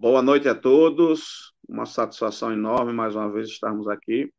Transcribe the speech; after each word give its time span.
Boa 0.00 0.22
noite 0.22 0.48
a 0.48 0.54
todos. 0.54 1.52
Uma 1.68 1.84
satisfação 1.84 2.50
enorme 2.50 2.90
mais 2.90 3.14
uma 3.14 3.30
vez 3.30 3.48
estarmos 3.48 3.86
aqui 3.86 4.32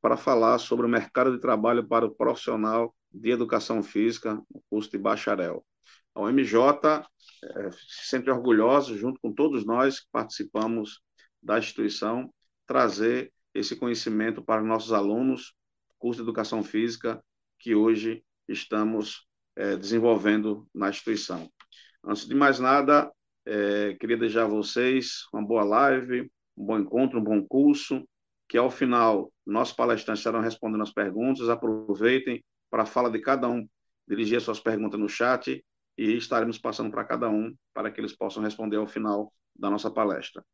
para 0.00 0.16
falar 0.16 0.56
sobre 0.56 0.86
o 0.86 0.88
mercado 0.88 1.32
de 1.32 1.38
trabalho 1.38 1.86
para 1.86 2.06
o 2.06 2.14
profissional 2.14 2.96
de 3.12 3.30
educação 3.30 3.82
física, 3.82 4.42
o 4.48 4.62
curso 4.70 4.90
de 4.90 4.96
bacharel. 4.96 5.62
A 6.14 6.22
UMJ 6.22 6.56
é 7.44 7.70
sempre 7.86 8.30
orgulhosa, 8.30 8.96
junto 8.96 9.20
com 9.20 9.34
todos 9.34 9.66
nós 9.66 10.00
que 10.00 10.06
participamos 10.10 11.02
da 11.42 11.58
instituição, 11.58 12.32
trazer 12.66 13.34
esse 13.52 13.76
conhecimento 13.76 14.42
para 14.42 14.62
nossos 14.62 14.94
alunos, 14.94 15.54
curso 15.98 16.22
de 16.22 16.24
educação 16.24 16.64
física, 16.64 17.22
que 17.58 17.74
hoje 17.74 18.24
estamos 18.48 19.28
é, 19.56 19.76
desenvolvendo 19.76 20.66
na 20.74 20.88
instituição. 20.88 21.50
Antes 22.02 22.26
de 22.26 22.34
mais 22.34 22.58
nada, 22.58 23.12
é, 23.46 23.94
queria 23.94 24.16
desejar 24.16 24.44
a 24.44 24.48
vocês 24.48 25.26
uma 25.32 25.44
boa 25.44 25.64
live, 25.64 26.30
um 26.56 26.64
bom 26.64 26.78
encontro, 26.78 27.18
um 27.18 27.24
bom 27.24 27.44
curso, 27.46 28.06
que 28.48 28.56
ao 28.56 28.70
final 28.70 29.32
nossos 29.46 29.74
palestrantes 29.74 30.20
estarão 30.20 30.40
respondendo 30.40 30.82
as 30.82 30.92
perguntas. 30.92 31.48
Aproveitem 31.48 32.42
para 32.70 32.82
a 32.82 32.86
fala 32.86 33.10
de 33.10 33.20
cada 33.20 33.48
um, 33.48 33.66
dirigir 34.08 34.40
suas 34.40 34.60
perguntas 34.60 34.98
no 34.98 35.08
chat 35.08 35.64
e 35.96 36.12
estaremos 36.16 36.58
passando 36.58 36.90
para 36.90 37.04
cada 37.04 37.28
um 37.28 37.54
para 37.72 37.90
que 37.90 38.00
eles 38.00 38.16
possam 38.16 38.42
responder 38.42 38.76
ao 38.76 38.86
final 38.86 39.32
da 39.54 39.70
nossa 39.70 39.90
palestra. 39.90 40.44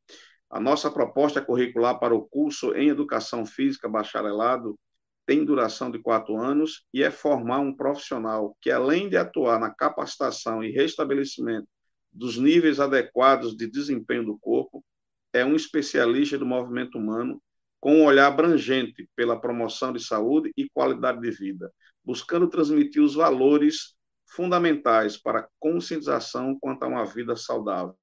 A 0.50 0.60
nossa 0.60 0.90
proposta 0.90 1.40
curricular 1.40 1.98
para 1.98 2.14
o 2.14 2.28
curso 2.28 2.74
em 2.74 2.88
Educação 2.88 3.46
Física 3.46 3.88
Bacharelado 3.88 4.78
tem 5.24 5.44
duração 5.44 5.92
de 5.92 6.00
quatro 6.00 6.36
anos 6.36 6.84
e 6.92 7.04
é 7.04 7.10
formar 7.10 7.60
um 7.60 7.74
profissional 7.74 8.56
que, 8.60 8.68
além 8.68 9.08
de 9.08 9.16
atuar 9.16 9.60
na 9.60 9.72
capacitação 9.72 10.64
e 10.64 10.72
restabelecimento 10.72 11.68
dos 12.12 12.36
níveis 12.36 12.80
adequados 12.80 13.56
de 13.56 13.66
desempenho 13.66 14.24
do 14.24 14.38
corpo, 14.38 14.84
é 15.32 15.44
um 15.44 15.54
especialista 15.54 16.38
do 16.38 16.46
movimento 16.46 16.98
humano 16.98 17.40
com 17.80 17.96
um 17.96 18.04
olhar 18.04 18.26
abrangente 18.26 19.08
pela 19.16 19.40
promoção 19.40 19.92
de 19.92 20.04
saúde 20.04 20.52
e 20.56 20.68
qualidade 20.68 21.20
de 21.20 21.30
vida, 21.30 21.72
buscando 22.04 22.48
transmitir 22.48 23.02
os 23.02 23.14
valores 23.14 23.94
fundamentais 24.26 25.16
para 25.16 25.40
a 25.40 25.48
conscientização 25.58 26.58
quanto 26.60 26.82
a 26.84 26.88
uma 26.88 27.04
vida 27.06 27.34
saudável. 27.36 27.96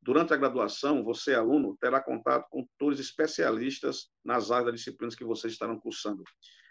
Durante 0.00 0.34
a 0.34 0.36
graduação, 0.36 1.02
você, 1.02 1.32
aluno, 1.32 1.78
terá 1.80 1.98
contato 1.98 2.46
com 2.50 2.62
tutores 2.66 3.00
especialistas 3.00 4.10
nas 4.22 4.50
áreas 4.50 4.66
das 4.66 4.74
disciplinas 4.80 5.14
que 5.14 5.24
vocês 5.24 5.54
estarão 5.54 5.80
cursando. 5.80 6.22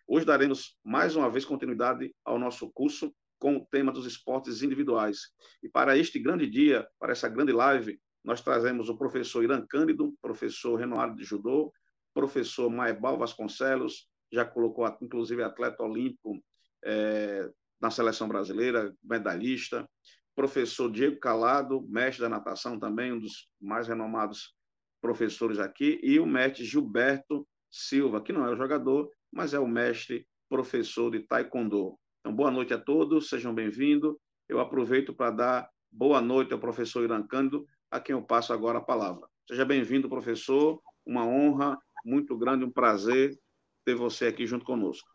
Hoje 0.08 0.26
daremos 0.26 0.78
mais 0.84 1.16
uma 1.16 1.32
vez 1.32 1.44
continuidade 1.44 2.14
ao 2.24 2.38
nosso 2.38 2.70
curso 2.72 3.12
com 3.44 3.58
o 3.58 3.66
tema 3.66 3.92
dos 3.92 4.06
esportes 4.06 4.64
individuais. 4.64 5.34
E 5.62 5.68
para 5.68 5.98
este 5.98 6.18
grande 6.18 6.50
dia, 6.50 6.88
para 6.98 7.12
essa 7.12 7.28
grande 7.28 7.52
live, 7.52 8.00
nós 8.24 8.40
trazemos 8.40 8.88
o 8.88 8.98
professor 8.98 9.44
Irã 9.44 9.62
Cândido, 9.68 10.14
professor 10.22 10.78
renomado 10.78 11.14
de 11.14 11.26
judô, 11.26 11.70
professor 12.14 12.70
Maebal 12.70 13.18
Vasconcelos, 13.18 14.08
já 14.32 14.46
colocou 14.46 14.88
inclusive 15.02 15.44
atleta 15.44 15.84
olímpico 15.84 16.42
é, 16.86 17.50
na 17.82 17.92
seleção 17.92 18.30
brasileira, 18.30 18.96
medalhista, 19.04 19.86
professor 20.34 20.90
Diego 20.90 21.20
Calado, 21.20 21.86
mestre 21.90 22.22
da 22.22 22.30
natação 22.30 22.80
também, 22.80 23.12
um 23.12 23.20
dos 23.20 23.50
mais 23.60 23.90
renomados 23.90 24.56
professores 25.02 25.60
aqui, 25.60 26.00
e 26.02 26.18
o 26.18 26.26
mestre 26.26 26.64
Gilberto 26.64 27.46
Silva, 27.70 28.24
que 28.24 28.32
não 28.32 28.48
é 28.48 28.54
o 28.54 28.56
jogador, 28.56 29.10
mas 29.30 29.54
é 29.54 29.60
o 29.60 29.68
mestre 29.68 30.26
professor 30.48 31.12
de 31.12 31.20
Taekwondo. 31.20 32.00
Então, 32.26 32.34
boa 32.34 32.50
noite 32.50 32.74
a 32.74 32.80
todos, 32.80 33.28
sejam 33.28 33.54
bem-vindos. 33.54 34.16
Eu 34.48 34.62
aproveito 34.62 35.14
para 35.14 35.30
dar 35.30 35.70
boa 35.92 36.22
noite 36.22 36.54
ao 36.54 36.60
professor 36.60 37.04
Irã 37.04 37.22
Cândido, 37.22 37.68
a 37.92 38.00
quem 38.00 38.16
eu 38.16 38.24
passo 38.24 38.54
agora 38.54 38.78
a 38.78 38.82
palavra. 38.82 39.28
Seja 39.46 39.66
bem-vindo, 39.66 40.08
professor, 40.08 40.82
uma 41.06 41.28
honra 41.28 41.78
muito 42.06 42.38
grande, 42.38 42.64
um 42.64 42.72
prazer 42.72 43.38
ter 43.84 43.96
você 43.96 44.28
aqui 44.28 44.48
junto 44.48 44.64
conosco. 44.64 45.06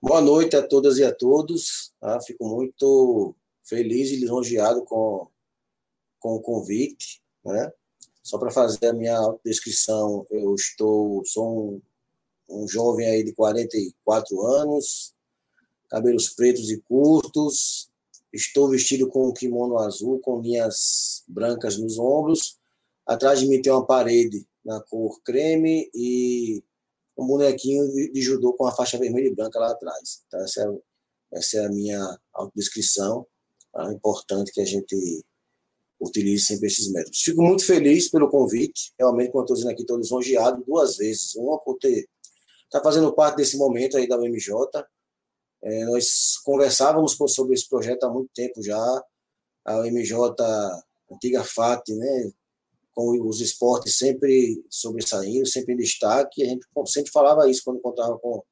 Boa 0.00 0.22
noite 0.22 0.56
a 0.56 0.66
todas 0.66 0.96
e 0.96 1.04
a 1.04 1.14
todos. 1.14 1.92
Tá? 2.00 2.18
Fico 2.22 2.48
muito 2.48 3.36
feliz 3.62 4.08
e 4.12 4.16
lisonjeado 4.16 4.82
com, 4.86 5.28
com 6.18 6.36
o 6.36 6.40
convite. 6.40 7.22
Né? 7.44 7.70
Só 8.22 8.38
para 8.38 8.50
fazer 8.50 8.86
a 8.86 8.94
minha 8.94 9.20
descrição, 9.44 10.24
eu 10.30 10.54
estou 10.54 11.22
sou 11.26 11.74
um, 12.48 12.62
um 12.62 12.66
jovem 12.66 13.06
aí 13.10 13.22
de 13.22 13.34
44 13.34 14.40
anos, 14.40 15.14
cabelos 15.90 16.28
pretos 16.30 16.70
e 16.70 16.80
curtos, 16.80 17.90
estou 18.32 18.68
vestido 18.70 19.08
com 19.08 19.28
um 19.28 19.32
kimono 19.32 19.78
azul 19.78 20.20
com 20.20 20.40
linhas 20.40 21.24
brancas 21.28 21.76
nos 21.76 21.98
ombros. 21.98 22.58
Atrás 23.04 23.40
de 23.40 23.46
mim 23.46 23.60
tem 23.60 23.72
uma 23.72 23.84
parede 23.84 24.46
na 24.64 24.80
cor 24.80 25.20
creme 25.22 25.90
e 25.94 26.62
um 27.18 27.26
bonequinho 27.26 27.86
de 28.12 28.22
judô 28.22 28.54
com 28.54 28.66
a 28.66 28.72
faixa 28.72 28.96
vermelha 28.96 29.26
e 29.26 29.34
branca 29.34 29.58
lá 29.58 29.72
atrás. 29.72 30.22
Então, 30.26 30.40
essa 30.40 30.62
é, 30.62 31.38
essa 31.38 31.56
é 31.58 31.66
a 31.66 31.68
minha 31.68 32.18
autodescrição 32.32 33.26
é 33.76 33.92
importante 33.92 34.52
que 34.52 34.60
a 34.60 34.64
gente 34.64 35.24
utilize 36.00 36.44
sempre 36.44 36.66
esses 36.66 36.90
métodos. 36.90 37.22
Fico 37.22 37.42
muito 37.42 37.64
feliz 37.64 38.08
pelo 38.08 38.28
convite. 38.28 38.92
Realmente, 38.98 39.30
como 39.30 39.42
eu 39.42 39.44
estou 39.44 39.56
dizendo 39.56 39.70
aqui, 39.70 39.82
estou 39.82 39.98
lisonjeado 39.98 40.64
duas 40.64 40.96
vezes. 40.96 41.34
Uma 41.36 41.58
por 41.58 41.78
ter 41.78 42.08
tá 42.70 42.80
fazendo 42.82 43.12
parte 43.12 43.36
desse 43.36 43.56
momento 43.56 43.96
aí 43.96 44.08
da 44.08 44.18
UMJ. 44.18 44.48
É, 45.62 45.84
nós 45.84 46.38
conversávamos 46.44 47.16
sobre 47.28 47.54
esse 47.54 47.68
projeto 47.68 48.04
há 48.04 48.10
muito 48.10 48.30
tempo 48.34 48.62
já. 48.62 49.04
A 49.64 49.78
UMJ, 49.80 50.14
antiga 51.10 51.44
FAT, 51.44 51.88
né, 51.90 52.32
com 52.94 53.28
os 53.28 53.40
esportes 53.40 53.96
sempre 53.96 54.64
sobressaindo, 54.70 55.46
sempre 55.46 55.74
em 55.74 55.76
destaque. 55.76 56.42
A 56.42 56.46
gente 56.46 56.66
sempre 56.86 57.10
falava 57.10 57.48
isso 57.48 57.62
quando 57.64 57.80
contava 57.80 58.18
com, 58.18 58.42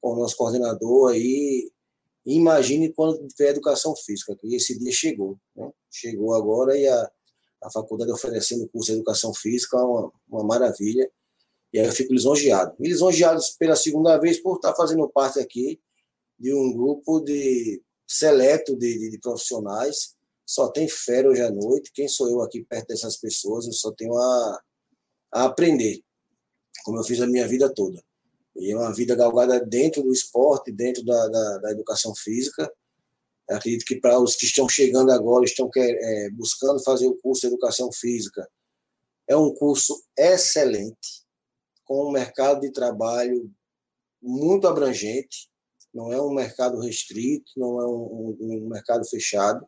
com 0.00 0.12
o 0.12 0.16
nosso 0.16 0.36
coordenador 0.36 1.12
aí, 1.12 1.70
imagine 2.26 2.92
quando 2.92 3.26
tiver 3.28 3.50
educação 3.50 3.94
física, 3.96 4.36
que 4.36 4.54
esse 4.54 4.78
dia 4.78 4.92
chegou. 4.92 5.38
Né? 5.56 5.70
Chegou 5.90 6.34
agora 6.34 6.76
e 6.76 6.86
a, 6.86 7.10
a 7.62 7.70
faculdade 7.70 8.10
oferecendo 8.10 8.64
o 8.64 8.68
curso 8.68 8.90
de 8.90 8.98
educação 8.98 9.32
física 9.32 9.76
uma, 9.76 10.12
uma 10.28 10.44
maravilha. 10.44 11.10
E 11.72 11.78
aí 11.78 11.86
eu 11.86 11.92
fico 11.92 12.12
lisonjeado. 12.12 12.74
Lisonjeado 12.80 13.40
pela 13.58 13.76
segunda 13.76 14.18
vez 14.18 14.40
por 14.40 14.56
estar 14.56 14.74
fazendo 14.74 15.08
parte 15.08 15.38
aqui 15.38 15.80
de 16.38 16.54
um 16.54 16.72
grupo 16.72 17.20
de 17.20 17.82
seleto 18.06 18.76
de, 18.76 18.98
de, 18.98 19.10
de 19.10 19.18
profissionais. 19.18 20.16
Só 20.46 20.68
tem 20.70 20.88
fera 20.88 21.28
hoje 21.28 21.42
à 21.42 21.50
noite. 21.50 21.92
Quem 21.92 22.08
sou 22.08 22.28
eu 22.28 22.40
aqui 22.40 22.64
perto 22.64 22.88
dessas 22.88 23.16
pessoas? 23.16 23.66
Eu 23.66 23.72
só 23.72 23.92
tenho 23.92 24.16
a, 24.16 24.62
a 25.32 25.44
aprender, 25.44 26.00
como 26.84 26.98
eu 26.98 27.04
fiz 27.04 27.20
a 27.20 27.26
minha 27.26 27.46
vida 27.46 27.72
toda. 27.72 28.02
E 28.56 28.72
é 28.72 28.76
uma 28.76 28.92
vida 28.92 29.14
galgada 29.14 29.64
dentro 29.64 30.02
do 30.02 30.12
esporte, 30.12 30.72
dentro 30.72 31.04
da, 31.04 31.28
da, 31.28 31.58
da 31.58 31.70
educação 31.70 32.14
física. 32.14 32.72
Eu 33.48 33.56
acredito 33.56 33.84
que 33.84 33.96
para 33.96 34.18
os 34.18 34.34
que 34.36 34.46
estão 34.46 34.68
chegando 34.68 35.10
agora, 35.12 35.44
estão 35.44 35.70
é, 35.76 36.30
buscando 36.30 36.82
fazer 36.82 37.06
o 37.06 37.16
curso 37.16 37.42
de 37.42 37.46
educação 37.48 37.90
física, 37.92 38.48
é 39.28 39.36
um 39.36 39.54
curso 39.54 40.02
excelente, 40.16 41.26
com 41.84 42.08
um 42.08 42.10
mercado 42.10 42.60
de 42.60 42.72
trabalho 42.72 43.50
muito 44.20 44.66
abrangente, 44.66 45.48
não 45.92 46.12
é 46.12 46.20
um 46.20 46.32
mercado 46.32 46.80
restrito, 46.80 47.50
não 47.56 47.80
é 47.80 47.86
um, 47.86 48.36
um, 48.40 48.64
um 48.64 48.68
mercado 48.68 49.08
fechado. 49.08 49.66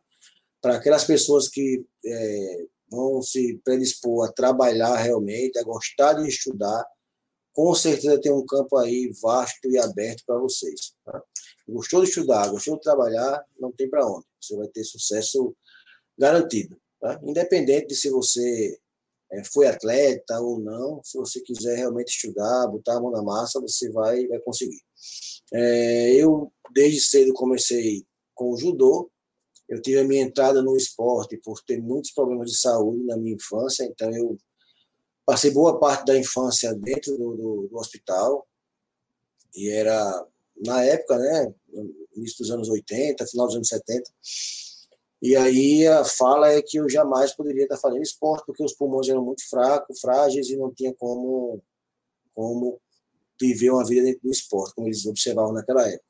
Para 0.61 0.75
aquelas 0.75 1.03
pessoas 1.03 1.47
que 1.47 1.83
é, 2.05 2.65
vão 2.89 3.21
se 3.21 3.59
predispor 3.63 4.27
a 4.27 4.31
trabalhar 4.31 4.95
realmente, 4.97 5.57
a 5.57 5.63
gostar 5.63 6.13
de 6.13 6.27
estudar, 6.27 6.85
com 7.53 7.73
certeza 7.73 8.19
tem 8.21 8.31
um 8.31 8.45
campo 8.45 8.77
aí 8.77 9.11
vasto 9.21 9.69
e 9.69 9.77
aberto 9.77 10.23
para 10.25 10.37
vocês. 10.37 10.93
Tá? 11.03 11.21
Gostou 11.67 12.03
de 12.03 12.09
estudar, 12.09 12.49
gostou 12.49 12.75
de 12.75 12.81
trabalhar, 12.81 13.43
não 13.59 13.71
tem 13.71 13.89
para 13.89 14.05
onde. 14.05 14.25
Você 14.39 14.55
vai 14.55 14.67
ter 14.67 14.83
sucesso 14.83 15.55
garantido. 16.17 16.77
Tá? 16.99 17.19
Independente 17.23 17.87
de 17.87 17.95
se 17.95 18.09
você 18.09 18.77
foi 19.45 19.67
atleta 19.67 20.39
ou 20.39 20.59
não, 20.59 21.01
se 21.03 21.17
você 21.17 21.39
quiser 21.41 21.77
realmente 21.77 22.09
estudar, 22.09 22.67
botar 22.67 22.97
a 22.97 23.01
mão 23.01 23.11
na 23.11 23.23
massa, 23.23 23.61
você 23.61 23.89
vai, 23.91 24.27
vai 24.27 24.39
conseguir. 24.39 24.81
É, 25.53 26.13
eu, 26.15 26.51
desde 26.73 27.01
cedo, 27.01 27.33
comecei 27.33 28.05
com 28.35 28.51
o 28.51 28.57
judô. 28.57 29.09
Eu 29.69 29.81
tive 29.81 29.99
a 29.99 30.03
minha 30.03 30.21
entrada 30.21 30.61
no 30.61 30.75
esporte 30.75 31.37
por 31.37 31.61
ter 31.61 31.81
muitos 31.81 32.11
problemas 32.11 32.51
de 32.51 32.57
saúde 32.57 33.05
na 33.05 33.15
minha 33.15 33.35
infância, 33.35 33.85
então 33.85 34.13
eu 34.13 34.37
Passei 35.25 35.51
boa 35.51 35.79
parte 35.79 36.05
da 36.05 36.17
infância 36.17 36.73
dentro 36.73 37.15
do, 37.17 37.35
do, 37.35 37.67
do 37.69 37.77
hospital, 37.77 38.45
e 39.55 39.69
era, 39.69 40.27
na 40.65 40.83
época, 40.83 41.17
né, 41.17 41.53
início 42.15 42.39
dos 42.39 42.51
anos 42.51 42.69
80, 42.69 43.25
final 43.27 43.47
dos 43.47 43.55
anos 43.55 43.67
70, 43.67 44.11
e 45.21 45.35
aí 45.35 45.87
a 45.87 46.03
fala 46.03 46.51
é 46.51 46.61
que 46.61 46.77
eu 46.77 46.89
jamais 46.89 47.33
poderia 47.33 47.63
estar 47.63 47.77
fazendo 47.77 48.01
esporte, 48.01 48.45
porque 48.45 48.63
os 48.63 48.73
pulmões 48.73 49.07
eram 49.07 49.23
muito 49.23 49.47
fracos, 49.47 49.99
frágeis, 49.99 50.49
e 50.49 50.57
não 50.57 50.73
tinha 50.73 50.93
como, 50.93 51.61
como 52.33 52.81
viver 53.39 53.69
uma 53.69 53.85
vida 53.85 54.03
dentro 54.03 54.21
do 54.23 54.31
esporte, 54.31 54.73
como 54.73 54.87
eles 54.87 55.05
observavam 55.05 55.53
naquela 55.53 55.87
época. 55.87 56.05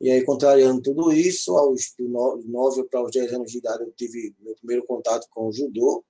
E 0.00 0.10
aí, 0.10 0.24
contrariando 0.24 0.82
tudo 0.82 1.12
isso, 1.12 1.56
aos 1.56 1.94
9 1.98 2.84
para 2.84 3.04
os 3.04 3.12
10 3.12 3.34
anos 3.34 3.52
de 3.52 3.58
idade, 3.58 3.84
eu 3.84 3.92
tive 3.92 4.34
meu 4.40 4.54
primeiro 4.56 4.84
contato 4.84 5.28
com 5.30 5.46
o 5.46 5.52
judô, 5.52 6.04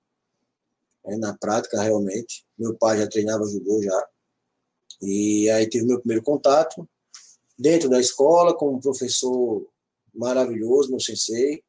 né, 1.05 1.17
na 1.17 1.37
prática, 1.37 1.81
realmente. 1.81 2.45
Meu 2.57 2.75
pai 2.75 2.97
já 2.97 3.07
treinava 3.07 3.45
judô 3.45 3.81
já. 3.83 4.07
E 5.01 5.49
aí 5.49 5.67
tive 5.67 5.85
meu 5.85 5.99
primeiro 5.99 6.23
contato 6.23 6.87
dentro 7.59 7.89
da 7.89 7.99
escola 7.99 8.55
com 8.55 8.73
um 8.73 8.79
professor 8.79 9.67
maravilhoso, 10.13 10.89
meu 10.89 10.99
sensei. 10.99 11.63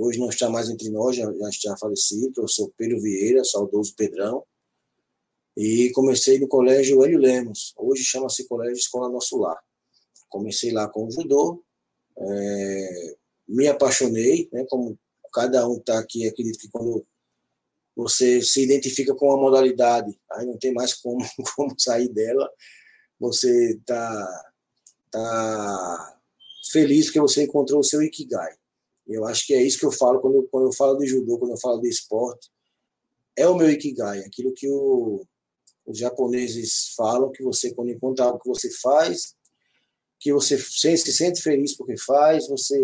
Hoje 0.00 0.20
não 0.20 0.28
está 0.28 0.48
mais 0.48 0.70
entre 0.70 0.88
nós, 0.90 1.16
já, 1.16 1.24
já 1.24 1.48
está 1.48 1.76
falecido, 1.76 2.30
professor 2.30 2.72
Pedro 2.76 3.00
Vieira, 3.00 3.42
saudoso 3.42 3.96
Pedrão. 3.96 4.44
E 5.56 5.90
comecei 5.90 6.38
no 6.38 6.46
colégio 6.46 7.02
Hélio 7.02 7.18
Lemos, 7.18 7.74
hoje 7.76 8.04
chama-se 8.04 8.46
Colégio 8.46 8.76
Escola 8.76 9.08
Nosso 9.08 9.36
Lar. 9.38 9.58
Comecei 10.28 10.70
lá 10.70 10.88
com 10.88 11.08
o 11.08 11.10
judô, 11.10 11.64
é, 12.16 13.16
me 13.48 13.66
apaixonei, 13.66 14.48
né, 14.52 14.64
como 14.70 14.96
cada 15.32 15.68
um 15.68 15.78
está 15.78 15.98
aqui, 15.98 16.28
acredito 16.28 16.60
que 16.60 16.70
quando 16.70 17.04
você 17.96 18.40
se 18.40 18.62
identifica 18.62 19.16
com 19.16 19.26
uma 19.26 19.36
modalidade, 19.36 20.16
aí 20.30 20.46
não 20.46 20.56
tem 20.56 20.72
mais 20.72 20.94
como, 20.94 21.18
como 21.56 21.74
sair 21.76 22.08
dela, 22.08 22.48
você 23.18 23.72
está 23.72 24.44
tá 25.10 26.20
feliz 26.70 27.06
porque 27.06 27.20
você 27.20 27.42
encontrou 27.42 27.80
o 27.80 27.84
seu 27.84 28.00
Ikigai. 28.00 28.56
Eu 29.08 29.24
acho 29.24 29.46
que 29.46 29.54
é 29.54 29.62
isso 29.62 29.78
que 29.78 29.86
eu 29.86 29.92
falo 29.92 30.20
quando, 30.20 30.36
eu, 30.36 30.48
quando 30.48 30.66
eu 30.66 30.72
falo 30.72 30.98
de 30.98 31.06
judô, 31.06 31.38
quando 31.38 31.52
eu 31.52 31.58
falo 31.58 31.80
de 31.80 31.88
esporte. 31.88 32.50
É 33.36 33.48
o 33.48 33.56
meu 33.56 33.70
Ikigai, 33.70 34.20
aquilo 34.20 34.52
que 34.52 34.68
o, 34.68 35.24
os 35.86 35.98
japoneses 35.98 36.92
falam, 36.94 37.32
que 37.32 37.42
você, 37.42 37.72
quando 37.72 37.90
encontra 37.90 38.26
algo 38.26 38.38
que 38.38 38.48
você 38.48 38.70
faz, 38.70 39.34
que 40.20 40.32
você 40.32 40.58
se 40.58 41.12
sente 41.12 41.40
feliz 41.40 41.76
porque 41.76 41.96
faz, 41.96 42.46
você 42.48 42.78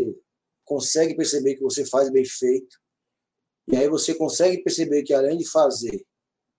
consegue 0.64 1.14
perceber 1.14 1.56
que 1.56 1.62
você 1.62 1.84
faz 1.84 2.10
bem 2.10 2.24
feito, 2.24 2.78
e 3.68 3.76
aí 3.76 3.88
você 3.88 4.14
consegue 4.14 4.62
perceber 4.62 5.02
que 5.02 5.12
além 5.12 5.36
de 5.36 5.48
fazer 5.48 6.04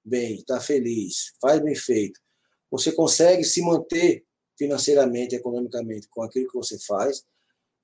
bem, 0.03 0.35
estar 0.35 0.57
tá 0.57 0.61
feliz, 0.61 1.33
faz 1.41 1.61
bem 1.61 1.75
feito, 1.75 2.19
você 2.69 2.91
consegue 2.91 3.43
se 3.43 3.61
manter 3.61 4.25
financeiramente, 4.57 5.35
economicamente 5.35 6.07
com 6.09 6.21
aquilo 6.21 6.47
que 6.47 6.57
você 6.57 6.77
faz, 6.79 7.23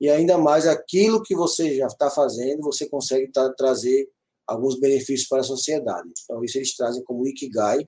e 0.01 0.09
ainda 0.09 0.35
mais 0.35 0.65
aquilo 0.65 1.21
que 1.21 1.35
você 1.35 1.75
já 1.75 1.85
está 1.85 2.09
fazendo, 2.09 2.63
você 2.63 2.89
consegue 2.89 3.31
tá, 3.31 3.53
trazer 3.53 4.09
alguns 4.47 4.79
benefícios 4.79 5.29
para 5.29 5.41
a 5.41 5.43
sociedade. 5.43 6.09
Então, 6.23 6.43
isso 6.43 6.57
eles 6.57 6.75
trazem 6.75 7.03
como 7.03 7.27
Ikigai, 7.27 7.85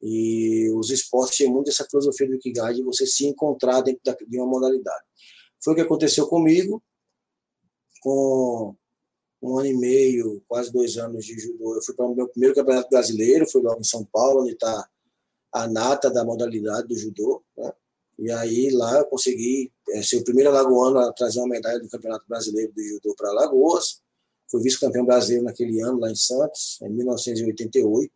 e 0.00 0.70
os 0.76 0.90
esportes 0.90 1.38
têm 1.38 1.50
muito 1.50 1.70
essa 1.70 1.84
filosofia 1.90 2.28
do 2.28 2.36
Ikigai 2.36 2.74
de 2.74 2.84
você 2.84 3.04
se 3.04 3.26
encontrar 3.26 3.80
dentro 3.80 4.16
de 4.28 4.38
uma 4.38 4.46
modalidade. 4.46 5.02
Foi 5.60 5.72
o 5.72 5.76
que 5.76 5.82
aconteceu 5.82 6.28
comigo, 6.28 6.80
com 8.00 8.76
um 9.42 9.58
ano 9.58 9.66
e 9.66 9.76
meio, 9.76 10.40
quase 10.46 10.72
dois 10.72 10.96
anos 10.98 11.24
de 11.24 11.36
judô. 11.36 11.74
Eu 11.74 11.82
fui 11.82 11.96
para 11.96 12.06
o 12.06 12.14
meu 12.14 12.28
primeiro 12.28 12.54
campeonato 12.54 12.88
brasileiro, 12.90 13.50
foi 13.50 13.60
logo 13.60 13.80
em 13.80 13.84
São 13.84 14.04
Paulo, 14.04 14.42
onde 14.42 14.52
está 14.52 14.88
a 15.52 15.66
nata 15.66 16.10
da 16.10 16.24
modalidade 16.24 16.86
do 16.86 16.96
judô. 16.96 17.42
Né? 17.56 17.72
E 18.18 18.30
aí 18.30 18.70
lá 18.70 18.98
eu 18.98 19.06
consegui 19.06 19.72
é, 19.90 20.02
ser 20.02 20.18
o 20.18 20.24
primeiro 20.24 20.50
alagoano 20.50 20.98
a 20.98 21.12
trazer 21.12 21.40
uma 21.40 21.48
medalha 21.48 21.80
do 21.80 21.88
Campeonato 21.88 22.24
Brasileiro 22.28 22.72
de 22.72 22.88
Judô 22.88 23.14
para 23.16 23.30
Alagoas. 23.30 24.00
Fui 24.50 24.62
vice-campeão 24.62 25.04
brasileiro 25.04 25.44
naquele 25.44 25.80
ano, 25.80 25.98
lá 25.98 26.10
em 26.10 26.14
Santos, 26.14 26.78
em 26.82 26.90
1988 26.90 28.12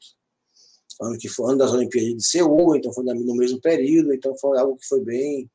ano 1.01 1.19
que 1.19 1.29
foi 1.29 1.51
ano 1.51 1.59
das 1.59 1.73
Olimpíadas 1.73 2.13
de 2.17 2.25
Seul, 2.25 2.77
então 2.77 2.93
foi 2.93 3.05
no 3.05 3.37
mesmo 3.37 3.61
período, 3.61 4.13
então 4.13 4.37
foi 4.37 4.59
algo 4.59 4.77
que 4.77 4.87
foi 4.87 5.01
bem 5.01 5.49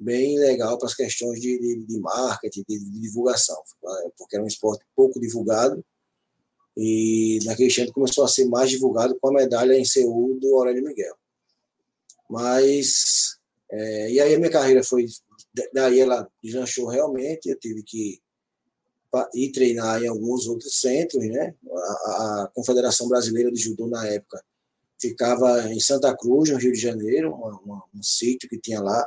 bem 0.00 0.38
legal 0.38 0.78
para 0.78 0.86
as 0.86 0.94
questões 0.94 1.40
de, 1.40 1.58
de, 1.58 1.84
de 1.84 1.98
marketing, 1.98 2.62
de, 2.68 2.78
de, 2.78 3.00
divulgação, 3.00 3.60
porque 4.16 4.36
era 4.36 4.44
um 4.44 4.46
esporte 4.46 4.84
pouco 4.94 5.18
divulgado 5.18 5.84
e 6.76 7.40
naquele 7.44 7.82
ano 7.82 7.92
começou 7.92 8.24
a 8.24 8.28
ser 8.28 8.44
mais 8.44 8.70
divulgado 8.70 9.18
com 9.18 9.28
a 9.28 9.32
medalha 9.32 9.74
em 9.74 9.84
Seul 9.84 10.38
do 10.38 10.54
Aurélio 10.54 10.84
Miguel. 10.84 11.16
Mas 12.30 13.37
é, 13.70 14.10
e 14.10 14.20
aí 14.20 14.34
a 14.34 14.38
minha 14.38 14.50
carreira 14.50 14.82
foi 14.82 15.06
daí 15.72 16.00
ela 16.00 16.28
deslanchou 16.42 16.86
realmente, 16.86 17.48
eu 17.48 17.58
tive 17.58 17.82
que 17.82 18.20
ir 19.34 19.52
treinar 19.52 20.02
em 20.02 20.08
alguns 20.08 20.46
outros 20.46 20.80
centros, 20.80 21.26
né? 21.28 21.54
A, 21.70 22.42
a 22.42 22.50
Confederação 22.54 23.08
Brasileira 23.08 23.50
de 23.50 23.60
Judô 23.60 23.86
na 23.86 24.06
época 24.06 24.42
ficava 25.00 25.72
em 25.72 25.80
Santa 25.80 26.14
Cruz, 26.16 26.50
no 26.50 26.58
Rio 26.58 26.72
de 26.72 26.78
Janeiro, 26.78 27.32
uma, 27.32 27.60
uma, 27.60 27.84
um 27.94 28.02
sítio 28.02 28.48
que 28.48 28.58
tinha 28.58 28.80
lá, 28.80 29.06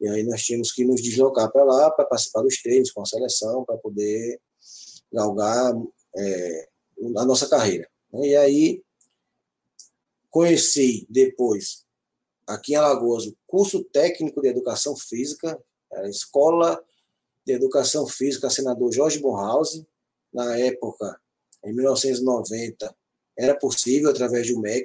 e 0.00 0.08
aí 0.08 0.22
nós 0.22 0.42
tínhamos 0.42 0.72
que 0.72 0.84
nos 0.84 1.02
deslocar 1.02 1.50
para 1.50 1.64
lá 1.64 1.90
para 1.90 2.06
participar 2.06 2.42
dos 2.42 2.60
treinos 2.62 2.90
com 2.90 3.02
a 3.02 3.06
seleção, 3.06 3.64
para 3.64 3.76
poder 3.76 4.40
galgar 5.12 5.74
é, 6.16 6.68
a 7.16 7.24
nossa 7.24 7.48
carreira. 7.48 7.88
E 8.14 8.34
aí 8.36 8.82
conheci 10.30 11.06
depois, 11.10 11.81
aqui 12.54 12.72
em 12.72 12.76
Alagoas, 12.76 13.26
o 13.26 13.36
curso 13.46 13.82
técnico 13.84 14.40
de 14.40 14.48
educação 14.48 14.96
física, 14.96 15.58
a 15.92 16.08
Escola 16.08 16.82
de 17.46 17.52
Educação 17.52 18.06
Física 18.06 18.50
Senador 18.50 18.92
Jorge 18.92 19.18
Borhausen, 19.18 19.86
na 20.32 20.56
época, 20.58 21.20
em 21.64 21.72
1990, 21.74 22.94
era 23.36 23.54
possível 23.54 24.10
através 24.10 24.48
do 24.48 24.60
MEC, 24.60 24.84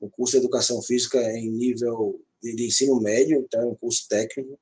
o 0.00 0.08
curso 0.08 0.32
de 0.32 0.38
Educação 0.38 0.80
Física 0.82 1.20
em 1.32 1.50
nível 1.50 2.20
de, 2.42 2.66
ensino 2.66 3.00
médio, 3.00 3.38
então 3.38 3.60
é 3.60 3.66
um 3.66 3.74
curso 3.74 4.06
técnico. 4.08 4.58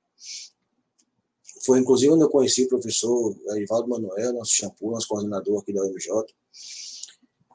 Foi 1.65 1.79
inclusive 1.79 2.13
onde 2.13 2.25
eu 2.25 2.31
conheci 2.31 2.65
o 2.65 2.69
professor 2.69 3.37
Erivaldo 3.51 3.89
Manuel, 3.89 4.33
nosso 4.33 4.53
shampoo, 4.53 4.91
nosso 4.91 5.09
coordenador 5.09 5.61
aqui 5.61 5.73
da 5.73 5.83
UMJ. 5.83 6.09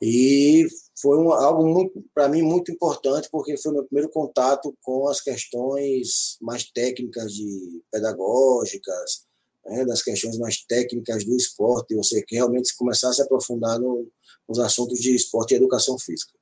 E 0.02 0.66
foi 1.02 1.18
um, 1.18 1.32
algo 1.32 1.92
para 2.14 2.30
mim 2.30 2.42
muito 2.42 2.72
importante, 2.72 3.30
porque 3.32 3.58
foi 3.58 3.74
meu 3.74 3.86
primeiro 3.86 4.10
contato 4.10 4.76
com 4.82 5.08
as 5.08 5.22
questões 5.22 6.38
mais 6.42 6.70
técnicas 6.72 7.34
de 7.34 7.82
pedagógicas, 7.92 9.26
né, 9.66 9.86
das 9.86 10.02
questões 10.02 10.38
mais 10.38 10.64
técnicas 10.66 11.26
do 11.26 11.36
esporte, 11.36 11.96
você 11.96 12.22
que 12.24 12.36
realmente 12.36 12.76
começasse 12.76 13.22
a 13.22 13.26
aprofundar 13.26 13.80
no, 13.80 14.10
nos 14.48 14.60
assuntos 14.60 15.00
de 15.00 15.16
esporte 15.16 15.54
e 15.54 15.58
educação 15.58 15.98
física. 15.98 16.34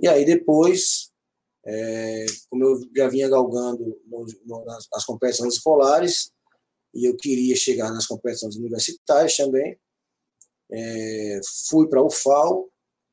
E 0.00 0.06
aí 0.06 0.24
depois, 0.24 1.10
é, 1.66 2.26
como 2.48 2.64
eu 2.64 2.80
já 2.96 3.08
vinha 3.08 3.28
galgando 3.28 4.00
no, 4.06 4.26
no, 4.44 4.64
nas, 4.64 4.86
nas, 4.92 5.04
competições 5.04 5.54
escolares, 5.54 6.30
e 6.94 7.04
eu 7.08 7.16
queria 7.16 7.54
chegar 7.54 7.92
nas 7.92 8.06
competições 8.06 8.56
universitárias 8.56 9.36
também, 9.36 9.76
é, 10.70 11.40
fui 11.68 11.88
para 11.88 12.02
o 12.02 12.10
FAO, 12.10 12.70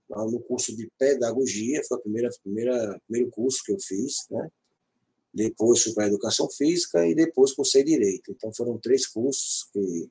no 0.09 0.39
curso 0.41 0.75
de 0.75 0.89
pedagogia, 0.97 1.81
foi 1.87 1.97
o 1.97 2.01
primeiro, 2.01 2.29
primeira, 2.43 3.01
primeiro 3.07 3.31
curso 3.31 3.63
que 3.63 3.71
eu 3.71 3.79
fiz, 3.79 4.25
né? 4.29 4.49
Depois 5.33 5.83
fui 5.83 5.93
para 5.93 6.07
educação 6.07 6.49
física 6.49 7.05
e 7.05 7.15
depois 7.15 7.53
cursei 7.53 7.83
direito. 7.83 8.31
Então 8.31 8.53
foram 8.53 8.77
três 8.77 9.07
cursos 9.07 9.67
que 9.73 10.09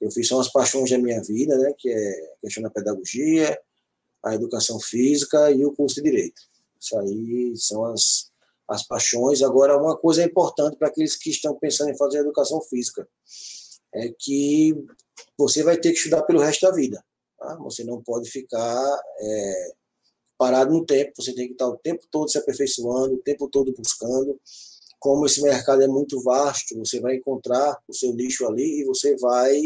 eu 0.00 0.10
fiz, 0.10 0.26
são 0.26 0.40
as 0.40 0.50
paixões 0.50 0.90
da 0.90 0.98
minha 0.98 1.22
vida, 1.22 1.56
né? 1.58 1.72
Que 1.78 1.90
é 1.90 2.34
a 2.34 2.40
questão 2.40 2.62
da 2.62 2.70
pedagogia, 2.70 3.58
a 4.24 4.34
educação 4.34 4.80
física 4.80 5.50
e 5.52 5.64
o 5.64 5.72
curso 5.72 5.96
de 5.96 6.10
direito. 6.10 6.42
Isso 6.80 6.98
aí 6.98 7.52
são 7.56 7.84
as, 7.84 8.30
as 8.68 8.86
paixões. 8.86 9.42
Agora, 9.42 9.78
uma 9.78 9.96
coisa 9.96 10.24
importante 10.24 10.76
para 10.76 10.88
aqueles 10.88 11.14
que 11.14 11.30
estão 11.30 11.54
pensando 11.56 11.90
em 11.90 11.96
fazer 11.96 12.18
educação 12.18 12.60
física 12.62 13.06
é 13.96 14.14
que 14.18 14.74
você 15.36 15.62
vai 15.62 15.76
ter 15.78 15.90
que 15.90 15.98
estudar 15.98 16.22
pelo 16.22 16.40
resto 16.40 16.66
da 16.66 16.72
vida. 16.72 17.04
Tá? 17.38 17.56
Você 17.56 17.84
não 17.84 18.02
pode 18.02 18.30
ficar 18.30 19.02
é, 19.20 19.72
parado 20.38 20.72
no 20.72 20.84
tempo, 20.84 21.12
você 21.16 21.34
tem 21.34 21.46
que 21.46 21.52
estar 21.52 21.68
o 21.68 21.76
tempo 21.76 22.04
todo 22.10 22.30
se 22.30 22.38
aperfeiçoando, 22.38 23.14
o 23.14 23.22
tempo 23.22 23.48
todo 23.48 23.72
buscando. 23.72 24.38
Como 24.98 25.26
esse 25.26 25.42
mercado 25.42 25.82
é 25.82 25.88
muito 25.88 26.22
vasto, 26.22 26.76
você 26.78 27.00
vai 27.00 27.16
encontrar 27.16 27.78
o 27.86 27.94
seu 27.94 28.12
nicho 28.14 28.46
ali 28.46 28.80
e 28.80 28.84
você 28.84 29.16
vai 29.16 29.60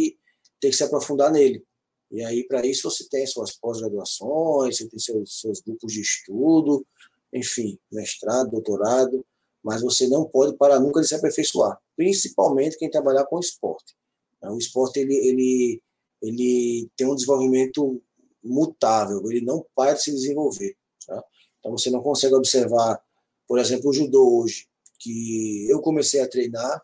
ter 0.61 0.71
que 0.71 0.77
se 0.77 0.85
aprofundar 0.85 1.31
nele. 1.31 1.65
E 2.11 2.25
aí, 2.25 2.45
para 2.45 2.67
isso, 2.67 2.91
você 2.91 3.09
tem 3.09 3.25
suas 3.27 3.53
pós-graduações, 3.53 4.77
você 4.77 4.89
tem 4.89 4.99
seus, 4.99 5.41
seus 5.41 5.61
grupos 5.61 5.93
de 5.93 6.01
estudo, 6.01 6.85
enfim, 7.33 7.79
mestrado, 7.91 8.51
doutorado, 8.51 9.25
mas 9.63 9.81
você 9.81 10.09
não 10.09 10.25
pode 10.25 10.57
parar 10.57 10.81
nunca 10.81 11.01
de 11.01 11.07
se 11.07 11.15
aperfeiçoar, 11.15 11.79
principalmente 11.97 12.77
quem 12.77 12.91
trabalhar 12.91 13.25
com 13.27 13.39
esporte. 13.39 13.95
O 14.43 14.59
esporte 14.59 15.01
ele, 15.01 15.15
ele, 15.15 15.83
ele 16.23 16.91
tem 16.97 17.07
um 17.07 17.15
desenvolvimento 17.15 18.03
mutável, 18.43 19.23
ele 19.31 19.43
não 19.43 19.65
para 19.75 19.95
de 19.95 20.03
se 20.03 20.13
desenvolver. 20.13 20.77
Tá? 21.07 21.23
Então 21.59 21.73
você 21.73 21.91
não 21.91 22.03
consegue 22.03 22.35
observar, 22.35 23.03
por 23.47 23.59
exemplo, 23.59 23.91
o 23.91 23.93
judô 23.93 24.41
hoje, 24.41 24.67
que 24.99 25.67
eu 25.69 25.81
comecei 25.81 26.21
a 26.21 26.29
treinar, 26.29 26.83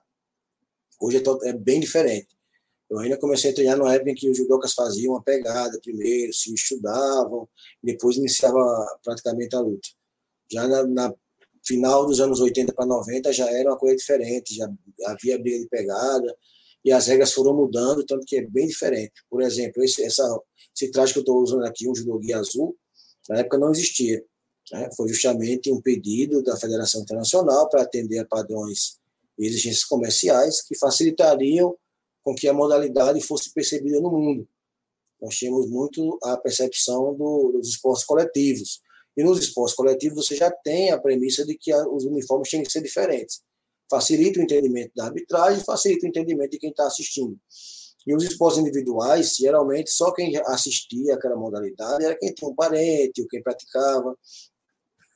hoje 1.01 1.19
é, 1.19 1.49
é 1.49 1.53
bem 1.53 1.81
diferente. 1.81 2.29
Eu 2.89 2.99
ainda 2.99 3.19
comecei 3.19 3.51
a 3.51 3.55
treinar 3.55 3.77
na 3.79 3.95
época 3.95 4.11
em 4.11 4.15
que 4.15 4.31
os 4.31 4.37
judocas 4.37 4.73
faziam 4.73 5.17
a 5.17 5.23
pegada 5.23 5.81
primeiro, 5.81 6.33
se 6.33 6.53
estudavam, 6.55 7.49
depois 7.83 8.17
iniciava 8.17 8.99
praticamente 9.03 9.57
a 9.57 9.61
luta. 9.61 9.89
Já 10.51 10.69
na, 10.69 10.87
na 10.87 11.15
final 11.65 12.07
dos 12.07 12.21
anos 12.21 12.41
80 12.41 12.73
para 12.73 12.87
90 12.87 13.33
já 13.33 13.51
era 13.51 13.71
uma 13.71 13.79
coisa 13.79 13.97
diferente, 13.97 14.55
já 14.55 14.71
havia 15.07 15.39
briga 15.39 15.59
de 15.59 15.69
pegada, 15.69 16.37
e 16.87 16.93
as 16.93 17.09
regras 17.09 17.33
foram 17.33 17.53
mudando, 17.53 18.07
tanto 18.07 18.25
que 18.25 18.37
é 18.37 18.47
bem 18.47 18.69
diferente. 18.69 19.13
Por 19.29 19.43
exemplo, 19.43 19.83
esse, 19.83 20.05
essa, 20.05 20.23
esse 20.73 20.89
traje 20.93 21.13
que 21.13 21.19
eu 21.19 21.23
estou 21.23 21.43
usando 21.43 21.65
aqui, 21.65 21.89
um 21.89 21.95
judogi 21.95 22.33
azul, 22.33 22.77
na 23.29 23.41
época 23.41 23.59
não 23.59 23.73
existia. 23.73 24.25
Né? 24.71 24.89
Foi 24.97 25.09
justamente 25.09 25.69
um 25.73 25.83
pedido 25.83 26.45
da 26.45 26.57
Federação 26.57 27.03
Internacional 27.03 27.69
para 27.69 27.83
atender 27.83 28.21
a 28.21 28.25
padrões 28.25 29.01
e 29.37 29.47
exigências 29.47 29.83
comerciais 29.83 30.63
que 30.63 30.79
facilitariam 30.79 31.77
com 32.23 32.37
que 32.37 32.47
a 32.47 32.53
modalidade 32.53 33.21
fosse 33.21 33.53
percebida 33.53 34.01
no 34.01 34.13
mundo. 34.13 34.49
Nós 35.21 35.35
tínhamos 35.35 35.69
muito 35.69 36.21
a 36.23 36.37
percepção 36.37 37.17
do, 37.17 37.51
dos 37.51 37.69
esportes 37.69 38.05
coletivos. 38.05 38.81
E 39.17 39.25
nos 39.25 39.41
esportes 39.41 39.75
coletivos 39.75 40.25
você 40.25 40.37
já 40.37 40.53
tem 40.53 40.93
a 40.93 41.01
premissa 41.01 41.45
de 41.45 41.59
que 41.59 41.75
os 41.75 42.05
uniformes 42.05 42.49
têm 42.49 42.63
que 42.63 42.71
ser 42.71 42.81
diferentes. 42.81 43.43
Facilita 43.91 44.41
o 44.41 44.43
entendimento 44.43 44.93
da 44.95 45.05
arbitragem, 45.05 45.65
facilita 45.65 46.07
o 46.07 46.09
entendimento 46.09 46.51
de 46.51 46.59
quem 46.59 46.71
está 46.71 46.87
assistindo. 46.87 47.39
E 48.07 48.15
os 48.15 48.23
esportes 48.23 48.59
individuais, 48.59 49.37
geralmente, 49.37 49.91
só 49.91 50.13
quem 50.13 50.37
assistia 50.47 51.15
aquela 51.15 51.37
modalidade 51.37 52.05
era 52.05 52.17
quem 52.17 52.33
tinha 52.33 52.49
um 52.49 52.55
parente, 52.55 53.21
ou 53.21 53.29
quem 53.29 53.43
praticava. 53.43 54.17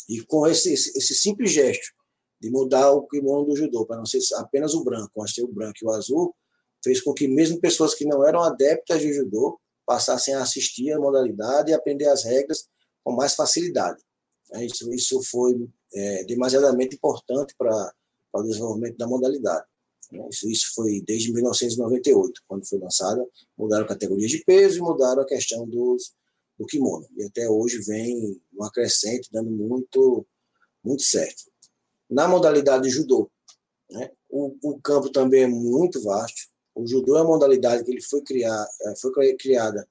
E 0.09 0.21
com 0.23 0.47
esse, 0.47 0.73
esse, 0.73 0.99
esse 0.99 1.15
simples 1.15 1.53
gesto 1.53 1.95
de 2.41 2.51
mudar 2.51 2.91
o 2.91 3.07
kimono 3.07 3.45
do 3.45 3.57
judô 3.57 3.87
para 3.87 3.99
não 3.99 4.07
ser 4.07 4.19
apenas 4.37 4.75
o 4.75 4.83
branco, 4.83 5.13
mas 5.17 5.33
ter 5.33 5.43
o 5.43 5.53
branco 5.53 5.79
e 5.83 5.87
o 5.87 5.91
azul, 5.91 6.35
fez 6.83 7.01
com 7.01 7.13
que 7.13 7.29
mesmo 7.29 7.61
pessoas 7.61 7.95
que 7.95 8.05
não 8.05 8.27
eram 8.27 8.43
adeptas 8.43 9.01
de 9.01 9.13
judô 9.13 9.61
passassem 9.87 10.35
a 10.35 10.43
assistir 10.43 10.93
a 10.93 10.99
modalidade 10.99 11.71
e 11.71 11.75
aprender 11.75 12.09
as 12.09 12.25
regras 12.25 12.67
com 13.05 13.13
mais 13.13 13.35
facilidade. 13.35 14.03
É, 14.53 14.65
isso, 14.65 14.93
isso 14.93 15.23
foi 15.23 15.69
é, 15.95 16.25
demasiadamente 16.25 16.97
importante 16.97 17.55
para 17.57 17.93
o 18.33 18.43
desenvolvimento 18.43 18.97
da 18.97 19.07
modalidade. 19.07 19.67
Né? 20.13 20.27
Isso, 20.31 20.49
isso 20.49 20.75
foi 20.75 21.03
desde 21.07 21.33
1998, 21.33 22.43
quando 22.47 22.67
foi 22.67 22.79
lançada, 22.79 23.27
mudaram 23.57 23.87
categorias 23.87 24.31
de 24.31 24.45
peso 24.45 24.79
e 24.79 24.83
mudaram 24.83 25.23
a 25.23 25.27
questão 25.27 25.67
dos, 25.67 26.15
do 26.59 26.67
kimono. 26.67 27.07
E 27.17 27.25
até 27.25 27.49
hoje 27.49 27.81
vem 27.83 28.41
uma 28.53 28.71
crescente, 28.71 29.29
dando 29.33 29.51
muito, 29.51 30.27
muito 30.85 31.03
certo. 31.03 31.45
Na 32.09 32.27
modalidade 32.27 32.85
de 32.85 32.91
judô, 32.91 33.31
né? 33.91 34.11
o, 34.29 34.57
o 34.63 34.81
campo 34.81 35.11
também 35.11 35.43
é 35.43 35.49
muito 35.49 36.03
vasto. 36.03 36.51
O 36.75 36.87
judô 36.87 37.17
é 37.17 37.23
uma 37.23 37.31
modalidade 37.31 37.85
que 37.85 37.91
ele 37.91 38.03
foi, 38.03 38.23
criar, 38.23 38.67
é, 38.83 38.97
foi 38.97 39.13
criada 39.37 39.89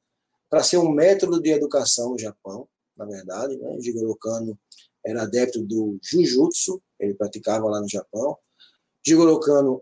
para 0.49 0.63
ser 0.63 0.77
um 0.77 0.89
método 0.89 1.41
de 1.41 1.51
educação 1.51 2.11
no 2.11 2.19
Japão, 2.19 2.67
na 2.95 3.05
verdade. 3.05 3.57
Né? 3.57 3.79
Jigoro 3.79 4.15
Kano 4.15 4.57
era 5.05 5.23
adepto 5.23 5.63
do 5.63 5.97
Jujutsu, 6.01 6.81
ele 6.99 7.13
praticava 7.13 7.67
lá 7.67 7.81
no 7.81 7.89
Japão. 7.89 8.37
Jigoro 9.05 9.39
Kano 9.39 9.81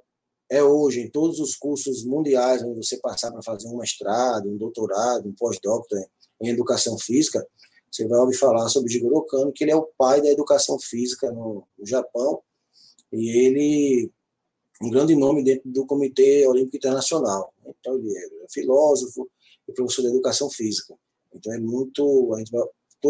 é 0.49 0.63
hoje 0.63 1.01
em 1.01 1.09
todos 1.09 1.39
os 1.39 1.55
cursos 1.55 2.05
mundiais 2.05 2.63
onde 2.63 2.85
você 2.85 2.97
passar 2.97 3.31
para 3.31 3.41
fazer 3.41 3.67
um 3.67 3.77
mestrado, 3.77 4.49
um 4.49 4.57
doutorado, 4.57 5.27
um 5.27 5.33
pós-doutor 5.33 6.05
em 6.41 6.49
educação 6.49 6.97
física, 6.97 7.45
você 7.91 8.07
vai 8.07 8.19
ouvir 8.19 8.37
falar 8.37 8.67
sobre 8.69 8.91
Jigoro 8.91 9.23
Kano, 9.23 9.51
que 9.51 9.63
ele 9.63 9.71
é 9.71 9.75
o 9.75 9.89
pai 9.97 10.21
da 10.21 10.29
educação 10.29 10.79
física 10.79 11.31
no, 11.31 11.67
no 11.77 11.85
Japão, 11.85 12.41
e 13.11 13.29
ele 13.29 14.11
um 14.81 14.91
grande 14.91 15.15
nome 15.15 15.43
dentro 15.43 15.69
do 15.69 15.85
Comitê 15.85 16.45
Olímpico 16.47 16.77
Internacional. 16.77 17.51
Então, 17.65 17.95
ele 17.95 18.15
é 18.15 18.47
filósofo 18.49 19.27
e 19.67 19.73
professor 19.73 20.03
de 20.03 20.09
educação 20.09 20.49
física. 20.49 20.95
Então, 21.33 21.51
é 21.53 21.59
muito. 21.59 22.33
A 22.35 22.37
gente, 22.37 22.51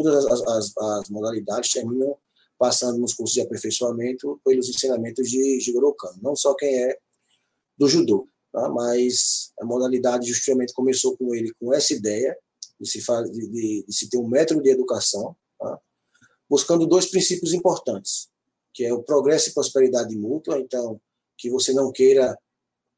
todas 0.04 0.26
as, 0.28 0.42
as, 0.48 0.78
as, 0.78 1.10
modalidades 1.10 1.72
terminam 1.72 2.16
passando 2.58 3.00
nos 3.00 3.14
cursos 3.14 3.34
de 3.34 3.42
aperfeiçoamento 3.42 4.40
pelos 4.44 4.70
ensinamentos 4.70 5.30
de 5.30 5.60
Jigoro. 5.60 5.96
Não 6.22 6.36
só 6.36 6.54
quem 6.54 6.84
é 6.84 6.98
do 7.78 7.88
judô, 7.88 8.28
tá? 8.52 8.70
mas 8.70 9.52
a 9.60 9.66
modalidade 9.66 10.28
justamente 10.28 10.74
começou 10.74 11.18
com 11.18 11.34
ele 11.34 11.52
com 11.60 11.74
essa 11.74 11.94
ideia 11.94 12.38
de 12.80 12.90
se, 12.90 13.02
faz, 13.02 13.30
de, 13.32 13.48
de, 13.48 13.86
de 13.88 13.96
se 13.96 14.10
ter 14.10 14.18
um 14.18 14.28
método 14.28 14.62
de 14.62 14.70
educação, 14.70 15.36
tá? 15.60 15.80
buscando 16.50 16.86
dois 16.86 17.08
princípios 17.08 17.54
importantes, 17.54 18.30
que 18.74 18.86
é 18.86 18.94
o 18.94 19.04
progresso 19.04 19.50
e 19.50 19.54
prosperidade 19.54 20.16
mútua. 20.16 20.60
Então, 20.60 21.00
que 21.38 21.50
você 21.50 21.74
não 21.74 21.92
queira 21.92 22.38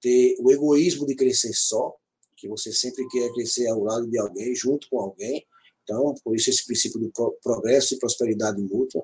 ter 0.01 0.35
o 0.39 0.51
egoísmo 0.51 1.05
de 1.05 1.15
crescer 1.15 1.53
só, 1.53 1.95
que 2.35 2.47
você 2.47 2.71
sempre 2.71 3.07
quer 3.07 3.31
crescer 3.33 3.67
ao 3.67 3.83
lado 3.83 4.09
de 4.09 4.17
alguém, 4.17 4.55
junto 4.55 4.89
com 4.89 4.99
alguém. 4.99 5.45
Então, 5.89 6.13
por 6.23 6.35
isso 6.35 6.51
esse 6.51 6.65
princípio 6.67 6.99
do 6.99 7.11
progresso 7.41 7.95
e 7.95 7.99
prosperidade 7.99 8.61
mútua. 8.61 9.03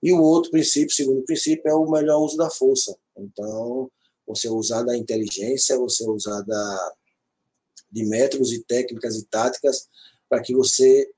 E 0.00 0.12
o 0.12 0.22
outro 0.22 0.52
princípio, 0.52 0.94
segundo 0.94 1.24
princípio, 1.24 1.68
é 1.68 1.74
o 1.74 1.90
melhor 1.90 2.20
uso 2.20 2.36
da 2.36 2.48
força. 2.48 2.96
Então, 3.18 3.90
você 4.24 4.48
usar 4.48 4.84
da 4.84 4.96
inteligência, 4.96 5.76
você 5.76 6.08
usar 6.08 6.40
da, 6.42 6.92
de 7.90 8.04
métodos 8.04 8.52
e 8.52 8.62
técnicas 8.62 9.16
e 9.16 9.24
táticas 9.24 9.88
para 10.28 10.40
que 10.40 10.54
você 10.54 11.10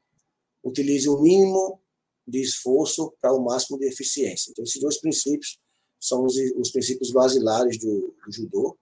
utilize 0.65 1.07
o 1.11 1.21
mínimo 1.21 1.79
de 2.27 2.41
esforço 2.41 3.13
para 3.21 3.35
o 3.35 3.45
máximo 3.45 3.79
de 3.79 3.87
eficiência. 3.87 4.51
Então, 4.51 4.65
esses 4.65 4.81
dois 4.81 4.99
princípios 4.99 5.59
são 6.01 6.25
os, 6.25 6.37
os 6.57 6.71
princípios 6.71 7.11
basilares 7.11 7.79
do, 7.79 8.15
do, 8.25 8.33
judô 8.33 8.79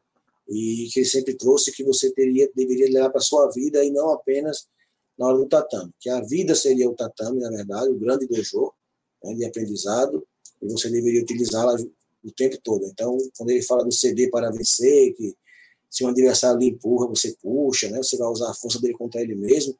e 0.49 0.89
que 0.93 1.01
ele 1.01 1.07
sempre 1.07 1.35
trouxe 1.35 1.73
que 1.73 1.83
você 1.83 2.13
teria 2.13 2.49
deveria 2.55 2.89
levar 2.89 3.11
para 3.11 3.21
sua 3.21 3.51
vida 3.51 3.85
e 3.85 3.91
não 3.91 4.11
apenas 4.11 4.69
na 5.19 5.27
hora 5.27 5.39
do 5.39 5.47
tatame, 5.47 5.93
que 6.01 6.11
a 6.11 6.21
vida 6.21 6.55
seria 6.55 6.89
o 6.89 6.95
tatame, 6.95 7.41
na 7.41 7.51
verdade, 7.51 7.91
o 7.91 7.99
grande 7.99 8.27
dojo 8.27 8.73
né, 9.23 9.35
de 9.35 9.45
aprendizado, 9.45 10.27
e 10.61 10.69
você 10.69 10.91
deveria 10.91 11.23
utilizá-la 11.23 11.77
o 12.25 12.33
tempo 12.33 12.59
todo. 12.63 12.85
Então, 12.87 13.17
quando 13.37 13.51
ele 13.51 13.63
fala 13.63 13.85
do 13.85 13.93
CD 13.93 14.29
para 14.31 14.51
vencer, 14.51 15.15
que 15.15 15.35
se 15.91 16.05
um 16.05 16.09
adversário 16.09 16.59
lhe 16.59 16.71
empurra, 16.71 17.07
você 17.07 17.37
puxa, 17.41 17.89
né? 17.91 17.99
Você 17.99 18.17
vai 18.17 18.29
usar 18.29 18.51
a 18.51 18.55
força 18.55 18.81
dele 18.81 18.95
contra 18.95 19.21
ele 19.21 19.35
mesmo, 19.37 19.77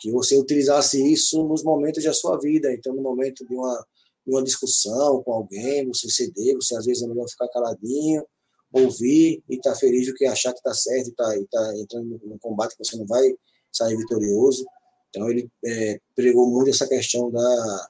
que 0.00 0.10
você 0.10 0.36
utilizasse 0.36 1.00
isso 1.12 1.44
nos 1.44 1.62
momentos 1.62 2.02
da 2.02 2.12
sua 2.12 2.38
vida. 2.38 2.72
Então, 2.72 2.94
no 2.94 3.02
momento 3.02 3.46
de 3.46 3.54
uma, 3.54 3.86
uma 4.26 4.42
discussão 4.42 5.22
com 5.22 5.32
alguém, 5.32 5.86
você 5.86 6.08
ceder, 6.08 6.56
você 6.56 6.74
às 6.74 6.84
vezes 6.84 7.02
é 7.02 7.06
melhor 7.06 7.28
ficar 7.28 7.46
caladinho, 7.48 8.24
ouvir 8.72 9.42
e 9.48 9.54
estar 9.54 9.74
tá 9.74 9.78
feliz 9.78 10.06
do 10.06 10.14
que 10.14 10.24
achar 10.24 10.52
que 10.52 10.58
está 10.58 10.74
certo 10.74 11.08
e 11.08 11.10
está 11.10 11.24
tá 11.50 11.78
entrando 11.78 12.20
num 12.24 12.38
combate 12.38 12.76
que 12.76 12.84
você 12.84 12.96
não 12.96 13.06
vai 13.06 13.32
sair 13.72 13.96
vitorioso. 13.96 14.64
Então, 15.08 15.30
ele 15.30 15.50
é, 15.64 16.00
pregou 16.14 16.48
muito 16.48 16.70
essa 16.70 16.86
questão 16.88 17.30
da, 17.30 17.88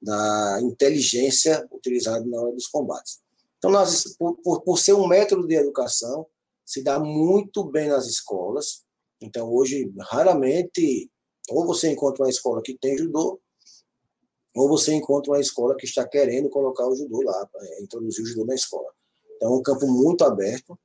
da 0.00 0.58
inteligência 0.62 1.66
utilizada 1.72 2.24
na 2.26 2.40
hora 2.40 2.52
dos 2.52 2.66
combates. 2.66 3.20
Então, 3.58 3.70
nós, 3.70 4.16
por, 4.16 4.62
por, 4.62 4.78
ser 4.78 4.92
um 4.92 5.06
método 5.06 5.46
de 5.46 5.54
educação, 5.54 6.26
se 6.64 6.82
dá 6.82 6.98
muito 6.98 7.64
bem 7.64 7.88
nas 7.88 8.06
escolas. 8.06 8.84
Então, 9.20 9.52
hoje, 9.52 9.92
raramente, 9.98 11.10
ou 11.48 11.66
você 11.66 11.90
encontra 11.90 12.24
uma 12.24 12.30
escola 12.30 12.62
que 12.62 12.76
tem 12.78 12.96
judô, 12.96 13.40
ou 14.54 14.68
você 14.68 14.92
encontra 14.94 15.32
uma 15.32 15.40
escola 15.40 15.76
que 15.76 15.86
está 15.86 16.06
querendo 16.06 16.48
colocar 16.48 16.86
o 16.86 16.94
judô 16.94 17.22
lá, 17.22 17.48
é, 17.56 17.82
introduzir 17.82 18.22
o 18.24 18.26
judô 18.26 18.44
na 18.44 18.54
escola. 18.54 18.88
Então, 19.36 19.52
é 19.52 19.56
um 19.56 19.62
campo 19.62 19.86
muito 19.86 20.24
aberto. 20.24 20.78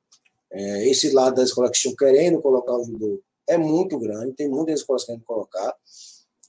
É, 0.52 0.88
esse 0.88 1.10
lado 1.10 1.36
da 1.36 1.42
escola 1.42 1.70
que 1.70 1.76
estão 1.76 1.94
querendo 1.96 2.40
colocar 2.40 2.76
o 2.76 2.84
judô 2.84 3.20
é 3.46 3.58
muito 3.58 3.98
grande, 3.98 4.34
tem 4.34 4.48
muitas 4.48 4.80
escolas 4.80 5.04
querendo 5.04 5.24
colocar, 5.24 5.74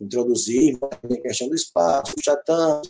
introduzir, 0.02 0.78
a 0.82 1.22
questão 1.22 1.48
do 1.48 1.56
espaço, 1.56 2.14
o 2.18 2.24
chatão, 2.24 2.82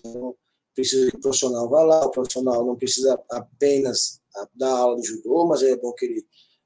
precisa 0.73 1.09
que 1.09 1.17
o 1.17 1.21
profissional 1.21 1.69
vá 1.69 1.83
lá, 1.83 2.05
o 2.05 2.11
profissional 2.11 2.65
não 2.65 2.75
precisa 2.75 3.19
apenas 3.29 4.19
dar 4.53 4.71
aula 4.71 4.99
de 4.99 5.07
judô, 5.07 5.45
mas 5.45 5.63
é 5.63 5.75
bom 5.77 5.93
que 5.93 6.05
ele 6.05 6.25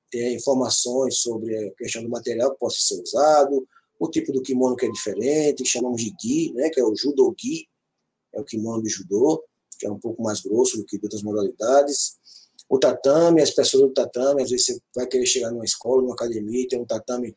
tenha 0.10 0.34
informações 0.34 1.20
sobre 1.20 1.56
a 1.56 1.72
questão 1.76 2.02
do 2.02 2.10
material 2.10 2.52
que 2.52 2.60
possa 2.60 2.80
ser 2.80 3.02
usado, 3.02 3.68
o 4.00 4.10
tipo 4.10 4.32
do 4.32 4.42
kimono 4.42 4.76
que 4.76 4.86
é 4.86 4.92
diferente, 4.92 5.66
chamamos 5.66 6.02
de 6.02 6.14
gi, 6.20 6.54
né, 6.54 6.70
que 6.70 6.80
é 6.80 6.84
o 6.84 6.96
judo 6.96 7.34
gi, 7.38 7.68
é 8.34 8.40
o 8.40 8.44
kimono 8.44 8.82
de 8.82 8.90
judô, 8.90 9.44
que 9.78 9.86
é 9.86 9.92
um 9.92 10.00
pouco 10.00 10.22
mais 10.22 10.42
grosso 10.42 10.78
do 10.78 10.86
que 10.86 10.98
de 10.98 11.06
outras 11.06 11.22
modalidades. 11.22 12.19
O 12.70 12.78
tatame, 12.78 13.42
a 13.42 13.44
espessura 13.44 13.88
do 13.88 13.94
tatame, 13.94 14.44
às 14.44 14.52
vezes 14.52 14.68
você 14.68 14.80
vai 14.96 15.08
querer 15.08 15.26
chegar 15.26 15.52
numa 15.52 15.66
escola, 15.66 16.04
numa 16.04 16.14
academia, 16.14 16.68
tem 16.70 16.80
um 16.80 16.86
tatame 16.86 17.36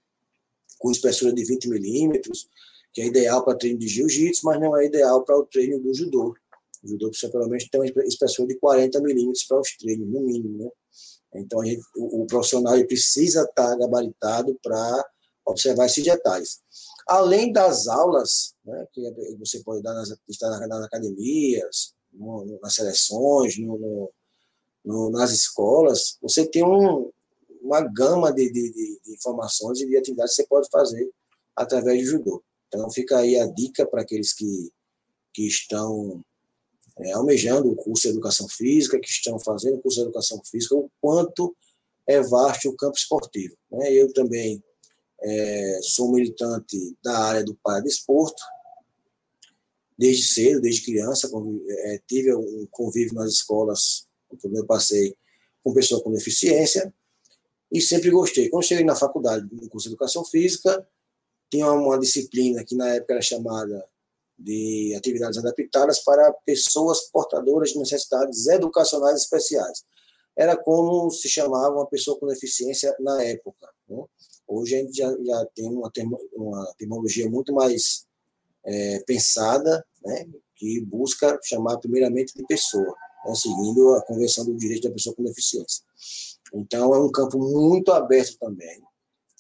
com 0.79 0.91
espessura 0.91 1.33
de 1.33 1.43
20 1.43 1.71
milímetros, 1.71 2.49
que 2.93 3.01
é 3.01 3.07
ideal 3.07 3.43
para 3.43 3.57
treino 3.57 3.79
de 3.79 3.89
jiu-jitsu, 3.89 4.45
mas 4.45 4.61
não 4.61 4.77
é 4.77 4.85
ideal 4.85 5.25
para 5.25 5.39
o 5.39 5.47
treino 5.47 5.79
do 5.79 5.95
judô. 5.95 6.35
O 6.85 6.89
judô 6.89 7.09
precisa 7.09 7.33
pelo 7.33 7.49
menos 7.49 7.67
ter 7.69 7.79
uma 7.79 7.87
espessura 8.05 8.49
de 8.49 8.59
40 8.59 9.01
milímetros 9.01 9.45
para 9.45 9.61
os 9.61 9.77
treinos, 9.79 10.07
no 10.07 10.21
mínimo. 10.21 10.65
Né? 10.65 10.71
Então, 11.37 11.65
gente, 11.65 11.83
o, 11.97 12.23
o, 12.23 12.27
profissional 12.27 12.75
precisa 12.87 13.43
estar 13.43 13.75
gabalitado 13.77 14.59
para 14.63 15.11
observar 15.47 15.87
esses 15.87 16.05
detalhes. 16.05 16.61
Além 17.09 17.53
das 17.53 17.87
aulas, 17.87 18.55
né, 18.65 18.87
que 18.93 19.01
você 19.39 19.63
pode 19.63 19.83
dar 19.83 19.95
nas, 19.95 20.15
estar 20.29 20.51
nas 20.67 20.85
academias, 20.85 21.95
no, 22.13 22.59
nas 22.61 22.75
seleções, 22.75 23.59
no, 23.59 23.79
no, 23.79 24.13
nas 24.85 25.31
escolas, 25.31 26.19
você 26.21 26.47
tem 26.47 26.65
um, 26.65 27.11
uma 27.63 27.81
gama 27.81 28.33
de, 28.33 28.51
de, 28.51 28.73
de, 28.73 29.01
de, 29.05 29.15
informações 29.15 29.81
e 29.81 29.87
de 29.87 29.97
atividades 29.97 30.35
que 30.35 30.43
você 30.43 30.49
pode 30.49 30.69
fazer 30.71 31.11
através 31.55 32.03
do 32.03 32.11
judô. 32.11 32.43
Então, 32.69 32.91
fica 32.91 33.19
aí 33.19 33.39
a 33.39 33.47
dica 33.47 33.87
para 33.87 34.03
aqueles 34.03 34.33
que, 34.33 34.73
que 35.33 35.47
estão 35.47 36.25
é, 36.99 37.13
almejando 37.13 37.71
o 37.71 37.77
curso 37.77 38.03
de 38.03 38.09
educação 38.09 38.49
física, 38.49 38.99
que 38.99 39.09
estão 39.09 39.39
fazendo 39.39 39.77
o 39.77 39.81
curso 39.81 39.99
de 39.99 40.05
educação 40.05 40.41
física, 40.45 40.75
o 40.75 40.91
quanto 41.01 41.55
é 42.07 42.21
vasto 42.21 42.69
o 42.69 42.77
campo 42.77 42.97
esportivo. 42.97 43.57
Né? 43.71 43.93
Eu 43.93 44.13
também 44.13 44.63
é, 45.23 45.79
sou 45.83 46.13
militante 46.13 46.97
da 47.03 47.19
área 47.19 47.45
do 47.45 47.55
paradesporto, 47.63 48.43
desde 49.97 50.25
cedo, 50.25 50.61
desde 50.61 50.83
criança, 50.83 51.31
é, 51.69 52.01
tive 52.09 52.35
um 52.35 52.67
convívio 52.71 53.15
nas 53.15 53.33
escolas, 53.33 54.09
quando 54.41 54.57
eu 54.57 54.67
passei 54.67 55.17
com 55.63 55.73
pessoas 55.73 56.03
com 56.03 56.11
deficiência, 56.11 56.93
e 57.71 57.81
sempre 57.81 58.11
gostei. 58.11 58.51
Quando 58.51 58.65
cheguei 58.65 58.85
na 58.85 58.95
faculdade, 58.95 59.49
no 59.51 59.69
curso 59.69 59.89
de 59.89 59.95
Educação 59.95 60.25
Física, 60.25 60.87
tinha 61.51 61.71
uma 61.73 61.99
disciplina 61.99 62.65
que 62.65 62.75
na 62.75 62.89
época 62.95 63.15
era 63.15 63.23
chamada 63.23 63.87
de 64.39 64.95
atividades 64.97 65.39
adaptadas 65.39 66.01
para 66.01 66.33
pessoas 66.45 67.11
portadoras 67.11 67.71
de 67.71 67.79
necessidades 67.79 68.47
educacionais 68.47 69.23
especiais. 69.23 69.85
Era 70.37 70.57
como 70.57 71.11
se 71.11 71.29
chamava 71.29 71.75
uma 71.75 71.87
pessoa 71.87 72.19
com 72.19 72.27
deficiência 72.27 72.95
na 73.01 73.23
época. 73.23 73.69
Né? 73.89 74.05
Hoje 74.47 74.75
a 74.75 74.79
gente 74.79 74.97
já, 74.97 75.11
já 75.23 75.47
tem 75.55 75.69
uma, 75.69 75.91
uma 76.35 76.75
terminologia 76.77 77.29
muito 77.29 77.55
mais 77.55 78.07
é, 78.65 79.01
pensada, 79.07 79.85
né? 80.05 80.27
que 80.57 80.81
busca 80.81 81.39
chamar 81.43 81.79
primeiramente 81.79 82.35
de 82.35 82.45
pessoa, 82.47 82.95
seguindo 83.35 83.95
a 83.95 84.03
Convenção 84.03 84.45
do 84.45 84.55
Direito 84.55 84.89
da 84.89 84.95
Pessoa 84.95 85.15
com 85.15 85.23
Deficiência. 85.23 85.85
Então, 86.55 86.95
é 86.95 86.99
um 86.99 87.11
campo 87.11 87.39
muito 87.39 87.93
aberto 87.93 88.37
também, 88.39 88.83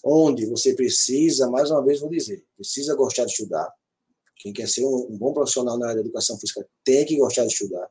onde 0.05 0.47
você 0.47 0.75
precisa, 0.75 1.51
mais 1.51 1.71
uma 1.71 1.85
vez 1.85 2.01
vou 2.01 2.11
dizer, 2.11 2.45
precisa 2.57 2.95
gostar 2.95 3.25
de 3.25 3.33
estudar, 3.33 3.73
quem 4.43 4.53
quer 4.53 4.69
ser 4.69 4.85
um, 4.85 5.07
um 5.09 5.17
bom 5.17 5.33
profissional 5.33 5.79
na 5.79 5.87
área 5.87 5.97
da 5.97 6.01
educação 6.03 6.37
física 6.37 6.69
tem 6.85 7.07
que 7.07 7.17
gostar 7.17 7.47
de 7.47 7.53
estudar 7.53 7.89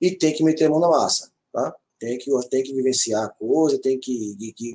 e 0.00 0.10
tem 0.10 0.34
que 0.34 0.42
meter 0.42 0.64
a 0.64 0.70
mão 0.70 0.80
na 0.80 0.88
massa, 0.88 1.30
tá? 1.52 1.76
Tem 2.00 2.18
que, 2.18 2.30
tem 2.48 2.64
que 2.64 2.74
vivenciar 2.74 3.24
a 3.24 3.28
coisa, 3.28 3.78
tem 3.78 3.96
que, 4.00 4.36
que 4.56 4.74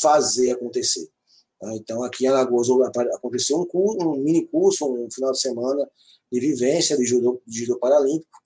fazer 0.00 0.52
acontecer. 0.52 1.10
Tá? 1.58 1.74
Então, 1.74 2.04
aqui 2.04 2.24
em 2.24 2.28
Alagoas 2.28 2.68
aconteceu 3.12 3.58
um, 3.58 3.66
curso, 3.66 4.08
um 4.08 4.18
mini 4.18 4.46
curso, 4.46 4.86
um 4.86 5.10
final 5.10 5.32
de 5.32 5.40
semana 5.40 5.90
de 6.30 6.38
vivência 6.38 6.96
de 6.96 7.04
judô, 7.04 7.42
de 7.44 7.64
judô 7.64 7.76
paralímpico. 7.80 8.39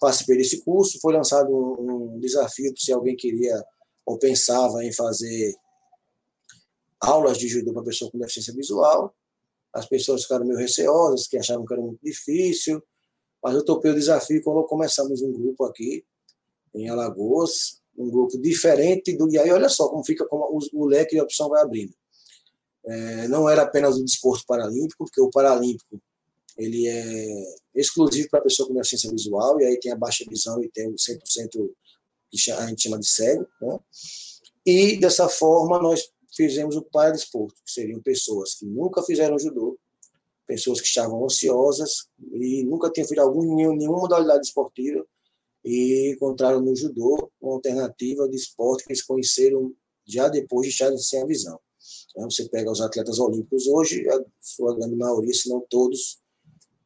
Participei 0.00 0.36
desse 0.38 0.62
curso, 0.62 0.98
foi 1.00 1.14
lançado 1.14 1.50
um, 1.50 2.18
desafio 2.20 2.72
se 2.76 2.92
alguém 2.92 3.16
queria 3.16 3.62
ou 4.04 4.18
pensava 4.18 4.84
em 4.84 4.92
fazer 4.92 5.54
aulas 7.00 7.38
de 7.38 7.48
judô 7.48 7.72
para 7.72 7.84
pessoa 7.84 8.10
com 8.10 8.18
deficiência 8.18 8.54
visual. 8.54 9.14
As 9.72 9.86
pessoas 9.86 10.22
ficaram 10.22 10.46
meio 10.46 10.58
receosas, 10.58 11.26
que 11.26 11.36
achavam 11.36 11.66
que 11.66 11.72
era 11.72 11.82
muito 11.82 12.00
difícil, 12.02 12.82
mas 13.42 13.54
eu 13.54 13.64
topei 13.64 13.90
o 13.90 13.94
desafio 13.94 14.42
quando 14.42 14.64
começamos 14.64 15.20
um 15.22 15.32
grupo 15.32 15.64
aqui 15.64 16.04
em 16.74 16.88
Alagoas, 16.88 17.80
um 17.96 18.10
grupo 18.10 18.38
diferente 18.40 19.16
do. 19.16 19.30
E 19.30 19.38
aí, 19.38 19.50
olha 19.50 19.68
só 19.68 19.88
como 19.88 20.04
fica 20.04 20.26
como 20.26 20.44
o, 20.44 20.82
o 20.82 20.86
leque 20.86 21.14
de 21.14 21.20
opção 21.20 21.48
vai 21.48 21.62
abrindo. 21.62 21.94
É, 22.84 23.28
não 23.28 23.48
era 23.48 23.62
apenas 23.62 23.96
o 23.96 24.04
desporto 24.04 24.44
paralímpico, 24.46 25.04
porque 25.04 25.20
o 25.20 25.30
paralímpico 25.30 26.00
ele 26.56 26.86
é 26.86 27.26
exclusivo 27.76 28.28
para 28.30 28.40
a 28.40 28.42
pessoa 28.42 28.68
com 28.68 28.74
deficiência 28.74 29.10
visual, 29.10 29.60
e 29.60 29.64
aí 29.64 29.78
tem 29.78 29.92
a 29.92 29.96
baixa 29.96 30.24
visão 30.28 30.62
e 30.62 30.68
tem 30.68 30.88
o 30.88 30.94
100% 30.94 31.70
que 32.30 32.50
a 32.50 32.66
gente 32.66 32.82
chama 32.82 32.98
de 32.98 33.06
cego. 33.06 33.46
Né? 33.60 33.78
E 34.64 34.96
dessa 34.98 35.28
forma, 35.28 35.80
nós 35.80 36.10
fizemos 36.34 36.76
o 36.76 36.82
paradesporto, 36.82 37.54
que 37.64 37.70
seriam 37.70 38.00
pessoas 38.00 38.54
que 38.54 38.66
nunca 38.66 39.02
fizeram 39.02 39.38
judô, 39.38 39.78
pessoas 40.46 40.80
que 40.80 40.86
estavam 40.86 41.22
ociosas 41.22 42.08
e 42.32 42.64
nunca 42.64 42.90
tinham 42.90 43.06
feito 43.06 43.20
algum, 43.20 43.56
nenhuma 43.56 43.98
modalidade 43.98 44.46
esportiva 44.46 45.04
e 45.64 46.12
encontraram 46.12 46.60
no 46.60 46.76
judô 46.76 47.30
uma 47.40 47.54
alternativa 47.54 48.28
de 48.28 48.36
esporte 48.36 48.84
que 48.84 48.92
eles 48.92 49.02
conheceram 49.02 49.74
já 50.06 50.28
depois 50.28 50.68
de 50.68 50.72
estarem 50.72 50.98
sem 50.98 51.22
a 51.22 51.26
visão. 51.26 51.58
Então, 52.10 52.30
você 52.30 52.48
pega 52.48 52.70
os 52.70 52.80
atletas 52.80 53.18
olímpicos 53.18 53.66
hoje, 53.66 54.08
a 54.08 54.24
sua 54.40 54.74
grande 54.76 54.94
maioria, 54.94 55.34
se 55.34 55.48
não 55.48 55.60
todos, 55.68 56.20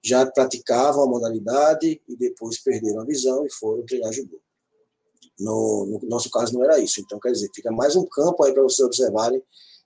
já 0.02 0.24
praticavam 0.26 1.04
a 1.04 1.06
modalidade 1.06 2.00
e 2.08 2.16
depois 2.16 2.58
perderam 2.58 3.00
a 3.00 3.04
visão 3.04 3.44
e 3.46 3.52
foram 3.52 3.84
treinar 3.84 4.12
judô. 4.12 4.40
No, 5.38 5.86
no, 5.86 6.08
nosso 6.08 6.30
caso 6.30 6.52
não 6.54 6.64
era 6.64 6.78
isso. 6.78 7.00
Então, 7.00 7.18
quer 7.18 7.32
dizer, 7.32 7.50
fica 7.54 7.70
mais 7.70 7.96
um 7.96 8.06
campo 8.06 8.44
aí 8.44 8.52
para 8.52 8.62
vocês 8.62 8.86
observarem 8.86 9.42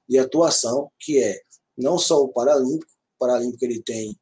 de 0.09 0.18
atuação, 0.18 0.90
que 0.98 1.22
é 1.22 1.40
não 1.77 1.98
só 1.98 2.22
o 2.22 2.29
Paralímpico, 2.29 2.90
o 3.16 3.18
Paralímpico 3.18 3.64
ele 3.64 3.83
tem, 3.83 4.18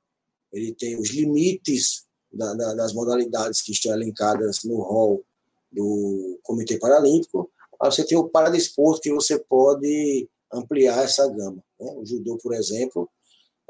ele 0.53 0.75
tem 0.75 0.99
os 0.99 1.11
limites 1.11 2.05
da, 2.33 2.55
da, 2.55 2.75
das 2.75 2.93
modalidades 2.93 3.61
que 3.61 3.73
estão 3.73 3.93
elencadas 3.93 4.65
no 4.65 4.81
rol 4.81 5.25
do 5.71 6.39
Comitê 6.43 6.79
Paralímpico, 6.79 7.51
mas 7.81 7.95
você 7.95 8.05
tem 8.05 8.17
o 8.17 8.29
Paradesporto, 8.29 9.01
que 9.01 9.13
você 9.13 9.39
pode 9.39 10.29
ampliar 10.53 11.03
essa 11.03 11.27
gama. 11.29 11.63
Né? 11.81 11.93
O 11.97 12.05
judô, 12.05 12.39
por 12.39 12.55
exemplo, 12.55 13.11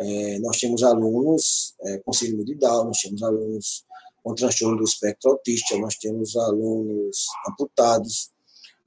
é, 0.03 0.39
nós 0.41 0.59
temos 0.59 0.83
alunos 0.83 1.75
é, 1.83 1.99
com 1.99 2.13
síndrome 2.13 2.45
de 2.45 2.55
Down, 2.57 2.87
nós 2.87 2.99
temos 2.99 3.23
alunos 3.23 3.85
com 4.23 4.35
transtorno 4.35 4.77
do 4.77 4.85
espectro 4.85 5.31
autista, 5.31 5.77
nós 5.79 5.97
temos 5.97 6.37
alunos 6.37 7.27
amputados. 7.49 8.31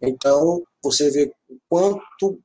Então, 0.01 0.63
você 0.83 1.09
vê 1.09 1.33
quanto 1.69 2.39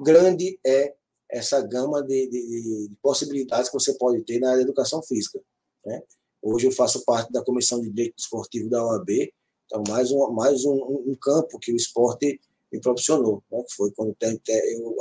grande 0.00 0.58
é 0.66 0.94
essa 1.30 1.60
gama 1.60 2.02
de, 2.02 2.28
de, 2.28 2.88
de, 2.88 2.96
possibilidades 3.00 3.68
que 3.68 3.74
você 3.74 3.94
pode 3.94 4.22
ter 4.22 4.40
na 4.40 4.48
área 4.48 4.58
da 4.58 4.64
educação 4.64 5.00
física. 5.02 5.40
Né? 5.86 6.02
Hoje 6.42 6.66
eu 6.66 6.72
faço 6.72 7.04
parte 7.04 7.32
da 7.32 7.44
Comissão 7.44 7.80
de 7.80 7.88
Direito 7.88 8.18
Esportivo 8.18 8.68
da 8.68 8.84
OAB, 8.84 9.10
então 9.66 9.82
mais 9.88 10.10
um, 10.10 10.30
mais 10.32 10.64
um, 10.64 10.74
um 11.06 11.14
campo 11.20 11.58
que 11.60 11.72
o 11.72 11.76
esporte 11.76 12.40
me 12.72 12.80
proporcionou, 12.80 13.44
né? 13.50 13.62
foi 13.70 13.92
quando 13.92 14.16
eu, 14.20 14.96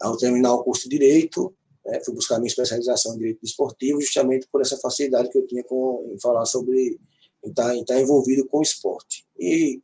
ao 0.00 0.16
terminar 0.16 0.52
o 0.54 0.62
curso 0.62 0.88
de 0.88 0.98
Direito, 0.98 1.52
né, 1.84 2.00
fui 2.04 2.14
buscar 2.14 2.38
minha 2.38 2.48
especialização 2.48 3.14
em 3.14 3.18
direito 3.18 3.44
esportivo 3.44 4.00
justamente 4.00 4.46
por 4.50 4.60
essa 4.60 4.76
facilidade 4.78 5.28
que 5.28 5.38
eu 5.38 5.46
tinha 5.46 5.64
com, 5.64 6.12
em 6.14 6.20
falar 6.20 6.44
sobre 6.46 6.98
estar, 7.44 7.76
estar 7.76 8.00
envolvido 8.00 8.46
com 8.46 8.62
esporte. 8.62 9.26
E 9.38 9.82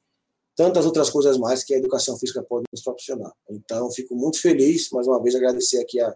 tantas 0.55 0.87
outras 0.87 1.11
coisas 1.11 1.39
mais 1.39 1.63
que 1.63 1.75
a 1.75 1.79
educação 1.79 2.19
física 2.19 2.43
pode 2.43 2.65
nos 2.73 2.83
proporcionar. 2.83 3.33
Então, 3.49 3.91
fico 3.93 4.15
muito 4.15 4.41
feliz, 4.41 4.91
mais 4.91 5.07
uma 5.07 5.23
vez, 5.23 5.35
agradecer 5.35 5.79
aqui 5.81 6.01
a, 6.01 6.15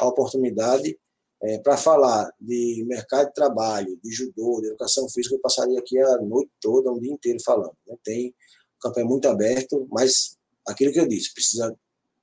a 0.00 0.06
oportunidade 0.06 0.98
é, 1.42 1.58
para 1.58 1.76
falar 1.76 2.32
de 2.40 2.84
mercado 2.86 3.28
de 3.28 3.34
trabalho, 3.34 3.98
de 4.02 4.10
judô, 4.12 4.60
de 4.60 4.68
educação 4.68 5.08
física, 5.08 5.34
eu 5.34 5.40
passaria 5.40 5.78
aqui 5.78 5.98
a 5.98 6.18
noite 6.18 6.50
toda, 6.60 6.92
um 6.92 7.00
dia 7.00 7.12
inteiro 7.12 7.38
falando. 7.44 7.76
Né? 7.86 7.96
Tem, 8.04 8.28
o 8.28 8.80
campo 8.80 9.00
é 9.00 9.04
muito 9.04 9.26
aberto, 9.26 9.86
mas 9.90 10.38
aquilo 10.66 10.92
que 10.92 11.00
eu 11.00 11.08
disse, 11.08 11.34
precisa 11.34 11.76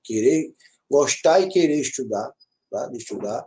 querer, 0.03 0.53
gostar 0.89 1.41
e 1.41 1.49
querer 1.49 1.81
estudar, 1.81 2.33
tá? 2.69 2.87
de 2.87 2.97
estudar, 2.97 3.45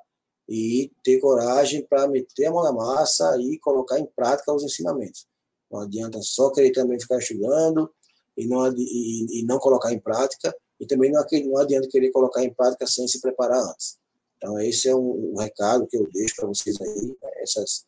e 0.48 0.90
ter 1.02 1.20
coragem 1.20 1.86
para 1.86 2.08
meter 2.08 2.46
a 2.46 2.50
mão 2.50 2.62
na 2.62 2.72
massa 2.72 3.36
e 3.40 3.58
colocar 3.58 3.98
em 3.98 4.06
prática 4.06 4.52
os 4.52 4.62
ensinamentos. 4.62 5.26
Não 5.70 5.80
adianta 5.80 6.20
só 6.20 6.50
querer 6.50 6.72
também 6.72 7.00
ficar 7.00 7.18
estudando 7.18 7.90
e 8.36 8.46
não, 8.46 8.70
e, 8.76 9.40
e 9.40 9.44
não 9.44 9.58
colocar 9.58 9.92
em 9.92 10.00
prática, 10.00 10.54
e 10.80 10.86
também 10.86 11.10
não, 11.10 11.24
não 11.44 11.58
adianta 11.58 11.88
querer 11.88 12.10
colocar 12.10 12.42
em 12.42 12.52
prática 12.52 12.86
sem 12.86 13.06
se 13.06 13.20
preparar 13.20 13.62
antes. 13.62 13.98
Então, 14.36 14.58
esse 14.58 14.88
é 14.88 14.94
o, 14.94 15.32
o 15.32 15.38
recado 15.38 15.86
que 15.86 15.96
eu 15.96 16.08
deixo 16.10 16.34
para 16.36 16.48
vocês 16.48 16.80
aí, 16.80 17.06
né? 17.08 17.30
essas 17.36 17.84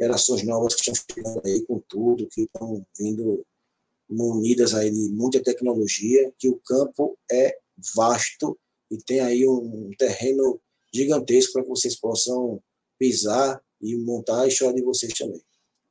gerações 0.00 0.44
novas 0.44 0.74
que 0.74 0.88
estão 0.88 0.94
chegando 1.10 1.42
aí 1.44 1.64
com 1.66 1.82
tudo, 1.88 2.28
que 2.28 2.42
estão 2.42 2.86
vindo 2.96 3.44
munidas 4.08 4.74
aí 4.74 4.90
de 4.90 5.08
muita 5.10 5.42
tecnologia, 5.42 6.32
que 6.38 6.48
o 6.48 6.60
campo 6.64 7.18
é 7.30 7.58
vasto 7.94 8.56
e 8.90 8.98
tem 8.98 9.20
aí 9.20 9.46
um 9.48 9.90
terreno 9.98 10.60
gigantesco 10.96 11.52
para 11.52 11.62
que 11.62 11.68
vocês 11.68 11.98
possam 11.98 12.62
pisar 12.98 13.62
e 13.80 13.96
montar 13.96 14.42
a 14.42 14.46
história 14.46 14.74
de 14.74 14.82
vocês 14.82 15.12
também. 15.12 15.42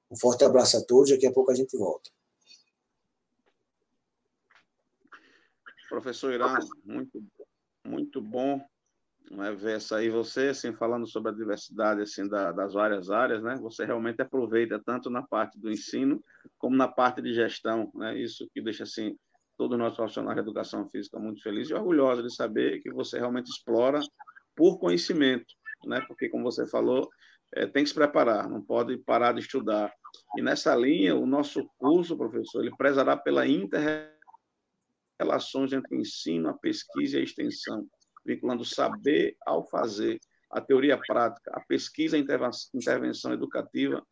Um 0.10 0.18
forte 0.18 0.44
abraço 0.44 0.78
a 0.78 0.84
todos, 0.84 1.12
daqui 1.12 1.26
a 1.26 1.32
pouco 1.32 1.52
a 1.52 1.56
gente 1.56 1.78
volta. 1.78 2.10
Professor 5.90 6.34
Irã, 6.34 6.58
muito, 6.84 7.24
muito 7.86 8.22
bom 8.22 8.60
né, 9.32 9.52
ver 9.54 9.78
essa 9.78 9.98
aí 9.98 10.10
você 10.10 10.50
assim 10.50 10.74
falando 10.74 11.08
sobre 11.08 11.32
a 11.32 11.36
diversidade 11.36 12.02
assim 12.02 12.28
da, 12.28 12.52
das 12.52 12.74
várias 12.74 13.10
áreas, 13.10 13.42
né? 13.42 13.56
Você 13.62 13.86
realmente 13.86 14.22
aproveita 14.22 14.82
tanto 14.84 15.10
na 15.10 15.24
parte 15.24 15.60
do 15.60 15.72
ensino 15.72 16.24
como 16.58 16.76
na 16.76 16.88
parte 16.88 17.22
de 17.22 17.34
gestão, 17.34 17.92
né? 17.96 18.18
Isso 18.18 18.48
que 18.54 18.62
deixa 18.62 18.84
assim 18.84 19.18
todo 19.58 19.74
o 19.74 19.78
nosso 19.78 19.96
profissional 19.96 20.34
de 20.34 20.42
educação 20.42 20.88
física 20.90 21.18
muito 21.18 21.42
feliz 21.42 21.70
e 21.70 21.74
orgulhoso 21.74 22.22
de 22.22 22.34
saber 22.34 22.82
que 22.82 22.92
você 22.92 23.18
realmente 23.18 23.50
explora 23.50 24.00
por 24.56 24.80
conhecimento, 24.80 25.54
né? 25.86 26.02
Porque, 26.08 26.30
como 26.30 26.44
você 26.44 26.68
falou, 26.68 27.10
é, 27.54 27.68
tem 27.68 27.84
que 27.84 27.90
se 27.90 27.96
preparar, 27.96 28.50
não 28.50 28.62
pode 28.62 28.98
parar 28.98 29.34
de 29.34 29.42
estudar. 29.42 29.94
E 30.38 30.42
nessa 30.42 30.74
linha, 30.76 31.16
o 31.16 31.26
nosso 31.26 31.66
curso, 31.78 32.18
professor, 32.18 32.62
ele 32.62 32.76
prezará 32.76 33.16
pela 33.16 33.48
inter-relações 33.48 35.72
entre 35.74 35.96
o 35.96 36.00
ensino, 36.00 36.50
a 36.50 36.54
pesquisa 36.54 37.18
e 37.18 37.22
a 37.22 37.24
extensão, 37.24 37.88
vinculando 38.26 38.64
o 38.64 38.66
saber 38.66 39.38
ao 39.46 39.64
fazer, 39.68 40.20
a 40.52 40.60
teoria 40.62 40.98
prática, 40.98 41.52
a 41.54 41.60
pesquisa 41.62 42.18
e 42.18 42.26
intervenção 42.74 43.34
educativa 43.34 44.04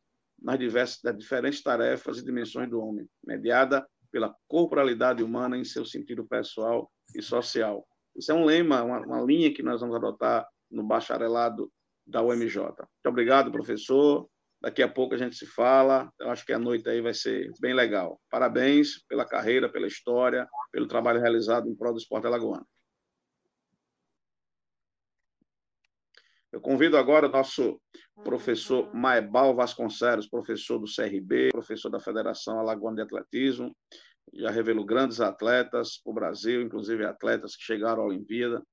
nas 0.41 0.59
diversas, 0.59 1.01
das 1.01 1.17
diferentes 1.17 1.63
tarefas 1.63 2.17
e 2.17 2.25
dimensões 2.25 2.69
do 2.69 2.81
homem, 2.81 3.07
mediada 3.25 3.87
pela 4.11 4.35
corporalidade 4.47 5.23
humana 5.23 5.57
em 5.57 5.63
seu 5.63 5.85
sentido 5.85 6.25
pessoal 6.25 6.91
e 7.15 7.21
social. 7.21 7.87
Isso 8.15 8.31
é 8.31 8.35
um 8.35 8.45
lema, 8.45 8.83
uma, 8.83 8.99
uma 8.99 9.21
linha 9.21 9.53
que 9.53 9.63
nós 9.63 9.81
vamos 9.81 9.95
adotar 9.95 10.47
no 10.69 10.83
bacharelado 10.83 11.71
da 12.05 12.21
UMJ. 12.21 12.57
Muito 12.57 13.07
obrigado, 13.07 13.51
professor. 13.51 14.29
Daqui 14.61 14.81
a 14.81 14.87
pouco 14.87 15.13
a 15.13 15.17
gente 15.17 15.35
se 15.35 15.45
fala. 15.45 16.11
Eu 16.19 16.29
acho 16.29 16.45
que 16.45 16.53
a 16.53 16.59
noite 16.59 16.87
aí 16.89 17.01
vai 17.01 17.13
ser 17.13 17.51
bem 17.59 17.73
legal. 17.73 18.19
Parabéns 18.29 19.03
pela 19.07 19.25
carreira, 19.25 19.69
pela 19.69 19.87
história, 19.87 20.47
pelo 20.71 20.87
trabalho 20.87 21.19
realizado 21.19 21.67
em 21.67 21.75
prol 21.75 21.93
do 21.93 21.99
esporte 21.99 22.27
alagoano. 22.27 22.65
Eu 26.53 26.61
convido 26.61 26.97
agora 26.97 27.27
o 27.27 27.31
nosso 27.31 27.81
professor 28.23 28.93
Maebal 28.93 29.55
Vasconcelos, 29.55 30.29
professor 30.29 30.77
do 30.77 30.85
CRB, 30.85 31.49
professor 31.51 31.89
da 31.89 31.99
Federação 31.99 32.59
Alagoana 32.59 32.97
de 32.97 33.01
Atletismo, 33.01 33.75
já 34.35 34.49
revelou 34.49 34.85
grandes 34.85 35.21
atletas 35.21 35.97
para 35.97 36.11
o 36.11 36.13
Brasil, 36.13 36.61
inclusive 36.61 37.05
atletas 37.05 37.55
que 37.55 37.63
chegaram 37.63 38.03
à 38.03 38.05
Olimpíada. 38.05 38.63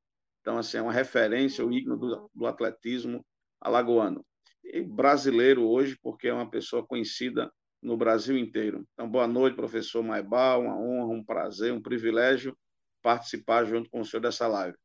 Então, 0.41 0.57
assim, 0.57 0.79
é 0.79 0.83
uma 0.83 0.93
referência, 0.93 1.65
o 1.65 1.73
ícone 1.73 1.99
do, 1.99 2.31
do 2.35 2.47
atletismo 2.47 3.25
alagoano. 3.61 4.25
E 4.65 4.83
brasileiro 4.83 5.69
hoje, 5.69 5.99
porque 6.03 6.29
é 6.29 6.35
uma 6.35 6.49
pessoa 6.49 6.87
conhecida 6.87 7.53
no 7.83 7.97
Brasil 7.97 8.37
inteiro. 8.37 8.87
Então, 8.93 9.09
boa 9.09 9.27
noite, 9.27 9.57
professor 9.57 10.03
Maibal, 10.03 10.63
uma 10.63 10.79
honra, 10.79 11.15
um 11.15 11.25
prazer, 11.25 11.73
um 11.73 11.81
privilégio 11.81 12.57
participar 13.03 13.65
junto 13.65 13.91
com 13.91 14.01
o 14.01 14.05
senhor 14.05 14.21
dessa 14.21 14.47
live. 14.47 14.77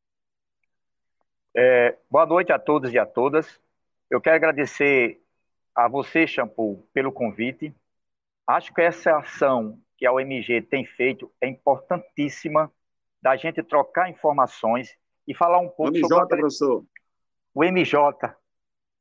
É, 1.55 1.97
boa 2.09 2.25
noite 2.25 2.51
a 2.51 2.59
todos 2.59 2.91
e 2.93 2.97
a 2.97 3.05
todas. 3.05 3.59
Eu 4.09 4.19
quero 4.19 4.35
agradecer 4.35 5.21
a 5.73 5.87
você, 5.87 6.27
Shampoo, 6.27 6.87
pelo 6.93 7.11
convite. 7.11 7.73
Acho 8.47 8.73
que 8.73 8.81
essa 8.81 9.17
ação 9.17 9.81
que 10.05 10.07
a 10.07 10.13
OMG 10.13 10.61
tem 10.61 10.85
feito 10.85 11.31
é 11.41 11.47
importantíssima 11.47 12.71
da 13.19 13.35
gente 13.35 13.63
trocar 13.63 14.07
informações 14.07 14.95
e 15.27 15.33
falar 15.33 15.57
um 15.57 15.67
pouco 15.67 15.93
MJ, 15.93 16.07
sobre... 16.07 16.37
professor. 16.37 16.85
O 17.55 17.63
MJ, 17.63 18.35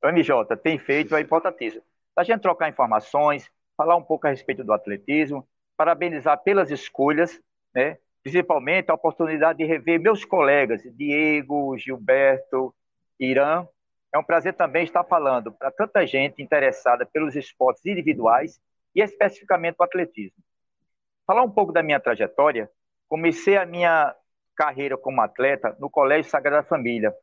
o 0.03 0.09
MJ 0.09 0.57
tem 0.57 0.79
feito 0.79 1.15
é 1.15 1.21
importantíssimo. 1.21 1.83
Da 2.17 2.25
gente 2.25 2.41
trocar 2.41 2.71
informações, 2.71 3.51
falar 3.77 3.97
um 3.97 4.03
pouco 4.03 4.27
a 4.27 4.31
respeito 4.31 4.65
do 4.65 4.73
atletismo, 4.73 5.47
parabenizar 5.77 6.43
pelas 6.43 6.71
escolhas, 6.71 7.39
né? 7.75 7.99
principalmente 8.23 8.91
a 8.91 8.95
oportunidade 8.95 9.59
de 9.59 9.67
rever 9.67 10.01
meus 10.01 10.25
colegas, 10.25 10.81
Diego, 10.97 11.77
Gilberto, 11.77 12.75
Irã. 13.21 13.69
É 14.11 14.19
um 14.19 14.25
prazer 14.25 14.55
também 14.55 14.85
estar 14.85 15.05
falando 15.05 15.53
para 15.53 15.71
tanta 15.71 16.07
gente 16.07 16.41
interessada 16.41 17.05
pelos 17.05 17.37
esportes 17.37 17.85
individuais 17.85 18.59
e 18.95 19.03
especificamente 19.03 19.77
o 19.79 19.83
atletismo. 19.83 20.43
Falar 21.27 21.43
um 21.43 21.51
pouco 21.51 21.73
da 21.73 21.83
minha 21.83 21.99
trajetória, 21.99 22.71
comecei 23.09 23.57
a 23.57 23.65
minha 23.65 24.15
carreira 24.55 24.97
como 24.97 25.21
atleta 25.21 25.77
no 25.81 25.89
Colégio 25.89 26.31
Sagrada 26.31 26.63
Família, 26.67 27.15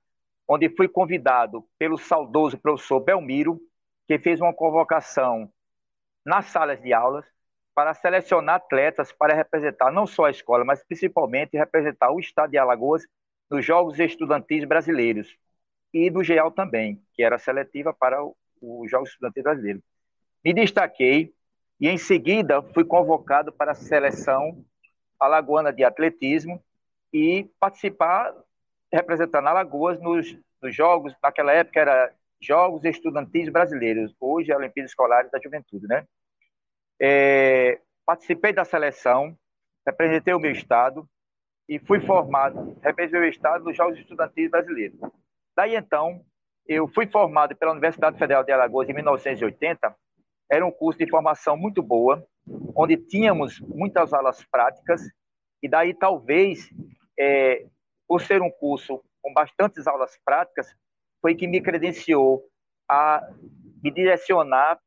onde 0.48 0.70
fui 0.76 0.88
convidado 0.88 1.66
pelo 1.78 1.98
saudoso 1.98 2.58
professor 2.58 3.00
Belmiro, 3.00 3.60
que 4.08 4.18
fez 4.18 4.42
uma 4.42 4.54
convocação 4.54 5.52
nas 6.26 6.46
salas 6.48 6.82
de 6.82 6.94
aulas 6.94 7.26
para 7.74 7.94
selecionar 7.94 8.56
atletas 8.56 9.12
para 9.12 9.36
representar 9.36 9.92
não 9.92 10.06
só 10.06 10.26
a 10.26 10.32
escola, 10.32 10.66
mas 10.66 10.84
principalmente 10.84 11.58
representar 11.58 12.12
o 12.12 12.20
estado 12.20 12.52
de 12.52 12.58
Alagoas 12.58 13.06
nos 13.50 13.66
Jogos 13.66 14.00
Estudantis 14.00 14.66
Brasileiros 14.66 15.38
e 15.94 16.10
do 16.10 16.24
GEAL 16.24 16.52
também, 16.52 17.02
que 17.14 17.24
era 17.24 17.38
seletiva 17.38 17.94
para 17.94 18.24
os 18.24 18.90
Jogos 18.90 19.10
Estudantis 19.10 19.44
Brasileiros. 19.44 19.84
Me 20.44 20.54
destaquei 20.54 21.34
e 21.82 21.90
em 21.90 21.98
seguida 21.98 22.62
fui 22.62 22.86
convocado 22.86 23.52
para 23.52 23.72
a 23.72 23.76
seleção 23.76 24.64
alagoana 25.20 25.74
de 25.74 25.84
atletismo 25.84 26.64
e 27.12 27.50
participar 27.60 28.34
representando 28.94 29.48
Alagoas 29.48 30.00
nos, 30.00 30.38
nos 30.62 30.76
Jogos, 30.76 31.16
naquela 31.24 31.52
época 31.54 31.80
era 31.80 32.14
Jogos 32.40 32.86
Estudantis 32.86 33.50
Brasileiros, 33.50 34.16
hoje 34.20 34.52
é 34.52 34.54
a 34.54 34.58
Olimpíada 34.58 34.88
Escolar 34.88 35.30
da 35.30 35.40
Juventude, 35.40 35.88
né? 35.88 36.06
É, 37.00 37.80
participei 38.06 38.54
da 38.54 38.66
seleção, 38.66 39.36
representei 39.86 40.34
o 40.34 40.40
meu 40.40 40.52
estado 40.52 41.08
e 41.68 41.80
fui 41.80 42.00
formado, 42.02 42.78
representei 42.82 43.22
o 43.22 43.30
estado 43.30 43.64
nos 43.64 43.76
Jogos 43.76 43.98
Estudantis 43.98 44.50
Brasileiros. 44.50 45.00
Daí 45.56 45.76
então, 45.76 46.24
eu 46.68 46.88
fui 46.88 47.08
formado 47.08 47.56
pela 47.56 47.72
Universidade 47.72 48.20
Federal 48.20 48.44
de 48.44 48.52
Alagoas 48.52 48.90
em 48.90 48.94
1980. 48.94 49.96
Era 50.52 50.66
um 50.66 50.72
curso 50.72 51.00
de 51.00 51.10
formação 51.10 51.56
muito 51.56 51.82
boa, 51.82 52.28
onde 52.76 52.98
tínhamos 52.98 53.62
muitas 53.62 54.12
aulas 54.12 54.44
práticas 54.52 55.02
e 55.64 55.70
daí 55.70 55.94
talvez, 55.94 56.70
é, 57.18 57.66
por 58.06 58.22
ser 58.22 58.42
um 58.42 58.52
curso 58.52 59.02
com 59.22 59.34
bastantes 59.34 59.88
aulas 59.88 60.20
práticas, 60.26 60.68
foi 61.22 61.36
que 61.36 61.48
me 61.48 61.62
credenciou 61.62 62.44
a 62.90 63.26
me 63.82 63.90
direcionar 63.92 64.78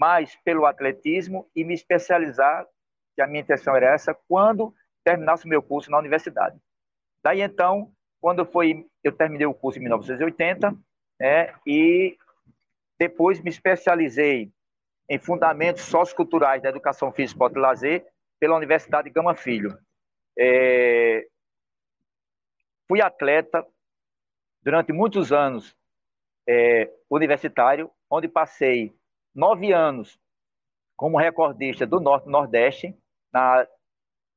mais 0.00 0.34
pelo 0.42 0.64
atletismo 0.64 1.50
e 1.54 1.64
me 1.64 1.74
especializar, 1.74 2.66
que 3.14 3.20
a 3.20 3.26
minha 3.26 3.42
intenção 3.42 3.76
era 3.76 3.92
essa, 3.92 4.16
quando 4.26 4.74
terminasse 5.04 5.44
o 5.44 5.48
meu 5.48 5.62
curso 5.62 5.90
na 5.90 5.98
universidade. 5.98 6.58
Daí 7.22 7.42
então, 7.42 7.92
quando 8.22 8.46
foi, 8.46 8.86
eu 9.02 9.12
terminei 9.12 9.46
o 9.46 9.52
curso 9.52 9.78
em 9.78 9.82
1980, 9.82 10.74
né, 11.20 11.54
e 11.66 12.16
depois 12.98 13.40
me 13.42 13.50
especializei 13.50 14.50
em 15.08 15.18
fundamentos 15.18 15.82
socioculturais 15.82 16.62
da 16.62 16.68
educação 16.68 17.12
física, 17.12 17.34
esporte 17.34 17.56
e 17.56 17.60
lazer 17.60 18.06
pela 18.40 18.56
Universidade 18.56 19.10
Gama 19.10 19.34
Filho. 19.34 19.78
É, 20.38 21.26
fui 22.88 23.00
atleta 23.00 23.66
durante 24.62 24.92
muitos 24.92 25.32
anos 25.32 25.76
é, 26.48 26.90
universitário, 27.10 27.90
onde 28.10 28.28
passei 28.28 28.94
nove 29.34 29.72
anos 29.72 30.18
como 30.96 31.18
recordista 31.18 31.86
do 31.86 32.00
Norte 32.00 32.28
Nordeste 32.28 32.96
na, 33.32 33.66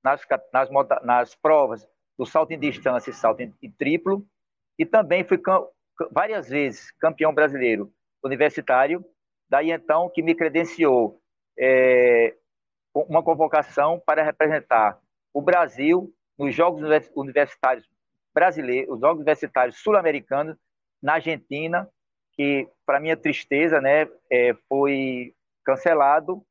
nas, 0.03 0.21
nas, 0.51 0.69
nas 1.03 1.35
provas 1.35 1.87
do 2.17 2.25
salto 2.25 2.51
em 2.51 2.59
distância 2.59 3.11
e 3.11 3.13
salto 3.13 3.41
em, 3.41 3.53
em 3.61 3.71
triplo, 3.71 4.27
e 4.77 4.85
também 4.85 5.23
fui 5.23 5.39
várias 6.11 6.49
vezes 6.49 6.91
campeão 6.91 7.33
brasileiro 7.33 7.93
universitário, 8.23 9.05
daí 9.49 9.71
então 9.71 10.09
que 10.09 10.21
me 10.21 10.35
credenciou 10.35 11.21
é, 11.57 12.35
uma 12.93 13.23
convocação 13.23 14.01
para 14.05 14.23
representar 14.23 14.99
o 15.33 15.41
Brasil 15.41 16.13
nos 16.37 16.53
Jogos 16.53 16.81
Universitários 17.15 17.87
Brasileiros, 18.33 18.95
os 18.95 18.99
Jogos 18.99 19.17
Universitários 19.17 19.77
Sul-Americanos, 19.79 20.55
na 21.01 21.13
Argentina, 21.13 21.89
que, 22.33 22.67
para 22.85 22.99
minha 22.99 23.17
tristeza, 23.17 23.81
né, 23.81 24.07
é, 24.31 24.53
foi 24.69 25.33
cancelado 25.65 26.43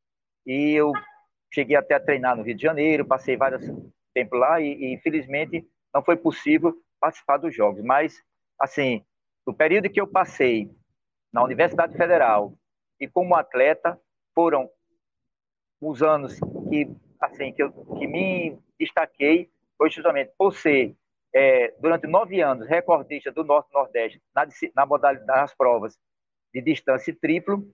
e 0.45 0.73
eu 0.73 0.93
cheguei 1.53 1.77
até 1.77 1.95
a 1.95 2.01
treinar 2.01 2.37
no 2.37 2.43
Rio 2.43 2.57
de 2.57 2.63
Janeiro, 2.63 3.07
passei 3.07 3.37
vários 3.37 3.65
tempos 4.13 4.39
lá 4.39 4.61
e, 4.61 4.67
e 4.67 4.95
infelizmente 4.95 5.67
não 5.95 6.03
foi 6.03 6.17
possível 6.17 6.75
participar 7.01 7.37
dos 7.39 7.55
jogos. 7.55 7.83
Mas, 7.83 8.23
assim, 8.61 9.05
no 9.47 9.55
período 9.55 9.89
que 9.89 10.01
eu 10.01 10.07
passei 10.07 10.71
na 11.33 11.43
Universidade 11.43 11.97
Federal 11.97 12.53
e 13.01 13.09
como 13.09 13.35
atleta, 13.35 14.01
foram 14.35 14.71
os 15.81 16.03
anos 16.03 16.39
que, 16.69 16.91
assim, 17.21 17.53
que, 17.53 17.63
eu, 17.63 17.73
que 17.73 18.07
me 18.07 18.59
destaquei, 18.79 19.51
foi 19.77 19.91
justamente 19.91 20.33
por 20.39 20.55
ser 20.55 20.95
é, 21.35 21.75
durante 21.79 22.07
nove 22.07 22.41
anos, 22.41 22.67
recordista 22.67 23.31
do 23.31 23.45
Norte-Nordeste 23.45 24.23
na, 24.35 24.47
na 24.75 24.87
modalidade 24.87 25.27
das 25.27 25.55
provas 25.55 25.99
de 26.53 26.63
distância 26.63 27.15
triplo, 27.21 27.71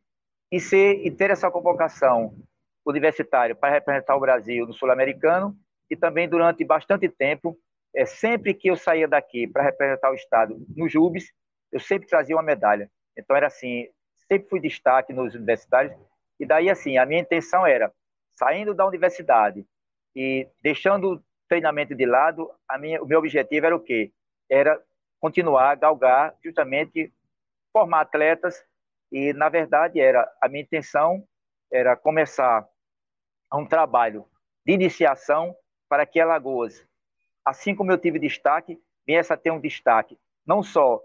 e, 0.51 0.61
ser, 0.61 1.07
e 1.07 1.11
ter 1.11 1.31
essa 1.31 1.51
convocação 1.51 2.37
universitária 2.85 3.55
para 3.55 3.73
representar 3.73 4.17
o 4.17 4.21
Brasil 4.21 4.67
no 4.67 4.75
Sul-Americano, 4.75 5.57
e 5.89 5.97
também 5.97 6.29
durante 6.29 6.65
bastante 6.65 7.09
tempo, 7.09 7.57
é, 7.95 8.05
sempre 8.05 8.53
que 8.53 8.69
eu 8.69 8.77
saía 8.77 9.07
daqui 9.07 9.47
para 9.47 9.63
representar 9.63 10.11
o 10.11 10.15
Estado 10.15 10.57
no 10.77 10.89
JUBES, 10.89 11.33
eu 11.71 11.81
sempre 11.81 12.09
trazia 12.09 12.37
uma 12.37 12.43
medalha. 12.43 12.91
Então 13.17 13.37
era 13.37 13.47
assim, 13.47 13.89
sempre 14.33 14.49
fui 14.49 14.61
destaque 14.61 15.13
nos 15.13 15.35
universitários, 15.35 15.95
e 16.41 16.47
daí 16.47 16.71
assim, 16.71 16.97
a 16.97 17.05
minha 17.05 17.21
intenção 17.21 17.67
era, 17.67 17.93
saindo 18.31 18.73
da 18.73 18.87
universidade 18.87 19.67
e 20.17 20.49
deixando 20.63 21.23
treinamento 21.49 21.95
de 21.95 22.07
lado, 22.07 22.51
a 22.67 22.79
minha, 22.79 23.03
o 23.03 23.07
meu 23.07 23.19
objetivo 23.19 23.67
era 23.67 23.77
o 23.77 23.81
quê? 23.81 24.11
Era 24.51 24.83
continuar 25.21 25.77
galgar 25.77 26.35
justamente 26.43 27.13
formar 27.73 28.01
atletas 28.01 28.65
e 29.11 29.33
na 29.35 29.49
verdade 29.49 30.01
era 30.01 30.31
a 30.41 30.49
minha 30.49 30.63
intenção 30.63 31.27
era 31.71 31.95
começar 31.95 32.67
um 33.53 33.67
trabalho 33.67 34.27
de 34.67 34.73
iniciação 34.73 35.55
para 35.89 36.05
que 36.07 36.19
Alagoas, 36.19 36.87
assim 37.45 37.75
como 37.75 37.93
eu 37.93 37.99
tive 37.99 38.19
destaque, 38.19 38.81
viesse 39.07 39.33
a 39.33 39.37
ter 39.37 39.51
um 39.51 39.61
destaque 39.61 40.19
não 40.47 40.63
só 40.63 41.01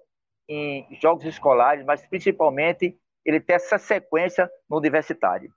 em 0.50 0.88
jogos 1.00 1.26
escolares, 1.26 1.86
mas 1.86 2.06
principalmente 2.08 2.98
ele 3.28 3.42
ter 3.42 3.54
essa 3.54 3.78
sequência 3.78 4.50
no 4.70 4.78
universitário. 4.78 5.54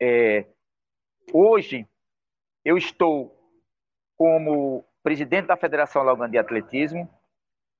É, 0.00 0.46
hoje 1.32 1.88
eu 2.62 2.76
estou 2.76 3.34
como 4.14 4.86
presidente 5.02 5.46
da 5.46 5.56
Federação 5.56 6.02
Alagoana 6.02 6.30
de 6.30 6.36
Atletismo 6.36 7.08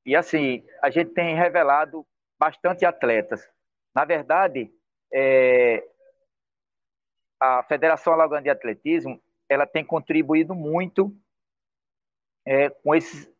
e 0.07 0.16
assim 0.16 0.66
a 0.83 0.88
gente 0.88 1.11
tem 1.12 1.37
revelado 1.37 2.07
bastante 2.38 2.87
atletas. 2.87 3.46
Na 3.94 4.07
verdade, 4.07 4.72
é, 5.12 5.87
a 7.38 7.62
Federação 7.64 8.14
Alagoana 8.14 8.44
de 8.44 8.50
Atletismo 8.50 9.22
ela 9.46 9.66
tem 9.66 9.85
contribuído 9.85 10.55
muito 10.55 11.14
é, 12.46 12.70
com 12.70 12.94
esses 12.94 13.31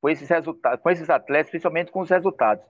com 0.00 0.08
esses 0.08 0.28
resultados, 0.28 0.80
com 0.80 0.90
esses 0.90 1.08
atletas, 1.08 1.50
principalmente 1.50 1.92
com 1.92 2.00
os 2.00 2.10
resultados, 2.10 2.64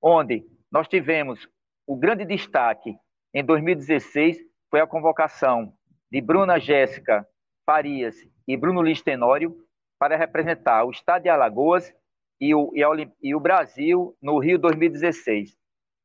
onde 0.00 0.46
nós 0.76 0.88
tivemos 0.88 1.48
o 1.86 1.96
grande 1.96 2.26
destaque 2.26 2.94
em 3.32 3.42
2016 3.42 4.36
foi 4.70 4.78
a 4.78 4.86
convocação 4.86 5.72
de 6.12 6.20
Bruna 6.20 6.58
Jéssica 6.58 7.26
Farias 7.64 8.14
e 8.46 8.58
Bruno 8.58 8.82
Listenório 8.82 9.56
para 9.98 10.18
representar 10.18 10.84
o 10.84 10.90
Estado 10.90 11.22
de 11.22 11.28
Alagoas 11.30 11.90
e 12.38 12.54
o, 12.54 12.72
e, 12.74 12.84
a, 12.84 12.88
e 13.22 13.34
o 13.34 13.40
Brasil 13.40 14.14
no 14.20 14.38
Rio 14.38 14.58
2016. 14.58 15.56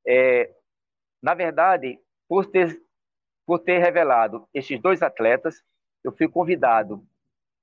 É, 0.07 0.49
na 1.21 1.33
verdade, 1.33 1.99
por 2.25 2.45
ter, 2.45 2.81
por 3.45 3.59
ter 3.59 3.79
revelado 3.79 4.47
esses 4.53 4.79
dois 4.79 5.01
atletas, 5.01 5.61
eu 6.01 6.13
fui 6.13 6.29
convidado 6.29 7.05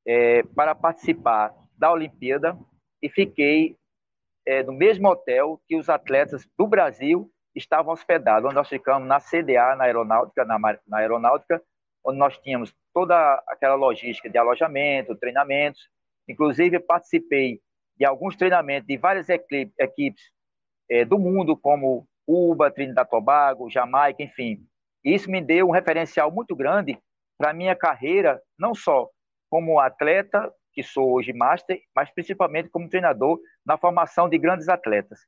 é, 0.07 0.43
para 0.55 0.75
participar 0.75 1.55
da 1.75 1.91
Olimpíada 1.91 2.55
e 3.01 3.09
fiquei 3.09 3.79
é, 4.49 4.63
no 4.63 4.73
mesmo 4.73 5.07
hotel 5.07 5.61
que 5.69 5.77
os 5.77 5.91
atletas 5.91 6.49
do 6.59 6.67
Brasil 6.67 7.31
estavam 7.55 7.93
hospedados, 7.93 8.47
onde 8.47 8.55
nós 8.55 8.67
ficamos 8.67 9.07
na 9.07 9.21
CDA, 9.21 9.77
na 9.77 9.85
aeronáutica, 9.85 10.43
na, 10.43 10.59
na 10.59 10.99
aeronáutica, 10.99 11.63
onde 12.03 12.19
nós 12.19 12.39
tínhamos 12.39 12.75
toda 12.95 13.35
aquela 13.47 13.75
logística 13.75 14.31
de 14.31 14.39
alojamento, 14.39 15.15
treinamentos. 15.17 15.91
Inclusive, 16.27 16.81
participei 16.81 17.61
de 17.95 18.07
alguns 18.07 18.37
treinamentos 18.37 18.87
de 18.87 18.97
várias 18.97 19.29
equipes 19.29 20.23
é, 20.91 21.05
do 21.05 21.19
mundo, 21.19 21.55
como 21.55 22.09
Cuba, 22.27 22.71
Trinidad 22.71 23.07
Tobago, 23.07 23.69
Jamaica, 23.69 24.23
enfim. 24.23 24.67
Isso 25.05 25.31
me 25.31 25.43
deu 25.43 25.69
um 25.69 25.73
referencial 25.73 26.31
muito 26.31 26.57
grande 26.57 26.99
para 27.37 27.51
a 27.51 27.55
minha 27.55 27.77
carreira, 27.77 28.41
não 28.59 28.75
só 28.75 29.11
como 29.51 29.79
atleta, 29.79 30.51
que 30.73 30.83
sou 30.83 31.13
hoje 31.13 31.33
master, 31.33 31.81
mas 31.95 32.11
principalmente 32.11 32.69
como 32.69 32.89
treinador 32.89 33.41
na 33.65 33.77
formação 33.77 34.29
de 34.29 34.39
grandes 34.39 34.69
atletas. 34.69 35.27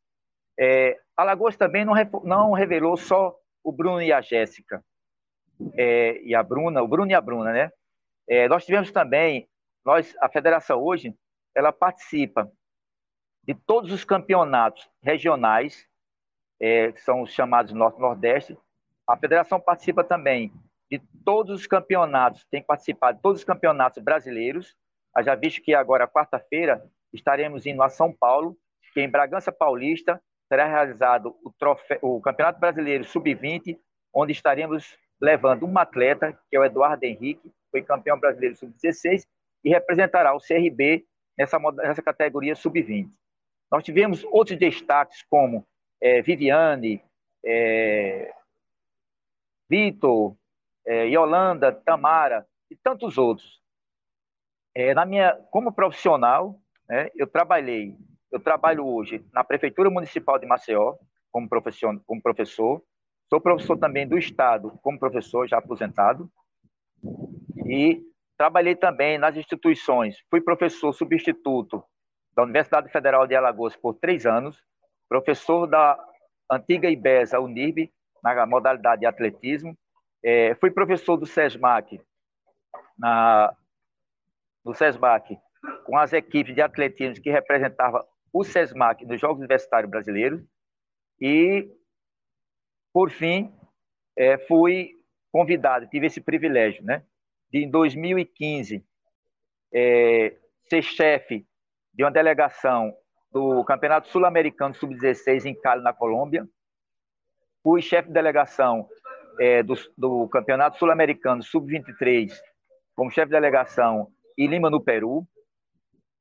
É, 0.58 0.98
Alagoas 1.16 1.56
também 1.56 1.84
não, 1.84 1.94
não 2.24 2.52
revelou 2.52 2.96
só 2.96 3.34
o 3.62 3.72
Bruno 3.72 4.02
e 4.02 4.12
a 4.12 4.20
Jéssica, 4.20 4.84
é, 5.74 6.20
e 6.22 6.34
a 6.34 6.42
Bruna, 6.42 6.82
o 6.82 6.88
Bruno 6.88 7.10
e 7.10 7.14
a 7.14 7.20
Bruna, 7.20 7.52
né? 7.52 7.70
É, 8.28 8.48
nós 8.48 8.64
tivemos 8.64 8.90
também, 8.92 9.48
nós, 9.84 10.16
a 10.20 10.28
federação 10.28 10.80
hoje, 10.82 11.14
ela 11.54 11.72
participa 11.72 12.50
de 13.42 13.54
todos 13.54 13.92
os 13.92 14.04
campeonatos 14.04 14.88
regionais, 15.02 15.86
é, 16.60 16.92
que 16.92 17.00
são 17.00 17.22
os 17.22 17.32
chamados 17.32 17.72
Norte-Nordeste. 17.72 18.56
A 19.06 19.16
federação 19.16 19.60
participa 19.60 20.04
também 20.04 20.52
de 20.90 21.00
todos 21.24 21.60
os 21.60 21.66
campeonatos, 21.66 22.44
tem 22.50 22.62
participado 22.62 23.16
de 23.16 23.22
todos 23.22 23.40
os 23.40 23.44
campeonatos 23.44 24.02
brasileiros, 24.02 24.76
já 25.24 25.34
visto 25.34 25.62
que 25.62 25.74
agora, 25.74 26.06
quarta-feira, 26.06 26.84
estaremos 27.12 27.66
indo 27.66 27.82
a 27.82 27.88
São 27.88 28.12
Paulo, 28.12 28.56
que 28.92 29.00
em 29.00 29.08
Bragança 29.08 29.52
Paulista 29.52 30.20
será 30.48 30.66
realizado 30.66 31.36
o, 31.44 31.52
troféu, 31.52 31.98
o 32.02 32.20
Campeonato 32.20 32.58
Brasileiro 32.58 33.04
Sub-20, 33.04 33.78
onde 34.12 34.32
estaremos 34.32 34.98
levando 35.20 35.66
um 35.66 35.78
atleta, 35.78 36.36
que 36.48 36.56
é 36.56 36.60
o 36.60 36.64
Eduardo 36.64 37.04
Henrique, 37.04 37.52
foi 37.70 37.82
campeão 37.82 38.18
brasileiro 38.18 38.56
Sub-16, 38.56 39.26
e 39.62 39.70
representará 39.70 40.34
o 40.34 40.40
CRB 40.40 41.04
nessa, 41.38 41.58
nessa 41.58 42.02
categoria 42.02 42.56
Sub-20. 42.56 43.08
Nós 43.70 43.84
tivemos 43.84 44.24
outros 44.24 44.58
destaques, 44.58 45.22
como 45.28 45.64
é, 46.00 46.20
Viviane, 46.22 47.02
é, 47.44 48.34
Vitor, 49.68 50.34
é, 50.84 51.04
Yolanda, 51.04 51.70
Tamara 51.72 52.46
e 52.68 52.74
tantos 52.74 53.16
outros. 53.16 53.59
É, 54.74 54.94
na 54.94 55.04
minha, 55.04 55.34
como 55.50 55.72
profissional, 55.72 56.56
né, 56.88 57.10
eu 57.14 57.26
trabalhei, 57.26 57.96
eu 58.30 58.38
trabalho 58.38 58.86
hoje 58.86 59.24
na 59.32 59.42
Prefeitura 59.42 59.90
Municipal 59.90 60.38
de 60.38 60.46
Maceió 60.46 60.94
como 61.32 61.48
professor, 61.48 62.00
como 62.06 62.22
professor, 62.22 62.82
sou 63.28 63.40
professor 63.40 63.78
também 63.78 64.06
do 64.06 64.18
Estado 64.18 64.78
como 64.82 64.98
professor, 64.98 65.48
já 65.48 65.58
aposentado, 65.58 66.30
e 67.66 68.02
trabalhei 68.36 68.74
também 68.74 69.18
nas 69.18 69.36
instituições, 69.36 70.16
fui 70.28 70.40
professor 70.40 70.92
substituto 70.92 71.84
da 72.34 72.42
Universidade 72.42 72.90
Federal 72.90 73.26
de 73.26 73.34
Alagoas 73.34 73.76
por 73.76 73.94
três 73.94 74.26
anos, 74.26 74.62
professor 75.08 75.66
da 75.66 75.98
antiga 76.50 76.90
IBESA, 76.90 77.40
UNIRB, 77.40 77.92
na 78.22 78.46
modalidade 78.46 79.00
de 79.00 79.06
atletismo, 79.06 79.76
é, 80.22 80.54
fui 80.56 80.70
professor 80.70 81.16
do 81.16 81.26
SESMAC 81.26 82.00
na 82.98 83.54
no 84.64 84.74
SESMAC, 84.74 85.38
com 85.84 85.96
as 85.96 86.12
equipes 86.12 86.54
de 86.54 86.62
atletismo 86.62 87.22
que 87.22 87.30
representavam 87.30 88.04
o 88.32 88.44
SESMAC 88.44 89.04
nos 89.04 89.20
Jogos 89.20 89.38
Universitários 89.38 89.90
Brasileiros. 89.90 90.42
E, 91.20 91.68
por 92.92 93.10
fim, 93.10 93.52
é, 94.16 94.38
fui 94.38 94.92
convidado, 95.32 95.86
tive 95.88 96.06
esse 96.06 96.20
privilégio, 96.20 96.84
né, 96.84 97.04
de, 97.50 97.64
em 97.64 97.70
2015, 97.70 98.84
é, 99.72 100.36
ser 100.68 100.82
chefe 100.82 101.46
de 101.92 102.04
uma 102.04 102.10
delegação 102.10 102.94
do 103.30 103.64
Campeonato 103.64 104.08
Sul-Americano 104.08 104.74
Sub-16 104.74 105.44
em 105.44 105.54
Cali, 105.54 105.82
na 105.82 105.92
Colômbia. 105.92 106.48
Fui 107.62 107.80
chefe 107.80 108.08
de 108.08 108.14
delegação 108.14 108.88
é, 109.38 109.62
do, 109.62 109.74
do 109.96 110.28
Campeonato 110.28 110.78
Sul-Americano 110.78 111.42
Sub-23 111.42 112.32
como 112.94 113.10
chefe 113.10 113.28
de 113.28 113.32
delegação 113.32 114.12
e 114.40 114.46
Lima, 114.46 114.70
no 114.70 114.80
Peru. 114.82 115.28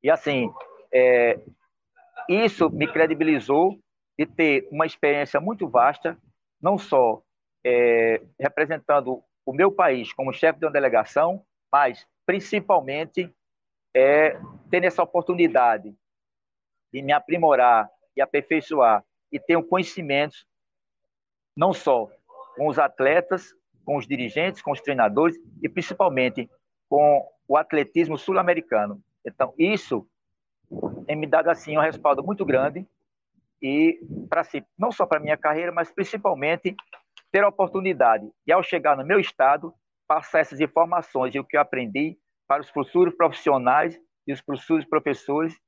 E, 0.04 0.12
assim, 0.12 0.52
é, 0.94 1.40
isso 2.28 2.70
me 2.70 2.86
credibilizou 2.86 3.80
de 4.18 4.26
ter 4.26 4.68
uma 4.70 4.86
experiência 4.86 5.40
muito 5.40 5.70
vasta, 5.70 6.18
não 6.62 6.78
só 6.78 7.24
é, 7.66 8.22
representando 8.38 9.24
o 9.46 9.54
meu 9.54 9.72
país 9.72 10.12
como 10.12 10.34
chefe 10.34 10.60
de 10.60 10.66
uma 10.66 10.72
delegação, 10.72 11.46
mas 11.72 12.06
principalmente 12.26 13.34
é, 13.96 14.38
tendo 14.70 14.84
essa 14.84 15.02
oportunidade 15.02 15.96
de 16.92 17.02
me 17.02 17.14
aprimorar 17.14 17.90
e 18.18 18.22
aperfeiçoar 18.22 19.02
e 19.32 19.40
ter 19.40 19.56
um 19.56 19.64
conhecimento 19.64 20.36
não 21.56 21.72
só 21.72 22.10
com 22.58 22.68
os 22.68 22.78
atletas, 22.78 23.54
com 23.86 23.96
os 23.96 24.06
dirigentes, 24.06 24.62
com 24.62 24.72
os 24.72 24.82
treinadores 24.82 25.38
e 25.64 25.70
principalmente 25.70 26.50
com 26.90 27.26
o 27.50 27.58
atletismo 27.58 28.16
sul-americano. 28.16 29.02
Então, 29.26 29.54
isso 29.58 30.08
tem 31.08 31.16
me 31.16 31.26
dado 31.26 31.50
assim 31.50 31.76
um 31.76 31.82
respaldo 31.82 32.24
muito 32.24 32.46
grande 32.46 32.88
e 33.60 34.00
para 34.30 34.44
si, 34.44 34.64
não 34.78 34.92
só 34.92 35.08
para 35.08 35.20
minha 35.20 35.36
carreira, 35.36 35.72
mas 35.72 35.92
principalmente 35.92 36.76
ter 37.32 37.44
a 37.44 37.50
oportunidade 37.50 38.32
de 38.46 38.54
ao 38.54 38.62
chegar 38.62 38.96
no 38.96 39.04
meu 39.04 39.20
estado 39.20 39.74
passar 40.08 40.40
essas 40.40 40.60
informações 40.60 41.34
e 41.34 41.40
o 41.40 41.44
que 41.44 41.58
eu 41.58 41.62
aprendi 41.62 42.18
para 42.48 42.62
os 42.62 42.70
futuros 42.70 43.16
profissionais 43.16 44.00
e 44.28 44.32
os 44.32 44.40
futuros 44.40 44.86
professores 44.86 45.60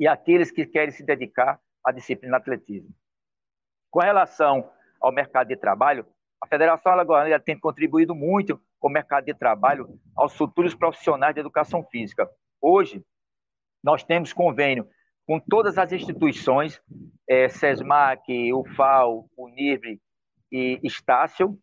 e 0.00 0.08
aqueles 0.08 0.50
que 0.50 0.64
querem 0.64 0.90
se 0.90 1.04
dedicar 1.04 1.60
à 1.84 1.92
disciplina 1.92 2.38
atletismo. 2.38 2.90
Com 3.90 4.00
relação 4.00 4.70
ao 5.00 5.12
mercado 5.12 5.48
de 5.48 5.56
trabalho, 5.56 6.06
a 6.44 6.46
Federação 6.46 6.92
Alagoana 6.92 7.40
tem 7.40 7.58
contribuído 7.58 8.14
muito 8.14 8.60
com 8.78 8.88
o 8.88 8.90
mercado 8.90 9.24
de 9.24 9.32
trabalho 9.32 9.88
aos 10.14 10.36
futuros 10.36 10.74
profissionais 10.74 11.34
de 11.34 11.40
educação 11.40 11.82
física. 11.82 12.28
Hoje, 12.60 13.02
nós 13.82 14.04
temos 14.04 14.30
convênio 14.30 14.86
com 15.26 15.40
todas 15.40 15.78
as 15.78 15.90
instituições, 15.90 16.82
é, 17.26 17.48
SESMAC, 17.48 18.52
UFAL, 18.52 19.26
UNIRB 19.38 19.98
e 20.52 20.78
Estácio. 20.84 21.58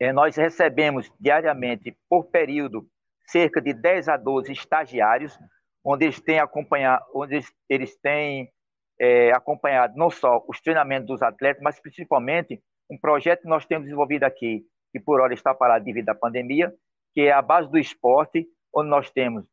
É, 0.00 0.12
nós 0.12 0.34
recebemos 0.34 1.08
diariamente, 1.20 1.96
por 2.08 2.24
período, 2.24 2.88
cerca 3.28 3.62
de 3.62 3.72
10 3.72 4.08
a 4.08 4.16
12 4.16 4.50
estagiários, 4.50 5.38
onde 5.84 6.06
eles 6.06 6.20
têm 6.20 6.40
acompanhado, 6.40 7.04
onde 7.14 7.36
eles, 7.36 7.52
eles 7.68 7.96
têm 7.98 8.52
é, 8.98 9.30
acompanhado 9.30 9.96
não 9.96 10.10
só 10.10 10.44
os 10.48 10.60
treinamentos 10.60 11.06
dos 11.06 11.22
atletas, 11.22 11.62
mas 11.62 11.80
principalmente 11.80 12.60
um 12.90 12.98
projeto 12.98 13.42
que 13.42 13.48
nós 13.48 13.64
temos 13.66 13.84
desenvolvido 13.84 14.24
aqui, 14.24 14.66
que 14.92 15.00
por 15.00 15.20
hora 15.20 15.34
está 15.34 15.54
parado 15.54 15.84
devido 15.84 16.08
à 16.08 16.14
pandemia, 16.14 16.74
que 17.12 17.22
é 17.22 17.32
a 17.32 17.42
base 17.42 17.70
do 17.70 17.78
esporte, 17.78 18.46
onde 18.72 18.88
nós 18.88 19.10
temos 19.10 19.44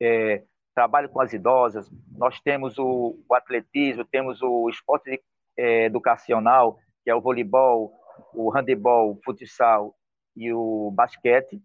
é, 0.00 0.42
trabalho 0.74 1.08
com 1.08 1.20
as 1.20 1.32
idosas, 1.32 1.90
nós 2.16 2.40
temos 2.40 2.78
o, 2.78 3.18
o 3.28 3.34
atletismo, 3.34 4.04
temos 4.04 4.42
o 4.42 4.68
esporte 4.68 5.22
é, 5.56 5.84
educacional, 5.84 6.78
que 7.02 7.10
é 7.10 7.14
o 7.14 7.20
voleibol, 7.20 7.92
o 8.34 8.50
handebol, 8.50 9.12
o 9.12 9.20
futsal 9.24 9.94
e 10.36 10.52
o 10.52 10.90
basquete. 10.90 11.60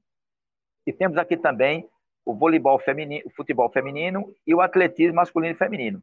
E 0.87 0.93
temos 0.93 1.17
aqui 1.17 1.35
também 1.35 1.87
o 2.25 2.33
voleibol 2.33 2.79
feminino, 2.79 3.23
o 3.25 3.29
futebol 3.31 3.69
feminino 3.69 4.33
e 4.47 4.55
o 4.55 4.61
atletismo 4.61 5.15
masculino 5.15 5.53
e 5.53 5.57
feminino. 5.57 6.01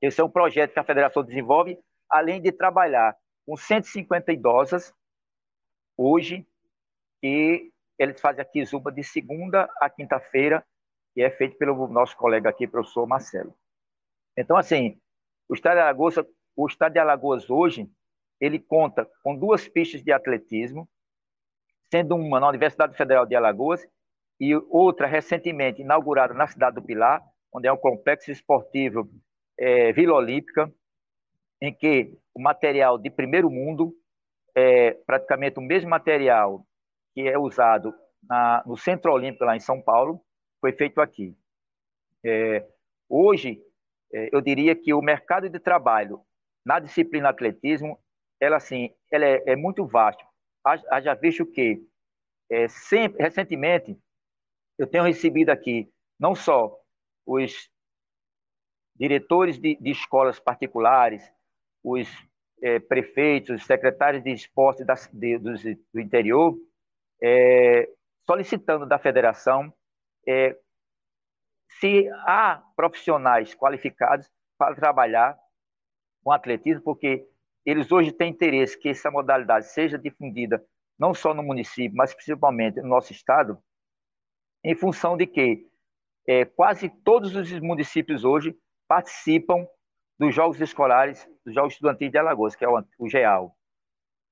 Esse 0.00 0.20
é 0.20 0.24
um 0.24 0.30
projeto 0.30 0.72
que 0.72 0.78
a 0.78 0.84
federação 0.84 1.22
desenvolve, 1.22 1.78
além 2.08 2.40
de 2.40 2.52
trabalhar 2.52 3.16
com 3.46 3.56
150 3.56 4.32
idosas 4.32 4.94
hoje, 5.96 6.46
e 7.22 7.70
eles 7.98 8.20
fazem 8.20 8.42
aqui 8.42 8.64
Zuba 8.64 8.90
de 8.90 9.04
segunda 9.04 9.68
a 9.80 9.88
quinta-feira, 9.88 10.64
e 11.16 11.22
é 11.22 11.30
feito 11.30 11.56
pelo 11.56 11.86
nosso 11.88 12.16
colega 12.16 12.50
aqui, 12.50 12.66
professor 12.66 13.06
Marcelo. 13.06 13.54
Então, 14.36 14.56
assim, 14.56 15.00
o 15.48 15.54
Estado 15.54 15.76
de 15.76 15.82
Alagoas, 15.82 16.16
o 16.56 16.66
Estado 16.66 16.92
de 16.92 16.98
Alagoas 16.98 17.48
hoje, 17.48 17.88
ele 18.40 18.58
conta 18.58 19.08
com 19.22 19.36
duas 19.36 19.68
pistas 19.68 20.02
de 20.02 20.12
atletismo, 20.12 20.88
sendo 21.90 22.16
uma 22.16 22.40
na 22.40 22.48
Universidade 22.48 22.96
Federal 22.96 23.24
de 23.24 23.36
Alagoas 23.36 23.86
e 24.40 24.54
outra 24.68 25.06
recentemente 25.06 25.82
inaugurada 25.82 26.34
na 26.34 26.46
cidade 26.48 26.74
do 26.74 26.82
Pilar, 26.82 27.22
onde 27.52 27.68
é 27.68 27.72
um 27.72 27.76
complexo 27.76 28.32
esportivo 28.32 29.08
é, 29.56 29.92
Vila 29.92 30.14
Olímpica, 30.14 30.72
em 31.60 31.72
que 31.72 32.18
o 32.34 32.40
material 32.40 32.98
de 32.98 33.10
primeiro 33.10 33.50
mundo 33.50 33.94
é 34.54 34.92
praticamente 35.06 35.58
o 35.58 35.62
mesmo 35.62 35.90
material 35.90 36.66
que 37.14 37.22
é 37.28 37.38
usado 37.38 37.94
na, 38.22 38.62
no 38.66 38.76
Centro 38.76 39.12
Olímpico 39.12 39.44
lá 39.44 39.56
em 39.56 39.60
São 39.60 39.80
Paulo, 39.80 40.20
foi 40.60 40.72
feito 40.72 41.00
aqui. 41.00 41.36
É, 42.24 42.66
hoje, 43.08 43.62
é, 44.12 44.30
eu 44.32 44.40
diria 44.40 44.74
que 44.74 44.92
o 44.92 45.02
mercado 45.02 45.48
de 45.48 45.60
trabalho 45.60 46.20
na 46.64 46.80
disciplina 46.80 47.28
atletismo, 47.28 47.98
ela 48.40 48.56
assim, 48.56 48.90
ela 49.12 49.24
é, 49.24 49.42
é 49.46 49.56
muito 49.56 49.86
vasto. 49.86 50.24
Haja 50.64 51.14
visto 51.14 51.44
que 51.44 51.86
é, 52.50 52.68
sempre, 52.68 53.22
recentemente 53.22 53.98
eu 54.78 54.86
tenho 54.86 55.04
recebido 55.04 55.50
aqui 55.50 55.92
não 56.18 56.34
só 56.34 56.74
os 57.26 57.70
diretores 58.96 59.58
de, 59.58 59.76
de 59.76 59.90
escolas 59.90 60.40
particulares, 60.40 61.30
os 61.84 62.08
é, 62.62 62.80
prefeitos, 62.80 63.60
os 63.60 63.66
secretários 63.66 64.24
de 64.24 64.32
esporte 64.32 64.82
da, 64.82 64.94
de, 65.12 65.38
do, 65.38 65.52
do, 65.92 66.00
interior, 66.00 66.56
é, 67.22 67.86
solicitando 68.26 68.86
da 68.86 68.98
federação 68.98 69.72
é, 70.26 70.56
se 71.78 72.08
há 72.26 72.62
profissionais 72.74 73.54
qualificados 73.54 74.30
para 74.56 74.74
trabalhar 74.74 75.38
com 76.22 76.32
atletismo, 76.32 76.82
porque 76.82 77.28
eles 77.66 77.92
hoje 77.92 78.12
têm 78.12 78.30
interesse 78.30 78.78
que 78.78 78.88
essa 78.88 79.10
modalidade 79.10 79.66
seja 79.66 79.98
difundida 79.98 80.64
não 80.98 81.12
só 81.12 81.34
no 81.34 81.42
município, 81.42 81.96
mas 81.96 82.14
principalmente 82.14 82.80
no 82.80 82.88
nosso 82.88 83.12
estado, 83.12 83.58
em 84.62 84.74
função 84.74 85.16
de 85.16 85.26
que 85.26 85.66
é, 86.26 86.44
quase 86.44 86.88
todos 86.88 87.34
os 87.34 87.50
municípios 87.60 88.24
hoje 88.24 88.56
participam 88.88 89.66
dos 90.18 90.34
Jogos 90.34 90.60
Escolares, 90.60 91.28
dos 91.44 91.54
Jogos 91.54 91.74
Estudantis 91.74 92.10
de 92.10 92.18
Alagoas, 92.18 92.54
que 92.54 92.64
é 92.64 92.68
o, 92.68 92.84
o 92.98 93.08
GEAL. 93.08 93.56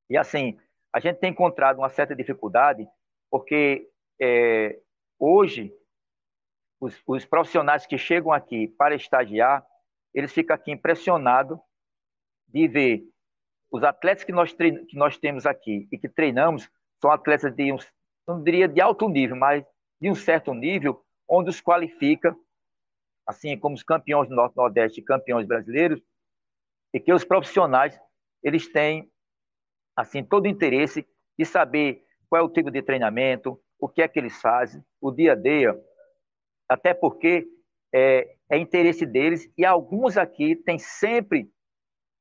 E 0.09 0.17
assim, 0.17 0.59
a 0.93 1.01
gente 1.01 1.19
tem 1.19 1.31
encontrado 1.31 1.79
uma 1.79 1.89
certa 1.89 2.15
dificuldade, 2.15 2.87
porque 3.31 3.89
é, 4.21 4.79
hoje 5.19 5.73
os, 6.81 7.01
os, 7.07 7.25
profissionais 7.25 7.87
que 7.87 7.97
chegam 7.97 8.33
aqui 8.33 8.69
para 8.69 8.95
estagiar, 8.95 9.65
eles 10.13 10.33
ficam 10.33 10.55
aqui 10.55 10.71
impressionados 10.71 11.59
de 12.47 12.69
ver 12.69 13.05
os 13.71 13.83
atletas 13.83 14.25
que 14.25 14.33
nós, 14.33 14.53
trein, 14.53 14.85
que 14.85 14.97
nós 14.97 15.17
temos 15.17 15.47
aqui 15.47 15.89
e 15.91 15.99
que 15.99 16.09
treinamos 16.09 16.69
são 17.01 17.11
atletas 17.11 17.55
de, 17.55 17.73
um, 17.73 17.79
não 18.29 18.43
diria 18.43 18.69
de 18.69 18.81
alto 18.81 19.09
nível, 19.09 19.37
mas 19.37 19.65
de 20.01 20.11
um 20.11 20.15
certo 20.15 20.53
nível, 20.53 21.03
onde 21.29 21.49
os 21.49 21.61
qualifica, 21.61 22.37
assim 23.27 23.59
como 23.59 23.75
os 23.75 23.83
campeões 23.83 24.29
do 24.29 24.35
Norte 24.35 24.57
Nordeste 24.57 25.01
e 25.01 25.05
campeões 25.05 25.47
brasileiros, 25.47 26.01
e 26.93 27.01
que 27.01 27.13
os 27.13 27.25
profissionais 27.25 27.99
eles 28.43 28.71
têm 28.71 29.11
assim 29.97 30.25
todo 30.25 30.45
o 30.45 30.49
interesse 30.49 31.07
de 31.39 31.45
saber 31.45 32.05
qual 32.29 32.43
é 32.43 32.45
o 32.45 32.49
tipo 32.49 32.71
de 32.71 32.83
treinamento, 32.83 33.61
o 33.79 33.89
que 33.89 34.03
é 34.03 34.09
que 34.09 34.19
eles 34.19 34.41
fazem, 34.41 34.83
o 35.01 35.11
dia 35.11 35.33
a 35.33 35.37
dia, 35.37 35.79
até 36.69 36.95
porque 36.95 37.47
é, 37.93 38.37
é 38.51 38.57
interesse 38.57 39.05
deles 39.05 39.51
e 39.57 39.65
alguns 39.65 40.17
aqui 40.17 40.57
têm 40.57 40.79
sempre 40.79 41.51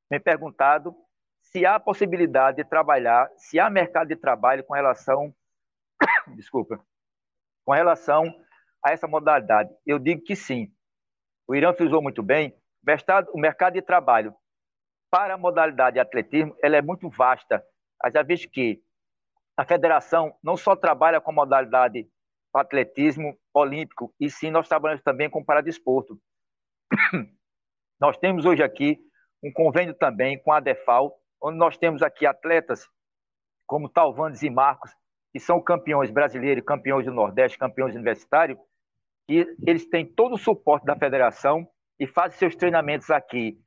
me 0.09 0.19
perguntado 0.19 0.95
se 1.41 1.65
há 1.65 1.79
possibilidade 1.79 2.57
de 2.57 2.63
trabalhar, 2.63 3.29
se 3.37 3.59
há 3.59 3.69
mercado 3.69 4.07
de 4.07 4.15
trabalho 4.15 4.63
com 4.63 4.73
relação, 4.73 5.33
desculpa, 6.35 6.83
com 7.65 7.73
relação 7.73 8.25
a 8.83 8.91
essa 8.91 9.07
modalidade. 9.07 9.69
Eu 9.85 9.99
digo 9.99 10.21
que 10.21 10.35
sim. 10.35 10.73
O 11.51 11.55
Irã 11.55 11.73
frisou 11.73 12.01
muito 12.01 12.23
bem. 12.23 12.55
O 13.33 13.37
mercado 13.37 13.73
de 13.73 13.81
trabalho 13.81 14.33
para 15.11 15.33
a 15.33 15.37
modalidade 15.37 15.95
de 15.95 15.99
atletismo 15.99 16.55
ela 16.63 16.77
é 16.77 16.81
muito 16.81 17.09
vasta. 17.09 17.61
Já 18.13 18.23
visto 18.23 18.49
que 18.49 18.81
a 19.57 19.65
federação 19.65 20.33
não 20.41 20.55
só 20.55 20.77
trabalha 20.77 21.19
com 21.19 21.29
a 21.29 21.33
modalidade 21.33 22.09
atletismo 22.53 23.37
olímpico, 23.53 24.15
e 24.17 24.29
sim 24.29 24.49
nós 24.49 24.69
trabalhamos 24.69 25.03
também 25.03 25.29
com 25.29 25.43
paradesporto. 25.43 26.17
nós 27.99 28.17
temos 28.17 28.45
hoje 28.45 28.63
aqui 28.63 28.97
um 29.43 29.51
convênio 29.51 29.93
também 29.93 30.41
com 30.41 30.53
a 30.53 30.61
DEFAL, 30.61 31.19
onde 31.43 31.57
nós 31.57 31.77
temos 31.77 32.01
aqui 32.01 32.25
atletas 32.25 32.87
como 33.67 33.89
Talvandes 33.89 34.41
e 34.41 34.49
Marcos, 34.49 34.91
que 35.33 35.39
são 35.39 35.61
campeões 35.61 36.11
brasileiros, 36.11 36.63
campeões 36.63 37.05
do 37.05 37.11
Nordeste, 37.11 37.57
campeões 37.57 37.93
universitários, 37.93 38.57
e 39.31 39.47
eles 39.65 39.85
têm 39.85 40.05
todo 40.05 40.33
o 40.33 40.37
suporte 40.37 40.85
da 40.85 40.93
federação 40.93 41.65
e 41.97 42.05
fazem 42.05 42.37
seus 42.37 42.53
treinamentos 42.53 43.09
aqui, 43.09 43.57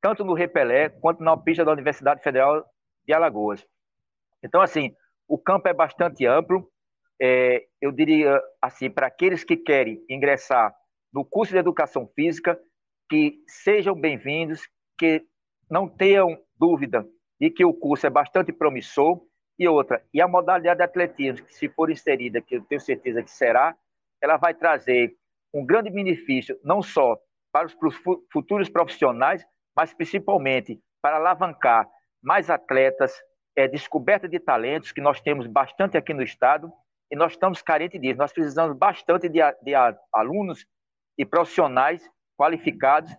tanto 0.00 0.24
no 0.24 0.34
Repelé 0.34 0.88
quanto 0.88 1.22
na 1.22 1.36
pista 1.36 1.64
da 1.64 1.70
Universidade 1.70 2.20
Federal 2.20 2.64
de 3.06 3.12
Alagoas. 3.12 3.64
Então, 4.42 4.60
assim, 4.60 4.92
o 5.28 5.38
campo 5.38 5.68
é 5.68 5.72
bastante 5.72 6.26
amplo. 6.26 6.68
É, 7.22 7.64
eu 7.80 7.92
diria, 7.92 8.42
assim, 8.60 8.90
para 8.90 9.06
aqueles 9.06 9.44
que 9.44 9.56
querem 9.56 10.04
ingressar 10.10 10.74
no 11.12 11.24
curso 11.24 11.52
de 11.52 11.60
Educação 11.60 12.10
Física, 12.16 12.58
que 13.08 13.38
sejam 13.46 13.94
bem-vindos, 13.94 14.68
que 14.98 15.24
não 15.70 15.88
tenham 15.88 16.36
dúvida 16.58 17.06
de 17.40 17.50
que 17.50 17.64
o 17.64 17.72
curso 17.72 18.04
é 18.04 18.10
bastante 18.10 18.52
promissor 18.52 19.20
e 19.56 19.68
outra, 19.68 20.04
e 20.12 20.20
a 20.20 20.26
modalidade 20.26 20.78
de 20.78 20.82
atletismo, 20.82 21.46
que 21.46 21.54
se 21.54 21.68
for 21.68 21.88
inserida, 21.88 22.40
que 22.40 22.56
eu 22.56 22.64
tenho 22.64 22.80
certeza 22.80 23.22
que 23.22 23.30
será, 23.30 23.76
ela 24.24 24.38
vai 24.38 24.54
trazer 24.54 25.14
um 25.52 25.64
grande 25.66 25.90
benefício, 25.90 26.58
não 26.64 26.82
só 26.82 27.18
para 27.52 27.66
os 27.66 27.76
futuros 28.32 28.70
profissionais, 28.70 29.44
mas 29.76 29.92
principalmente 29.92 30.80
para 31.02 31.16
alavancar 31.16 31.86
mais 32.22 32.48
atletas, 32.48 33.14
é, 33.54 33.68
descoberta 33.68 34.26
de 34.26 34.40
talentos, 34.40 34.92
que 34.92 35.00
nós 35.00 35.20
temos 35.20 35.46
bastante 35.46 35.98
aqui 35.98 36.14
no 36.14 36.22
Estado, 36.22 36.72
e 37.10 37.16
nós 37.16 37.32
estamos 37.32 37.60
carentes 37.60 38.00
disso. 38.00 38.18
Nós 38.18 38.32
precisamos 38.32 38.76
bastante 38.76 39.28
de, 39.28 39.40
de 39.62 39.74
alunos 40.12 40.66
e 41.18 41.26
profissionais 41.26 42.02
qualificados 42.36 43.14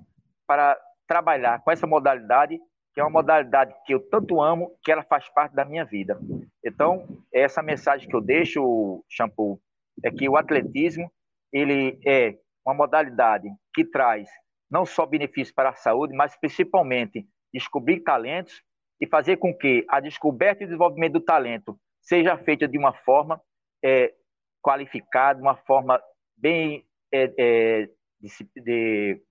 para 0.48 0.76
trabalhar 1.08 1.62
com 1.62 1.72
essa 1.72 1.86
modalidade 1.86 2.60
que 2.96 3.02
é 3.02 3.04
uma 3.04 3.10
modalidade 3.10 3.76
que 3.86 3.94
eu 3.94 4.00
tanto 4.00 4.42
amo, 4.42 4.74
que 4.82 4.90
ela 4.90 5.04
faz 5.04 5.28
parte 5.28 5.54
da 5.54 5.66
minha 5.66 5.84
vida. 5.84 6.18
Então, 6.64 7.06
essa 7.32 7.62
mensagem 7.62 8.08
que 8.08 8.16
eu 8.16 8.22
deixo, 8.22 9.04
Shampoo, 9.10 9.60
é 10.04 10.12
que 10.12 10.28
o 10.28 10.38
atletismo 10.38 11.12
ele 11.52 12.00
é 12.06 12.38
uma 12.66 12.74
modalidade 12.74 13.48
que 13.74 13.86
traz 13.86 14.28
não 14.70 14.86
só 14.86 15.06
benefícios 15.06 15.54
para 15.54 15.70
a 15.70 15.76
saúde, 15.76 16.14
mas 16.14 16.36
principalmente 16.38 17.28
descobrir 17.54 18.02
talentos 18.02 18.62
e 19.00 19.08
fazer 19.08 19.38
com 19.38 19.54
que 19.54 19.86
a 19.88 20.00
descoberta 20.00 20.64
e 20.64 20.66
desenvolvimento 20.66 21.14
do 21.14 21.22
talento 21.22 21.80
seja 22.02 22.38
feita 22.38 22.68
de 22.68 22.78
uma 22.78 22.94
forma 22.94 23.42
é, 23.84 24.14
qualificada, 24.62 25.42
uma 25.42 25.56
forma 25.56 26.02
bem 26.36 26.86
é, 27.12 27.34
é, 27.38 27.90
de, 28.20 28.30
de, 28.62 29.22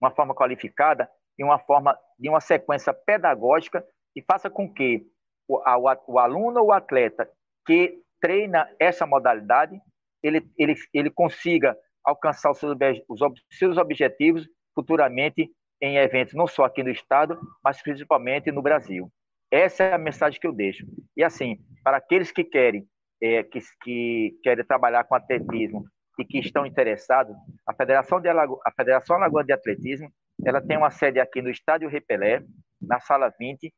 uma 0.00 0.10
forma 0.10 0.34
qualificada 0.34 1.10
e 1.36 1.44
uma 1.44 1.58
forma 1.58 1.98
de 2.18 2.28
uma 2.28 2.40
sequência 2.40 2.92
pedagógica 2.92 3.84
que 4.14 4.22
faça 4.22 4.48
com 4.48 4.72
que 4.72 5.06
o, 5.46 5.58
a, 5.58 5.76
o 6.06 6.18
aluno 6.18 6.60
ou 6.60 6.66
o 6.66 6.72
atleta 6.72 7.30
que 7.66 8.00
treina 8.20 8.70
essa 8.78 9.06
modalidade, 9.06 9.80
ele, 10.22 10.46
ele, 10.56 10.74
ele 10.92 11.10
consiga 11.10 11.76
alcançar 12.04 12.50
os 12.50 12.58
seus, 12.58 12.76
os 13.08 13.20
seus 13.52 13.76
objetivos 13.76 14.48
futuramente 14.74 15.50
em 15.80 15.96
eventos 15.96 16.34
não 16.34 16.46
só 16.46 16.64
aqui 16.64 16.82
no 16.82 16.90
estado, 16.90 17.38
mas 17.62 17.80
principalmente 17.82 18.50
no 18.50 18.62
Brasil. 18.62 19.10
Essa 19.50 19.84
é 19.84 19.94
a 19.94 19.98
mensagem 19.98 20.40
que 20.40 20.46
eu 20.46 20.52
deixo. 20.52 20.86
E 21.16 21.22
assim, 21.22 21.58
para 21.82 21.96
aqueles 21.96 22.30
que 22.30 22.44
querem 22.44 22.86
é, 23.22 23.42
que, 23.42 23.60
que 23.82 24.38
querem 24.42 24.64
trabalhar 24.64 25.04
com 25.04 25.14
atletismo 25.14 25.84
e 26.18 26.24
que 26.24 26.38
estão 26.38 26.66
interessados, 26.66 27.34
a 27.66 27.72
Federação 27.74 28.20
de 28.20 28.28
Alago 28.28 28.60
a 28.64 28.72
Federação 28.72 29.16
Alagoana 29.16 29.46
de 29.46 29.52
Atletismo 29.52 30.12
ela 30.44 30.60
tem 30.60 30.76
uma 30.76 30.90
sede 30.90 31.18
aqui 31.18 31.42
no 31.42 31.50
Estádio 31.50 31.88
Repelé, 31.88 32.42
na 32.80 33.00
sala 33.00 33.32
20. 33.38 33.72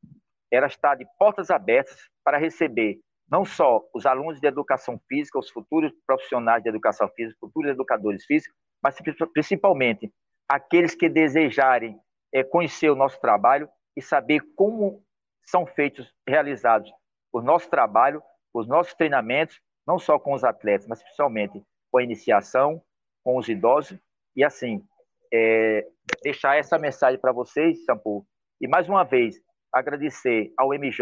Ela 0.51 0.67
está 0.67 0.95
de 0.95 1.07
portas 1.19 1.51
abertas 1.51 1.97
para 2.25 2.39
receber 2.39 2.99
não 3.31 3.45
só 3.45 3.83
os 3.95 4.07
alunos 4.07 4.41
de 4.41 4.47
educação 4.47 5.01
física, 5.09 5.39
os 5.39 5.51
futuros 5.51 5.93
profissionais 6.07 6.63
de 6.63 6.69
educação 6.69 7.09
física, 7.11 7.39
futuros 7.39 7.71
educadores 7.71 8.25
físicos, 8.25 8.57
mas 8.83 8.97
principalmente 9.33 10.13
aqueles 10.49 10.95
que 10.95 11.09
desejarem 11.09 11.97
é, 12.35 12.43
conhecer 12.43 12.91
o 12.91 12.97
nosso 12.97 13.21
trabalho 13.21 13.69
e 13.97 14.03
saber 14.03 14.41
como 14.57 15.03
são 15.45 15.65
feitos, 15.65 16.13
realizados 16.29 16.91
o 17.33 17.41
nosso 17.41 17.71
trabalho, 17.71 18.23
os 18.53 18.67
nossos 18.67 18.95
treinamentos, 18.95 19.61
não 19.87 19.99
só 19.99 20.19
com 20.19 20.33
os 20.33 20.43
atletas, 20.43 20.87
mas 20.89 21.03
principalmente 21.03 21.63
com 21.91 21.99
a 21.99 22.03
iniciação, 22.03 22.83
com 23.23 23.37
os 23.37 23.49
idosos, 23.49 23.99
e 24.35 24.45
assim, 24.45 24.83
é, 25.33 25.87
deixar 26.23 26.57
essa 26.57 26.79
mensagem 26.79 27.21
para 27.21 27.33
vocês, 27.33 27.85
Sampu, 27.85 28.27
e 28.61 28.67
mais 28.67 28.89
uma 28.89 29.05
vez 29.05 29.41
agradecer 29.73 30.53
ao 30.59 30.71
MJ 30.71 31.01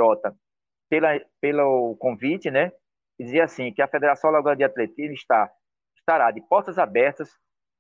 pela, 0.89 1.20
pelo 1.41 1.97
convite, 1.97 2.51
né? 2.51 2.72
Dizer 3.18 3.41
assim 3.41 3.72
que 3.72 3.82
a 3.82 3.89
Federação 3.89 4.30
Alagoana 4.30 4.57
de 4.57 4.64
Atletismo 4.64 5.14
está 5.14 5.51
estará 5.97 6.30
de 6.30 6.41
portas 6.41 6.78
abertas 6.78 7.30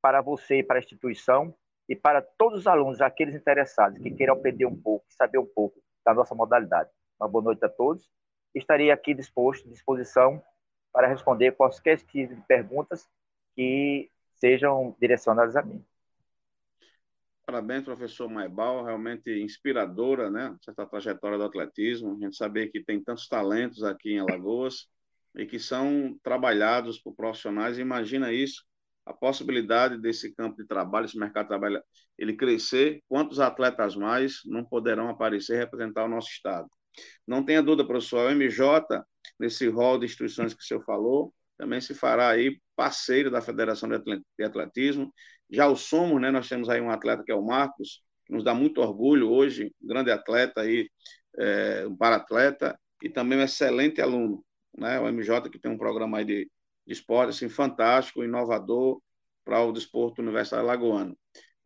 para 0.02 0.20
você, 0.20 0.62
para 0.62 0.76
a 0.76 0.80
instituição 0.80 1.54
e 1.88 1.96
para 1.96 2.20
todos 2.20 2.60
os 2.60 2.66
alunos, 2.66 3.00
aqueles 3.00 3.34
interessados 3.34 3.98
que 3.98 4.10
queiram 4.10 4.34
aprender 4.34 4.66
um 4.66 4.76
pouco, 4.76 5.06
saber 5.08 5.38
um 5.38 5.46
pouco 5.46 5.80
da 6.04 6.12
nossa 6.12 6.34
modalidade. 6.34 6.90
Uma 7.18 7.28
boa 7.28 7.42
noite 7.42 7.64
a 7.64 7.68
todos. 7.68 8.06
Estarei 8.54 8.90
aqui 8.90 9.14
disposto, 9.14 9.68
disposição 9.68 10.42
para 10.92 11.06
responder 11.06 11.52
quaisquer 11.52 11.98
tipo 11.98 12.34
de 12.34 12.40
perguntas 12.42 13.08
que 13.54 14.10
sejam 14.34 14.94
direcionadas 15.00 15.56
a 15.56 15.62
mim. 15.62 15.82
Parabéns, 17.48 17.82
professor 17.82 18.28
Maibal, 18.28 18.84
realmente 18.84 19.30
inspiradora, 19.30 20.30
né? 20.30 20.54
Essa 20.68 20.84
trajetória 20.84 21.38
do 21.38 21.44
atletismo. 21.44 22.14
A 22.14 22.24
gente 22.26 22.36
saber 22.36 22.68
que 22.68 22.84
tem 22.84 23.02
tantos 23.02 23.26
talentos 23.26 23.82
aqui 23.82 24.10
em 24.10 24.18
Alagoas 24.18 24.86
e 25.34 25.46
que 25.46 25.58
são 25.58 26.14
trabalhados 26.22 26.98
por 26.98 27.14
profissionais. 27.16 27.78
Imagina 27.78 28.30
isso, 28.30 28.62
a 29.06 29.14
possibilidade 29.14 29.96
desse 29.96 30.34
campo 30.34 30.58
de 30.58 30.68
trabalho, 30.68 31.06
esse 31.06 31.18
mercado 31.18 31.44
de 31.44 31.48
trabalho, 31.48 31.82
ele 32.18 32.36
crescer. 32.36 33.02
Quantos 33.08 33.40
atletas 33.40 33.96
mais 33.96 34.42
não 34.44 34.62
poderão 34.62 35.08
aparecer 35.08 35.54
e 35.54 35.58
representar 35.60 36.04
o 36.04 36.08
nosso 36.08 36.28
estado? 36.28 36.68
Não 37.26 37.42
tenha 37.42 37.62
dúvida, 37.62 37.86
professor, 37.86 38.26
o 38.26 38.30
MJ, 38.30 39.02
nesse 39.40 39.66
rol 39.68 39.98
de 39.98 40.04
instituições 40.04 40.52
que 40.52 40.60
o 40.60 40.66
senhor 40.66 40.84
falou, 40.84 41.32
também 41.58 41.80
se 41.80 41.92
fará 41.92 42.30
aí 42.30 42.58
parceiro 42.76 43.30
da 43.30 43.42
Federação 43.42 43.88
de 43.88 44.44
Atletismo. 44.44 45.12
Já 45.50 45.66
o 45.66 45.76
somos, 45.76 46.20
né? 46.20 46.30
Nós 46.30 46.48
temos 46.48 46.68
aí 46.68 46.80
um 46.80 46.90
atleta 46.90 47.24
que 47.24 47.32
é 47.32 47.34
o 47.34 47.44
Marcos, 47.44 48.02
que 48.24 48.32
nos 48.32 48.44
dá 48.44 48.54
muito 48.54 48.80
orgulho 48.80 49.28
hoje, 49.28 49.74
grande 49.82 50.12
atleta 50.12 50.60
aí, 50.60 50.88
é, 51.36 51.86
um 51.86 51.96
paratleta 51.96 52.78
e 53.02 53.08
também 53.08 53.38
um 53.38 53.42
excelente 53.42 54.00
aluno, 54.00 54.44
né? 54.76 55.00
O 55.00 55.08
MJ 55.08 55.50
que 55.50 55.58
tem 55.58 55.70
um 55.70 55.78
programa 55.78 56.18
aí 56.18 56.24
de, 56.24 56.50
de 56.86 56.92
esporte 56.92 57.30
assim 57.30 57.48
fantástico, 57.48 58.22
inovador 58.22 59.00
para 59.44 59.60
o 59.62 59.72
desporto 59.72 60.22
universitário 60.22 60.66
lagoano. 60.66 61.18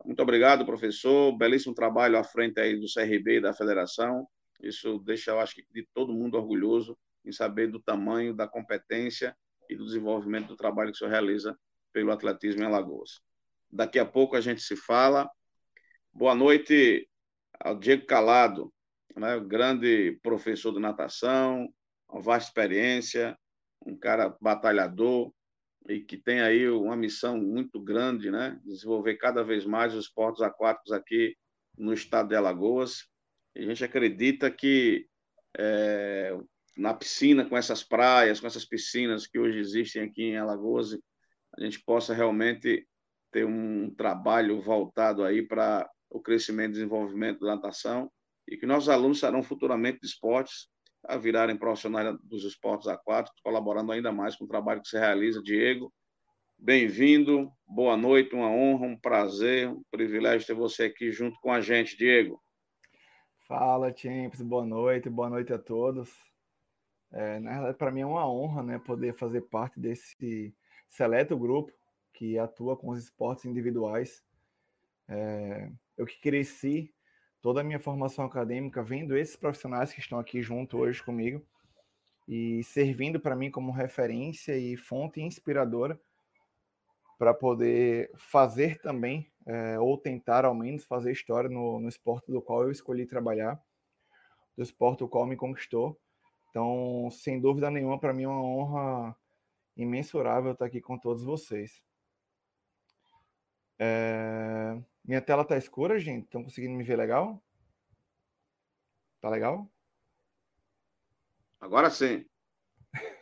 Muito 0.05 0.23
obrigado, 0.23 0.65
professor. 0.65 1.37
Belíssimo 1.37 1.75
trabalho 1.75 2.19
à 2.19 2.25
frente 2.25 2.59
aí 2.61 2.77
do 2.79 2.87
CRB 2.93 3.37
e 3.37 3.41
da 3.41 3.53
federação. 3.53 4.27
Isso 4.63 4.99
deixa, 5.01 5.33
eu 5.33 5.41
acho 5.41 5.55
que, 5.55 5.67
de 5.71 5.87
todo 5.93 6.15
mundo 6.15 6.37
orgulhoso 6.37 6.97
em 7.25 7.33
saber 7.33 7.69
do 7.69 7.81
tamanho, 7.81 8.35
da 8.35 8.49
competência 8.49 9.37
e 9.73 9.77
do 9.77 9.85
desenvolvimento 9.85 10.49
do 10.49 10.57
trabalho 10.57 10.91
que 10.91 10.97
o 10.97 10.99
senhor 10.99 11.11
realiza 11.11 11.59
pelo 11.93 12.13
atletismo 12.13 12.63
em 12.63 12.67
Alagoas. 12.67 13.21
Daqui 13.71 13.99
a 13.99 14.05
pouco 14.05 14.37
a 14.37 14.41
gente 14.41 14.61
se 14.61 14.77
fala. 14.77 15.31
Boa 16.13 16.35
noite 16.35 17.09
ao 17.59 17.79
Diego 17.79 18.05
Calado, 18.07 18.73
né, 19.17 19.41
grande 19.41 20.19
professor 20.23 20.73
de 20.73 20.81
natação, 20.81 21.73
uma 22.09 22.21
vasta 22.21 22.51
experiência, 22.51 23.37
um 23.85 23.97
cara 23.97 24.37
batalhador 24.41 25.33
e 25.89 26.01
que 26.01 26.17
tem 26.17 26.41
aí 26.41 26.69
uma 26.69 26.97
missão 26.97 27.39
muito 27.39 27.81
grande, 27.81 28.31
né, 28.31 28.61
desenvolver 28.65 29.17
cada 29.17 29.43
vez 29.43 29.65
mais 29.65 29.95
os 29.95 30.05
esportes 30.05 30.43
aquáticos 30.43 30.93
aqui 30.93 31.35
no 31.77 31.93
estado 31.95 32.29
de 32.29 32.37
Alagoas. 32.37 33.09
E 33.55 33.61
a 33.61 33.67
gente 33.67 33.85
acredita 33.85 34.51
que 34.51 35.07
é, 35.57 36.37
na 36.77 36.95
piscina, 36.95 37.45
com 37.45 37.57
essas 37.57 37.83
praias, 37.83 38.41
com 38.41 38.47
essas 38.47 38.65
piscinas 38.65 39.27
que 39.27 39.39
hoje 39.39 39.59
existem 39.59 40.03
aqui 40.03 40.25
em 40.25 40.37
Alagoas, 40.37 40.99
a 41.57 41.63
gente 41.63 41.83
possa 41.85 42.15
realmente 42.15 42.87
ter 43.31 43.45
um 43.45 43.91
trabalho 43.95 44.61
voltado 44.63 45.25
aí 45.25 45.43
para 45.43 45.89
o 46.11 46.21
crescimento 46.21 46.71
e 46.71 46.75
desenvolvimento 46.75 47.41
da 47.41 47.57
natação 47.57 48.11
e 48.49 48.57
que 48.57 48.67
nossos 48.67 48.89
alunos 48.89 49.21
serão 49.21 49.43
futuramente 49.43 50.01
de 50.01 50.07
esportes 50.07 50.69
a 51.05 51.17
virarem 51.17 51.57
profissionais 51.57 52.17
dos 52.23 52.45
esportes 52.45 52.87
aquáticos, 52.87 53.41
colaborando 53.43 53.93
ainda 53.93 54.13
mais 54.13 54.37
com 54.37 54.45
o 54.45 54.49
trabalho 54.49 54.83
que 54.83 54.89
se 54.89 54.99
realiza. 54.99 55.43
Diego, 55.43 55.93
bem-vindo, 56.59 57.51
boa 57.67 57.97
noite, 57.97 58.35
uma 58.35 58.49
honra, 58.49 58.87
um 58.87 58.99
prazer, 58.99 59.69
um 59.69 59.83
privilégio 59.91 60.47
ter 60.47 60.55
você 60.55 60.85
aqui 60.85 61.11
junto 61.11 61.39
com 61.41 61.51
a 61.51 61.61
gente, 61.61 61.97
Diego. 61.97 62.41
Fala, 63.49 63.95
Champs, 63.95 64.41
boa 64.41 64.65
noite, 64.65 65.11
boa 65.11 65.29
noite 65.29 65.53
a 65.53 65.59
todos. 65.59 66.32
É, 67.13 67.39
na 67.41 67.53
verdade, 67.53 67.77
para 67.77 67.91
mim 67.91 68.01
é 68.01 68.07
uma 68.07 68.29
honra 68.29 68.63
né, 68.63 68.79
poder 68.79 69.15
fazer 69.15 69.43
parte 69.43 69.79
desse 69.79 70.55
seleto 70.89 71.37
grupo 71.37 71.73
que 72.13 72.39
atua 72.39 72.77
com 72.77 72.91
os 72.91 72.99
esportes 72.99 73.45
individuais. 73.45 74.25
É, 75.09 75.71
eu 75.97 76.07
que 76.07 76.21
cresci 76.21 76.93
toda 77.41 77.61
a 77.61 77.65
minha 77.65 77.81
formação 77.81 78.25
acadêmica 78.25 78.83
vendo 78.83 79.17
esses 79.17 79.37
profissionais 79.37 79.93
que 79.93 80.01
estão 80.01 80.19
aqui 80.19 80.43
junto 80.43 80.79
hoje 80.79 81.03
comigo 81.03 81.45
e 82.27 82.63
servindo 82.65 83.19
para 83.21 83.37
mim 83.37 83.51
como 83.51 83.73
referência 83.73 84.57
e 84.57 84.77
fonte 84.77 85.21
inspiradora 85.21 86.01
para 87.19 87.35
poder 87.35 88.11
fazer 88.17 88.81
também, 88.81 89.31
é, 89.47 89.79
ou 89.79 89.99
tentar 89.99 90.45
ao 90.45 90.55
menos 90.55 90.85
fazer 90.85 91.13
história 91.13 91.49
no, 91.49 91.79
no 91.79 91.89
esporte 91.89 92.33
do 92.33 92.41
qual 92.41 92.63
eu 92.63 92.71
escolhi 92.71 93.07
trabalhar, 93.07 93.61
do 94.57 94.63
esporte 94.63 95.01
do 95.01 95.09
qual 95.09 95.27
me 95.27 95.37
conquistou. 95.37 96.01
Então, 96.53 97.09
sem 97.11 97.41
dúvida 97.41 97.71
nenhuma, 97.71 97.99
para 97.99 98.13
mim 98.13 98.25
é 98.25 98.29
uma 98.29 98.43
honra 98.43 99.17
imensurável 99.75 100.53
estar 100.53 100.67
aqui 100.67 100.83
com 100.83 100.99
todos 100.99 101.25
vocês. 101.25 101.83
É... 103.79 104.79
Minha 105.03 105.23
tela 105.23 105.47
tá 105.47 105.57
escura, 105.57 105.99
gente? 105.99 106.25
Estão 106.27 106.45
conseguindo 106.45 106.75
me 106.75 106.85
ver 106.85 106.97
legal? 106.97 107.43
Tá 109.19 109.31
legal? 109.31 109.67
Agora 111.59 111.89
sim. 111.89 112.27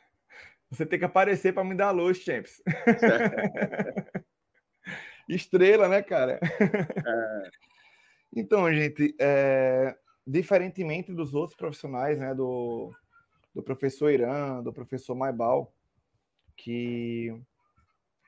Você 0.68 0.84
tem 0.84 0.98
que 0.98 1.04
aparecer 1.04 1.54
para 1.54 1.62
me 1.62 1.76
dar 1.76 1.92
luz, 1.92 2.18
Champs. 2.18 2.60
Estrela, 5.28 5.88
né, 5.88 6.02
cara? 6.02 6.40
É. 6.42 7.50
Então, 8.34 8.72
gente, 8.74 9.14
é... 9.20 9.96
diferentemente 10.26 11.12
dos 11.12 11.32
outros 11.32 11.56
profissionais, 11.56 12.18
né, 12.18 12.34
do, 12.34 12.92
do 13.55 13.62
professor 13.62 14.11
Irã, 14.11 14.62
do 14.62 14.72
professor 14.72 15.14
Maibal, 15.14 15.72
que 16.57 17.34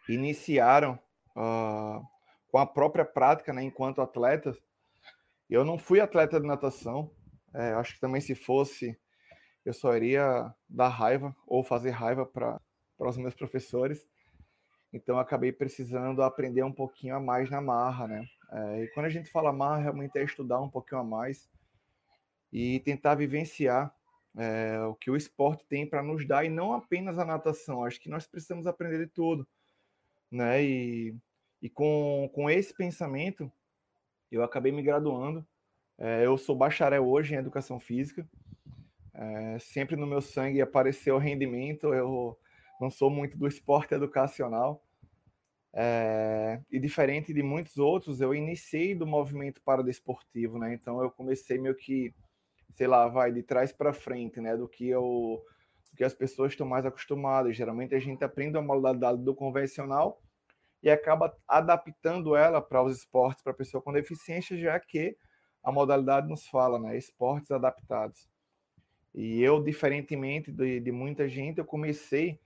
iniciaram 0.09 0.99
uh, 1.37 2.03
com 2.49 2.59
a 2.59 2.67
própria 2.67 3.05
prática, 3.05 3.53
né, 3.53 3.63
enquanto 3.63 4.03
atletas. 4.03 4.57
Eu 5.49 5.65
não 5.65 5.79
fui 5.79 6.01
atleta 6.01 6.41
de 6.41 6.47
natação, 6.47 7.11
é, 7.55 7.73
acho 7.73 7.95
que 7.95 8.01
também 8.01 8.21
se 8.21 8.35
fosse, 8.35 8.99
eu 9.65 9.73
só 9.73 9.95
iria 9.95 10.53
dar 10.69 10.89
raiva 10.89 11.35
ou 11.47 11.63
fazer 11.63 11.91
raiva 11.91 12.25
para 12.25 12.59
os 12.99 13.17
meus 13.17 13.35
professores. 13.35 14.07
Então, 14.93 15.19
acabei 15.19 15.53
precisando 15.53 16.23
aprender 16.23 16.63
um 16.63 16.73
pouquinho 16.73 17.17
a 17.17 17.21
mais 17.21 17.51
na 17.51 17.61
marra, 17.61 18.07
né? 18.07 18.25
É, 18.51 18.85
e 18.85 18.89
quando 18.89 19.07
a 19.07 19.11
gente 19.11 19.31
fala 19.31 19.53
marra, 19.53 19.83
realmente 19.83 20.19
é 20.19 20.23
estudar 20.23 20.61
um 20.61 20.69
pouquinho 20.69 21.01
a 21.01 21.05
mais 21.05 21.49
e 22.53 22.81
tentar 22.81 23.15
vivenciar 23.15 23.95
é, 24.37 24.81
o 24.81 24.95
que 24.95 25.11
o 25.11 25.17
esporte 25.17 25.65
tem 25.67 25.87
para 25.87 26.03
nos 26.03 26.27
dar 26.27 26.45
e 26.45 26.49
não 26.49 26.73
apenas 26.73 27.19
a 27.19 27.25
natação. 27.25 27.85
Acho 27.85 28.01
que 28.01 28.09
nós 28.09 28.27
precisamos 28.27 28.67
aprender 28.67 28.99
de 28.99 29.07
tudo, 29.07 29.47
né? 30.31 30.63
E, 30.63 31.15
e 31.61 31.69
com, 31.69 32.31
com 32.33 32.49
esse 32.49 32.75
pensamento, 32.75 33.51
eu 34.31 34.43
acabei 34.43 34.73
me 34.73 34.83
graduando. 34.83 35.47
É, 35.99 36.25
eu 36.25 36.39
sou 36.39 36.57
bacharel 36.57 37.07
hoje 37.07 37.35
em 37.35 37.39
educação 37.39 37.79
física. 37.79 38.27
É, 39.15 39.59
sempre 39.59 39.95
no 39.95 40.07
meu 40.07 40.23
sangue 40.23 40.63
apareceu 40.63 41.19
rendimento. 41.19 41.93
Eu 41.93 42.39
não 42.81 42.91
sou 42.91 43.11
muito 43.11 43.37
do 43.37 43.47
esporte 43.47 43.95
educacional. 43.95 44.83
E 46.71 46.79
diferente 46.79 47.33
de 47.33 47.43
muitos 47.43 47.79
outros, 47.79 48.21
eu 48.21 48.35
iniciei 48.35 48.95
do 48.95 49.07
movimento 49.07 49.63
paradesportivo, 49.63 50.59
né? 50.59 50.75
Então 50.75 51.03
eu 51.03 51.11
comecei 51.11 51.59
meio 51.59 51.75
que 51.75 52.15
sei 52.75 52.87
lá, 52.87 53.09
vai 53.09 53.33
de 53.33 53.43
trás 53.43 53.73
para 53.73 53.93
frente, 53.93 54.41
né, 54.41 54.57
do 54.57 54.69
que 54.69 54.89
eu 54.89 55.43
do 55.91 55.97
que 55.97 56.05
as 56.05 56.15
pessoas 56.15 56.53
estão 56.53 56.67
mais 56.67 56.87
acostumadas. 56.87 57.57
Geralmente 57.57 57.95
a 57.95 57.99
gente 57.99 58.25
aprende 58.25 58.57
a 58.57 58.63
modalidade 58.63 59.23
do 59.23 59.35
convencional 59.35 60.23
e 60.83 60.91
acaba 60.91 61.37
adaptando 61.47 62.35
ela 62.35 62.61
para 62.61 62.83
os 62.83 62.97
esportes 62.99 63.43
para 63.43 63.53
pessoa 63.53 63.83
com 63.83 63.93
deficiência, 63.93 64.57
já 64.57 64.79
que 64.81 65.17
a 65.63 65.71
modalidade 65.71 66.29
nos 66.29 66.47
fala, 66.47 66.79
né, 66.79 66.97
esportes 66.97 67.51
adaptados. 67.51 68.29
E 69.15 69.43
eu, 69.43 69.63
diferentemente 69.63 70.51
de, 70.51 70.81
de 70.81 70.91
muita 70.91 71.29
gente, 71.29 71.59
eu 71.59 71.65
comecei 71.65 72.41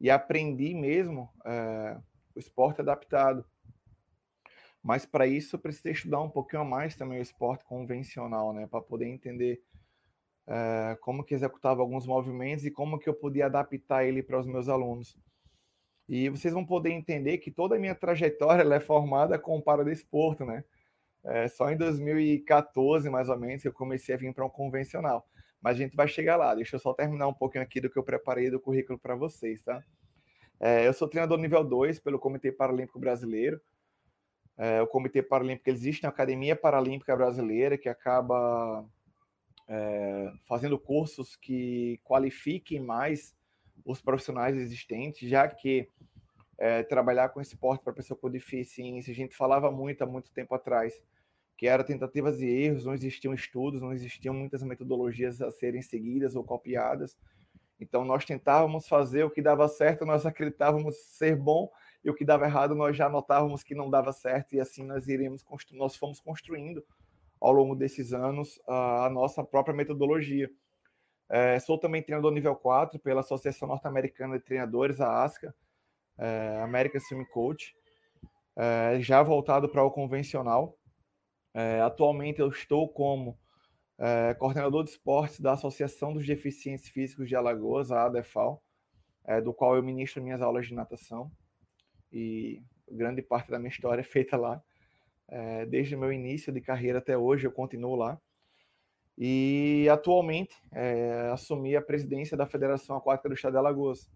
e 0.00 0.08
aprendi 0.08 0.74
mesmo 0.74 1.28
é, 1.44 1.98
o 2.34 2.38
esporte 2.38 2.80
adaptado. 2.80 3.44
Mas 4.88 5.04
para 5.04 5.26
isso 5.26 5.54
eu 5.54 5.60
precisei 5.60 5.92
estudar 5.92 6.18
um 6.22 6.30
pouquinho 6.30 6.64
mais 6.64 6.96
também 6.96 7.18
o 7.18 7.22
esporte 7.22 7.62
convencional, 7.62 8.54
né, 8.54 8.66
para 8.66 8.80
poder 8.80 9.04
entender 9.04 9.60
é, 10.46 10.96
como 11.02 11.22
que 11.22 11.34
executava 11.34 11.82
alguns 11.82 12.06
movimentos 12.06 12.64
e 12.64 12.70
como 12.70 12.98
que 12.98 13.06
eu 13.06 13.12
podia 13.12 13.44
adaptar 13.44 14.06
ele 14.06 14.22
para 14.22 14.40
os 14.40 14.46
meus 14.46 14.66
alunos. 14.66 15.14
E 16.08 16.30
vocês 16.30 16.54
vão 16.54 16.64
poder 16.64 16.88
entender 16.88 17.36
que 17.36 17.50
toda 17.50 17.76
a 17.76 17.78
minha 17.78 17.94
trajetória 17.94 18.62
é 18.62 18.80
formada 18.80 19.38
com 19.38 19.58
o 19.58 19.62
paradesporto, 19.62 20.46
né? 20.46 20.64
É, 21.22 21.48
só 21.48 21.70
em 21.70 21.76
2014, 21.76 23.10
mais 23.10 23.28
ou 23.28 23.38
menos, 23.38 23.62
eu 23.66 23.74
comecei 23.74 24.14
a 24.14 24.18
vir 24.18 24.32
para 24.32 24.46
um 24.46 24.48
convencional. 24.48 25.28
Mas 25.60 25.76
a 25.76 25.80
gente 25.80 25.94
vai 25.94 26.08
chegar 26.08 26.36
lá. 26.36 26.54
Deixa 26.54 26.76
eu 26.76 26.80
só 26.80 26.94
terminar 26.94 27.28
um 27.28 27.34
pouquinho 27.34 27.62
aqui 27.62 27.78
do 27.78 27.90
que 27.90 27.98
eu 27.98 28.02
preparei 28.02 28.50
do 28.50 28.58
currículo 28.58 28.98
para 28.98 29.14
vocês, 29.14 29.62
tá? 29.62 29.84
É, 30.58 30.88
eu 30.88 30.94
sou 30.94 31.06
treinador 31.06 31.36
nível 31.36 31.62
2 31.62 32.00
pelo 32.00 32.18
Comitê 32.18 32.50
Paralímpico 32.50 32.98
Brasileiro. 32.98 33.60
É, 34.58 34.82
o 34.82 34.88
Comitê 34.88 35.22
Paralímpico 35.22 35.70
existe 35.70 36.02
na 36.02 36.08
Academia 36.08 36.56
Paralímpica 36.56 37.16
Brasileira, 37.16 37.78
que 37.78 37.88
acaba 37.88 38.84
é, 39.68 40.32
fazendo 40.48 40.76
cursos 40.76 41.36
que 41.36 42.00
qualifiquem 42.02 42.80
mais 42.80 43.36
os 43.84 44.02
profissionais 44.02 44.56
existentes, 44.56 45.28
já 45.28 45.46
que 45.46 45.88
é, 46.58 46.82
trabalhar 46.82 47.28
com 47.28 47.40
esporte 47.40 47.84
para 47.84 47.92
pessoa 47.92 48.18
com 48.18 48.28
deficiência, 48.28 49.12
a 49.12 49.14
gente 49.14 49.36
falava 49.36 49.70
muito 49.70 50.02
há 50.02 50.06
muito 50.06 50.32
tempo 50.32 50.54
atrás, 50.56 51.00
que 51.56 51.68
era 51.68 51.84
tentativas 51.84 52.40
e 52.40 52.46
erros, 52.46 52.84
não 52.84 52.94
existiam 52.94 53.32
estudos, 53.32 53.80
não 53.80 53.92
existiam 53.92 54.34
muitas 54.34 54.62
metodologias 54.64 55.40
a 55.40 55.52
serem 55.52 55.82
seguidas 55.82 56.34
ou 56.34 56.42
copiadas. 56.42 57.16
Então 57.80 58.04
nós 58.04 58.24
tentávamos 58.24 58.88
fazer 58.88 59.22
o 59.22 59.30
que 59.30 59.40
dava 59.40 59.68
certo, 59.68 60.04
nós 60.04 60.26
acreditávamos 60.26 60.96
ser 60.96 61.36
bom, 61.36 61.70
e 62.04 62.10
o 62.10 62.14
que 62.14 62.24
dava 62.24 62.44
errado 62.44 62.74
nós 62.74 62.96
já 62.96 63.08
notávamos 63.08 63.62
que 63.62 63.74
não 63.74 63.90
dava 63.90 64.12
certo, 64.12 64.54
e 64.54 64.60
assim 64.60 64.84
nós 64.84 65.08
iremos 65.08 65.44
nós 65.72 65.96
fomos 65.96 66.20
construindo 66.20 66.84
ao 67.40 67.52
longo 67.52 67.74
desses 67.74 68.12
anos 68.12 68.60
a 68.66 69.08
nossa 69.10 69.44
própria 69.44 69.74
metodologia. 69.74 70.50
É, 71.30 71.58
sou 71.60 71.78
também 71.78 72.02
treinador 72.02 72.32
nível 72.32 72.56
4 72.56 72.98
pela 72.98 73.20
Associação 73.20 73.68
Norte-Americana 73.68 74.38
de 74.38 74.44
Treinadores, 74.44 75.00
a 75.00 75.22
ASCA, 75.22 75.54
é, 76.16 76.60
American 76.62 77.00
Swim 77.00 77.24
Coach, 77.26 77.76
é, 78.56 78.98
já 79.00 79.22
voltado 79.22 79.68
para 79.68 79.84
o 79.84 79.90
convencional. 79.90 80.76
É, 81.54 81.80
atualmente 81.80 82.40
eu 82.40 82.48
estou 82.48 82.88
como 82.88 83.38
é, 83.98 84.34
coordenador 84.34 84.84
de 84.84 84.90
esportes 84.90 85.40
da 85.40 85.52
Associação 85.52 86.14
dos 86.14 86.26
Deficientes 86.26 86.88
Físicos 86.88 87.28
de 87.28 87.36
Alagoas, 87.36 87.90
a 87.90 88.04
ADEFAL, 88.04 88.62
é, 89.24 89.40
do 89.40 89.52
qual 89.52 89.76
eu 89.76 89.82
ministro 89.82 90.22
minhas 90.22 90.40
aulas 90.40 90.66
de 90.66 90.74
natação. 90.74 91.30
E 92.12 92.62
grande 92.90 93.22
parte 93.22 93.50
da 93.50 93.58
minha 93.58 93.70
história 93.70 94.00
é 94.00 94.04
feita 94.04 94.36
lá. 94.36 94.62
desde 95.68 95.94
o 95.94 95.98
meu 95.98 96.12
início 96.12 96.52
de 96.52 96.60
carreira 96.60 96.98
até 96.98 97.16
hoje 97.16 97.46
eu 97.46 97.52
continuo 97.52 97.94
lá. 97.94 98.20
E 99.20 99.88
atualmente 99.90 100.54
é, 100.70 101.30
assumi 101.32 101.74
a 101.74 101.82
presidência 101.82 102.36
da 102.36 102.46
Federação 102.46 102.96
Aquática 102.96 103.28
do 103.28 103.34
Estado 103.34 103.52
de 103.52 103.58
Alagoas. 103.58 104.08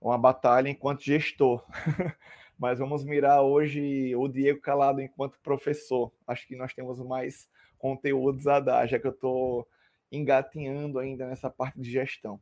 Uma 0.00 0.16
batalha 0.16 0.68
enquanto 0.68 1.02
gestor. 1.02 1.64
Mas 2.56 2.78
vamos 2.78 3.04
mirar 3.04 3.42
hoje 3.42 4.14
o 4.14 4.28
Diego 4.28 4.60
Calado 4.60 5.00
enquanto 5.00 5.40
professor. 5.40 6.12
Acho 6.26 6.46
que 6.46 6.54
nós 6.54 6.72
temos 6.72 7.00
mais 7.00 7.48
conteúdos 7.76 8.46
a 8.46 8.60
dar, 8.60 8.86
já 8.86 9.00
que 9.00 9.06
eu 9.06 9.10
estou 9.10 9.66
engatinhando 10.12 11.00
ainda 11.00 11.26
nessa 11.26 11.50
parte 11.50 11.80
de 11.80 11.90
gestão. 11.90 12.40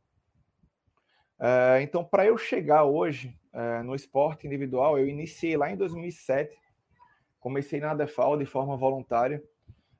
É, 1.39 1.81
então, 1.81 2.03
para 2.03 2.25
eu 2.25 2.37
chegar 2.37 2.83
hoje 2.83 3.37
é, 3.51 3.81
no 3.83 3.95
esporte 3.95 4.47
individual, 4.47 4.97
eu 4.97 5.07
iniciei 5.07 5.57
lá 5.57 5.71
em 5.71 5.77
2007. 5.77 6.57
Comecei 7.39 7.79
na 7.79 7.93
DEFAL 7.93 8.37
de 8.37 8.45
forma 8.45 8.77
voluntária 8.77 9.43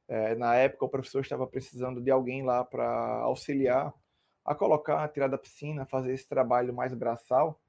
é, 0.08 0.36
na 0.36 0.56
época, 0.56 0.86
o 0.86 0.90
professor 0.90 1.22
estava 1.22 1.48
precisando 1.48 2.02
de 2.02 2.12
alguém 2.12 2.44
lá 2.44 2.64
para 2.64 2.88
auxiliar 3.22 3.94
a 4.46 4.54
colocar, 4.54 5.04
a 5.04 5.08
tirar 5.08 5.28
da 5.28 5.38
piscina, 5.38 5.86
fazer 5.86 6.14
esse 6.14 6.28
trabalho 6.28 6.74
mais 6.74 6.94
braçal. 6.94 7.60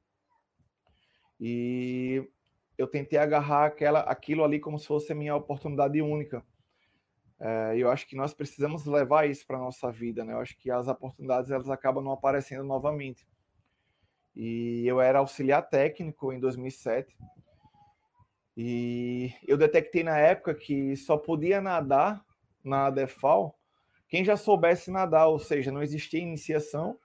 E 1.40 2.28
eu 2.76 2.86
tentei 2.86 3.18
agarrar 3.18 3.66
aquela, 3.66 4.00
aquilo 4.00 4.42
ali 4.44 4.58
como 4.58 4.78
se 4.78 4.86
fosse 4.86 5.12
a 5.12 5.14
minha 5.14 5.34
oportunidade 5.36 6.02
única. 6.02 6.44
É, 7.40 7.74
eu 7.76 7.90
acho 7.90 8.06
que 8.06 8.16
nós 8.16 8.34
precisamos 8.34 8.84
levar 8.84 9.28
isso 9.28 9.46
para 9.46 9.58
nossa 9.58 9.90
vida, 9.90 10.24
né? 10.24 10.32
Eu 10.32 10.40
acho 10.40 10.56
que 10.58 10.70
as 10.70 10.88
oportunidades 10.88 11.50
elas 11.50 11.70
acabam 11.70 12.02
não 12.02 12.12
aparecendo 12.12 12.64
novamente. 12.64 13.26
E 14.34 14.86
eu 14.86 15.00
era 15.00 15.20
auxiliar 15.20 15.62
técnico 15.68 16.32
em 16.32 16.40
2007. 16.40 17.16
E 18.56 19.32
eu 19.46 19.56
detectei 19.56 20.02
na 20.02 20.18
época 20.18 20.54
que 20.54 20.96
só 20.96 21.16
podia 21.16 21.60
nadar 21.60 22.24
na 22.62 22.90
DEFAL 22.90 23.58
quem 24.08 24.24
já 24.24 24.36
soubesse 24.36 24.92
nadar, 24.92 25.26
ou 25.26 25.40
seja, 25.40 25.72
não 25.72 25.82
existia 25.82 26.20
iniciação, 26.20 26.96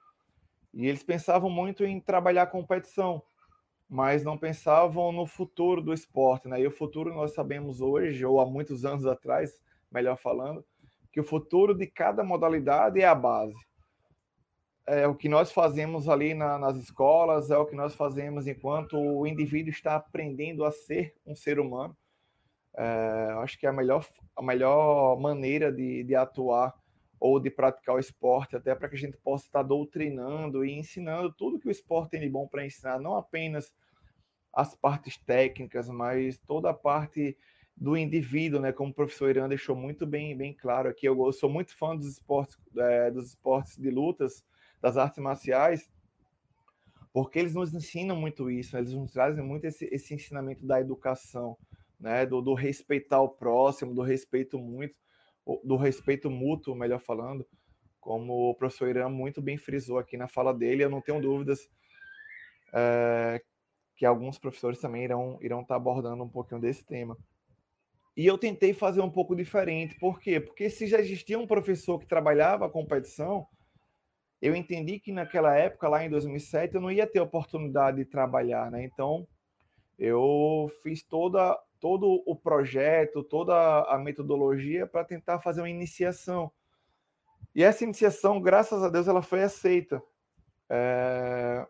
e 0.71 0.87
eles 0.87 1.01
pensavam 1.01 1.49
muito 1.49 1.83
em 1.83 1.99
trabalhar 1.99 2.45
competição, 2.47 3.23
mas 3.89 4.23
não 4.23 4.37
pensavam 4.37 5.11
no 5.11 5.25
futuro 5.25 5.81
do 5.81 5.91
esporte, 5.91 6.47
né? 6.47 6.61
E 6.61 6.67
o 6.67 6.71
futuro 6.71 7.11
nós 7.11 7.33
sabemos 7.33 7.81
hoje, 7.81 8.23
ou 8.23 8.39
há 8.39 8.45
muitos 8.45 8.85
anos 8.85 9.07
atrás, 9.07 9.59
melhor 9.91 10.17
falando, 10.17 10.63
que 11.11 11.19
o 11.19 11.23
futuro 11.23 11.73
de 11.73 11.87
cada 11.87 12.23
modalidade 12.23 13.01
é 13.01 13.05
a 13.05 13.15
base. 13.15 13.57
É 14.91 15.07
o 15.07 15.13
que 15.13 15.29
nós 15.29 15.51
fazemos 15.51 16.09
ali 16.09 16.33
na, 16.33 16.57
nas 16.57 16.75
escolas, 16.75 17.51
é 17.51 17.57
o 17.57 17.65
que 17.65 17.75
nós 17.75 17.93
fazemos 17.93 18.47
enquanto 18.47 18.97
o 18.97 19.27
indivíduo 19.27 19.69
está 19.69 19.95
aprendendo 19.95 20.65
a 20.65 20.71
ser 20.71 21.13
um 21.27 21.35
ser 21.35 21.59
humano. 21.59 21.95
É, 22.75 23.33
acho 23.43 23.59
que 23.59 23.67
é 23.67 23.69
a 23.69 23.73
melhor, 23.73 24.03
a 24.35 24.41
melhor 24.41 25.19
maneira 25.19 25.71
de, 25.71 26.03
de 26.03 26.15
atuar 26.15 26.73
ou 27.19 27.39
de 27.39 27.51
praticar 27.51 27.95
o 27.95 27.99
esporte, 27.99 28.55
até 28.55 28.73
para 28.73 28.89
que 28.89 28.95
a 28.95 28.97
gente 28.99 29.17
possa 29.17 29.45
estar 29.45 29.61
doutrinando 29.61 30.65
e 30.65 30.71
ensinando 30.71 31.31
tudo 31.33 31.59
que 31.59 31.67
o 31.67 31.71
esporte 31.71 32.11
tem 32.11 32.21
de 32.21 32.29
bom 32.29 32.47
para 32.47 32.65
ensinar, 32.65 32.99
não 32.99 33.15
apenas 33.15 33.71
as 34.51 34.73
partes 34.73 35.17
técnicas, 35.17 35.87
mas 35.87 36.39
toda 36.39 36.71
a 36.71 36.73
parte 36.73 37.37
do 37.75 37.95
indivíduo, 37.95 38.59
né? 38.59 38.71
Como 38.71 38.89
o 38.89 38.93
professor 38.93 39.29
Irã 39.29 39.47
deixou 39.47 39.75
muito 39.75 40.07
bem, 40.07 40.35
bem 40.35 40.53
claro 40.53 40.89
aqui, 40.89 41.07
eu, 41.07 41.25
eu 41.25 41.31
sou 41.31 41.49
muito 41.49 41.77
fã 41.77 41.95
dos 41.95 42.07
esportes, 42.07 42.57
é, 42.77 43.11
dos 43.11 43.27
esportes 43.27 43.77
de 43.77 43.91
lutas, 43.91 44.43
das 44.81 44.97
artes 44.97 45.19
marciais, 45.19 45.89
porque 47.11 47.39
eles 47.39 47.55
nos 47.55 47.73
ensinam 47.73 48.15
muito 48.15 48.49
isso, 48.49 48.77
eles 48.77 48.93
nos 48.93 49.11
trazem 49.11 49.43
muito 49.43 49.65
esse, 49.65 49.85
esse 49.91 50.13
ensinamento 50.13 50.65
da 50.65 50.79
educação 50.79 51.57
né, 51.99 52.25
do, 52.25 52.41
do 52.41 52.53
respeitar 52.53 53.21
o 53.21 53.29
próximo, 53.29 53.93
do 53.93 54.01
respeito 54.01 54.57
muito, 54.57 54.95
do 55.63 55.75
respeito 55.75 56.29
mútuo, 56.29 56.75
melhor 56.75 56.99
falando, 56.99 57.45
como 57.99 58.49
o 58.49 58.55
professor 58.55 58.87
Irã 58.87 59.09
muito 59.09 59.41
bem 59.41 59.57
frisou 59.57 59.97
aqui 59.97 60.15
na 60.15 60.27
fala 60.27 60.53
dele, 60.53 60.83
eu 60.83 60.89
não 60.89 61.01
tenho 61.01 61.21
dúvidas 61.21 61.69
é, 62.73 63.41
que 63.95 64.05
alguns 64.05 64.37
professores 64.37 64.79
também 64.79 65.03
irão, 65.03 65.37
irão 65.41 65.61
estar 65.61 65.75
abordando 65.75 66.23
um 66.23 66.29
pouquinho 66.29 66.61
desse 66.61 66.85
tema. 66.85 67.17
E 68.15 68.25
eu 68.25 68.37
tentei 68.37 68.73
fazer 68.73 69.01
um 69.01 69.09
pouco 69.09 69.35
diferente, 69.35 69.95
por 69.99 70.19
quê? 70.19 70.39
Porque 70.39 70.69
se 70.69 70.87
já 70.87 70.99
existia 70.99 71.39
um 71.39 71.47
professor 71.47 71.99
que 71.99 72.07
trabalhava 72.07 72.65
a 72.65 72.69
competição, 72.69 73.47
eu 74.41 74.55
entendi 74.55 74.99
que 74.99 75.11
naquela 75.11 75.55
época, 75.55 75.89
lá 75.89 76.03
em 76.03 76.09
2007, 76.09 76.75
eu 76.75 76.81
não 76.81 76.91
ia 76.91 77.07
ter 77.07 77.19
oportunidade 77.19 77.97
de 77.97 78.05
trabalhar, 78.05 78.71
né? 78.71 78.83
Então, 78.83 79.27
eu 79.97 80.71
fiz 80.81 81.03
toda 81.03 81.57
todo 81.79 82.21
o 82.25 82.35
projeto, 82.35 83.23
toda 83.23 83.53
a 83.83 83.97
metodologia 83.97 84.85
para 84.85 85.05
tentar 85.05 85.39
fazer 85.39 85.61
uma 85.61 85.69
iniciação. 85.69 86.51
E 87.55 87.63
essa 87.63 87.83
iniciação, 87.83 88.41
graças 88.41 88.83
a 88.83 88.89
Deus, 88.89 89.07
ela 89.07 89.21
foi 89.21 89.41
aceita. 89.41 90.01
É... 90.69 91.65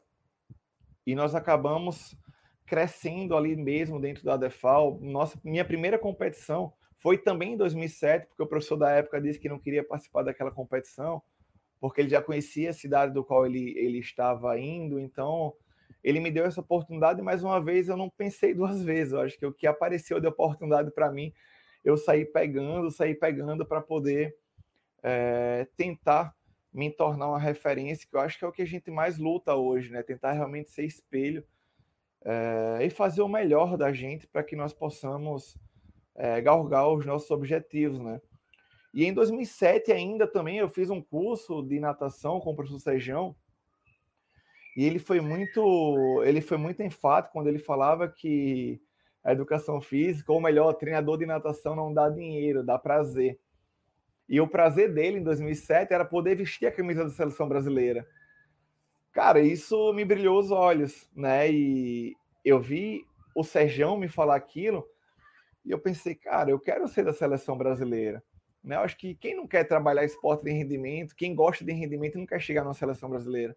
E 1.06 1.16
nós 1.16 1.36
acabamos 1.36 2.18
crescendo 2.66 3.36
ali 3.36 3.56
mesmo 3.56 4.00
dentro 4.00 4.24
da 4.24 4.38
DEFAL. 4.38 5.00
Nossa, 5.02 5.40
minha 5.44 5.66
primeira 5.66 5.98
competição 5.98 6.74
foi 6.98 7.18
também 7.18 7.54
em 7.54 7.58
2007, 7.58 8.28
porque 8.28 8.44
o 8.44 8.48
professor 8.48 8.78
da 8.78 8.92
época 8.92 9.22
disse 9.22 9.40
que 9.40 9.50
não 9.50 9.58
queria 9.58 9.84
participar 9.84 10.24
daquela 10.24 10.52
competição, 10.52 11.22
porque 11.80 12.02
ele 12.02 12.10
já 12.10 12.22
conhecia 12.22 12.70
a 12.72 12.74
cidade 12.74 13.14
do 13.14 13.24
qual 13.24 13.46
ele, 13.46 13.78
ele 13.78 14.00
estava 14.00 14.60
indo, 14.60 15.00
então 15.00 15.54
ele 16.04 16.20
me 16.20 16.32
deu 16.32 16.46
essa 16.46 16.62
oportunidade, 16.62 17.20
e 17.20 17.24
mais 17.24 17.44
uma 17.44 17.62
vez 17.62 17.90
eu 17.90 17.98
não 17.98 18.10
pensei 18.10 18.54
duas 18.54 18.82
vezes. 18.84 19.14
Eu 19.14 19.22
acho 19.22 19.38
que 19.38 19.46
o 19.46 19.54
que 19.54 19.68
apareceu 19.68 20.20
de 20.20 20.28
oportunidade 20.28 20.92
para 20.92 21.12
mim, 21.12 21.34
eu 21.84 21.98
saí 21.98 22.26
pegando, 22.26 22.92
saí 22.92 23.16
pegando 23.16 23.66
para 23.66 23.82
poder 23.82 24.36
é, 25.02 25.68
tentar 25.76 26.36
me 26.72 26.92
tornar 26.92 27.28
uma 27.28 27.40
referência, 27.40 28.08
que 28.08 28.16
eu 28.16 28.20
acho 28.20 28.38
que 28.38 28.46
é 28.46 28.48
o 28.48 28.52
que 28.52 28.62
a 28.62 28.66
gente 28.66 28.92
mais 28.92 29.18
luta 29.18 29.56
hoje, 29.56 29.92
né? 29.92 30.04
Tentar 30.04 30.34
realmente 30.34 30.70
ser 30.70 30.86
espelho 30.86 31.44
é, 32.24 32.86
e 32.86 32.90
fazer 32.90 33.22
o 33.22 33.28
melhor 33.28 33.76
da 33.76 33.92
gente 33.92 34.28
para 34.28 34.44
que 34.44 34.56
nós 34.56 34.72
possamos 34.72 35.58
é, 36.16 36.40
galgar 36.42 36.88
os 36.90 37.06
nossos 37.06 37.32
objetivos, 37.32 38.00
né? 38.00 38.22
E 38.94 39.06
em 39.06 39.14
2007 39.14 39.92
ainda 39.92 40.26
também 40.26 40.58
eu 40.58 40.70
fiz 40.70 40.90
um 40.90 41.02
curso 41.02 41.62
de 41.62 41.80
natação 41.80 42.40
com 42.40 42.52
o 42.52 42.56
professor 42.56 42.80
Sejão, 42.80 43.36
e 44.76 44.86
ele 44.86 45.00
foi 45.00 45.20
muito, 45.20 46.24
ele 46.24 46.42
foi 46.42 46.58
muito 46.58 46.82
enfático 46.82 47.34
quando 47.34 47.48
ele 47.48 47.60
falava 47.60 48.08
que 48.08 48.82
a 49.24 49.32
educação 49.32 49.82
física, 49.82 50.32
ou 50.32 50.40
melhor, 50.40 50.74
treinador 50.74 51.18
de 51.18 51.26
natação 51.26 51.76
não 51.76 51.94
dá 51.94 52.10
dinheiro, 52.10 52.64
dá 52.64 52.80
prazer. 52.80 53.40
E 54.28 54.40
o 54.40 54.48
prazer 54.48 54.94
dele 54.94 55.18
em 55.18 55.24
2007 55.24 55.94
era 55.94 56.06
poder 56.06 56.36
vestir 56.36 56.68
a 56.68 56.72
camisa 56.72 57.04
da 57.04 57.10
seleção 57.10 57.48
brasileira. 57.48 58.08
Cara, 59.12 59.42
isso 59.42 59.92
me 59.92 60.06
brilhou 60.06 60.40
os 60.40 60.52
olhos, 60.52 61.10
né? 61.16 61.52
E 61.52 62.16
eu 62.46 62.60
vi 62.60 63.04
o 63.36 63.44
Serjão 63.44 63.98
me 63.98 64.08
falar 64.08 64.36
aquilo 64.36 64.88
e 65.66 65.72
eu 65.72 65.80
pensei, 65.80 66.16
cara, 66.16 66.52
eu 66.52 66.60
quero 66.60 66.88
ser 66.88 67.04
da 67.04 67.12
seleção 67.12 67.58
brasileira. 67.58 68.24
Né? 68.64 68.76
Eu 68.76 68.82
acho 68.82 68.98
que 68.98 69.16
quem 69.16 69.36
não 69.36 69.48
quer 69.48 69.64
trabalhar 69.64 70.04
esporte 70.04 70.44
de 70.44 70.52
rendimento, 70.52 71.16
quem 71.16 71.34
gosta 71.36 71.64
de 71.64 71.72
rendimento, 71.72 72.18
não 72.18 72.26
quer 72.26 72.40
chegar 72.40 72.64
na 72.64 72.74
seleção 72.74 73.10
brasileira. 73.10 73.56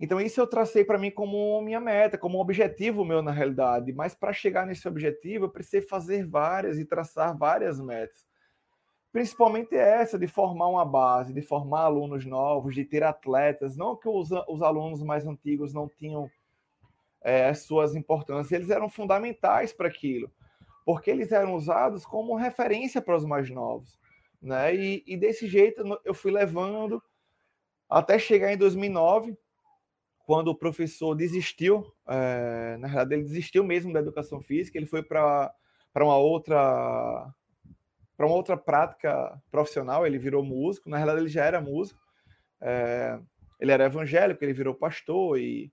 Então, 0.00 0.20
isso 0.20 0.40
eu 0.40 0.46
tracei 0.46 0.84
para 0.84 0.98
mim 0.98 1.10
como 1.10 1.60
minha 1.62 1.78
meta, 1.78 2.18
como 2.18 2.38
um 2.38 2.40
objetivo 2.40 3.04
meu 3.04 3.22
na 3.22 3.30
realidade. 3.30 3.92
Mas 3.92 4.14
para 4.14 4.32
chegar 4.32 4.66
nesse 4.66 4.86
objetivo, 4.88 5.44
eu 5.44 5.50
precisei 5.50 5.80
fazer 5.80 6.26
várias 6.26 6.78
e 6.78 6.84
traçar 6.84 7.36
várias 7.36 7.80
metas. 7.80 8.26
Principalmente 9.12 9.76
essa 9.76 10.18
de 10.18 10.26
formar 10.26 10.68
uma 10.68 10.84
base, 10.84 11.32
de 11.32 11.42
formar 11.42 11.82
alunos 11.82 12.24
novos, 12.26 12.74
de 12.74 12.84
ter 12.84 13.04
atletas. 13.04 13.76
Não 13.76 13.94
que 13.94 14.08
os, 14.08 14.30
os 14.48 14.62
alunos 14.62 15.02
mais 15.02 15.24
antigos 15.26 15.72
não 15.72 15.88
tinham 15.88 16.28
é, 17.22 17.48
as 17.48 17.60
suas 17.60 17.94
importâncias, 17.94 18.52
eles 18.52 18.70
eram 18.70 18.88
fundamentais 18.88 19.72
para 19.72 19.88
aquilo, 19.88 20.30
porque 20.84 21.10
eles 21.10 21.32
eram 21.32 21.54
usados 21.54 22.04
como 22.04 22.36
referência 22.36 23.00
para 23.00 23.16
os 23.16 23.24
mais 23.24 23.48
novos. 23.50 23.98
Né? 24.40 24.74
E, 24.74 25.04
e 25.06 25.16
desse 25.16 25.46
jeito 25.46 25.82
eu 26.04 26.14
fui 26.14 26.32
levando 26.32 27.02
até 27.88 28.18
chegar 28.18 28.52
em 28.52 28.56
2009 28.56 29.36
quando 30.24 30.48
o 30.48 30.54
professor 30.54 31.14
desistiu, 31.14 31.84
é, 32.08 32.76
na 32.78 32.88
verdade 32.88 33.14
ele 33.14 33.24
desistiu 33.24 33.64
mesmo 33.64 33.92
da 33.92 34.00
educação 34.00 34.40
física, 34.40 34.78
ele 34.78 34.86
foi 34.86 35.02
para 35.02 35.52
uma 35.96 36.16
outra 36.16 37.32
para 38.16 38.26
uma 38.26 38.36
outra 38.36 38.56
prática 38.56 39.42
profissional, 39.50 40.06
ele 40.06 40.18
virou 40.18 40.44
músico, 40.44 40.88
na 40.88 40.96
realidade 40.96 41.24
ele 41.24 41.32
já 41.32 41.44
era 41.44 41.60
músico, 41.60 42.00
é, 42.60 43.18
ele 43.58 43.72
era 43.72 43.86
evangélico, 43.86 44.44
ele 44.44 44.52
virou 44.52 44.74
pastor 44.74 45.38
e, 45.38 45.72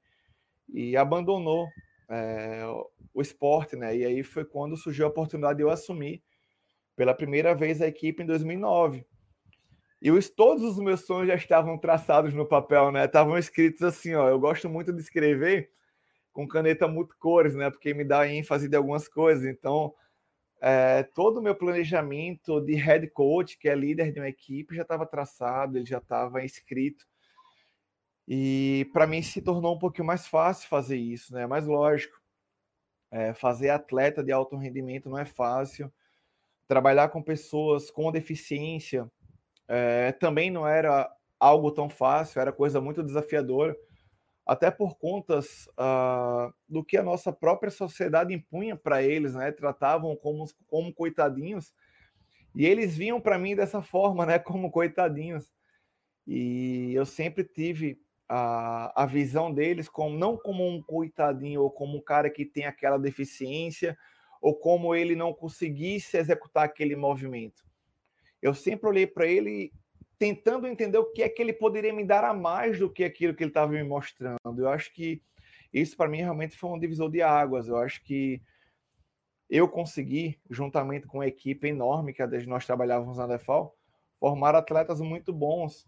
e 0.67 0.97
abandonou 0.97 1.67
é, 2.09 2.63
o 3.13 3.21
esporte, 3.21 3.75
né? 3.75 3.95
E 3.95 4.05
aí 4.05 4.23
foi 4.23 4.43
quando 4.43 4.75
surgiu 4.75 5.05
a 5.05 5.09
oportunidade 5.09 5.57
de 5.57 5.63
eu 5.63 5.69
assumir 5.69 6.23
pela 6.95 7.13
primeira 7.13 7.53
vez 7.53 7.81
a 7.81 7.87
equipe 7.87 8.23
em 8.23 8.25
2009. 8.25 9.05
E 10.01 10.11
os, 10.11 10.29
todos 10.29 10.63
os 10.63 10.79
meus 10.79 11.05
sonhos 11.05 11.27
já 11.27 11.35
estavam 11.35 11.77
traçados 11.77 12.33
no 12.33 12.45
papel, 12.45 12.91
né? 12.91 13.05
Estavam 13.05 13.37
escritos 13.37 13.81
assim, 13.83 14.15
ó. 14.15 14.29
Eu 14.29 14.39
gosto 14.39 14.69
muito 14.69 14.93
de 14.93 15.01
escrever 15.01 15.69
com 16.31 16.47
caneta 16.47 16.87
multicores, 16.87 17.53
né? 17.53 17.69
Porque 17.69 17.93
me 17.93 18.05
dá 18.05 18.27
ênfase 18.27 18.69
de 18.69 18.75
algumas 18.75 19.07
coisas. 19.07 19.45
Então, 19.45 19.93
é, 20.61 21.03
todo 21.03 21.39
o 21.39 21.41
meu 21.41 21.55
planejamento 21.55 22.61
de 22.61 22.75
head 22.75 23.07
coach, 23.11 23.57
que 23.57 23.67
é 23.67 23.75
líder 23.75 24.11
de 24.11 24.19
uma 24.19 24.29
equipe, 24.29 24.75
já 24.75 24.83
estava 24.83 25.05
traçado, 25.05 25.77
ele 25.77 25.85
já 25.85 25.97
estava 25.97 26.43
escrito. 26.43 27.05
E 28.31 28.87
para 28.93 29.07
mim 29.07 29.23
se 29.23 29.41
tornou 29.41 29.75
um 29.75 29.79
pouquinho 29.79 30.05
mais 30.05 30.27
fácil 30.27 30.69
fazer 30.69 30.97
isso, 30.97 31.33
né? 31.33 31.47
Mais 31.47 31.65
lógico. 31.65 32.21
É, 33.09 33.33
fazer 33.33 33.71
atleta 33.71 34.23
de 34.23 34.31
alto 34.31 34.55
rendimento 34.55 35.09
não 35.09 35.17
é 35.17 35.25
fácil. 35.25 35.91
Trabalhar 36.67 37.09
com 37.09 37.23
pessoas 37.23 37.89
com 37.89 38.11
deficiência 38.11 39.09
é, 39.67 40.11
também 40.11 40.51
não 40.51 40.67
era 40.67 41.11
algo 41.39 41.71
tão 41.71 41.89
fácil, 41.89 42.39
era 42.39 42.51
coisa 42.51 42.79
muito 42.79 43.01
desafiadora, 43.01 43.75
até 44.45 44.69
por 44.69 44.97
contas 44.97 45.67
uh, 45.69 46.53
do 46.67 46.83
que 46.83 46.97
a 46.97 47.03
nossa 47.03 47.31
própria 47.31 47.71
sociedade 47.71 48.33
impunha 48.33 48.75
para 48.75 49.01
eles, 49.01 49.33
né? 49.33 49.51
Tratavam 49.51 50.15
como, 50.15 50.45
como 50.67 50.93
coitadinhos, 50.93 51.73
e 52.53 52.65
eles 52.65 52.95
vinham 52.95 53.21
para 53.21 53.39
mim 53.39 53.55
dessa 53.55 53.81
forma, 53.81 54.25
né? 54.25 54.37
Como 54.37 54.71
coitadinhos. 54.71 55.51
E 56.27 56.93
eu 56.93 57.05
sempre 57.05 57.43
tive 57.43 57.99
a, 58.29 59.03
a 59.03 59.05
visão 59.05 59.51
deles 59.51 59.89
como 59.89 60.15
não 60.15 60.37
como 60.37 60.67
um 60.67 60.81
coitadinho 60.81 61.63
ou 61.63 61.71
como 61.71 61.97
um 61.97 62.01
cara 62.01 62.29
que 62.29 62.45
tem 62.45 62.65
aquela 62.65 62.97
deficiência 62.97 63.97
ou 64.41 64.55
como 64.55 64.93
ele 64.95 65.15
não 65.15 65.33
conseguisse 65.33 66.15
executar 66.15 66.65
aquele 66.65 66.95
movimento 66.95 67.63
eu 68.41 68.53
sempre 68.53 68.87
olhei 68.87 69.07
para 69.07 69.25
ele 69.25 69.71
tentando 70.19 70.67
entender 70.67 70.97
o 70.97 71.11
que 71.11 71.23
é 71.23 71.29
que 71.29 71.41
ele 71.41 71.53
poderia 71.53 71.93
me 71.93 72.03
dar 72.03 72.25
a 72.25 72.33
mais 72.33 72.77
do 72.77 72.89
que 72.89 73.05
aquilo 73.05 73.33
que 73.33 73.41
ele 73.41 73.51
estava 73.51 73.71
me 73.71 73.83
mostrando. 73.83 74.37
Eu 74.57 74.67
acho 74.67 74.93
que 74.93 75.21
isso 75.73 75.95
para 75.95 76.09
mim 76.09 76.17
realmente 76.17 76.57
foi 76.57 76.69
um 76.69 76.79
divisor 76.79 77.09
de 77.09 77.21
águas. 77.21 77.69
Eu 77.69 77.77
acho 77.77 78.03
que 78.03 78.41
eu 79.49 79.67
consegui, 79.67 80.37
juntamente 80.49 81.07
com 81.07 81.19
uma 81.19 81.27
equipe 81.27 81.67
enorme 81.67 82.13
que 82.13 82.23
nós 82.45 82.65
trabalhávamos 82.65 83.17
na 83.17 83.27
DEFAL, 83.27 83.75
formar 84.19 84.55
atletas 84.55 84.99
muito 84.99 85.31
bons. 85.31 85.87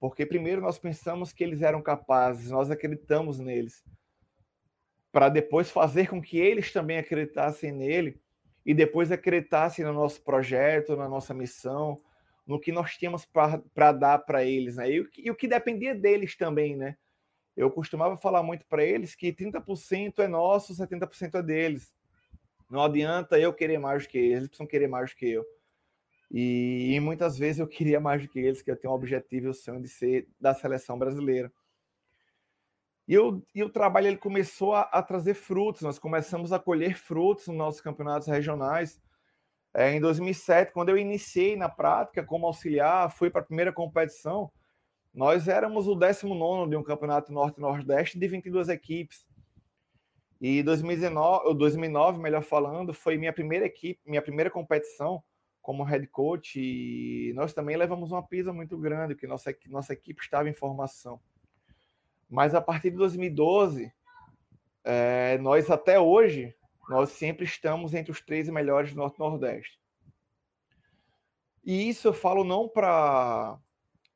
Porque 0.00 0.24
primeiro 0.24 0.60
nós 0.60 0.78
pensamos 0.78 1.32
que 1.32 1.42
eles 1.42 1.62
eram 1.62 1.82
capazes, 1.82 2.50
nós 2.50 2.70
acreditamos 2.70 3.38
neles, 3.38 3.84
para 5.10 5.28
depois 5.28 5.70
fazer 5.70 6.08
com 6.08 6.20
que 6.20 6.38
eles 6.38 6.72
também 6.72 6.98
acreditassem 6.98 7.72
nele 7.72 8.20
e 8.64 8.74
depois 8.74 9.10
acreditassem 9.10 9.84
no 9.84 9.92
nosso 9.92 10.22
projeto, 10.22 10.96
na 10.96 11.08
nossa 11.08 11.34
missão, 11.34 12.00
no 12.46 12.60
que 12.60 12.70
nós 12.70 12.96
tínhamos 12.96 13.24
para 13.24 13.92
dar 13.92 14.18
para 14.20 14.44
eles, 14.44 14.76
né? 14.76 14.90
E, 14.90 15.06
e, 15.18 15.30
o 15.30 15.34
que 15.34 15.48
dependia 15.48 15.94
deles 15.94 16.36
também, 16.36 16.76
né? 16.76 16.96
Eu 17.56 17.70
costumava 17.70 18.16
falar 18.16 18.42
muito 18.42 18.64
para 18.66 18.84
eles 18.84 19.14
que 19.14 19.32
30% 19.32 20.20
é 20.20 20.28
nosso, 20.28 20.74
70% 20.74 21.34
é 21.34 21.42
deles. 21.42 21.92
Não 22.70 22.82
adianta 22.82 23.38
eu 23.38 23.52
querer 23.52 23.78
mais 23.78 24.04
do 24.04 24.10
que 24.10 24.18
eles, 24.18 24.36
eles 24.36 24.48
precisam 24.48 24.66
querer 24.66 24.86
mais 24.86 25.10
do 25.10 25.16
que 25.16 25.28
eu. 25.28 25.44
E, 26.30 26.94
e 26.94 27.00
muitas 27.00 27.38
vezes 27.38 27.58
eu 27.58 27.66
queria 27.66 28.00
mais 28.00 28.22
do 28.22 28.28
que 28.28 28.38
eles, 28.38 28.60
que 28.60 28.70
eu 28.70 28.76
tenho 28.76 28.92
o 28.92 28.96
objetivo 28.96 29.46
e 29.46 29.50
o 29.50 29.54
sonho 29.54 29.80
de 29.80 29.88
ser 29.88 30.28
da 30.38 30.54
seleção 30.54 30.98
brasileira. 30.98 31.50
E 33.06 33.18
o, 33.18 33.42
e 33.54 33.62
o 33.62 33.70
trabalho 33.70 34.08
ele 34.08 34.18
começou 34.18 34.74
a, 34.74 34.82
a, 34.82 35.02
trazer 35.02 35.32
frutos, 35.32 35.80
nós 35.80 35.98
começamos 35.98 36.52
a 36.52 36.58
colher 36.58 36.94
frutos 36.94 37.48
nos 37.48 37.56
nossos 37.56 37.80
campeonatos 37.80 38.28
regionais. 38.28 39.00
É, 39.74 39.92
em 39.94 40.00
2007, 40.00 40.72
quando 40.72 40.90
eu 40.90 40.98
iniciei 40.98 41.56
na 41.56 41.70
prática 41.70 42.22
como 42.22 42.46
auxiliar, 42.46 43.10
fui 43.10 43.30
para 43.30 43.40
a 43.40 43.44
primeira 43.44 43.72
competição, 43.72 44.52
nós 45.14 45.48
éramos 45.48 45.88
o 45.88 45.94
19 45.94 46.68
de 46.68 46.76
um 46.76 46.82
campeonato 46.82 47.32
norte-nordeste 47.32 48.18
de 48.18 48.28
22 48.28 48.68
equipes. 48.68 49.26
E 50.38 50.62
2019, 50.62 51.54
2009, 51.54 52.20
melhor 52.20 52.42
falando, 52.42 52.92
foi 52.92 53.16
minha 53.16 53.32
primeira 53.32 53.64
equipe, 53.64 54.00
minha 54.04 54.22
primeira 54.22 54.50
competição 54.50 55.22
como 55.68 55.84
head 55.84 56.06
coach 56.06 56.58
e 56.58 57.30
nós 57.34 57.52
também 57.52 57.76
levamos 57.76 58.10
uma 58.10 58.22
pisa 58.22 58.54
muito 58.54 58.78
grande, 58.78 59.14
porque 59.14 59.26
nossa, 59.26 59.54
nossa 59.66 59.92
equipe 59.92 60.22
estava 60.22 60.48
em 60.48 60.54
formação. 60.54 61.20
Mas 62.26 62.54
a 62.54 62.60
partir 62.62 62.90
de 62.90 62.96
2012, 62.96 63.92
é, 64.82 65.36
nós 65.36 65.70
até 65.70 66.00
hoje, 66.00 66.56
nós 66.88 67.10
sempre 67.10 67.44
estamos 67.44 67.92
entre 67.92 68.10
os 68.10 68.22
13 68.22 68.50
melhores 68.50 68.94
do 68.94 68.96
Norte-Nordeste. 68.96 69.78
E 71.62 71.90
isso 71.90 72.08
eu 72.08 72.14
falo 72.14 72.44
não 72.44 72.66
para 72.66 73.58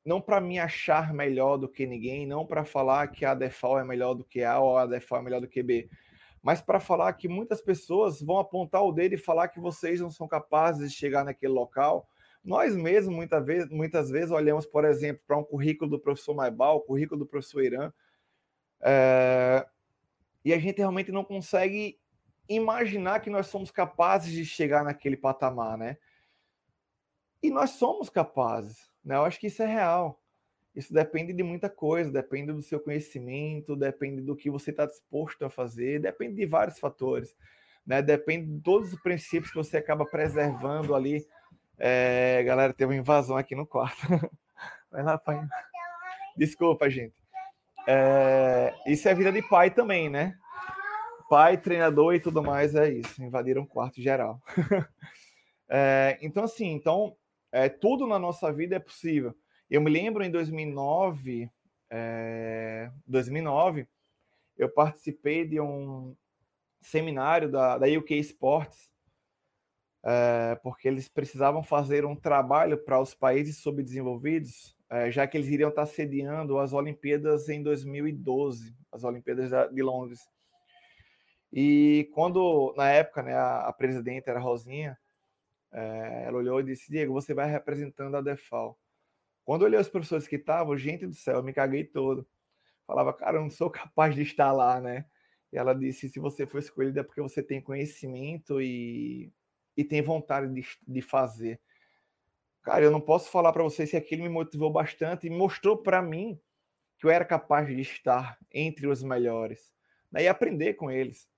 não 0.07 0.22
para 0.22 0.40
me 0.40 0.59
achar 0.59 1.12
melhor 1.12 1.59
do 1.59 1.68
que 1.68 1.84
ninguém, 1.84 2.26
não 2.26 2.46
para 2.46 2.64
falar 2.64 3.09
que 3.09 3.26
a 3.26 3.34
Defal 3.34 3.78
é 3.78 3.84
melhor 3.84 4.14
do 4.14 4.24
que 4.24 4.42
A 4.42 4.59
ou 4.59 4.78
a 4.78 4.86
Defal 4.86 5.18
é 5.18 5.22
melhor 5.22 5.42
do 5.42 5.48
que 5.48 5.62
B, 5.62 5.90
mas 6.43 6.61
para 6.61 6.80
falar 6.80 7.12
que 7.12 7.28
muitas 7.28 7.61
pessoas 7.61 8.20
vão 8.20 8.38
apontar 8.38 8.82
o 8.82 8.93
dedo 8.93 9.14
e 9.14 9.18
falar 9.18 9.49
que 9.49 9.61
vocês 9.61 10.01
não 10.01 10.11
são 10.11 10.26
capazes 10.26 10.90
de 10.90 10.97
chegar 10.97 11.24
naquele 11.24 11.53
local, 11.53 12.09
nós 12.45 12.74
mesmos, 12.74 13.14
muitas 13.14 13.45
vezes, 13.45 13.70
muitas 13.70 14.11
vezes 14.11 14.32
olhamos, 14.32 14.66
por 14.66 14.84
exemplo, 14.84 15.22
para 15.26 15.38
um 15.38 15.45
currículo 15.45 15.88
do 15.88 16.01
professor 16.01 16.34
Maibal, 16.34 16.78
o 16.78 16.80
currículo 16.80 17.20
do 17.20 17.26
professor 17.26 17.62
Irã, 17.62 17.93
é, 18.80 19.64
e 20.45 20.53
a 20.53 20.59
gente 20.59 20.78
realmente 20.78 21.12
não 21.12 21.22
consegue 21.22 22.01
imaginar 22.49 23.20
que 23.20 23.30
nós 23.30 23.47
somos 23.47 23.70
capazes 23.70 24.32
de 24.32 24.45
chegar 24.45 24.84
naquele 24.84 25.16
patamar, 25.16 25.78
né? 25.78 25.97
E 27.40 27.51
nós 27.51 27.70
somos 27.70 28.11
capazes, 28.11 28.90
né? 29.05 29.16
Eu 29.16 29.24
acho 29.24 29.38
que 29.38 29.47
isso 29.47 29.62
é 29.62 29.66
real. 29.66 30.21
Isso 30.74 30.92
depende 30.92 31.32
de 31.32 31.42
muita 31.42 31.68
coisa, 31.68 32.10
depende 32.10 32.52
do 32.52 32.62
seu 32.62 32.80
conhecimento, 32.80 33.76
depende 33.76 34.22
do 34.22 34.34
que 34.34 34.50
você 34.50 34.70
está 34.70 34.86
disposto 34.86 35.44
a 35.44 35.50
fazer, 35.50 36.00
depende 36.00 36.36
de 36.36 36.46
vários 36.46 36.78
fatores, 36.78 37.34
né? 37.86 38.00
Depende 38.00 38.46
de 38.46 38.60
todos 38.60 38.92
os 38.92 39.00
princípios 39.00 39.50
que 39.50 39.58
você 39.58 39.76
acaba 39.76 40.06
preservando 40.06 40.94
ali 40.94 41.26
é, 41.84 42.42
galera, 42.44 42.72
teve 42.72 42.92
uma 42.92 43.00
invasão 43.00 43.36
aqui 43.36 43.56
no 43.56 43.66
quarto. 43.66 44.00
Vai 44.88 45.02
lá, 45.02 45.18
pai. 45.18 45.44
Desculpa, 46.36 46.88
gente. 46.88 47.14
É, 47.88 48.72
isso 48.86 49.08
é 49.08 49.14
vida 49.14 49.32
de 49.32 49.42
pai 49.42 49.68
também, 49.68 50.08
né? 50.08 50.36
Pai, 51.28 51.56
treinador 51.56 52.14
e 52.14 52.20
tudo 52.20 52.40
mais 52.40 52.76
é 52.76 52.88
isso. 52.88 53.20
Invadiram 53.20 53.62
o 53.62 53.66
quarto 53.66 54.00
geral. 54.00 54.40
é, 55.68 56.18
então, 56.22 56.44
assim, 56.44 56.68
então 56.68 57.16
é, 57.50 57.68
tudo 57.68 58.06
na 58.06 58.18
nossa 58.18 58.52
vida 58.52 58.76
é 58.76 58.78
possível. 58.78 59.34
Eu 59.72 59.80
me 59.80 59.90
lembro 59.90 60.22
em 60.22 60.30
2009, 60.30 61.50
é, 61.88 62.90
2009, 63.06 63.88
eu 64.58 64.68
participei 64.68 65.46
de 65.46 65.58
um 65.62 66.14
seminário 66.82 67.50
da, 67.50 67.78
da 67.78 67.86
UK 67.86 68.16
Sports, 68.18 68.92
é, 70.04 70.56
porque 70.62 70.86
eles 70.86 71.08
precisavam 71.08 71.62
fazer 71.62 72.04
um 72.04 72.14
trabalho 72.14 72.76
para 72.84 73.00
os 73.00 73.14
países 73.14 73.62
subdesenvolvidos, 73.62 74.76
é, 74.90 75.10
já 75.10 75.26
que 75.26 75.38
eles 75.38 75.48
iriam 75.48 75.70
estar 75.70 75.86
sediando 75.86 76.58
as 76.58 76.74
Olimpíadas 76.74 77.48
em 77.48 77.62
2012, 77.62 78.76
as 78.92 79.04
Olimpíadas 79.04 79.72
de 79.72 79.82
Londres. 79.82 80.20
E 81.50 82.10
quando, 82.12 82.74
na 82.76 82.90
época, 82.90 83.22
né, 83.22 83.34
a, 83.34 83.68
a 83.68 83.72
presidente 83.72 84.28
era 84.28 84.38
Rosinha, 84.38 84.98
é, 85.72 86.24
ela 86.26 86.36
olhou 86.36 86.60
e 86.60 86.64
disse: 86.64 86.90
Diego, 86.90 87.14
você 87.14 87.32
vai 87.32 87.50
representando 87.50 88.18
a 88.18 88.20
DEFAL. 88.20 88.78
Quando 89.45 89.62
eu 89.62 89.66
olhei 89.66 89.80
os 89.80 89.88
professores 89.88 90.28
que 90.28 90.36
estavam, 90.36 90.76
gente 90.76 91.07
do 91.07 91.14
céu, 91.14 91.36
eu 91.36 91.43
me 91.43 91.53
caguei 91.53 91.84
todo. 91.84 92.26
Falava, 92.86 93.12
cara, 93.12 93.38
eu 93.38 93.43
não 93.43 93.51
sou 93.51 93.68
capaz 93.70 94.14
de 94.14 94.22
estar 94.22 94.53
lá, 94.53 94.80
né? 94.80 95.07
E 95.53 95.59
ela 95.59 95.74
disse: 95.74 96.09
se 96.09 96.18
você 96.18 96.47
foi 96.47 96.61
escolhida 96.61 97.01
é 97.01 97.03
porque 97.03 97.20
você 97.20 97.43
tem 97.43 97.61
conhecimento 97.61 98.61
e, 98.61 99.32
e 99.76 99.84
tem 99.84 100.03
vontade 100.03 100.53
de, 100.53 100.66
de 100.86 101.03
fazer. 101.03 101.61
Cara, 102.62 102.84
eu 102.84 102.90
não 102.90 103.01
posso 103.01 103.28
falar 103.30 103.53
para 103.53 103.62
vocês 103.62 103.90
se 103.90 103.97
aquilo 103.97 104.22
me 104.22 104.28
motivou 104.28 104.70
bastante 104.70 105.26
e 105.26 105.30
mostrou 105.30 105.76
para 105.76 106.01
mim 106.01 106.40
que 106.99 107.07
eu 107.07 107.11
era 107.11 107.24
capaz 107.24 107.66
de 107.66 107.80
estar 107.80 108.38
entre 108.53 108.86
os 108.86 109.03
melhores 109.03 109.72
né? 110.12 110.22
e 110.22 110.28
aprender 110.28 110.74
com 110.74 110.88
eles. 110.90 111.28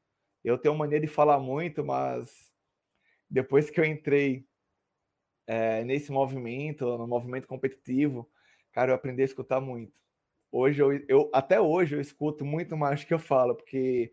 Eu 0.45 0.59
tenho 0.59 0.75
mania 0.75 1.01
de 1.01 1.07
falar 1.07 1.41
muito, 1.41 1.83
mas 1.83 2.53
depois 3.31 3.71
que 3.71 3.81
eu 3.81 3.85
entrei 3.85 4.47
é, 5.47 5.84
nesse 5.84 6.11
movimento, 6.11 6.99
no 6.99 7.07
movimento 7.07 7.47
competitivo, 7.47 8.28
cara, 8.72 8.90
eu 8.90 8.95
aprendi 8.95 9.22
a 9.22 9.26
escutar 9.26 9.61
muito. 9.61 9.92
Hoje 10.51 10.80
eu, 10.80 10.92
eu 11.09 11.30
até 11.32 11.61
hoje 11.61 11.97
eu 11.97 12.01
escuto 12.01 12.45
muito 12.45 12.76
mais 12.76 13.01
do 13.01 13.07
que 13.07 13.14
eu 13.14 13.18
falo, 13.18 13.55
porque 13.55 14.12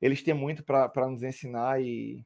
eles 0.00 0.22
têm 0.22 0.34
muito 0.34 0.62
para 0.62 1.08
nos 1.08 1.22
ensinar 1.22 1.82
e, 1.82 2.24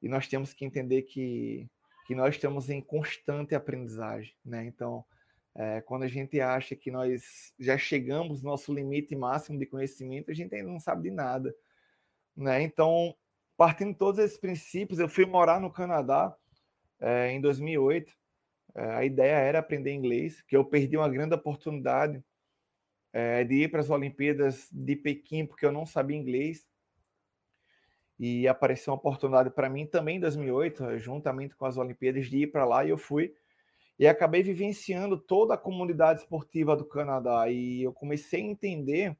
e 0.00 0.08
nós 0.08 0.26
temos 0.26 0.54
que 0.54 0.64
entender 0.64 1.02
que, 1.02 1.68
que 2.06 2.14
nós 2.14 2.34
estamos 2.34 2.70
em 2.70 2.80
constante 2.80 3.54
aprendizagem, 3.54 4.34
né? 4.44 4.64
Então, 4.64 5.04
é, 5.54 5.80
quando 5.80 6.04
a 6.04 6.08
gente 6.08 6.40
acha 6.40 6.76
que 6.76 6.90
nós 6.90 7.52
já 7.58 7.76
chegamos 7.76 8.42
no 8.42 8.50
nosso 8.50 8.72
limite 8.72 9.14
máximo 9.16 9.58
de 9.58 9.66
conhecimento, 9.66 10.30
a 10.30 10.34
gente 10.34 10.54
ainda 10.54 10.70
não 10.70 10.80
sabe 10.80 11.02
de 11.02 11.10
nada, 11.10 11.54
né? 12.36 12.62
Então, 12.62 13.14
partindo 13.56 13.92
de 13.92 13.98
todos 13.98 14.18
esses 14.18 14.38
princípios, 14.38 14.98
eu 14.98 15.08
fui 15.08 15.26
morar 15.26 15.60
no 15.60 15.70
Canadá 15.70 16.34
é, 17.00 17.30
em 17.30 17.40
2008. 17.40 18.12
É, 18.74 18.84
a 18.92 19.04
ideia 19.04 19.36
era 19.36 19.58
aprender 19.58 19.92
inglês, 19.92 20.42
que 20.42 20.56
eu 20.56 20.64
perdi 20.64 20.96
uma 20.96 21.08
grande 21.08 21.34
oportunidade 21.34 22.22
é, 23.12 23.42
de 23.44 23.64
ir 23.64 23.70
para 23.70 23.80
as 23.80 23.90
Olimpíadas 23.90 24.68
de 24.70 24.94
Pequim, 24.94 25.46
porque 25.46 25.66
eu 25.66 25.72
não 25.72 25.84
sabia 25.84 26.16
inglês. 26.16 26.68
E 28.18 28.46
apareceu 28.46 28.92
uma 28.92 28.98
oportunidade 28.98 29.50
para 29.50 29.68
mim 29.68 29.86
também 29.86 30.18
em 30.18 30.20
2008, 30.20 30.98
juntamente 30.98 31.56
com 31.56 31.64
as 31.64 31.78
Olimpíadas, 31.78 32.26
de 32.26 32.42
ir 32.42 32.46
para 32.48 32.64
lá 32.64 32.84
e 32.84 32.90
eu 32.90 32.98
fui. 32.98 33.34
E 33.98 34.06
acabei 34.06 34.42
vivenciando 34.42 35.18
toda 35.18 35.54
a 35.54 35.58
comunidade 35.58 36.20
esportiva 36.20 36.76
do 36.76 36.84
Canadá. 36.84 37.50
E 37.50 37.82
eu 37.82 37.92
comecei 37.92 38.40
a 38.40 38.44
entender 38.44 39.16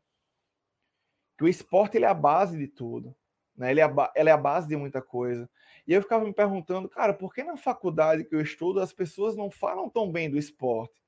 que 1.37 1.45
o 1.45 1.49
esporte 1.49 1.97
ele 1.97 2.05
é 2.05 2.09
a 2.09 2.15
base 2.15 2.59
de 2.59 2.69
tudo. 2.69 3.17
Né? 3.61 3.71
Ele 3.71 3.81
é 3.83 3.85
ela 4.15 4.31
é 4.31 4.33
a 4.33 4.39
base 4.39 4.67
de 4.67 4.75
muita 4.75 5.03
coisa. 5.03 5.49
E 5.87 5.93
eu 5.93 6.01
ficava 6.01 6.25
me 6.25 6.33
perguntando, 6.33 6.89
cara, 6.89 7.13
por 7.13 7.35
que 7.35 7.45
na 7.45 7.59
faculdade 7.59 8.25
que 8.25 8.35
eu 8.35 8.41
estudo 8.41 8.81
as 8.81 8.91
pessoas 8.91 9.37
não 9.37 9.51
falam 9.51 9.91
tão 9.91 10.11
bem 10.11 10.31
do 10.31 10.39
esporte? 10.39 10.99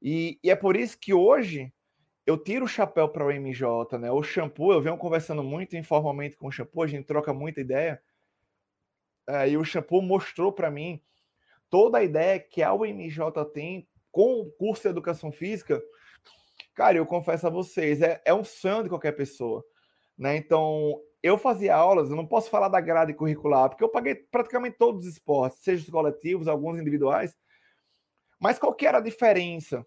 E, 0.00 0.38
e 0.42 0.50
é 0.50 0.56
por 0.56 0.76
isso 0.76 0.98
que 0.98 1.12
hoje 1.12 1.70
eu 2.24 2.38
tiro 2.42 2.64
o 2.64 2.68
chapéu 2.68 3.06
para 3.06 3.26
o 3.26 3.30
MJ, 3.30 3.98
né? 3.98 4.10
O 4.10 4.22
shampoo, 4.22 4.72
eu 4.72 4.80
venho 4.80 4.96
conversando 4.96 5.42
muito 5.42 5.76
informalmente 5.76 6.36
com 6.36 6.46
o 6.46 6.50
shampoo, 6.50 6.82
a 6.82 6.86
gente 6.86 7.04
troca 7.04 7.34
muita 7.34 7.60
ideia. 7.60 8.02
É, 9.28 9.50
e 9.50 9.58
o 9.58 9.64
shampoo 9.64 10.00
mostrou 10.00 10.50
para 10.50 10.70
mim 10.70 11.02
toda 11.68 11.98
a 11.98 12.02
ideia 12.02 12.40
que 12.40 12.62
a 12.62 12.72
UMJ 12.72 13.20
tem 13.52 13.86
com 14.10 14.40
o 14.40 14.50
curso 14.52 14.84
de 14.84 14.88
educação 14.88 15.30
física. 15.30 15.82
Cara, 16.74 16.96
eu 16.96 17.04
confesso 17.04 17.46
a 17.46 17.50
vocês, 17.50 18.00
é, 18.00 18.22
é 18.24 18.32
um 18.32 18.44
sonho 18.44 18.84
de 18.84 18.88
qualquer 18.88 19.12
pessoa. 19.12 19.62
Né? 20.16 20.36
Então, 20.36 20.98
eu 21.26 21.38
fazia 21.38 21.74
aulas, 21.74 22.10
eu 22.10 22.16
não 22.16 22.26
posso 22.26 22.50
falar 22.50 22.68
da 22.68 22.80
grade 22.80 23.14
curricular, 23.14 23.68
porque 23.68 23.84
eu 23.84 23.88
paguei 23.88 24.14
praticamente 24.14 24.76
todos 24.78 25.06
os 25.06 25.12
esportes, 25.12 25.60
seja 25.60 25.82
os 25.82 25.90
coletivos, 25.90 26.48
alguns 26.48 26.78
individuais. 26.78 27.34
Mas 28.40 28.58
qual 28.58 28.74
que 28.74 28.86
era 28.86 28.98
a 28.98 29.02
diferença? 29.02 29.84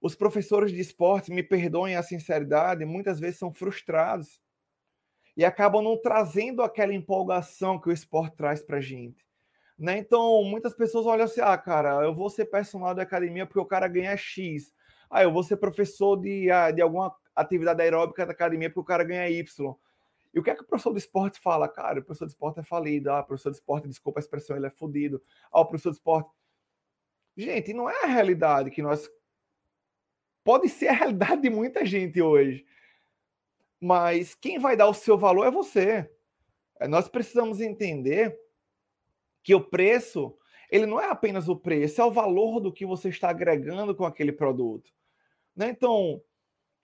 Os 0.00 0.14
professores 0.14 0.72
de 0.72 0.80
esportes, 0.80 1.28
me 1.28 1.42
perdoem 1.42 1.96
a 1.96 2.02
sinceridade, 2.02 2.84
muitas 2.84 3.18
vezes 3.18 3.38
são 3.38 3.52
frustrados 3.52 4.40
e 5.36 5.44
acabam 5.44 5.82
não 5.82 5.96
trazendo 5.96 6.62
aquela 6.62 6.92
empolgação 6.94 7.80
que 7.80 7.88
o 7.88 7.92
esporte 7.92 8.36
traz 8.36 8.62
para 8.62 8.80
gente. 8.80 9.26
Né? 9.78 9.98
Então, 9.98 10.42
muitas 10.42 10.74
pessoas 10.74 11.06
olham 11.06 11.24
assim: 11.24 11.40
ah, 11.40 11.56
cara, 11.56 12.02
eu 12.04 12.14
vou 12.14 12.28
ser 12.28 12.46
personal 12.46 12.94
da 12.94 13.02
academia 13.02 13.46
porque 13.46 13.60
o 13.60 13.66
cara 13.66 13.86
ganha 13.86 14.16
X. 14.16 14.72
Ah, 15.08 15.22
eu 15.22 15.32
vou 15.32 15.42
ser 15.42 15.56
professor 15.56 16.16
de, 16.16 16.50
ah, 16.50 16.70
de 16.70 16.82
alguma 16.82 17.14
atividade 17.34 17.80
aeróbica 17.80 18.26
da 18.26 18.32
academia 18.32 18.68
porque 18.68 18.80
o 18.80 18.84
cara 18.84 19.04
ganha 19.04 19.30
Y. 19.30 19.76
E 20.32 20.38
o 20.38 20.42
que 20.42 20.50
é 20.50 20.54
que 20.54 20.62
o 20.62 20.66
professor 20.66 20.92
de 20.92 20.98
esporte 20.98 21.40
fala? 21.40 21.68
Cara, 21.68 22.00
o 22.00 22.04
professor 22.04 22.26
de 22.26 22.32
esporte 22.32 22.60
é 22.60 22.62
falido. 22.62 23.10
Ah, 23.10 23.20
o 23.20 23.24
professor 23.24 23.50
de 23.50 23.56
esporte, 23.56 23.88
desculpa 23.88 24.18
a 24.18 24.22
expressão, 24.22 24.56
ele 24.56 24.66
é 24.66 24.70
fodido. 24.70 25.22
Ah, 25.50 25.60
o 25.60 25.66
professor 25.66 25.90
de 25.90 25.96
esporte. 25.96 26.30
Gente, 27.36 27.72
não 27.72 27.88
é 27.88 28.04
a 28.04 28.06
realidade 28.06 28.70
que 28.70 28.82
nós. 28.82 29.08
Pode 30.44 30.68
ser 30.68 30.88
a 30.88 30.92
realidade 30.92 31.42
de 31.42 31.50
muita 31.50 31.84
gente 31.84 32.20
hoje. 32.20 32.66
Mas 33.80 34.34
quem 34.34 34.58
vai 34.58 34.76
dar 34.76 34.88
o 34.88 34.94
seu 34.94 35.16
valor 35.16 35.46
é 35.46 35.50
você. 35.50 36.10
É, 36.80 36.88
nós 36.88 37.08
precisamos 37.08 37.60
entender 37.60 38.38
que 39.42 39.54
o 39.54 39.60
preço, 39.60 40.36
ele 40.70 40.86
não 40.86 41.00
é 41.00 41.08
apenas 41.08 41.48
o 41.48 41.56
preço, 41.56 42.00
é 42.00 42.04
o 42.04 42.10
valor 42.10 42.60
do 42.60 42.72
que 42.72 42.84
você 42.84 43.08
está 43.08 43.30
agregando 43.30 43.94
com 43.94 44.04
aquele 44.04 44.32
produto. 44.32 44.92
Né? 45.54 45.70
Então, 45.70 46.22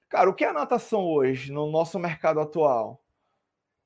cara, 0.09 0.31
o 0.31 0.35
que 0.35 0.45
é 0.45 0.49
a 0.49 0.53
natação 0.53 1.05
hoje 1.05 1.53
no 1.53 1.71
nosso 1.71 1.99
mercado 1.99 2.41
atual? 2.41 3.04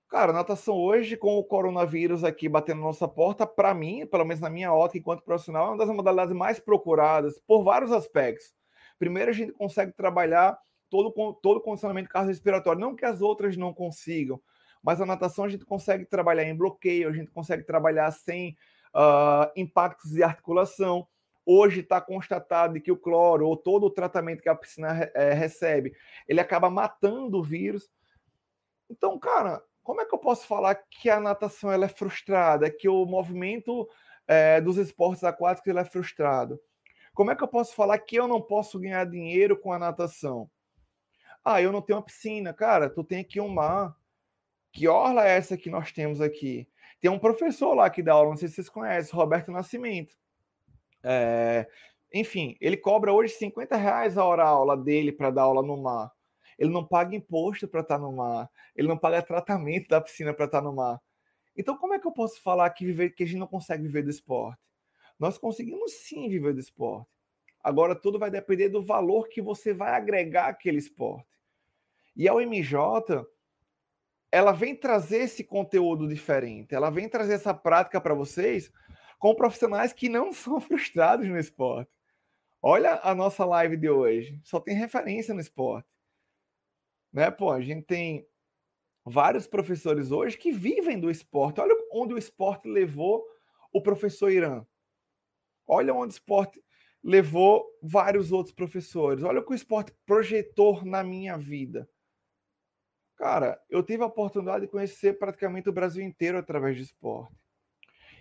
Cara, 0.09 0.33
natação 0.33 0.75
hoje, 0.75 1.19
com 1.19 1.37
o 1.37 1.45
coronavírus 1.45 2.25
aqui 2.25 2.49
batendo 2.49 2.79
na 2.81 2.87
nossa 2.87 3.07
porta, 3.07 3.47
para 3.47 3.75
mim, 3.75 4.07
pelo 4.07 4.25
menos 4.25 4.41
na 4.41 4.49
minha 4.49 4.73
ótica 4.73 4.99
enquanto 4.99 5.23
profissional, 5.23 5.67
é 5.67 5.69
uma 5.69 5.77
das 5.77 5.91
modalidades 5.91 6.35
mais 6.35 6.59
procuradas 6.59 7.39
por 7.47 7.63
vários 7.63 7.93
aspectos. 7.93 8.55
Primeiro, 8.99 9.31
a 9.31 9.35
gente 9.35 9.53
consegue 9.53 9.93
trabalhar 9.93 10.59
todo, 10.89 11.13
todo 11.43 11.59
o 11.59 11.61
condicionamento 11.61 12.09
cardiorrespiratório, 12.09 12.81
não 12.81 12.97
que 12.97 13.05
as 13.05 13.21
outras 13.21 13.55
não 13.55 13.75
consigam, 13.75 14.41
mas 14.83 14.99
a 14.99 15.05
natação 15.05 15.45
a 15.45 15.49
gente 15.51 15.67
consegue 15.67 16.07
trabalhar 16.07 16.45
em 16.45 16.57
bloqueio, 16.57 17.11
a 17.11 17.13
gente 17.13 17.31
consegue 17.31 17.63
trabalhar 17.63 18.11
sem 18.11 18.57
uh, 18.95 19.53
impactos 19.55 20.13
de 20.13 20.23
articulação. 20.23 21.07
Hoje 21.45 21.81
está 21.81 22.01
constatado 22.01 22.81
que 22.81 22.91
o 22.91 22.97
cloro 22.97 23.47
ou 23.47 23.59
todo 23.59 23.85
o 23.85 23.91
tratamento 23.91 24.43
que 24.43 24.49
a 24.49 24.55
piscina 24.55 25.11
é, 25.15 25.35
recebe, 25.35 25.95
ele 26.27 26.41
acaba 26.41 26.71
matando 26.71 27.39
o 27.39 27.43
vírus. 27.43 27.91
Então, 28.91 29.19
cara, 29.19 29.63
como 29.89 30.03
é 30.03 30.05
que 30.05 30.15
eu 30.15 30.19
posso 30.19 30.47
falar 30.47 30.75
que 30.75 31.09
a 31.09 31.19
natação 31.19 31.73
ela 31.73 31.87
é 31.87 31.89
frustrada, 31.89 32.71
que 32.71 32.87
o 32.91 33.07
movimento 33.07 33.89
é, 34.27 34.61
dos 34.61 34.77
esportes 34.77 35.25
aquáticos 35.25 35.67
ele 35.67 35.79
é 35.79 35.85
frustrado? 35.87 36.61
Como 37.15 37.31
é 37.31 37.35
que 37.35 37.43
eu 37.43 37.49
posso 37.49 37.75
falar 37.75 37.99
que 37.99 38.17
eu 38.17 38.29
não 38.29 38.39
posso 38.39 38.79
ganhar 38.79 39.07
dinheiro 39.07 39.59
com 39.59 39.73
a 39.73 39.79
natação? 39.79 40.51
Ah, 41.43 41.63
eu 41.63 41.73
não 41.73 41.81
tenho 41.81 41.99
uma 41.99 42.05
piscina. 42.05 42.53
Cara, 42.53 42.91
tu 42.91 43.03
tem 43.03 43.21
aqui 43.21 43.41
um 43.41 43.49
mar. 43.49 43.97
Que 44.75 44.87
orla 44.87 45.27
é 45.27 45.39
essa 45.39 45.57
que 45.57 45.71
nós 45.71 45.91
temos 45.91 46.21
aqui? 46.21 46.69
Tem 47.01 47.11
um 47.11 47.19
professor 47.19 47.73
lá 47.73 47.89
que 47.89 48.03
dá 48.03 48.13
aula, 48.13 48.29
não 48.29 48.37
sei 48.37 48.49
se 48.49 48.57
vocês 48.57 48.69
conhecem, 48.69 49.17
Roberto 49.17 49.51
Nascimento. 49.51 50.15
É, 51.03 51.67
enfim, 52.13 52.59
ele 52.61 52.77
cobra 52.77 53.11
hoje 53.11 53.33
50 53.33 53.75
reais 53.75 54.19
a 54.19 54.25
hora 54.27 54.45
aula 54.45 54.77
dele 54.77 55.13
para 55.13 55.31
dar 55.31 55.45
aula 55.45 55.63
no 55.63 55.79
mar 55.79 56.13
ele 56.59 56.71
não 56.71 56.85
paga 56.85 57.15
imposto 57.15 57.69
para 57.69 57.81
estar 57.81 57.97
tá 57.97 58.03
no 58.03 58.13
mar, 58.13 58.51
ele 58.75 58.89
não 58.89 58.99
paga 58.99 59.23
tratamento 59.23 59.89
da 59.89 60.01
piscina 60.01 60.35
para 60.35 60.47
estar 60.47 60.59
tá 60.59 60.65
no 60.65 60.75
mar. 60.75 61.01
Então, 61.57 61.77
como 61.77 61.95
é 61.95 61.99
que 61.99 62.07
eu 62.07 62.13
posso 62.13 62.41
falar 62.43 62.69
que, 62.71 62.85
viver, 62.85 63.11
que 63.11 63.23
a 63.23 63.27
gente 63.27 63.39
não 63.39 63.47
consegue 63.47 63.83
viver 63.83 64.03
do 64.03 64.11
esporte? 64.11 64.61
Nós 65.19 65.37
conseguimos 65.37 65.93
sim 65.93 66.29
viver 66.29 66.55
do 66.55 66.61
esporte. 66.61 67.09
Agora, 67.63 67.95
tudo 67.95 68.19
vai 68.19 68.31
depender 68.31 68.69
do 68.69 68.85
valor 68.85 69.29
que 69.29 69.43
você 69.43 69.75
vai 69.75 69.93
agregar 69.93 70.49
àquele 70.49 70.79
esporte. 70.79 71.27
E 72.17 72.29
a 72.29 72.35
UMJ, 72.35 72.75
ela 74.31 74.53
vem 74.53 74.75
trazer 74.75 75.19
esse 75.19 75.43
conteúdo 75.43 76.07
diferente, 76.07 76.75
ela 76.75 76.91
vem 76.91 77.09
trazer 77.09 77.35
essa 77.35 77.55
prática 77.55 78.01
para 78.01 78.15
vocês 78.15 78.73
com 79.19 79.35
profissionais 79.35 79.93
que 79.93 80.09
não 80.09 80.33
são 80.35 80.61
frustrados 80.61 81.29
no 81.29 81.39
esporte. 81.39 81.91
Olha 82.63 83.01
a 83.03 83.15
nossa 83.15 83.45
live 83.45 83.77
de 83.77 83.89
hoje, 83.89 84.41
só 84.43 84.61
tem 84.61 84.75
referência 84.75 85.33
no 85.33 85.41
esporte. 85.41 85.89
Né? 87.13 87.31
Pô, 87.31 87.51
a 87.51 87.61
gente 87.61 87.85
tem 87.85 88.27
vários 89.05 89.47
professores 89.47 90.11
hoje 90.11 90.37
que 90.37 90.53
vivem 90.53 91.01
do 91.01 91.11
esporte. 91.11 91.61
Olha 91.61 91.75
onde 91.93 92.15
o 92.15 92.19
esporte 92.19 92.69
levou 92.69 93.25
o 93.73 93.83
professor 93.83 94.31
Irã. 94.31 94.67
Olha 95.67 95.95
onde 95.95 96.15
o 96.15 96.17
esporte 96.17 96.63
levou 97.03 97.65
vários 97.83 98.33
outros 98.33 98.55
professores. 98.55 99.23
Olha 99.23 99.41
o 99.41 99.45
que 99.45 99.53
o 99.53 99.55
esporte 99.55 99.93
projetou 100.05 100.85
na 100.85 101.03
minha 101.03 101.37
vida. 101.37 101.89
Cara, 103.17 103.61
eu 103.69 103.83
tive 103.83 104.03
a 104.03 104.07
oportunidade 104.07 104.67
de 104.67 104.71
conhecer 104.71 105.19
praticamente 105.19 105.69
o 105.69 105.73
Brasil 105.73 106.05
inteiro 106.05 106.39
através 106.39 106.77
do 106.77 106.83
esporte. 106.83 107.35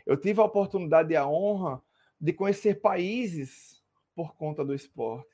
Eu 0.06 0.18
tive 0.18 0.40
a 0.42 0.46
oportunidade 0.46 1.14
e 1.14 1.16
a 1.16 1.28
honra 1.28 1.82
de 2.20 2.34
conhecer 2.34 2.82
países 2.82 3.84
por 4.16 4.36
conta 4.36 4.66
do 4.66 4.74
esporte. 4.74 5.30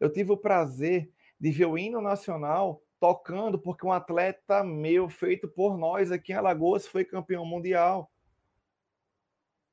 Eu 0.00 0.10
tive 0.10 0.32
o 0.32 0.36
prazer 0.36 1.12
de 1.38 1.50
ver 1.50 1.66
o 1.66 1.78
hino 1.78 2.00
nacional 2.00 2.82
tocando 3.06 3.56
porque 3.56 3.86
um 3.86 3.92
atleta 3.92 4.64
meu, 4.64 5.08
feito 5.08 5.46
por 5.46 5.78
nós 5.78 6.10
aqui 6.10 6.32
em 6.32 6.34
Alagoas, 6.34 6.88
foi 6.88 7.04
campeão 7.04 7.46
mundial. 7.46 8.10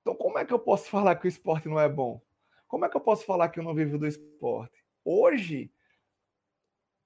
Então, 0.02 0.14
como 0.14 0.38
é 0.38 0.46
que 0.46 0.54
eu 0.54 0.60
posso 0.60 0.88
falar 0.88 1.16
que 1.16 1.26
o 1.26 1.28
esporte 1.28 1.68
não 1.68 1.80
é 1.80 1.90
bom? 1.90 2.22
Como 2.68 2.86
é 2.86 2.90
que 2.90 2.96
eu 2.96 3.02
posso 3.02 3.26
falar 3.26 3.50
que 3.50 3.60
eu 3.60 3.64
não 3.64 3.74
vivo 3.74 3.98
do 3.98 4.06
esporte? 4.06 4.86
Hoje, 5.04 5.72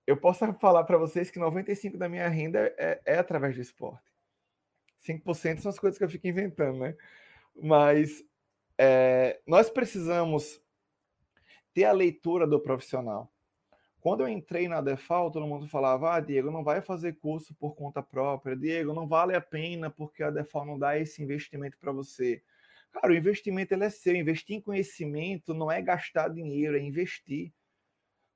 eu 0.06 0.18
posso 0.18 0.52
falar 0.56 0.84
para 0.84 0.98
vocês 0.98 1.32
que 1.32 1.40
95% 1.40 1.96
da 1.96 2.10
minha 2.10 2.28
renda 2.28 2.76
é, 2.78 3.02
é 3.06 3.18
através 3.18 3.56
do 3.56 3.62
esporte. 3.62 4.12
5% 5.08 5.60
são 5.60 5.70
as 5.70 5.80
coisas 5.80 5.98
que 5.98 6.04
eu 6.04 6.10
fico 6.10 6.28
inventando, 6.28 6.80
né? 6.80 6.98
Mas 7.56 8.22
é, 8.78 9.40
nós 9.48 9.70
precisamos 9.70 10.62
ter 11.74 11.86
a 11.86 11.94
leitura 11.94 12.46
do 12.46 12.60
profissional. 12.60 13.32
Quando 14.08 14.22
eu 14.22 14.30
entrei 14.30 14.70
na 14.70 14.80
Defal, 14.80 15.30
todo 15.30 15.46
mundo 15.46 15.68
falava: 15.68 16.16
Ah, 16.16 16.22
Diego, 16.22 16.50
não 16.50 16.64
vai 16.64 16.80
fazer 16.82 17.18
curso 17.20 17.54
por 17.56 17.76
conta 17.76 18.02
própria. 18.02 18.56
Diego, 18.56 18.94
não 18.94 19.06
vale 19.06 19.36
a 19.36 19.42
pena 19.42 19.90
porque 19.90 20.24
a 20.24 20.32
Defal 20.32 20.66
não 20.66 20.80
dá 20.80 20.98
esse 20.98 21.22
investimento 21.22 21.78
para 21.78 21.92
você. 21.92 22.42
Cara, 22.94 23.12
o 23.12 23.16
investimento 23.18 23.74
ele 23.74 23.84
é 23.84 23.90
seu. 23.90 24.16
Investir 24.16 24.56
em 24.56 24.62
conhecimento 24.62 25.54
não 25.54 25.70
é 25.70 25.82
gastar 25.82 26.30
dinheiro, 26.30 26.78
é 26.78 26.80
investir. 26.80 27.52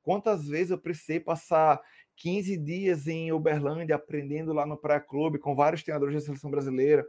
Quantas 0.04 0.46
vezes 0.46 0.72
eu 0.72 0.78
precisei 0.78 1.22
passar 1.22 1.80
15 2.18 2.58
dias 2.58 3.08
em 3.08 3.32
Uberlândia 3.32 3.96
aprendendo 3.96 4.52
lá 4.52 4.66
no 4.66 4.76
Praia 4.76 5.00
Clube 5.00 5.40
com 5.40 5.56
vários 5.56 5.84
treinadores 5.84 6.16
da 6.16 6.20
seleção 6.20 6.52
brasileira? 6.52 7.08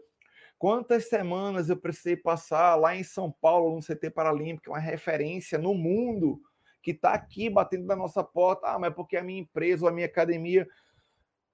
Quantas 0.57 1.09
semanas 1.09 1.69
eu 1.69 1.77
precisei 1.77 2.17
passar 2.17 2.77
lá 2.77 2.95
em 2.95 3.03
São 3.03 3.29
Paulo, 3.29 3.75
no 3.75 3.83
CT 3.83 4.09
Paralímpico, 4.11 4.71
uma 4.71 4.79
referência 4.79 5.59
no 5.59 5.75
mundo, 5.75 6.41
que 6.83 6.91
está 6.91 7.13
aqui 7.13 7.49
batendo 7.49 7.87
na 7.87 7.97
nossa 7.97 8.23
porta? 8.25 8.67
Ah, 8.67 8.79
mas 8.79 8.93
porque 8.95 9.17
a 9.17 9.23
minha 9.23 9.41
empresa 9.41 9.85
ou 9.85 9.89
a 9.89 9.93
minha 9.93 10.07
academia 10.07 10.69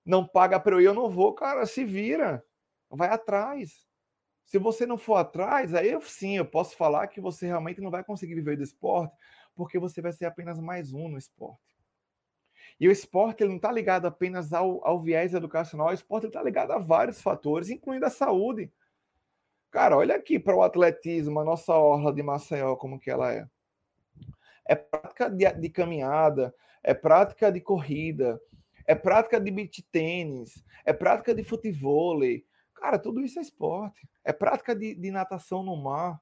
não 0.05 0.27
paga 0.27 0.59
para 0.59 0.75
eu 0.75 0.81
ir, 0.81 0.87
eu 0.87 0.95
não 0.95 1.11
vou. 1.11 1.35
Cara, 1.35 1.67
se 1.67 1.85
vira, 1.85 2.43
vai 2.91 3.09
atrás. 3.11 3.87
Se 4.47 4.59
você 4.59 4.87
não 4.87 4.97
for 4.97 5.17
atrás, 5.17 5.75
aí 5.75 5.91
eu, 5.91 6.01
sim, 6.01 6.39
eu 6.39 6.47
posso 6.47 6.75
falar 6.75 7.07
que 7.09 7.21
você 7.21 7.47
realmente 7.47 7.83
não 7.83 7.91
vai 7.91 8.03
conseguir 8.03 8.35
viver 8.35 8.57
do 8.57 8.63
esporte, 8.63 9.15
porque 9.55 9.79
você 9.79 10.01
vai 10.01 10.13
ser 10.13 10.25
apenas 10.25 10.59
mais 10.59 10.95
um 10.95 11.09
no 11.09 11.19
esporte. 11.19 11.77
E 12.81 12.89
o 12.89 12.93
esporte 12.93 13.43
ele 13.43 13.51
não 13.51 13.57
está 13.57 13.71
ligado 13.71 14.07
apenas 14.07 14.53
ao, 14.53 14.87
ao 14.87 15.03
viés 15.03 15.35
educacional, 15.35 15.89
o 15.89 15.93
esporte 15.93 16.29
está 16.29 16.43
ligado 16.43 16.71
a 16.71 16.79
vários 16.79 17.21
fatores, 17.21 17.69
incluindo 17.69 18.07
a 18.07 18.11
saúde. 18.11 18.73
Cara, 19.71 19.99
olha 19.99 20.15
aqui 20.15 20.39
para 20.39 20.57
o 20.57 20.63
atletismo, 20.63 21.41
a 21.41 21.45
nossa 21.45 21.75
orla 21.75 22.11
de 22.11 22.23
Maceió, 22.23 22.75
como 22.77 22.99
que 22.99 23.11
ela 23.11 23.31
é. 23.31 23.47
É 24.69 24.77
prática 24.77 25.31
de, 25.31 25.51
de 25.51 25.69
caminhada, 25.71 26.55
é 26.83 26.95
prática 26.95 27.51
de 27.51 27.61
corrida, 27.61 28.41
é 28.87 28.95
prática 28.95 29.41
de 29.41 29.51
beach 29.51 29.83
tênis, 29.91 30.63
é 30.85 30.93
prática 30.93 31.35
de 31.35 31.43
futebol. 31.43 32.21
Cara, 32.75 32.99
tudo 32.99 33.21
isso 33.21 33.39
é 33.39 33.43
esporte. 33.43 34.09
É 34.23 34.33
prática 34.33 34.77
de, 34.77 34.95
de 34.95 35.11
natação 35.11 35.63
no 35.63 35.77
mar. 35.77 36.21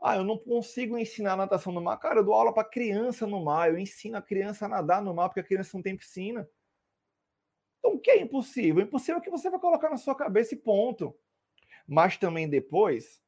Ah, 0.00 0.16
eu 0.16 0.24
não 0.24 0.38
consigo 0.38 0.96
ensinar 0.96 1.36
natação 1.36 1.72
no 1.72 1.80
mar. 1.80 1.98
Cara, 1.98 2.20
eu 2.20 2.24
dou 2.24 2.34
aula 2.34 2.54
para 2.54 2.68
criança 2.68 3.26
no 3.26 3.42
mar. 3.42 3.70
Eu 3.70 3.78
ensino 3.78 4.16
a 4.16 4.22
criança 4.22 4.66
a 4.66 4.68
nadar 4.68 5.02
no 5.02 5.12
mar 5.12 5.28
porque 5.28 5.40
a 5.40 5.44
criança 5.44 5.70
não 5.74 5.82
tem 5.82 5.96
piscina. 5.96 6.48
Então, 7.78 7.94
o 7.94 7.98
que 7.98 8.10
é 8.10 8.20
impossível? 8.20 8.82
O 8.82 8.86
impossível 8.86 9.20
é 9.20 9.20
que 9.20 9.30
você 9.30 9.50
vai 9.50 9.58
colocar 9.58 9.90
na 9.90 9.96
sua 9.96 10.14
cabeça 10.14 10.54
e 10.54 10.58
ponto. 10.58 11.14
Mas 11.86 12.16
também 12.16 12.48
depois, 12.48 13.20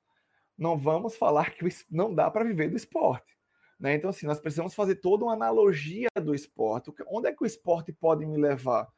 não 0.56 0.78
vamos 0.78 1.16
falar 1.16 1.50
que 1.50 1.66
não 1.90 2.14
dá 2.14 2.30
para 2.30 2.44
viver 2.44 2.70
do 2.70 2.76
esporte. 2.76 3.36
Né? 3.82 3.96
Então, 3.96 4.10
assim, 4.10 4.26
nós 4.26 4.38
precisamos 4.38 4.74
fazer 4.74 4.94
toda 4.94 5.24
uma 5.24 5.32
analogia 5.32 6.06
do 6.22 6.36
esporte. 6.36 6.92
Onde 7.08 7.28
é 7.28 7.32
que 7.32 7.42
o 7.42 7.46
esporte 7.46 7.92
pode 7.92 8.24
me 8.24 8.36
levar? 8.36 8.88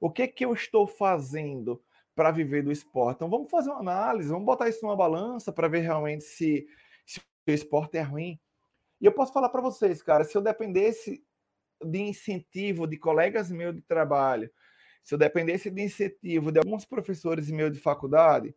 O 0.00 0.10
que 0.10 0.22
é 0.22 0.26
que 0.26 0.42
eu 0.42 0.54
estou 0.54 0.86
fazendo 0.86 1.82
para 2.14 2.30
viver 2.30 2.62
do 2.62 2.72
esporte? 2.72 3.16
Então, 3.16 3.28
vamos 3.28 3.50
fazer 3.50 3.68
uma 3.68 3.80
análise, 3.80 4.30
vamos 4.30 4.46
botar 4.46 4.70
isso 4.70 4.82
numa 4.82 4.96
balança 4.96 5.52
para 5.52 5.68
ver 5.68 5.80
realmente 5.80 6.24
se, 6.24 6.66
se 7.04 7.20
o 7.46 7.50
esporte 7.50 7.98
é 7.98 8.00
ruim. 8.00 8.40
E 8.98 9.04
eu 9.04 9.12
posso 9.12 9.34
falar 9.34 9.50
para 9.50 9.60
vocês, 9.60 10.02
cara, 10.02 10.24
se 10.24 10.34
eu 10.34 10.40
dependesse 10.40 11.22
de 11.84 12.00
incentivo 12.00 12.86
de 12.86 12.96
colegas 12.96 13.50
meus 13.50 13.74
de 13.74 13.82
trabalho, 13.82 14.50
se 15.02 15.12
eu 15.12 15.18
dependesse 15.18 15.70
de 15.70 15.82
incentivo 15.82 16.50
de 16.50 16.58
alguns 16.58 16.86
professores 16.86 17.50
meus 17.50 17.70
de 17.70 17.78
faculdade, 17.78 18.56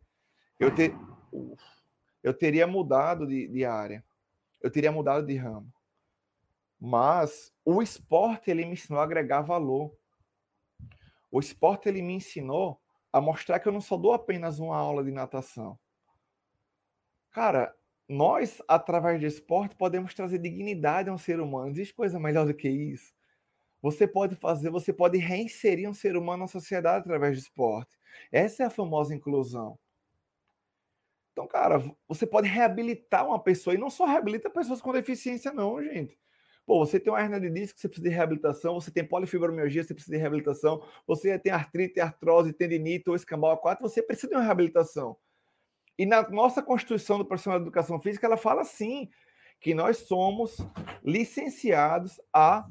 eu, 0.58 0.70
eu 2.22 2.32
teria 2.32 2.66
mudado 2.66 3.26
de, 3.26 3.46
de 3.46 3.62
área, 3.62 4.02
eu 4.62 4.70
teria 4.70 4.92
mudado 4.92 5.26
de 5.26 5.36
ramo. 5.36 5.72
Mas 6.78 7.52
o 7.64 7.82
esporte 7.82 8.50
ele 8.50 8.64
me 8.64 8.72
ensinou 8.72 9.00
a 9.00 9.04
agregar 9.04 9.42
valor. 9.42 9.96
O 11.30 11.40
esporte 11.40 11.88
ele 11.88 12.02
me 12.02 12.14
ensinou 12.14 12.80
a 13.12 13.20
mostrar 13.20 13.58
que 13.58 13.68
eu 13.68 13.72
não 13.72 13.80
só 13.80 13.96
dou 13.96 14.12
apenas 14.12 14.58
uma 14.58 14.76
aula 14.76 15.02
de 15.02 15.10
natação. 15.10 15.78
Cara, 17.30 17.74
nós, 18.08 18.62
através 18.68 19.20
do 19.20 19.26
esporte, 19.26 19.74
podemos 19.74 20.14
trazer 20.14 20.38
dignidade 20.38 21.08
a 21.08 21.12
um 21.12 21.18
ser 21.18 21.40
humano. 21.40 21.70
Existe 21.70 21.94
coisa 21.94 22.20
melhor 22.20 22.46
do 22.46 22.54
que 22.54 22.68
isso? 22.68 23.14
Você 23.82 24.06
pode 24.06 24.36
fazer, 24.36 24.70
você 24.70 24.92
pode 24.92 25.18
reinserir 25.18 25.88
um 25.88 25.94
ser 25.94 26.16
humano 26.16 26.42
na 26.42 26.48
sociedade 26.48 27.00
através 27.00 27.36
do 27.36 27.42
esporte. 27.42 27.96
Essa 28.32 28.62
é 28.62 28.66
a 28.66 28.70
famosa 28.70 29.14
inclusão. 29.14 29.78
Então, 31.36 31.46
cara, 31.46 31.84
você 32.08 32.26
pode 32.26 32.48
reabilitar 32.48 33.26
uma 33.26 33.38
pessoa 33.38 33.74
e 33.74 33.78
não 33.78 33.90
só 33.90 34.06
reabilita 34.06 34.48
pessoas 34.48 34.80
com 34.80 34.90
deficiência, 34.90 35.52
não, 35.52 35.84
gente. 35.84 36.18
Pô, 36.64 36.78
você 36.78 36.98
tem 36.98 37.12
uma 37.12 37.20
hernia 37.20 37.38
de 37.38 37.50
disco, 37.50 37.78
você 37.78 37.86
precisa 37.88 38.08
de 38.08 38.14
reabilitação, 38.14 38.80
você 38.80 38.90
tem 38.90 39.06
polifibromialgia, 39.06 39.84
você 39.84 39.92
precisa 39.92 40.16
de 40.16 40.18
reabilitação, 40.18 40.82
você 41.06 41.38
tem 41.38 41.52
artrite, 41.52 42.00
artrose, 42.00 42.54
tendinite 42.54 43.10
ou 43.10 43.14
escambau 43.14 43.54
A4, 43.54 43.82
você 43.82 44.02
precisa 44.02 44.28
de 44.28 44.34
uma 44.34 44.42
reabilitação. 44.42 45.14
E 45.98 46.06
na 46.06 46.26
nossa 46.30 46.62
Constituição 46.62 47.18
do 47.18 47.26
Profissional 47.26 47.58
de 47.58 47.64
Educação 47.64 48.00
Física, 48.00 48.26
ela 48.26 48.38
fala 48.38 48.62
assim, 48.62 49.10
que 49.60 49.74
nós 49.74 49.98
somos 49.98 50.56
licenciados 51.04 52.18
a 52.32 52.66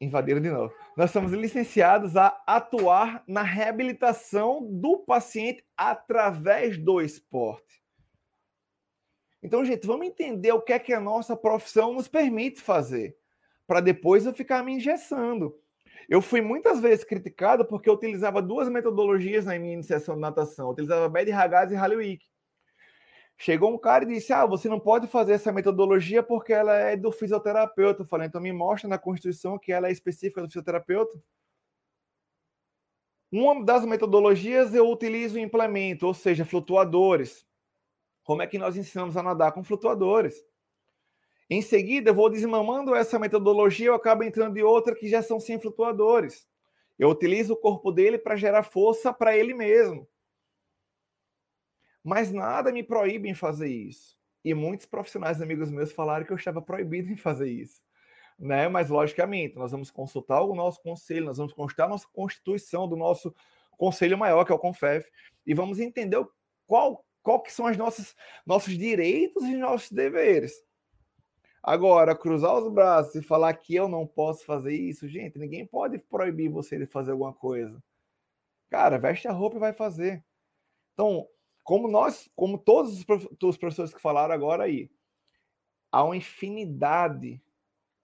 invadiram 0.00 0.40
de 0.40 0.50
novo. 0.50 0.72
Nós 0.96 1.10
somos 1.10 1.32
licenciados 1.32 2.16
a 2.16 2.42
atuar 2.46 3.22
na 3.28 3.42
reabilitação 3.42 4.66
do 4.70 4.98
paciente 4.98 5.64
através 5.76 6.78
do 6.78 7.00
esporte. 7.00 7.80
Então, 9.42 9.64
gente, 9.64 9.86
vamos 9.86 10.06
entender 10.06 10.52
o 10.52 10.60
que 10.60 10.72
é 10.72 10.78
que 10.78 10.92
a 10.92 11.00
nossa 11.00 11.36
profissão 11.36 11.94
nos 11.94 12.08
permite 12.08 12.60
fazer, 12.60 13.16
para 13.66 13.80
depois 13.80 14.26
eu 14.26 14.34
ficar 14.34 14.62
me 14.62 14.72
engessando. 14.72 15.54
Eu 16.08 16.20
fui 16.20 16.40
muitas 16.40 16.80
vezes 16.80 17.04
criticado 17.04 17.64
porque 17.64 17.88
eu 17.88 17.94
utilizava 17.94 18.42
duas 18.42 18.68
metodologias 18.68 19.44
na 19.44 19.58
minha 19.58 19.74
iniciação 19.74 20.16
de 20.16 20.20
natação. 20.20 20.66
Eu 20.66 20.72
utilizava 20.72 21.08
Bad 21.08 21.30
Ragaz 21.30 21.70
e 21.70 21.76
Halliwick. 21.76 22.26
Chegou 23.42 23.72
um 23.72 23.78
cara 23.78 24.04
e 24.04 24.08
disse: 24.08 24.34
Ah, 24.34 24.44
você 24.44 24.68
não 24.68 24.78
pode 24.78 25.06
fazer 25.06 25.32
essa 25.32 25.50
metodologia 25.50 26.22
porque 26.22 26.52
ela 26.52 26.74
é 26.74 26.94
do 26.94 27.10
fisioterapeuta. 27.10 28.02
Eu 28.02 28.06
falei: 28.06 28.26
Então 28.26 28.38
me 28.38 28.52
mostra 28.52 28.86
na 28.86 28.98
Constituição 28.98 29.58
que 29.58 29.72
ela 29.72 29.88
é 29.88 29.90
específica 29.90 30.42
do 30.42 30.46
fisioterapeuta. 30.46 31.18
Uma 33.32 33.64
das 33.64 33.86
metodologias 33.86 34.74
eu 34.74 34.90
utilizo 34.90 35.38
e 35.38 35.42
implemento, 35.42 36.06
ou 36.06 36.12
seja, 36.12 36.44
flutuadores. 36.44 37.46
Como 38.24 38.42
é 38.42 38.46
que 38.46 38.58
nós 38.58 38.76
ensinamos 38.76 39.16
a 39.16 39.22
nadar 39.22 39.52
com 39.52 39.64
flutuadores? 39.64 40.44
Em 41.48 41.62
seguida, 41.62 42.10
eu 42.10 42.14
vou 42.14 42.28
desmamando 42.28 42.94
essa 42.94 43.18
metodologia, 43.18 43.86
eu 43.86 43.94
acabo 43.94 44.22
entrando 44.22 44.58
em 44.58 44.62
outra 44.62 44.94
que 44.94 45.08
já 45.08 45.22
são 45.22 45.40
sem 45.40 45.58
flutuadores. 45.58 46.46
Eu 46.98 47.08
utilizo 47.08 47.54
o 47.54 47.56
corpo 47.56 47.90
dele 47.90 48.18
para 48.18 48.36
gerar 48.36 48.64
força 48.64 49.14
para 49.14 49.34
ele 49.34 49.54
mesmo. 49.54 50.06
Mas 52.02 52.32
nada 52.32 52.72
me 52.72 52.82
proíbe 52.82 53.28
em 53.28 53.34
fazer 53.34 53.68
isso. 53.68 54.18
E 54.44 54.54
muitos 54.54 54.86
profissionais 54.86 55.40
amigos 55.40 55.70
meus 55.70 55.92
falaram 55.92 56.24
que 56.24 56.32
eu 56.32 56.36
estava 56.36 56.62
proibido 56.62 57.10
em 57.12 57.16
fazer 57.16 57.48
isso. 57.50 57.80
Né? 58.38 58.68
Mas, 58.68 58.88
logicamente, 58.88 59.56
nós 59.56 59.70
vamos 59.70 59.90
consultar 59.90 60.40
o 60.40 60.54
nosso 60.54 60.80
conselho, 60.82 61.26
nós 61.26 61.36
vamos 61.36 61.52
consultar 61.52 61.84
a 61.84 61.90
nossa 61.90 62.08
constituição 62.10 62.88
do 62.88 62.96
nosso 62.96 63.34
conselho 63.76 64.16
maior, 64.16 64.44
que 64.44 64.52
é 64.52 64.54
o 64.54 64.58
CONFEF, 64.58 65.06
e 65.46 65.52
vamos 65.52 65.78
entender 65.78 66.26
qual, 66.66 67.04
qual 67.22 67.42
que 67.42 67.52
são 67.52 67.66
os 67.66 67.76
nossos, 67.76 68.14
nossos 68.46 68.76
direitos 68.76 69.42
e 69.44 69.56
nossos 69.56 69.90
deveres. 69.90 70.52
Agora, 71.62 72.16
cruzar 72.16 72.56
os 72.56 72.72
braços 72.72 73.14
e 73.14 73.22
falar 73.22 73.52
que 73.54 73.74
eu 73.74 73.86
não 73.86 74.06
posso 74.06 74.44
fazer 74.46 74.74
isso, 74.74 75.06
gente, 75.06 75.38
ninguém 75.38 75.66
pode 75.66 75.98
proibir 75.98 76.48
você 76.48 76.78
de 76.78 76.86
fazer 76.86 77.12
alguma 77.12 77.34
coisa. 77.34 77.82
Cara, 78.70 78.98
veste 78.98 79.28
a 79.28 79.32
roupa 79.32 79.56
e 79.56 79.60
vai 79.60 79.72
fazer. 79.74 80.24
Então, 80.94 81.28
como 81.62 81.88
nós, 81.88 82.30
como 82.34 82.58
todos 82.58 82.98
os 82.98 83.56
professores 83.56 83.94
que 83.94 84.00
falaram 84.00 84.34
agora 84.34 84.64
aí, 84.64 84.90
há 85.92 86.04
uma 86.04 86.16
infinidade 86.16 87.40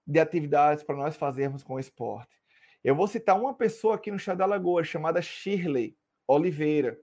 de 0.07 0.21
atividades 0.21 0.85
para 0.85 0.97
nós 0.97 1.17
fazermos 1.17 1.63
com 1.63 1.75
o 1.75 1.81
esporte. 1.81 2.37
Eu 2.85 2.95
vou 2.95 3.09
citar 3.09 3.41
uma 3.41 3.55
pessoa 3.55 3.97
aqui 3.97 4.11
no 4.11 4.19
Chá 4.19 4.35
da 4.35 4.47
Lagoa, 4.47 4.85
chamada 4.85 5.21
Shirley 5.21 5.97
Oliveira, 6.29 7.01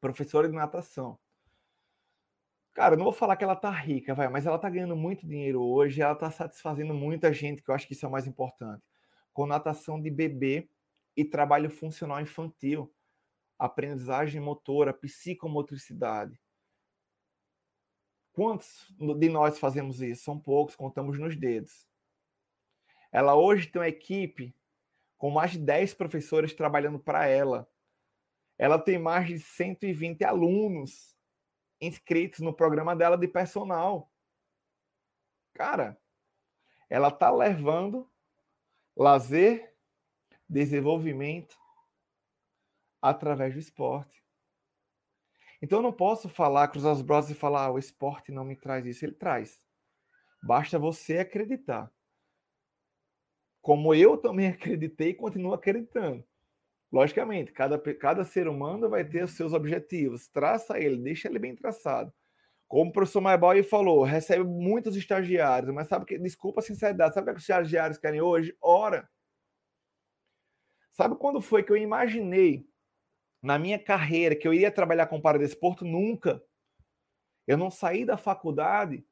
professora 0.00 0.48
de 0.48 0.54
natação. 0.54 1.18
Cara, 2.72 2.96
não 2.96 3.04
vou 3.04 3.12
falar 3.12 3.36
que 3.36 3.44
ela 3.44 3.54
tá 3.54 3.70
rica, 3.70 4.14
vai, 4.14 4.28
mas 4.28 4.46
ela 4.46 4.58
tá 4.58 4.70
ganhando 4.70 4.96
muito 4.96 5.26
dinheiro 5.26 5.62
hoje, 5.62 6.00
ela 6.00 6.14
tá 6.14 6.30
satisfazendo 6.30 6.94
muita 6.94 7.32
gente, 7.32 7.62
que 7.62 7.70
eu 7.70 7.74
acho 7.74 7.86
que 7.86 7.92
isso 7.92 8.06
é 8.06 8.08
o 8.08 8.12
mais 8.12 8.26
importante. 8.26 8.82
Com 9.32 9.46
natação 9.46 10.00
de 10.00 10.10
bebê 10.10 10.68
e 11.16 11.24
trabalho 11.24 11.68
funcional 11.70 12.20
infantil 12.20 12.92
aprendizagem 13.64 14.40
motora, 14.40 14.92
psicomotricidade. 14.92 16.40
Quantos 18.32 18.92
de 19.18 19.28
nós 19.28 19.58
fazemos 19.58 20.00
isso? 20.02 20.24
São 20.24 20.38
poucos, 20.38 20.74
contamos 20.74 21.18
nos 21.18 21.36
dedos. 21.36 21.86
Ela 23.12 23.36
hoje 23.36 23.68
tem 23.68 23.80
uma 23.80 23.88
equipe 23.88 24.54
com 25.16 25.30
mais 25.30 25.52
de 25.52 25.58
10 25.58 25.94
professores 25.94 26.52
trabalhando 26.52 26.98
para 26.98 27.26
ela. 27.26 27.70
Ela 28.58 28.78
tem 28.78 28.98
mais 28.98 29.28
de 29.28 29.38
120 29.38 30.24
alunos 30.24 31.16
inscritos 31.80 32.40
no 32.40 32.52
programa 32.52 32.94
dela 32.96 33.16
de 33.16 33.28
personal. 33.28 34.10
Cara, 35.52 35.96
ela 36.90 37.08
está 37.08 37.30
levando 37.30 38.10
lazer, 38.96 39.74
desenvolvimento, 40.48 41.56
através 43.04 43.52
do 43.52 43.60
esporte. 43.60 44.24
Então 45.60 45.78
eu 45.78 45.82
não 45.82 45.92
posso 45.92 46.26
falar, 46.28 46.68
cruzar 46.68 46.92
os 46.92 47.02
braços 47.02 47.30
e 47.30 47.34
falar, 47.34 47.66
ah, 47.66 47.72
o 47.72 47.78
esporte 47.78 48.32
não 48.32 48.44
me 48.44 48.56
traz 48.56 48.86
isso. 48.86 49.04
Ele 49.04 49.12
traz. 49.12 49.62
Basta 50.42 50.78
você 50.78 51.18
acreditar. 51.18 51.92
Como 53.60 53.94
eu 53.94 54.16
também 54.16 54.48
acreditei 54.48 55.10
e 55.10 55.14
continuo 55.14 55.52
acreditando. 55.52 56.24
Logicamente, 56.90 57.52
cada, 57.52 57.78
cada 57.78 58.24
ser 58.24 58.48
humano 58.48 58.88
vai 58.88 59.04
ter 59.04 59.24
os 59.24 59.32
seus 59.32 59.52
objetivos. 59.52 60.28
Traça 60.28 60.78
ele, 60.78 60.96
deixa 60.96 61.28
ele 61.28 61.38
bem 61.38 61.54
traçado. 61.54 62.12
Como 62.66 62.90
o 62.90 62.92
professor 62.92 63.20
Maibal 63.20 63.62
falou, 63.64 64.02
recebe 64.02 64.44
muitos 64.44 64.96
estagiários, 64.96 65.74
mas 65.74 65.88
sabe 65.88 66.06
que, 66.06 66.18
desculpa 66.18 66.60
a 66.60 66.64
sinceridade, 66.64 67.14
sabe 67.14 67.30
o 67.30 67.34
que 67.34 67.38
os 67.38 67.44
estagiários 67.44 67.98
querem 67.98 68.22
hoje? 68.22 68.56
Ora. 68.62 69.08
Sabe 70.90 71.16
quando 71.16 71.40
foi 71.40 71.62
que 71.62 71.72
eu 71.72 71.76
imaginei 71.76 72.66
na 73.44 73.58
minha 73.58 73.78
carreira 73.78 74.34
que 74.34 74.48
eu 74.48 74.54
iria 74.54 74.70
trabalhar 74.70 75.06
com 75.06 75.20
paradesporto, 75.20 75.84
nunca. 75.84 76.42
Eu 77.46 77.58
não 77.58 77.70
saí 77.70 78.02
da 78.06 78.16
faculdade 78.16 79.06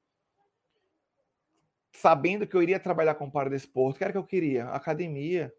sabendo 1.92 2.46
que 2.46 2.56
eu 2.56 2.62
iria 2.62 2.80
trabalhar 2.80 3.14
com 3.14 3.30
paradesporto. 3.30 3.94
O 3.94 3.98
que 3.98 4.04
era 4.04 4.12
que 4.12 4.18
eu 4.18 4.24
queria? 4.24 4.68
Academia. 4.70 5.52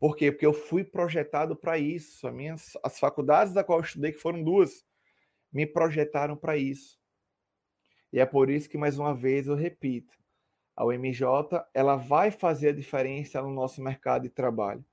Por 0.00 0.16
quê? 0.16 0.32
Porque 0.32 0.44
eu 0.44 0.52
fui 0.52 0.82
projetado 0.82 1.54
para 1.54 1.78
isso. 1.78 2.26
As, 2.26 2.34
minhas, 2.34 2.72
as 2.82 2.98
faculdades 2.98 3.54
da 3.54 3.62
qual 3.62 3.78
eu 3.78 3.84
estudei, 3.84 4.10
que 4.10 4.18
foram 4.18 4.42
duas, 4.42 4.84
me 5.52 5.64
projetaram 5.64 6.36
para 6.36 6.56
isso. 6.56 6.98
E 8.12 8.18
é 8.18 8.26
por 8.26 8.50
isso 8.50 8.68
que, 8.68 8.76
mais 8.76 8.98
uma 8.98 9.14
vez, 9.14 9.46
eu 9.46 9.54
repito, 9.54 10.18
a 10.74 10.84
UMJ 10.84 11.22
ela 11.72 11.94
vai 11.94 12.32
fazer 12.32 12.70
a 12.70 12.74
diferença 12.74 13.40
no 13.40 13.52
nosso 13.52 13.80
mercado 13.80 14.22
de 14.22 14.28
trabalho. 14.28 14.84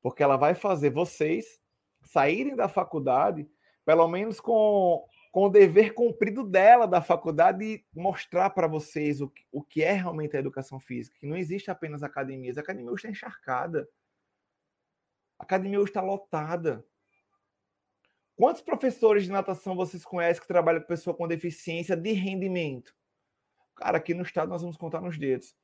Porque 0.00 0.22
ela 0.22 0.36
vai 0.36 0.54
fazer 0.54 0.90
vocês 0.90 1.63
saírem 2.04 2.54
da 2.54 2.68
faculdade, 2.68 3.48
pelo 3.84 4.06
menos 4.08 4.40
com, 4.40 5.06
com 5.32 5.44
o 5.44 5.50
dever 5.50 5.94
cumprido 5.94 6.44
dela 6.44 6.86
da 6.86 7.02
faculdade 7.02 7.64
e 7.64 7.84
mostrar 7.94 8.50
para 8.50 8.66
vocês 8.66 9.20
o, 9.20 9.32
o 9.50 9.62
que 9.62 9.82
é 9.82 9.92
realmente 9.92 10.36
a 10.36 10.40
educação 10.40 10.78
física, 10.78 11.16
que 11.18 11.26
não 11.26 11.36
existe 11.36 11.70
apenas 11.70 12.02
academias. 12.02 12.56
A 12.56 12.60
academia 12.60 12.90
hoje 12.90 13.00
está 13.00 13.10
encharcada. 13.10 13.88
A 15.38 15.42
academia 15.42 15.78
hoje 15.78 15.90
está 15.90 16.00
lotada. 16.00 16.84
Quantos 18.36 18.62
professores 18.62 19.24
de 19.24 19.30
natação 19.30 19.76
vocês 19.76 20.04
conhecem 20.04 20.40
que 20.40 20.48
trabalham 20.48 20.80
com 20.80 20.88
pessoa 20.88 21.16
com 21.16 21.28
deficiência 21.28 21.96
de 21.96 22.12
rendimento? 22.12 22.94
Cara, 23.76 23.98
aqui 23.98 24.14
no 24.14 24.22
estado 24.22 24.48
nós 24.48 24.62
vamos 24.62 24.76
contar 24.76 25.00
nos 25.00 25.18
dedos. 25.18 25.54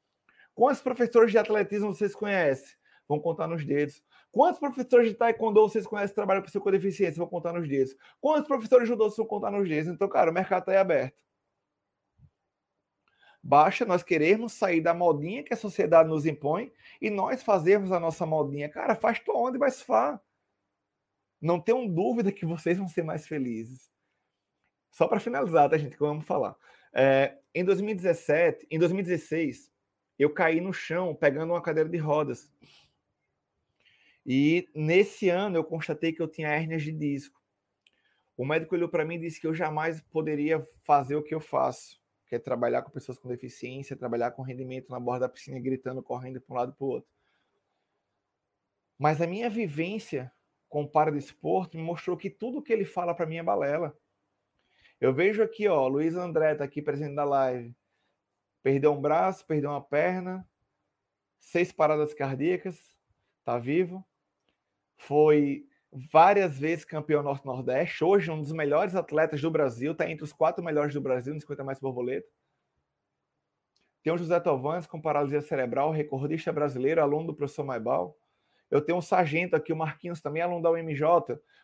Quantos 0.55 0.81
professores 0.81 1.31
de 1.31 1.39
atletismo 1.39 1.95
vocês 1.95 2.15
conhecem? 2.15 2.77
Vão 3.09 3.19
contar 3.19 3.47
nos 3.47 3.65
dedos. 3.65 4.03
Quantos 4.33 4.61
professores 4.61 5.09
de 5.09 5.15
taekwondo 5.15 5.61
vocês 5.61 5.87
conhecem 5.87 6.11
que 6.11 6.15
trabalham 6.15 6.43
com 6.43 6.71
deficiência? 6.71 7.19
Vão 7.19 7.27
contar 7.27 7.53
nos 7.53 7.69
dedos. 7.69 7.97
Quantos 8.21 8.47
professores 8.47 8.85
de 8.85 8.91
judô 8.91 9.05
vocês 9.05 9.17
vão 9.17 9.27
contar 9.27 9.51
nos 9.51 9.69
dedos? 9.69 9.93
Então, 9.93 10.09
cara, 10.09 10.31
o 10.31 10.35
mercado 10.35 10.61
está 10.61 10.73
aí 10.73 10.79
aberto. 10.79 11.21
Basta 13.43 13.85
nós 13.85 14.03
queremos 14.03 14.53
sair 14.53 14.81
da 14.81 14.93
modinha 14.93 15.43
que 15.43 15.55
a 15.55 15.57
sociedade 15.57 16.09
nos 16.09 16.27
impõe 16.27 16.73
e 17.01 17.09
nós 17.09 17.43
fazermos 17.43 17.91
a 17.91 17.99
nossa 17.99 18.27
modinha. 18.27 18.69
Cara, 18.69 18.95
faz 18.95 19.19
tu 19.19 19.33
onde 19.35 19.59
vai 19.59 19.71
se 19.71 19.83
faz. 19.83 20.21
Não 21.41 21.59
tenham 21.59 21.89
dúvida 21.89 22.31
que 22.31 22.45
vocês 22.45 22.77
vão 22.77 22.87
ser 22.87 23.03
mais 23.03 23.27
felizes. 23.27 23.91
Só 24.91 25.09
para 25.09 25.19
finalizar, 25.19 25.71
tá, 25.71 25.79
gente? 25.79 25.97
Que 25.97 26.03
vamos 26.03 26.27
falar. 26.27 26.55
É, 26.93 27.39
em 27.55 27.65
2017, 27.65 28.67
em 28.71 28.79
2016, 28.79 29.73
eu 30.19 30.33
caí 30.35 30.61
no 30.61 30.73
chão 30.73 31.15
pegando 31.15 31.55
uma 31.55 31.63
cadeira 31.63 31.89
de 31.89 31.97
rodas. 31.97 32.53
E 34.33 34.69
nesse 34.73 35.29
ano 35.29 35.57
eu 35.57 35.65
constatei 35.65 36.13
que 36.13 36.23
eu 36.23 36.29
tinha 36.29 36.47
hérnias 36.47 36.85
de 36.85 36.93
disco. 36.93 37.43
O 38.37 38.47
médico 38.47 38.77
olhou 38.77 38.89
para 38.89 39.05
mim 39.05 39.17
e 39.17 39.23
disse 39.23 39.41
que 39.41 39.47
eu 39.49 39.53
jamais 39.53 40.01
poderia 40.03 40.65
fazer 40.85 41.17
o 41.17 41.23
que 41.25 41.35
eu 41.35 41.41
faço, 41.41 42.01
que 42.29 42.37
é 42.37 42.39
trabalhar 42.39 42.83
com 42.83 42.93
pessoas 42.93 43.19
com 43.19 43.29
deficiência, 43.29 43.97
trabalhar 43.97 44.31
com 44.31 44.43
rendimento 44.43 44.89
na 44.89 45.01
borda 45.01 45.27
da 45.27 45.29
piscina, 45.29 45.59
gritando, 45.59 46.01
correndo 46.01 46.41
para 46.41 46.55
um 46.55 46.57
lado 46.57 46.71
e 46.71 46.77
para 46.77 46.85
o 46.85 46.91
outro. 46.91 47.11
Mas 48.97 49.21
a 49.21 49.27
minha 49.27 49.51
vivência 49.51 50.31
com 50.69 50.85
o 50.85 50.89
para 50.89 51.19
esporte 51.19 51.77
me 51.77 51.83
mostrou 51.83 52.17
que 52.17 52.31
tudo 52.31 52.63
que 52.63 52.73
ele 52.73 52.85
fala 52.85 53.13
para 53.13 53.27
mim 53.27 53.39
é 53.39 53.43
balela. 53.43 53.99
Eu 55.01 55.13
vejo 55.13 55.43
aqui, 55.43 55.67
ó, 55.67 55.89
Luiz 55.89 56.15
André 56.15 56.55
tá 56.55 56.63
aqui 56.63 56.81
presente 56.81 57.15
na 57.15 57.25
live. 57.25 57.75
Perdeu 58.63 58.93
um 58.93 59.01
braço, 59.01 59.45
perdeu 59.45 59.71
uma 59.71 59.83
perna, 59.83 60.49
seis 61.41 61.73
paradas 61.73 62.15
cardíacas, 62.15 62.79
tá 63.45 63.59
vivo 63.59 64.07
foi 65.01 65.67
várias 65.91 66.59
vezes 66.59 66.85
campeão 66.85 67.23
norte-nordeste, 67.23 68.05
hoje 68.05 68.31
um 68.31 68.41
dos 68.41 68.53
melhores 68.53 68.95
atletas 68.95 69.41
do 69.41 69.51
Brasil, 69.51 69.93
está 69.93 70.09
entre 70.09 70.25
os 70.25 70.33
quatro 70.33 70.63
melhores 70.63 70.95
do 70.95 71.01
Brasil 71.01 71.35
no 71.35 71.41
50 71.41 71.65
mais 71.65 71.81
borboleta. 71.81 72.29
Tem 74.03 74.13
o 74.13 74.19
José 74.19 74.39
Tovanes 74.41 74.87
com 74.87 75.01
paralisia 75.01 75.41
cerebral, 75.41 75.91
recordista 75.91 76.53
brasileiro, 76.53 77.03
aluno 77.03 77.29
do 77.29 77.35
professor 77.35 77.65
Maibal. 77.65 78.17
Eu 78.71 78.81
tenho 78.81 78.99
um 78.99 79.03
sargento 79.03 79.57
aqui, 79.57 79.73
o 79.73 79.77
Marquinhos, 79.77 80.21
também 80.21 80.43
aluno 80.43 80.63
da 80.63 80.71
UMJ, 80.71 81.03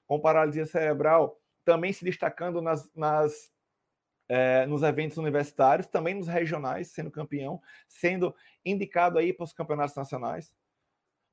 com 0.07 0.21
paralisia 0.21 0.67
cerebral, 0.67 1.39
também 1.65 1.93
se 1.93 2.05
destacando 2.05 2.61
nas, 2.61 2.93
nas 2.95 3.53
é, 4.29 4.67
nos 4.67 4.83
eventos 4.83 5.19
universitários, 5.19 5.87
também 5.87 6.15
nos 6.15 6.27
regionais, 6.27 6.89
sendo 6.89 7.11
campeão, 7.11 7.61
sendo 7.87 8.35
indicado 8.65 9.19
aí 9.19 9.33
para 9.33 9.45
os 9.45 9.53
campeonatos 9.53 9.95
nacionais. 9.95 10.53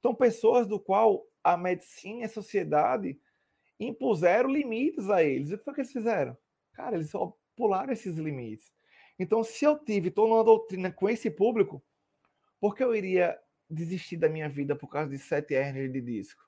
Então, 0.04 0.14
pessoas 0.14 0.68
do 0.68 0.78
qual 0.78 1.26
a 1.42 1.56
medicina 1.56 2.24
e 2.24 2.24
a 2.26 2.30
sociedade 2.30 3.18
impuseram 3.80 4.50
limites 4.50 5.10
a 5.10 5.24
eles. 5.24 5.50
E 5.50 5.54
o 5.54 5.58
que 5.58 5.64
foi 5.64 5.74
que 5.74 5.80
eles 5.80 5.94
fizeram? 5.94 6.38
Cara, 6.74 6.98
eles 6.98 7.10
só 7.10 7.34
pularam 7.56 7.94
esses 7.94 8.18
limites. 8.18 8.74
Então, 9.18 9.46
se 9.46 9.64
eu 9.64 9.80
tive, 9.80 10.10
estou 10.10 10.28
numa 10.28 10.44
doutrina 10.44 10.92
com 10.92 11.10
esse 11.10 11.32
público, 11.32 11.82
por 12.60 12.76
que 12.76 12.84
eu 12.84 12.94
iria 12.94 13.40
desistir 13.70 14.18
da 14.18 14.28
minha 14.28 14.50
vida 14.50 14.76
por 14.76 14.90
causa 14.90 15.10
de 15.10 15.18
sete 15.18 15.54
hernias 15.54 15.94
de 15.94 16.02
disco? 16.02 16.44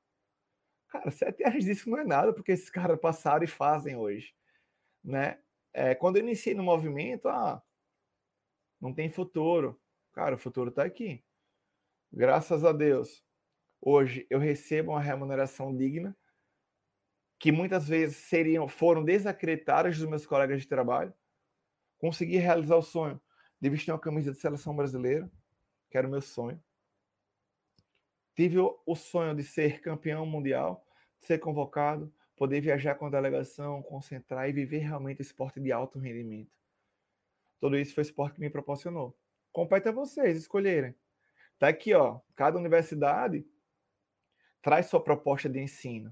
Cara, 0.89 1.09
sete 1.09 1.41
hernias 1.41 1.63
de 1.63 1.71
disco 1.71 1.89
não 1.89 1.99
é 1.99 2.03
nada, 2.03 2.33
porque 2.33 2.51
esses 2.51 2.69
caras 2.69 2.99
passaram 2.99 3.45
e 3.45 3.47
fazem 3.47 3.95
hoje. 3.95 4.35
Né? 5.01 5.39
É, 5.71 5.95
quando 5.95 6.17
eu 6.17 6.23
iniciei 6.23 6.53
no 6.53 6.63
movimento, 6.63 7.29
ah, 7.29 7.63
não 8.81 8.93
tem 8.93 9.09
futuro. 9.09 9.79
Cara, 10.11 10.35
o 10.35 10.37
futuro 10.39 10.71
está 10.71 10.83
aqui. 10.83 11.23
Graças 12.11 12.65
a 12.65 12.73
Deus 12.73 13.24
hoje 13.81 14.25
eu 14.29 14.39
recebo 14.39 14.91
uma 14.91 15.01
remuneração 15.01 15.75
digna, 15.75 16.15
que 17.37 17.51
muitas 17.51 17.87
vezes 17.87 18.17
seriam, 18.17 18.67
foram 18.67 19.03
desacreditadas 19.03 19.97
dos 19.97 20.07
meus 20.07 20.25
colegas 20.25 20.61
de 20.61 20.67
trabalho, 20.67 21.13
consegui 21.97 22.37
realizar 22.37 22.75
o 22.75 22.81
sonho 22.81 23.21
de 23.59 23.69
vestir 23.69 23.91
uma 23.91 23.99
camisa 23.99 24.31
de 24.31 24.39
seleção 24.39 24.75
brasileira, 24.75 25.29
que 25.89 25.97
era 25.97 26.07
o 26.07 26.11
meu 26.11 26.21
sonho. 26.21 26.61
Tive 28.35 28.57
o 28.59 28.95
sonho 28.95 29.33
de 29.33 29.43
ser 29.43 29.81
campeão 29.81 30.25
mundial, 30.25 30.85
ser 31.19 31.39
convocado, 31.39 32.13
poder 32.35 32.59
viajar 32.59 32.95
com 32.95 33.05
a 33.05 33.09
delegação, 33.09 33.81
concentrar 33.81 34.49
e 34.49 34.53
viver 34.53 34.79
realmente 34.79 35.21
esporte 35.21 35.59
de 35.59 35.71
alto 35.71 35.97
rendimento. 35.97 36.51
Tudo 37.59 37.77
isso 37.77 37.95
foi 37.95 38.01
esporte 38.01 38.35
que 38.35 38.41
me 38.41 38.49
proporcionou. 38.49 39.17
Compete 39.51 39.87
a 39.87 39.91
vocês 39.91 40.37
escolherem. 40.37 40.93
Tá 41.57 41.69
aqui, 41.69 41.93
ó. 41.93 42.19
Cada 42.35 42.57
universidade 42.57 43.47
traz 44.65 44.87
sua 44.87 44.99
proposta 44.99 45.47
de 45.47 45.59
ensino. 45.59 46.11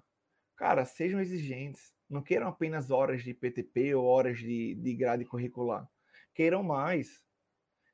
Cara, 0.56 0.86
sejam 0.86 1.20
exigentes. 1.20 1.92
Não 2.08 2.22
queiram 2.22 2.48
apenas 2.48 2.92
horas 2.92 3.24
de 3.24 3.34
PTP 3.34 3.96
ou 3.96 4.06
horas 4.06 4.38
de, 4.38 4.76
de 4.76 4.94
grade 4.94 5.26
curricular. 5.26 5.90
Queiram 6.36 6.62
mais. 6.62 7.20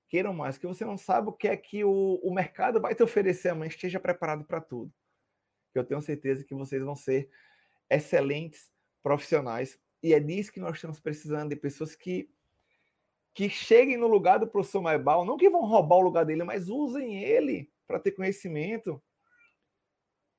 Queiram 0.09 0.33
mais, 0.33 0.57
que 0.57 0.67
você 0.67 0.83
não 0.83 0.97
sabe 0.97 1.29
o 1.29 1.31
que 1.31 1.47
é 1.47 1.55
que 1.55 1.85
o, 1.85 2.19
o 2.21 2.33
mercado 2.33 2.81
vai 2.81 2.93
te 2.93 3.01
oferecer 3.01 3.47
amanhã. 3.49 3.69
Esteja 3.69 4.01
preparado 4.01 4.43
para 4.43 4.59
tudo. 4.59 4.91
Eu 5.73 5.85
tenho 5.85 6.01
certeza 6.01 6.43
que 6.43 6.53
vocês 6.53 6.83
vão 6.83 6.95
ser 6.95 7.29
excelentes 7.89 8.69
profissionais. 9.01 9.79
E 10.03 10.13
é 10.13 10.19
disso 10.19 10.51
que 10.51 10.59
nós 10.59 10.75
estamos 10.75 10.99
precisando, 10.99 11.51
de 11.51 11.55
pessoas 11.55 11.95
que 11.95 12.29
que 13.33 13.47
cheguem 13.49 13.95
no 13.95 14.07
lugar 14.07 14.39
do 14.39 14.47
professor 14.47 14.81
Maibal, 14.81 15.23
não 15.23 15.37
que 15.37 15.49
vão 15.49 15.65
roubar 15.65 15.97
o 15.97 16.01
lugar 16.01 16.25
dele, 16.25 16.43
mas 16.43 16.67
usem 16.67 17.23
ele 17.23 17.71
para 17.87 17.97
ter 17.97 18.11
conhecimento. 18.11 19.01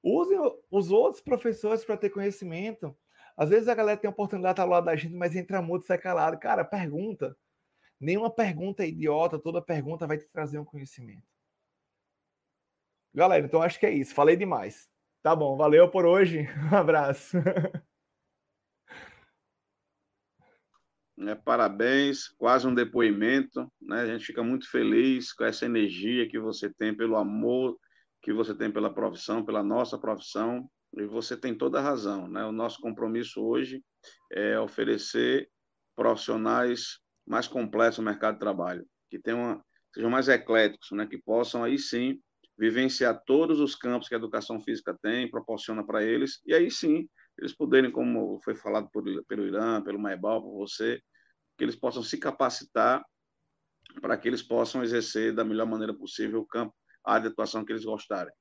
Usem 0.03 0.39
os 0.71 0.91
outros 0.91 1.23
professores 1.23 1.85
para 1.85 1.97
ter 1.97 2.11
conhecimento. 2.11 2.97
Às 3.37 3.51
vezes 3.51 3.69
a 3.69 3.75
galera 3.75 3.99
tem 3.99 4.09
a 4.09 4.13
oportunidade 4.13 4.55
de 4.55 4.61
estar 4.61 4.63
ao 4.65 4.69
lado 4.69 4.85
da 4.85 4.97
gente, 4.97 5.15
mas 5.15 5.37
entra 5.37 5.61
e 5.61 5.83
sai 5.83 5.99
calado. 5.99 6.39
Cara, 6.39 6.65
pergunta. 6.65 7.37
Nenhuma 7.99 8.31
pergunta 8.31 8.83
é 8.83 8.89
idiota, 8.89 9.39
toda 9.39 9.61
pergunta 9.61 10.07
vai 10.07 10.17
te 10.17 10.27
trazer 10.29 10.59
um 10.59 10.65
conhecimento. 10.65 11.27
Galera, 13.15 13.45
então 13.45 13.61
acho 13.61 13.79
que 13.79 13.87
é 13.87 13.93
isso. 13.93 14.15
Falei 14.15 14.37
demais. 14.37 14.89
Tá 15.23 15.37
bom, 15.37 15.57
valeu 15.57 15.91
por 15.91 16.07
hoje. 16.07 16.47
Um 16.73 16.77
abraço. 16.77 17.37
É, 21.19 21.35
parabéns, 21.35 22.29
quase 22.39 22.67
um 22.67 22.75
depoimento. 22.75 23.71
Né? 23.81 24.01
A 24.01 24.07
gente 24.07 24.25
fica 24.25 24.43
muito 24.43 24.71
feliz 24.71 25.35
com 25.35 25.45
essa 25.45 25.67
energia 25.67 26.27
que 26.27 26.39
você 26.39 26.73
tem, 26.73 26.97
pelo 26.97 27.17
amor 27.17 27.79
que 28.23 28.33
você 28.33 28.55
tem 28.55 28.71
pela 28.71 28.93
profissão, 28.93 29.45
pela 29.45 29.63
nossa 29.63 29.99
profissão. 29.99 30.69
E 30.97 31.05
você 31.05 31.37
tem 31.37 31.57
toda 31.57 31.79
a 31.79 31.83
razão. 31.83 32.29
Né? 32.29 32.45
O 32.45 32.53
nosso 32.53 32.81
compromisso 32.81 33.43
hoje 33.43 33.83
é 34.33 34.59
oferecer 34.59 35.49
profissionais 35.95 36.99
mais 37.27 37.47
completos 37.47 37.99
no 37.99 38.05
mercado 38.05 38.35
de 38.35 38.41
trabalho, 38.41 38.87
que 39.09 39.19
tenham, 39.19 39.63
sejam 39.95 40.11
mais 40.11 40.29
ecléticos, 40.29 40.91
né? 40.93 41.07
que 41.07 41.19
possam 41.19 41.63
aí 41.63 41.79
sim 41.79 42.21
vivenciar 42.59 43.23
todos 43.25 43.61
os 43.61 43.75
campos 43.75 44.09
que 44.09 44.15
a 44.15 44.19
educação 44.19 44.61
física 44.61 44.97
tem, 45.01 45.31
proporciona 45.31 45.87
para 45.87 46.03
eles, 46.03 46.41
e 46.45 46.53
aí 46.53 46.71
sim 46.71 47.09
eles 47.39 47.55
poderem, 47.55 47.91
como 47.91 48.39
foi 48.45 48.55
falado 48.55 48.89
por, 48.93 49.03
pelo 49.25 49.47
Irã, 49.47 49.81
pelo 49.83 49.99
Maibal, 49.99 50.43
por 50.43 50.59
você, 50.59 51.01
que 51.57 51.65
eles 51.65 51.77
possam 51.77 52.03
se 52.03 52.19
capacitar 52.19 53.03
para 54.03 54.17
que 54.17 54.29
eles 54.29 54.43
possam 54.43 54.83
exercer 54.83 55.35
da 55.35 55.45
melhor 55.45 55.67
maneira 55.67 55.95
possível 55.95 56.41
o 56.41 56.47
campo, 56.47 56.75
área 57.05 57.23
de 57.23 57.29
atuação 57.29 57.65
que 57.65 57.73
eles 57.73 57.85
gostarem. 57.85 58.33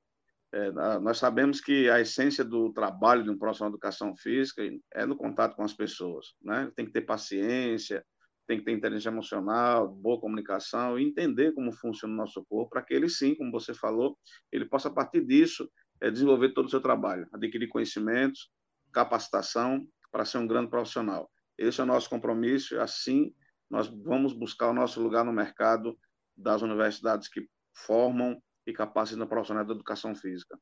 É, 0.52 0.72
nós 1.00 1.18
sabemos 1.18 1.60
que 1.60 1.88
a 1.88 2.00
essência 2.00 2.44
do 2.44 2.72
trabalho 2.72 3.22
de 3.22 3.30
um 3.30 3.38
profissional 3.38 3.70
de 3.70 3.76
educação 3.76 4.16
física 4.16 4.62
é 4.92 5.06
no 5.06 5.16
contato 5.16 5.54
com 5.54 5.62
as 5.62 5.72
pessoas, 5.72 6.34
né? 6.42 6.70
Tem 6.74 6.84
que 6.84 6.92
ter 6.92 7.02
paciência, 7.02 8.04
tem 8.48 8.58
que 8.58 8.64
ter 8.64 8.72
inteligência 8.72 9.10
emocional, 9.10 9.88
boa 9.88 10.20
comunicação 10.20 10.98
e 10.98 11.04
entender 11.04 11.52
como 11.52 11.72
funciona 11.72 12.12
o 12.12 12.16
nosso 12.16 12.44
corpo, 12.46 12.70
para 12.70 12.82
que 12.82 12.92
ele 12.92 13.08
sim, 13.08 13.36
como 13.36 13.52
você 13.52 13.72
falou, 13.72 14.18
ele 14.50 14.64
possa 14.64 14.88
a 14.88 14.92
partir 14.92 15.24
disso 15.24 15.70
é, 16.00 16.10
desenvolver 16.10 16.52
todo 16.52 16.66
o 16.66 16.70
seu 16.70 16.80
trabalho, 16.80 17.28
adquirir 17.32 17.68
conhecimentos, 17.68 18.50
capacitação 18.92 19.86
para 20.10 20.24
ser 20.24 20.38
um 20.38 20.48
grande 20.48 20.68
profissional. 20.68 21.30
Esse 21.56 21.80
é 21.80 21.84
o 21.84 21.86
nosso 21.86 22.10
compromisso, 22.10 22.74
e 22.74 22.78
assim 22.78 23.32
nós 23.70 23.86
vamos 23.86 24.32
buscar 24.32 24.70
o 24.70 24.74
nosso 24.74 25.00
lugar 25.00 25.24
no 25.24 25.32
mercado 25.32 25.96
das 26.36 26.60
universidades 26.60 27.28
que 27.28 27.46
formam 27.72 28.42
e 28.70 28.72
capacitam 28.72 29.26
profissionais 29.26 29.66
da 29.66 29.74
educação 29.74 30.14
física. 30.14 30.58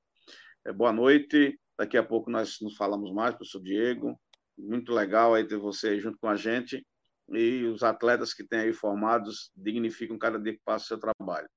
É, 0.64 0.72
boa 0.72 0.92
noite, 0.92 1.58
daqui 1.78 1.96
a 1.96 2.02
pouco 2.02 2.30
nós 2.30 2.58
nos 2.60 2.76
falamos 2.76 3.12
mais, 3.12 3.34
professor 3.34 3.62
Diego, 3.62 4.18
muito 4.58 4.92
legal 4.92 5.34
aí 5.34 5.46
ter 5.46 5.56
você 5.56 5.90
aí 5.90 6.00
junto 6.00 6.18
com 6.18 6.28
a 6.28 6.34
gente, 6.34 6.84
e 7.30 7.64
os 7.64 7.82
atletas 7.82 8.32
que 8.32 8.42
têm 8.42 8.60
aí 8.60 8.72
formados 8.72 9.52
dignificam 9.54 10.18
cada 10.18 10.38
dia 10.38 10.54
que 10.54 10.62
passa 10.64 10.84
o 10.84 10.88
seu 10.88 10.98
trabalho. 10.98 11.48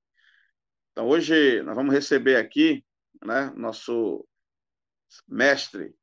Então, 0.91 1.08
hoje 1.08 1.62
nós 1.64 1.76
vamos 1.76 1.93
receber 1.93 2.36
aqui 2.36 2.84
né, 3.24 3.52
nosso 3.56 4.28
mestre, 5.28 5.95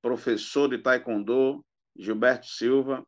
professor 0.00 0.68
de 0.68 0.78
Taekwondo, 0.78 1.64
Gilberto 1.96 2.46
Silva, 2.46 3.04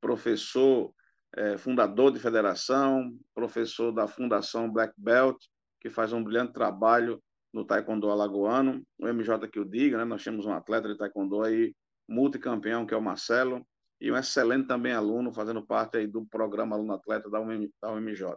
professor 0.00 0.92
é, 1.36 1.56
fundador 1.56 2.10
de 2.12 2.18
federação, 2.18 3.16
professor 3.34 3.92
da 3.92 4.08
Fundação 4.08 4.70
Black 4.70 4.92
Belt, 4.96 5.36
que 5.80 5.88
faz 5.88 6.12
um 6.12 6.22
brilhante 6.22 6.52
trabalho 6.52 7.22
no 7.52 7.64
Taekwondo 7.64 8.10
alagoano, 8.10 8.84
o 8.98 9.08
MJ 9.08 9.48
que 9.48 9.58
o 9.58 9.64
diga, 9.64 9.98
né? 9.98 10.04
nós 10.04 10.22
temos 10.22 10.46
um 10.46 10.52
atleta 10.52 10.88
de 10.88 10.96
Taekwondo 10.96 11.42
aí, 11.42 11.74
multicampeão, 12.08 12.86
que 12.86 12.94
é 12.94 12.96
o 12.96 13.02
Marcelo, 13.02 13.66
e 14.00 14.10
um 14.10 14.16
excelente 14.16 14.66
também 14.66 14.92
aluno, 14.92 15.32
fazendo 15.32 15.64
parte 15.64 15.96
aí 15.96 16.06
do 16.06 16.24
programa 16.26 16.76
Aluno 16.76 16.94
Atleta 16.94 17.28
da, 17.28 17.40
UM, 17.40 17.68
UMJ. 17.84 18.36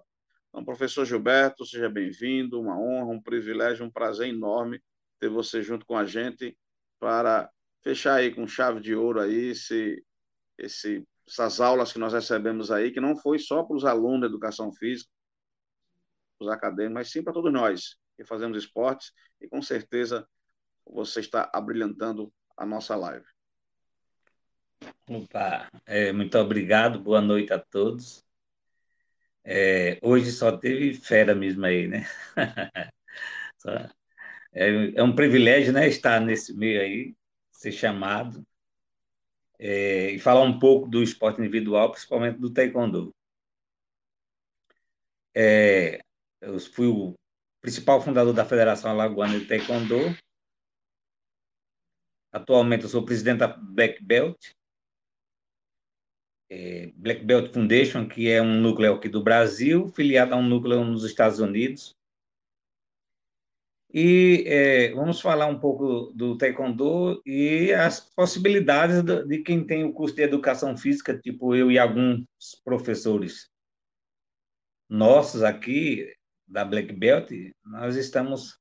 Então, 0.49 0.65
professor 0.65 1.05
Gilberto, 1.05 1.65
seja 1.65 1.89
bem-vindo, 1.89 2.59
uma 2.59 2.77
honra, 2.77 3.11
um 3.11 3.21
privilégio, 3.21 3.85
um 3.85 3.91
prazer 3.91 4.27
enorme 4.27 4.81
ter 5.19 5.29
você 5.29 5.61
junto 5.61 5.85
com 5.85 5.97
a 5.97 6.05
gente 6.05 6.57
para 6.99 7.49
fechar 7.81 8.15
aí 8.15 8.33
com 8.33 8.45
chave 8.45 8.81
de 8.81 8.93
ouro 8.93 9.21
aí 9.21 9.51
esse, 9.51 10.03
esse, 10.57 11.07
essas 11.27 11.61
aulas 11.61 11.93
que 11.93 11.99
nós 11.99 12.13
recebemos 12.13 12.71
aí, 12.71 12.91
que 12.91 12.99
não 12.99 13.15
foi 13.15 13.39
só 13.39 13.63
para 13.63 13.75
os 13.75 13.85
alunos 13.85 14.21
da 14.21 14.27
educação 14.27 14.71
física, 14.73 15.09
os 16.43 16.49
acadêmicos, 16.49 16.93
mas 16.93 17.11
sim 17.11 17.23
para 17.23 17.33
todos 17.33 17.51
nós 17.51 17.97
que 18.15 18.23
fazemos 18.23 18.57
esportes 18.57 19.11
e 19.41 19.47
com 19.47 19.61
certeza 19.61 20.27
você 20.85 21.19
está 21.19 21.49
abrilhantando 21.53 22.31
a 22.57 22.65
nossa 22.65 22.95
live. 22.95 23.25
Opa, 25.09 25.69
é, 25.85 26.11
muito 26.11 26.37
obrigado, 26.37 26.99
boa 26.99 27.21
noite 27.21 27.53
a 27.53 27.59
todos. 27.59 28.23
É, 29.43 29.99
hoje 30.01 30.31
só 30.31 30.55
teve 30.57 30.93
fera 30.93 31.35
mesmo 31.35 31.65
aí, 31.65 31.87
né? 31.87 32.05
é, 34.53 34.93
é 34.95 35.03
um 35.03 35.15
privilégio, 35.15 35.73
né, 35.73 35.87
estar 35.87 36.21
nesse 36.21 36.55
meio 36.55 36.81
aí, 36.81 37.15
ser 37.51 37.71
chamado 37.71 38.45
é, 39.59 40.11
e 40.11 40.19
falar 40.19 40.41
um 40.43 40.59
pouco 40.59 40.87
do 40.87 41.01
esporte 41.01 41.39
individual, 41.39 41.91
principalmente 41.91 42.39
do 42.39 42.51
taekwondo. 42.51 43.13
Eu 46.43 46.59
fui 46.59 46.87
o 46.87 47.13
principal 47.61 48.01
fundador 48.01 48.33
da 48.33 48.43
Federação 48.43 48.91
Alagoana 48.91 49.39
de 49.39 49.47
Taekwondo. 49.47 49.95
Atualmente 52.33 52.83
eu 52.83 52.89
sou 52.89 53.05
presidente 53.05 53.39
da 53.39 53.47
Black 53.47 54.03
Belt, 54.03 54.51
é, 56.49 56.87
Black 56.95 57.23
Belt 57.23 57.53
Foundation, 57.53 58.09
que 58.09 58.29
é 58.29 58.41
um 58.41 58.59
núcleo 58.59 58.95
aqui 58.95 59.07
do 59.07 59.23
Brasil, 59.23 59.87
filiado 59.87 60.33
a 60.33 60.37
um 60.37 60.45
núcleo 60.45 60.83
nos 60.83 61.05
Estados 61.05 61.39
Unidos. 61.39 61.95
E 63.93 64.43
é, 64.45 64.91
vamos 64.91 65.21
falar 65.21 65.45
um 65.45 65.59
pouco 65.59 66.11
do 66.13 66.37
taekwondo 66.37 67.21
e 67.25 67.71
as 67.71 68.01
possibilidades 68.01 69.01
de 69.03 69.43
quem 69.43 69.65
tem 69.65 69.85
o 69.85 69.93
curso 69.93 70.15
de 70.15 70.23
educação 70.23 70.75
física, 70.75 71.17
tipo 71.17 71.55
eu 71.55 71.71
e 71.71 71.79
alguns 71.79 72.25
professores 72.65 73.49
nossos 74.89 75.41
aqui 75.41 76.13
da 76.53 76.63
Black 76.63 76.93
Belt, 76.93 77.31
nós 77.65 77.95
estamos 77.95 78.59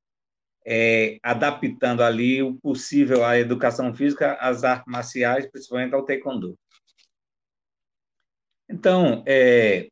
é, 0.65 1.19
adaptando 1.21 2.01
ali 2.01 2.41
o 2.41 2.55
possível 2.55 3.23
à 3.23 3.37
educação 3.37 3.93
física, 3.93 4.33
às 4.33 4.63
artes 4.63 4.91
marciais, 4.91 5.45
principalmente 5.49 5.93
ao 5.93 6.03
taekwondo. 6.03 6.57
Então, 8.67 9.23
é, 9.27 9.87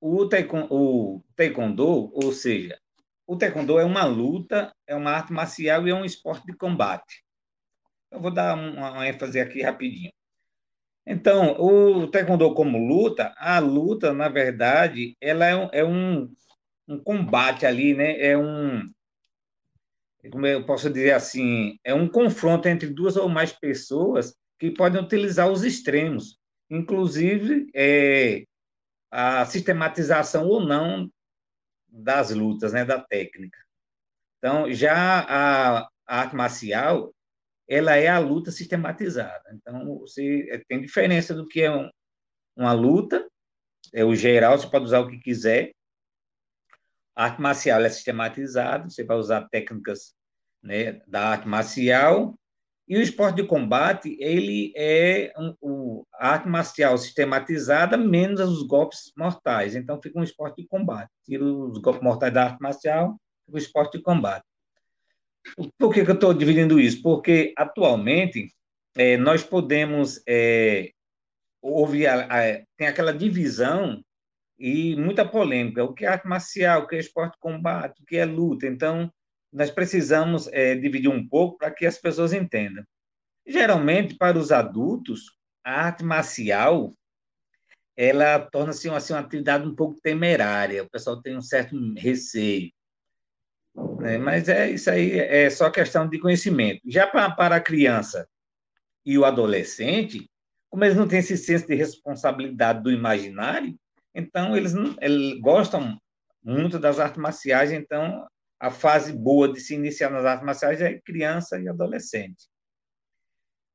o, 0.00 0.26
taekwondo, 0.26 0.68
o 0.70 1.22
taekwondo, 1.36 2.10
ou 2.14 2.32
seja, 2.32 2.80
o 3.26 3.36
taekwondo 3.36 3.78
é 3.78 3.84
uma 3.84 4.04
luta, 4.06 4.74
é 4.86 4.94
uma 4.94 5.10
arte 5.10 5.32
marcial 5.32 5.86
e 5.86 5.90
é 5.90 5.94
um 5.94 6.06
esporte 6.06 6.46
de 6.46 6.56
combate. 6.56 7.22
Eu 8.10 8.20
vou 8.20 8.30
dar 8.30 8.54
uma, 8.56 9.06
ênfase 9.06 9.38
aqui 9.38 9.60
rapidinho. 9.60 10.10
Então, 11.06 11.60
o 11.60 12.06
taekwondo 12.06 12.54
como 12.54 12.78
luta, 12.78 13.34
a 13.36 13.58
luta, 13.58 14.14
na 14.14 14.28
verdade, 14.30 15.14
ela 15.20 15.44
é 15.44 15.56
um, 15.56 15.68
é 15.72 15.84
um, 15.84 16.34
um 16.88 16.98
combate 16.98 17.66
ali, 17.66 17.94
né? 17.94 18.18
É 18.20 18.36
um, 18.36 18.90
como 20.30 20.46
eu 20.46 20.64
posso 20.64 20.90
dizer 20.90 21.12
assim, 21.12 21.78
é 21.84 21.94
um 21.94 22.08
confronto 22.08 22.66
entre 22.68 22.88
duas 22.88 23.16
ou 23.16 23.28
mais 23.28 23.52
pessoas 23.52 24.34
que 24.58 24.70
podem 24.70 25.00
utilizar 25.00 25.50
os 25.50 25.62
extremos, 25.64 26.38
inclusive 26.68 27.70
é, 27.74 28.44
a 29.10 29.44
sistematização 29.46 30.48
ou 30.48 30.60
não 30.60 31.10
das 31.88 32.30
lutas, 32.30 32.72
né, 32.72 32.84
da 32.84 33.00
técnica. 33.00 33.58
Então, 34.38 34.72
já 34.72 34.94
a, 34.94 35.80
a 35.80 35.90
arte 36.06 36.36
marcial, 36.36 37.14
ela 37.68 37.96
é 37.96 38.08
a 38.08 38.18
luta 38.18 38.50
sistematizada. 38.50 39.44
Então, 39.52 39.98
você 39.98 40.48
é, 40.50 40.58
tem 40.68 40.80
diferença 40.80 41.34
do 41.34 41.46
que 41.46 41.62
é 41.62 41.70
um, 41.70 41.88
uma 42.56 42.72
luta, 42.72 43.28
é 43.92 44.04
o 44.04 44.14
geral, 44.14 44.58
você 44.58 44.68
pode 44.68 44.84
usar 44.84 45.00
o 45.00 45.08
que 45.08 45.18
quiser. 45.18 45.72
A 47.18 47.24
arte 47.24 47.42
marcial 47.42 47.80
é 47.80 47.88
sistematizada, 47.88 48.88
você 48.88 49.02
vai 49.02 49.16
usar 49.16 49.48
técnicas 49.48 50.14
né, 50.62 51.00
da 51.08 51.30
arte 51.30 51.48
marcial 51.48 52.38
E 52.86 52.96
o 52.96 53.02
esporte 53.02 53.42
de 53.42 53.44
combate, 53.44 54.16
ele 54.20 54.72
é 54.76 55.32
a 56.14 56.28
arte 56.28 56.48
marcial 56.48 56.96
sistematizada 56.96 57.96
menos 57.96 58.38
os 58.38 58.62
golpes 58.62 59.12
mortais. 59.16 59.74
Então, 59.74 60.00
fica 60.00 60.16
um 60.16 60.22
esporte 60.22 60.62
de 60.62 60.68
combate. 60.68 61.10
Tira 61.24 61.44
os 61.44 61.78
golpes 61.78 62.02
mortais 62.02 62.32
da 62.32 62.44
arte 62.44 62.62
marcial, 62.62 63.16
fica 63.46 63.56
o 63.56 63.58
esporte 63.58 63.98
de 63.98 64.04
combate. 64.04 64.44
Por 65.76 65.92
que, 65.92 66.04
que 66.04 66.10
eu 66.12 66.14
estou 66.14 66.32
dividindo 66.32 66.78
isso? 66.78 67.02
Porque, 67.02 67.52
atualmente, 67.58 68.54
é, 68.96 69.16
nós 69.16 69.42
podemos... 69.42 70.22
É, 70.26 70.92
houve 71.60 72.06
a, 72.06 72.26
a, 72.26 72.62
tem 72.76 72.86
aquela 72.86 73.12
divisão 73.12 74.00
e 74.58 74.96
muita 74.96 75.26
polêmica. 75.26 75.84
O 75.84 75.94
que 75.94 76.04
é 76.04 76.08
arte 76.08 76.26
marcial, 76.26 76.82
o 76.82 76.86
que 76.86 76.96
é 76.96 76.98
esporte 76.98 77.34
de 77.34 77.40
combate, 77.40 78.02
o 78.02 78.06
que 78.06 78.16
é 78.16 78.24
luta. 78.24 78.66
Então, 78.66 79.12
nós 79.52 79.70
precisamos 79.70 80.48
é, 80.48 80.74
dividir 80.74 81.08
um 81.08 81.26
pouco 81.26 81.58
para 81.58 81.70
que 81.70 81.86
as 81.86 81.98
pessoas 81.98 82.32
entendam. 82.32 82.84
Geralmente, 83.46 84.16
para 84.16 84.38
os 84.38 84.52
adultos, 84.52 85.38
a 85.64 85.86
arte 85.86 86.04
marcial 86.04 86.94
ela 87.98 88.38
torna-se 88.38 88.88
assim, 88.88 89.12
uma 89.12 89.18
atividade 89.18 89.66
um 89.66 89.74
pouco 89.74 90.00
temerária, 90.00 90.84
o 90.84 90.88
pessoal 90.88 91.20
tem 91.20 91.36
um 91.36 91.42
certo 91.42 91.76
receio. 91.96 92.70
Né? 93.98 94.16
Mas 94.18 94.48
é 94.48 94.70
isso 94.70 94.88
aí, 94.88 95.18
é 95.18 95.50
só 95.50 95.68
questão 95.68 96.08
de 96.08 96.20
conhecimento. 96.20 96.80
Já 96.86 97.08
para, 97.08 97.28
para 97.32 97.56
a 97.56 97.60
criança 97.60 98.28
e 99.04 99.18
o 99.18 99.24
adolescente, 99.24 100.30
como 100.70 100.84
eles 100.84 100.96
não 100.96 101.08
têm 101.08 101.18
esse 101.18 101.36
senso 101.36 101.66
de 101.66 101.74
responsabilidade 101.74 102.84
do 102.84 102.92
imaginário, 102.92 103.76
então 104.18 104.56
eles, 104.56 104.74
eles 105.00 105.40
gostam 105.40 105.96
muito 106.42 106.78
das 106.78 106.98
artes 106.98 107.20
marciais, 107.20 107.70
então 107.72 108.26
a 108.58 108.70
fase 108.70 109.12
boa 109.12 109.52
de 109.52 109.60
se 109.60 109.74
iniciar 109.74 110.10
nas 110.10 110.24
artes 110.24 110.44
marciais 110.44 110.80
é 110.80 110.98
criança 111.00 111.60
e 111.60 111.68
adolescente. 111.68 112.48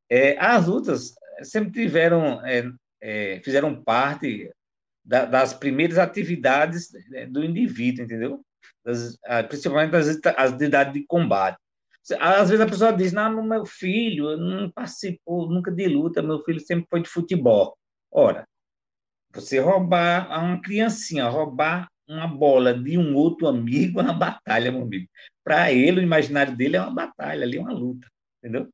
É, 0.10 0.38
as 0.38 0.68
lutas 0.68 1.14
sempre 1.44 1.72
tiveram, 1.72 2.46
é, 2.46 2.70
é, 3.02 3.42
fizeram 3.44 3.82
parte 3.82 4.52
da, 5.04 5.26
das 5.26 5.54
primeiras 5.54 5.98
atividades 5.98 6.92
né, 7.10 7.26
do 7.26 7.44
indivíduo, 7.44 8.04
entendeu? 8.04 8.46
Das, 8.84 9.18
principalmente 9.48 9.92
das 9.92 10.08
atividades 10.38 10.94
de 10.94 11.06
combate. 11.06 11.58
Às 12.20 12.50
vezes 12.50 12.66
a 12.66 12.70
pessoa 12.70 12.92
diz, 12.92 13.14
não, 13.14 13.42
meu 13.42 13.66
filho 13.66 14.36
não 14.36 14.70
participou 14.70 15.50
nunca 15.50 15.72
de 15.72 15.88
luta, 15.88 16.22
meu 16.22 16.44
filho 16.44 16.60
sempre 16.60 16.86
foi 16.90 17.02
de 17.02 17.10
futebol. 17.10 17.78
Ora, 18.12 18.46
você 19.34 19.60
roubar 19.60 20.32
a 20.32 20.40
uma 20.40 20.62
criancinha, 20.62 21.28
roubar 21.28 21.88
uma 22.08 22.28
bola 22.28 22.74
de 22.74 22.98
um 22.98 23.16
outro 23.16 23.48
amigo 23.48 24.00
é 24.00 24.04
uma 24.04 24.14
batalha, 24.14 24.72
meu 24.72 24.84
amigo. 24.84 25.08
Para 25.44 25.72
ele, 25.72 26.00
o 26.00 26.04
imaginário 26.04 26.56
dele 26.56 26.78
é 26.78 26.82
uma 26.82 26.94
batalha, 26.94 27.44
ali 27.44 27.58
é 27.58 27.62
uma 27.62 27.74
luta, 27.74 28.08
entendeu? 28.40 28.70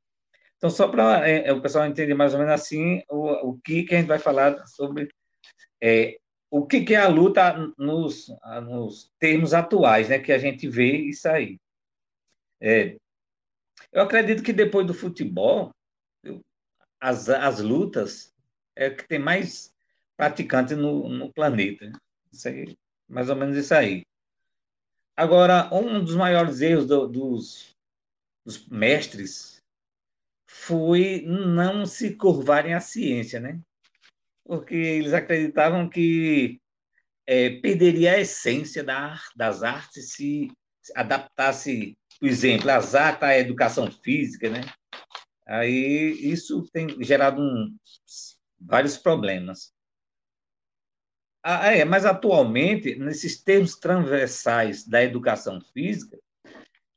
Então, 0.57 0.69
só 0.69 0.90
para 0.90 1.27
é, 1.27 1.48
é, 1.48 1.53
o 1.53 1.61
pessoal 1.61 1.86
entender 1.86 2.14
mais 2.14 2.34
ou 2.34 2.40
menos 2.40 2.53
assim 2.53 3.02
o, 3.10 3.52
o 3.52 3.60
que, 3.61 3.84
que 3.84 3.95
a 3.95 3.98
gente 3.99 4.07
vai 4.07 4.19
falar 4.19 4.68
sobre 4.68 5.10
é, 5.81 6.18
o 6.52 6.65
que, 6.65 6.81
que 6.81 6.94
é 6.94 6.98
a 6.98 7.07
luta 7.07 7.56
nos, 7.77 8.27
nos 8.64 9.10
termos 9.19 9.53
atuais, 9.53 10.10
né, 10.10 10.19
que 10.19 10.34
a 10.34 10.38
gente 10.38 10.68
vê 10.68 10.98
isso 10.98 11.30
aí. 11.30 11.57
É, 12.61 12.98
eu 13.94 14.02
acredito 14.02 14.44
que 14.44 14.52
depois 14.52 14.86
do 14.86 14.94
futebol, 14.94 15.72
as, 16.99 17.30
as 17.30 17.60
lutas 17.61 18.34
é 18.76 18.90
que 18.90 19.07
tem 19.07 19.19
mais 19.19 19.73
praticantes 20.19 20.77
no, 20.77 21.07
no 21.07 21.31
planeta. 21.31 21.89
Aí 22.45 22.77
mais 23.07 23.29
ou 23.29 23.37
menos 23.37 23.55
isso 23.55 23.73
aí. 23.73 24.05
Agora, 25.15 25.73
um 25.73 26.03
dos 26.03 26.13
maiores 26.13 26.59
erros 26.59 26.85
do, 26.85 27.07
dos, 27.07 27.73
dos 28.45 28.67
mestres 28.67 29.63
foi 30.45 31.23
não 31.25 31.85
se 31.85 32.15
curvarem 32.15 32.73
à 32.73 32.81
ciência, 32.81 33.39
né? 33.39 33.61
Porque 34.43 34.75
eles 34.75 35.13
acreditavam 35.13 35.89
que 35.89 36.59
é, 37.25 37.51
perderia 37.61 38.13
a 38.13 38.19
essência 38.19 38.83
da, 38.83 39.17
das 39.37 39.63
artes 39.63 40.11
se, 40.11 40.51
se 40.81 40.93
adaptasse, 40.97 41.97
por 42.19 42.27
exemplo, 42.27 42.69
as 42.69 42.93
artes 42.93 43.23
à 43.23 43.37
educação 43.37 43.89
física, 43.89 44.49
né? 44.49 44.61
Aí 45.47 46.11
isso 46.21 46.63
tem 46.73 47.01
gerado 47.01 47.41
um, 47.41 47.73
vários 48.59 48.97
problemas. 48.97 49.73
Ah, 51.41 51.71
é, 51.73 51.85
mas 51.85 52.05
atualmente, 52.05 52.95
nesses 52.95 53.41
termos 53.41 53.75
transversais 53.75 54.85
da 54.85 55.01
educação 55.01 55.61
física, 55.73 56.17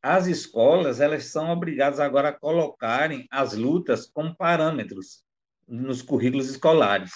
as 0.02 0.26
escolas 0.26 1.00
elas 1.00 1.26
são 1.26 1.50
obrigadas 1.50 2.00
agora 2.00 2.30
a 2.30 2.38
colocarem 2.38 3.26
as 3.30 3.54
lutas 3.54 4.06
como 4.06 4.34
parâmetros 4.34 5.24
nos 5.66 6.02
currículos 6.02 6.50
escolares, 6.50 7.12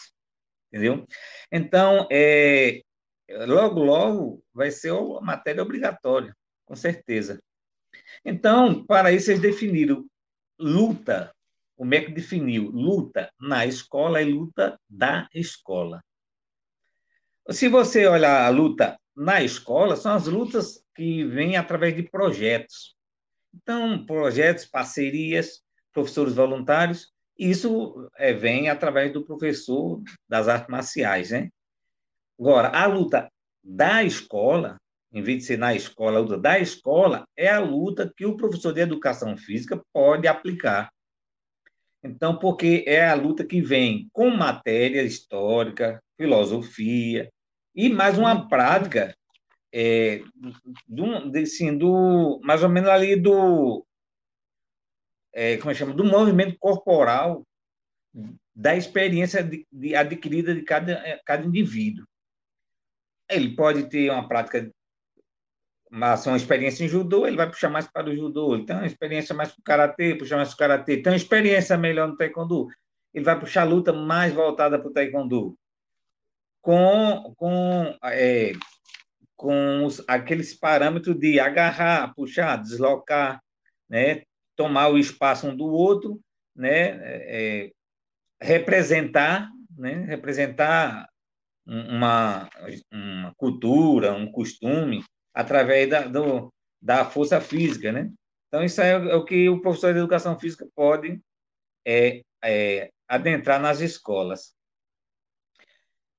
entendeu? 0.69 1.05
Então, 1.51 2.07
é, 2.13 2.83
logo, 3.29 3.83
logo 3.83 4.45
vai 4.55 4.71
ser 4.71 4.93
a 4.93 5.21
matéria 5.21 5.63
obrigatória, 5.63 6.33
com 6.65 6.77
certeza. 6.77 7.43
Então, 8.25 8.85
para 8.87 9.11
isso, 9.11 9.31
eles 9.33 9.43
definiram 9.43 10.07
luta, 10.59 11.35
o 11.77 11.85
MEC 11.85 12.13
definiu 12.13 12.71
luta 12.71 13.29
na 13.41 13.67
escola 13.67 14.23
e 14.23 14.33
luta 14.33 14.79
da 14.89 15.29
escola. 15.35 16.01
Se 17.51 17.69
você 17.69 18.07
olhar 18.09 18.45
a 18.45 18.49
luta 18.49 18.99
na 19.15 19.41
escola, 19.41 19.95
são 19.95 20.13
as 20.15 20.27
lutas 20.27 20.83
que 20.95 21.25
vêm 21.25 21.57
através 21.57 21.95
de 21.95 22.03
projetos. 22.03 22.97
Então, 23.55 24.05
projetos, 24.05 24.65
parcerias, 24.65 25.63
professores 25.93 26.35
voluntários, 26.35 27.13
isso 27.39 28.11
é, 28.17 28.33
vem 28.33 28.69
através 28.69 29.13
do 29.13 29.25
professor 29.25 30.03
das 30.29 30.49
artes 30.49 30.69
marciais, 30.69 31.31
né? 31.31 31.51
Agora, 32.39 32.69
a 32.69 32.87
luta 32.87 33.31
da 33.63 34.03
escola, 34.03 34.77
em 35.13 35.23
vez 35.23 35.39
de 35.39 35.45
ser 35.45 35.59
na 35.59 35.73
escola, 35.75 36.19
a 36.19 36.21
luta 36.21 36.39
da 36.39 36.59
escola, 36.59 37.25
é 37.37 37.49
a 37.49 37.61
luta 37.61 38.13
que 38.15 38.27
o 38.27 38.37
professor 38.37 38.73
de 38.73 38.81
educação 38.81 39.37
física 39.37 39.81
pode 39.93 40.27
aplicar. 40.27 40.91
Então, 42.03 42.39
porque 42.39 42.85
é 42.87 43.07
a 43.09 43.15
luta 43.15 43.45
que 43.45 43.61
vem 43.61 44.09
com 44.13 44.31
matéria 44.31 45.03
histórica, 45.03 46.03
filosofia, 46.17 47.31
e 47.77 47.91
mais 47.91 48.17
uma 48.17 48.35
uhum. 48.35 48.49
prática 48.49 49.15
é, 49.73 50.23
do, 50.87 51.39
assim, 51.39 51.77
do, 51.77 52.41
mais 52.43 52.63
ou 52.63 52.71
menos 52.71 52.89
ali 52.89 53.15
do, 53.15 53.87
é, 55.35 55.59
como 55.59 55.71
é 55.71 55.75
chama, 55.75 55.93
do 55.93 56.03
movimento 56.03 56.57
corporal 56.59 57.47
da 58.55 58.75
experiência 58.75 59.45
de, 59.45 59.67
de, 59.71 59.95
adquirida 59.95 60.55
de 60.55 60.63
cada, 60.63 60.93
é, 60.93 61.21
cada 61.27 61.45
indivíduo. 61.45 62.07
Ele 63.29 63.55
pode 63.55 63.91
ter 63.91 64.11
uma 64.11 64.27
prática, 64.27 64.73
uma, 65.91 66.15
uma 66.15 66.37
experiência 66.39 66.83
em 66.83 66.89
judô, 66.89 67.27
ele 67.27 67.37
vai 67.37 67.51
puxar 67.51 67.69
mais 67.69 67.87
para 67.87 68.09
o 68.09 68.17
judô. 68.17 68.55
Ele 68.55 68.65
tem 68.65 68.77
uma 68.77 68.87
experiência 68.87 69.35
mais 69.35 69.53
para 69.53 69.61
o 69.61 69.65
karatê, 69.65 70.15
puxar 70.15 70.37
mais 70.37 70.49
para 70.49 70.55
o 70.55 70.59
karatê. 70.59 71.03
Tem 71.03 71.13
uma 71.13 71.17
experiência 71.17 71.77
melhor 71.77 72.09
no 72.09 72.17
taekwondo, 72.17 72.69
ele 73.13 73.25
vai 73.25 73.39
puxar 73.39 73.63
a 73.63 73.65
luta 73.65 73.93
mais 73.93 74.33
voltada 74.33 74.79
para 74.79 74.89
o 74.89 74.93
taekwondo 74.93 75.55
com, 76.67 77.33
com, 77.37 77.97
é, 78.03 78.51
com 79.37 79.85
os, 79.85 80.03
aqueles 80.09 80.53
parâmetros 80.53 81.17
de 81.17 81.39
agarrar, 81.39 82.13
puxar, 82.13 82.57
deslocar, 82.57 83.41
né, 83.89 84.25
tomar 84.57 84.89
o 84.89 84.99
espaço 84.99 85.47
um 85.47 85.57
do 85.57 85.67
outro, 85.67 86.21
né, 86.57 86.89
é, 87.03 87.71
representar, 88.43 89.49
né, 89.79 90.07
representar 90.07 91.09
uma, 91.65 92.51
uma 92.93 93.33
cultura, 93.37 94.13
um 94.15 94.29
costume, 94.33 95.05
através 95.33 95.89
da, 95.89 96.09
do, 96.09 96.53
da 96.83 97.05
força 97.05 97.41
física, 97.41 97.93
né? 97.93 98.11
Então, 98.49 98.65
isso 98.65 98.81
é 98.81 99.15
o 99.15 99.25
que 99.25 99.49
o 99.49 99.61
professor 99.61 99.93
de 99.93 100.01
educação 100.01 100.37
física 100.37 100.67
pode 100.75 101.21
é, 101.87 102.23
é, 102.43 102.91
adentrar 103.07 103.61
nas 103.61 103.79
escolas. 103.79 104.56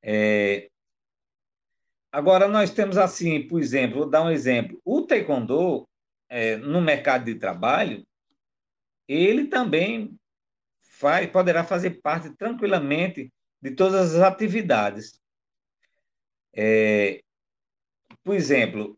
É... 0.09 0.69
Agora, 2.09 2.47
nós 2.47 2.71
temos 2.71 2.97
assim, 2.97 3.45
por 3.45 3.61
exemplo, 3.61 3.99
vou 3.99 4.09
dar 4.09 4.23
um 4.23 4.31
exemplo. 4.31 4.79
O 4.85 5.01
taekwondo, 5.01 5.85
é, 6.29 6.55
no 6.55 6.79
mercado 6.81 7.25
de 7.25 7.35
trabalho, 7.35 8.07
ele 9.05 9.47
também 9.47 10.17
faz, 10.81 11.29
poderá 11.29 11.65
fazer 11.65 12.01
parte 12.01 12.33
tranquilamente 12.37 13.29
de 13.61 13.71
todas 13.71 14.15
as 14.15 14.21
atividades. 14.21 15.19
É, 16.55 17.21
por 18.23 18.33
exemplo, 18.33 18.97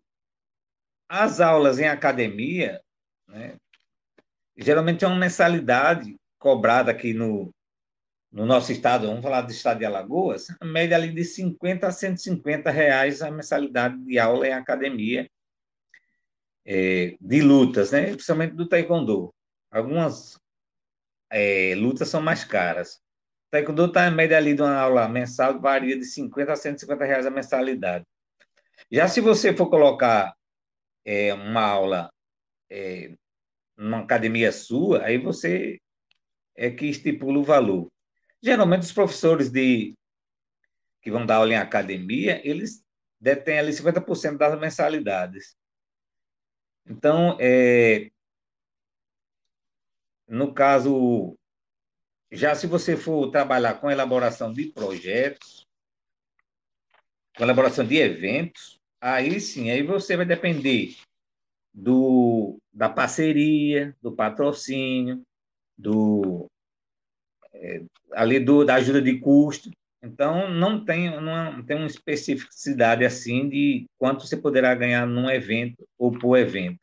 as 1.10 1.42
aulas 1.42 1.80
em 1.80 1.88
academia, 1.88 2.80
né, 3.28 3.58
geralmente 4.56 5.04
é 5.04 5.08
uma 5.08 5.18
mensalidade 5.18 6.16
cobrada 6.38 6.92
aqui 6.92 7.14
no, 7.14 7.52
no 8.32 8.46
nosso 8.46 8.72
estado, 8.72 9.08
vamos 9.08 9.24
falar 9.24 9.42
do 9.42 9.52
estado 9.52 9.80
de 9.80 9.86
Alagoas, 9.86 10.48
a 10.60 10.66
média 10.66 10.96
ali 10.96 11.12
de 11.12 11.24
50 11.24 11.88
a 11.88 11.92
150 11.92 12.70
reais 12.70 13.22
a 13.22 13.32
mensalidade 13.32 13.98
de 14.04 14.20
aula 14.20 14.48
em 14.48 14.54
academia 14.54 15.30
é, 16.66 17.18
de 17.20 17.42
lutas, 17.42 17.92
né? 17.92 18.12
principalmente 18.12 18.56
do 18.56 18.68
taekwondo. 18.68 19.34
Algumas 19.72 20.40
é, 21.32 21.74
lutas 21.76 22.10
são 22.10 22.22
mais 22.22 22.44
caras. 22.44 22.96
O 23.48 23.52
taekwondo 23.52 23.86
está 23.86 24.08
em 24.08 24.16
média 24.16 24.38
ali 24.38 24.54
de 24.54 24.62
uma 24.62 24.78
aula 24.78 25.10
mensal, 25.10 25.60
varia 25.60 25.98
de 25.98 26.06
50 26.06 26.54
a 26.54 26.56
150 26.56 27.06
reais 27.06 27.26
a 27.26 27.32
mensalidade. 27.32 28.06
Já 28.92 29.08
se 29.08 29.22
você 29.22 29.56
for 29.56 29.70
colocar 29.70 30.34
é, 31.04 31.34
uma 31.34 31.64
aula 31.64 32.12
é, 32.70 33.16
numa 33.76 34.00
academia 34.02 34.52
sua, 34.52 35.04
aí 35.04 35.18
você 35.18 35.80
é 36.56 36.70
que 36.70 36.86
estipula 36.86 37.40
o 37.40 37.44
valor. 37.44 37.90
Geralmente 38.42 38.84
os 38.84 38.92
professores 38.92 39.50
de 39.50 39.94
que 41.02 41.12
vão 41.12 41.26
dar 41.26 41.38
aula 41.38 41.54
em 41.54 41.58
academia, 41.58 42.42
eles 42.48 42.84
detêm 43.20 43.60
ali 43.60 43.72
50% 43.72 44.38
das 44.38 44.60
mensalidades. 44.60 45.56
Então, 46.86 47.38
é, 47.40 48.10
no 50.28 50.54
caso, 50.54 51.38
já 52.32 52.56
se 52.56 52.68
você 52.68 52.96
for 52.96 53.32
trabalhar 53.32 53.76
com 53.80 53.90
elaboração 53.90 54.54
de 54.54 54.72
projetos, 54.72 55.68
com 57.36 57.44
elaboração 57.44 57.86
de 57.86 57.98
eventos, 57.98 58.80
aí 59.02 59.40
sim, 59.40 59.72
aí 59.72 59.84
você 59.84 60.16
vai 60.18 60.26
depender 60.26 60.96
do, 61.74 62.60
da 62.74 62.90
parceria, 62.90 63.96
do 64.02 64.16
patrocínio, 64.16 65.24
do 65.78 66.50
ali 68.14 68.40
do, 68.40 68.64
da 68.64 68.76
ajuda 68.76 69.02
de 69.02 69.20
custo. 69.20 69.70
Então, 70.02 70.50
não 70.50 70.84
tem, 70.86 71.10
não 71.22 71.64
tem 71.64 71.76
uma 71.76 71.88
especificidade 71.88 73.04
assim 73.04 73.50
de 73.50 73.86
quanto 73.98 74.26
você 74.26 74.38
poderá 74.38 74.74
ganhar 74.74 75.06
num 75.06 75.30
evento 75.30 75.86
ou 75.98 76.12
por 76.12 76.38
evento. 76.38 76.80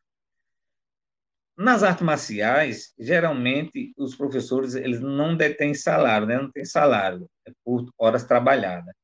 Nas 1.57 1.83
artes 1.83 2.05
marciais, 2.05 2.93
geralmente, 2.99 3.95
os 3.97 4.15
professores 4.15 4.75
eles 4.75 5.01
não 5.01 5.35
detêm 5.35 5.73
salário, 5.73 6.27
né? 6.27 6.37
não 6.37 6.51
tem 6.51 6.67
salário, 6.67 7.27
é 7.47 7.53
por 7.65 7.89
horas 7.97 8.25
trabalhadas. 8.25 8.95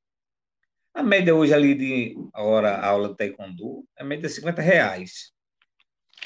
A 0.92 1.02
média 1.02 1.34
hoje 1.34 1.54
ali 1.54 1.74
de 1.74 2.14
hora 2.34 2.78
aula 2.78 3.08
de 3.08 3.16
taekwondo 3.16 3.82
é 3.96 4.04
média 4.04 4.28
de 4.28 4.34
50 4.34 4.60
reais. 4.60 5.32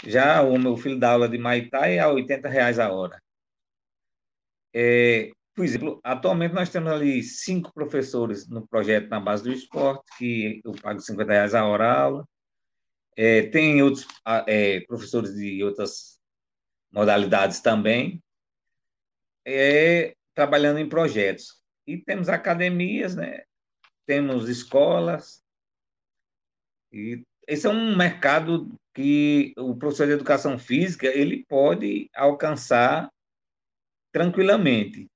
Já 0.05 0.43
o 0.43 0.59
meu 0.59 0.77
filho 0.77 0.99
dá 0.99 1.13
aula 1.13 1.29
de 1.29 1.39
Muay 1.39 1.71
Thai 1.71 1.99
é 1.99 2.01
a 2.01 2.11
80 2.11 2.49
reais 2.49 2.81
a 2.81 2.93
hora. 2.93 3.23
É, 4.75 5.31
por 5.57 5.65
exemplo, 5.65 6.01
atualmente 6.05 6.55
nós 6.55 6.69
temos 6.69 6.93
ali 6.93 7.23
cinco 7.23 7.73
professores 7.73 8.47
no 8.47 8.69
projeto 8.69 9.09
na 9.09 9.19
base 9.19 9.43
do 9.43 9.51
esporte, 9.51 10.05
que 10.19 10.61
eu 10.63 10.73
pago 10.73 11.01
50 11.01 11.33
reais 11.33 11.55
a 11.55 11.65
hora 11.65 11.91
a 11.91 11.99
aula. 11.99 12.29
É, 13.17 13.47
tem 13.47 13.83
outros 13.83 14.07
é, 14.47 14.81
professores 14.81 15.35
de 15.35 15.65
outras 15.65 16.21
modalidades 16.93 17.61
também, 17.61 18.23
é, 19.47 20.15
trabalhando 20.35 20.79
em 20.79 20.89
projetos. 20.89 21.63
E 21.87 21.97
temos 21.97 22.29
academias, 22.29 23.17
né? 23.17 23.43
temos 24.05 24.51
escolas, 24.51 25.43
e 26.93 27.25
esse 27.49 27.67
é 27.67 27.71
um 27.71 27.97
mercado 27.97 28.79
que 28.95 29.55
o 29.57 29.75
professor 29.75 30.07
de 30.07 30.13
educação 30.13 30.59
física 30.59 31.07
ele 31.07 31.47
pode 31.49 32.11
alcançar 32.15 33.11
tranquilamente. 34.13 35.09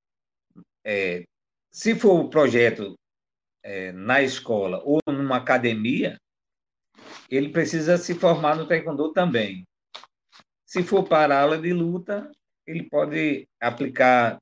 É, 0.85 1.25
se 1.71 1.95
for 1.95 2.21
o 2.21 2.29
projeto 2.29 2.99
é, 3.63 3.93
na 3.93 4.23
escola 4.23 4.83
ou 4.85 5.01
numa 5.07 5.37
academia, 5.37 6.19
ele 7.31 7.51
precisa 7.51 7.97
se 7.97 8.15
formar 8.15 8.57
no 8.57 8.67
taekwondo 8.67 9.13
também. 9.13 9.67
Se 10.65 10.83
for 10.83 11.05
para 11.05 11.41
aula 11.41 11.59
de 11.59 11.73
luta, 11.73 12.31
ele 12.67 12.89
pode 12.89 13.49
aplicar 13.61 14.39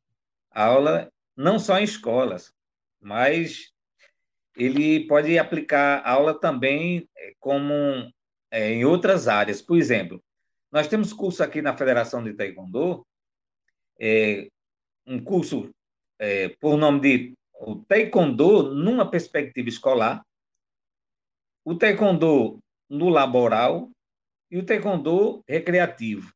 aula 0.51 1.11
não 1.37 1.59
só 1.59 1.79
em 1.79 1.85
escolas, 1.85 2.53
mas 3.01 3.73
ele 4.57 5.07
pode 5.07 5.39
aplicar 5.39 6.03
aula 6.05 6.39
também 6.39 7.09
é, 7.17 7.33
como 7.39 7.73
é, 8.51 8.71
em 8.73 8.85
outras 8.85 9.29
áreas. 9.29 9.63
Por 9.63 9.79
exemplo, 9.79 10.23
nós 10.71 10.89
temos 10.89 11.13
curso 11.13 11.43
aqui 11.43 11.63
na 11.63 11.77
Federação 11.77 12.23
de 12.23 12.35
Taekwondo, 12.35 13.07
é, 14.01 14.49
um 15.07 15.23
curso 15.23 15.71
é, 16.19 16.49
por 16.61 16.77
nome 16.77 17.01
de 17.01 17.35
o 17.61 17.77
Taekwondo 17.77 18.75
numa 18.75 19.11
perspectiva 19.11 19.69
escolar, 19.69 20.25
o 21.65 21.75
Taekwondo 21.75 22.59
no 22.89 23.09
laboral 23.09 23.91
e 24.51 24.59
o 24.59 24.65
Taekwondo 24.65 25.43
recreativo. 25.47 26.33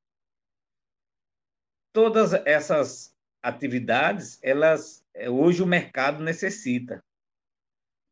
Todas 1.93 2.33
essas 2.33 3.15
atividades, 3.43 4.39
elas 4.43 5.03
é, 5.15 5.29
hoje 5.29 5.63
o 5.63 5.67
mercado 5.67 6.23
necessita. 6.23 7.03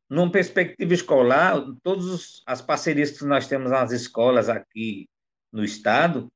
Numa 0.08 0.30
perspectiva 0.30 0.92
escolar, 0.92 1.62
todas 1.82 2.42
as 2.44 2.60
parcerias 2.60 3.16
que 3.16 3.24
nós 3.24 3.46
temos 3.46 3.70
nas 3.70 3.92
escolas 3.92 4.48
aqui 4.48 5.08
no 5.52 5.64
estado, 5.64 6.28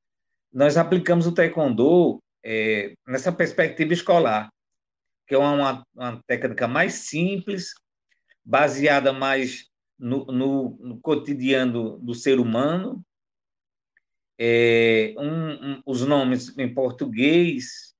nós 0.51 0.77
aplicamos 0.77 1.27
o 1.27 1.33
taekwondo 1.33 2.21
é, 2.43 2.93
nessa 3.05 3.31
perspectiva 3.31 3.93
escolar, 3.93 4.49
que 5.27 5.33
é 5.33 5.37
uma, 5.37 5.85
uma, 5.93 6.23
técnica 6.27 6.67
mais 6.67 6.93
simples, 6.93 7.73
baseada 8.43 9.11
mais 9.11 9.69
no, 9.97 10.25
no, 10.25 10.77
no 10.79 10.99
cotidiano 10.99 11.97
do, 11.99 12.13
ser 12.13 12.39
humano. 12.39 13.03
É, 14.37 15.15
um, 15.17 15.71
um, 15.71 15.81
os 15.85 16.01
nomes 16.05 16.55
em 16.57 16.73
português, 16.73 17.95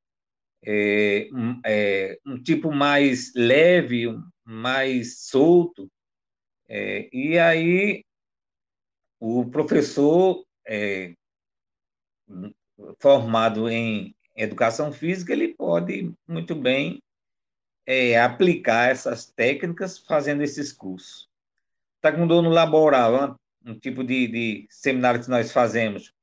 é, 0.63 1.29
um, 1.31 1.61
é, 1.65 2.19
um 2.25 2.41
tipo 2.41 2.71
mais 2.71 3.33
leve, 3.35 4.07
mais 4.43 5.21
solto. 5.21 5.89
É, 6.67 7.09
e 7.15 7.37
aí 7.39 8.03
o 9.19 9.49
professor 9.49 10.45
é, 10.67 11.15
formado 12.99 13.69
em 13.69 14.15
educação 14.35 14.91
física, 14.91 15.31
ele 15.31 15.53
pode 15.53 16.13
muito 16.27 16.53
bem 16.53 17.01
é, 17.85 18.19
aplicar 18.19 18.89
essas 18.89 19.25
técnicas 19.25 19.97
fazendo 19.97 20.41
esses 20.41 20.71
cursos. 20.71 21.29
Taekwondo 22.01 22.41
no 22.41 22.49
laboral, 22.49 23.37
um 23.65 23.77
tipo 23.77 24.03
de, 24.03 24.27
de 24.27 24.67
seminário 24.69 25.21
que 25.21 25.29
nós 25.29 25.51
fazemos, 25.51 26.13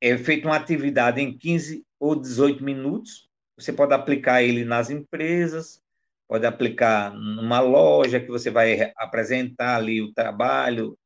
é 0.00 0.16
feita 0.16 0.48
uma 0.48 0.56
atividade 0.56 1.20
em 1.20 1.36
15 1.36 1.84
ou 1.98 2.16
18 2.16 2.64
minutos, 2.64 3.28
você 3.56 3.72
pode 3.72 3.92
aplicar 3.92 4.42
ele 4.42 4.64
nas 4.64 4.88
empresas, 4.88 5.82
pode 6.26 6.46
aplicar 6.46 7.12
numa 7.12 7.60
loja 7.60 8.20
que 8.20 8.28
você 8.28 8.50
vai 8.50 8.92
apresentar 8.96 9.76
ali 9.76 10.00
o 10.00 10.12
trabalho. 10.14 10.96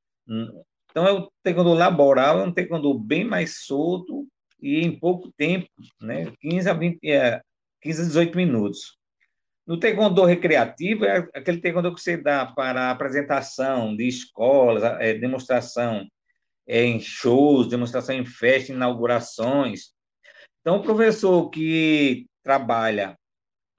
Então, 0.90 1.06
é 1.06 1.12
o 1.12 1.28
taekwondo 1.42 1.74
laboral, 1.74 2.40
é 2.40 2.44
um 2.44 2.52
taekwondo 2.52 2.96
bem 2.96 3.24
mais 3.24 3.64
solto 3.64 4.28
e 4.60 4.80
em 4.80 4.96
pouco 4.96 5.32
tempo, 5.36 5.68
né? 6.00 6.32
15 6.40 6.70
a 6.70 6.72
20, 6.74 7.10
é, 7.10 7.42
15 7.80 8.02
a 8.02 8.04
18 8.04 8.36
minutos. 8.36 8.96
No 9.66 9.78
taekwondo 9.78 10.24
recreativo, 10.24 11.06
é 11.06 11.26
aquele 11.34 11.60
taekwondo 11.60 11.94
que 11.94 12.00
você 12.00 12.16
dá 12.16 12.44
para 12.44 12.90
apresentação 12.90 13.96
de 13.96 14.06
escolas, 14.06 14.82
é, 15.00 15.14
demonstração 15.14 16.06
é, 16.66 16.84
em 16.84 17.00
shows, 17.00 17.68
demonstração 17.68 18.14
em 18.14 18.26
festas, 18.26 18.70
inaugurações. 18.70 19.94
Então, 20.60 20.76
o 20.76 20.82
professor 20.82 21.48
que 21.48 22.26
trabalha 22.42 23.18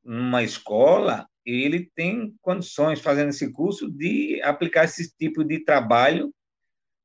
numa 0.04 0.44
escola, 0.44 1.28
ele 1.46 1.90
tem 1.96 2.36
condições, 2.42 3.00
fazendo 3.00 3.30
esse 3.30 3.52
curso, 3.52 3.90
de 3.90 4.42
aplicar 4.42 4.86
esse 4.86 5.16
tipo 5.16 5.44
de 5.44 5.64
trabalho 5.64 6.34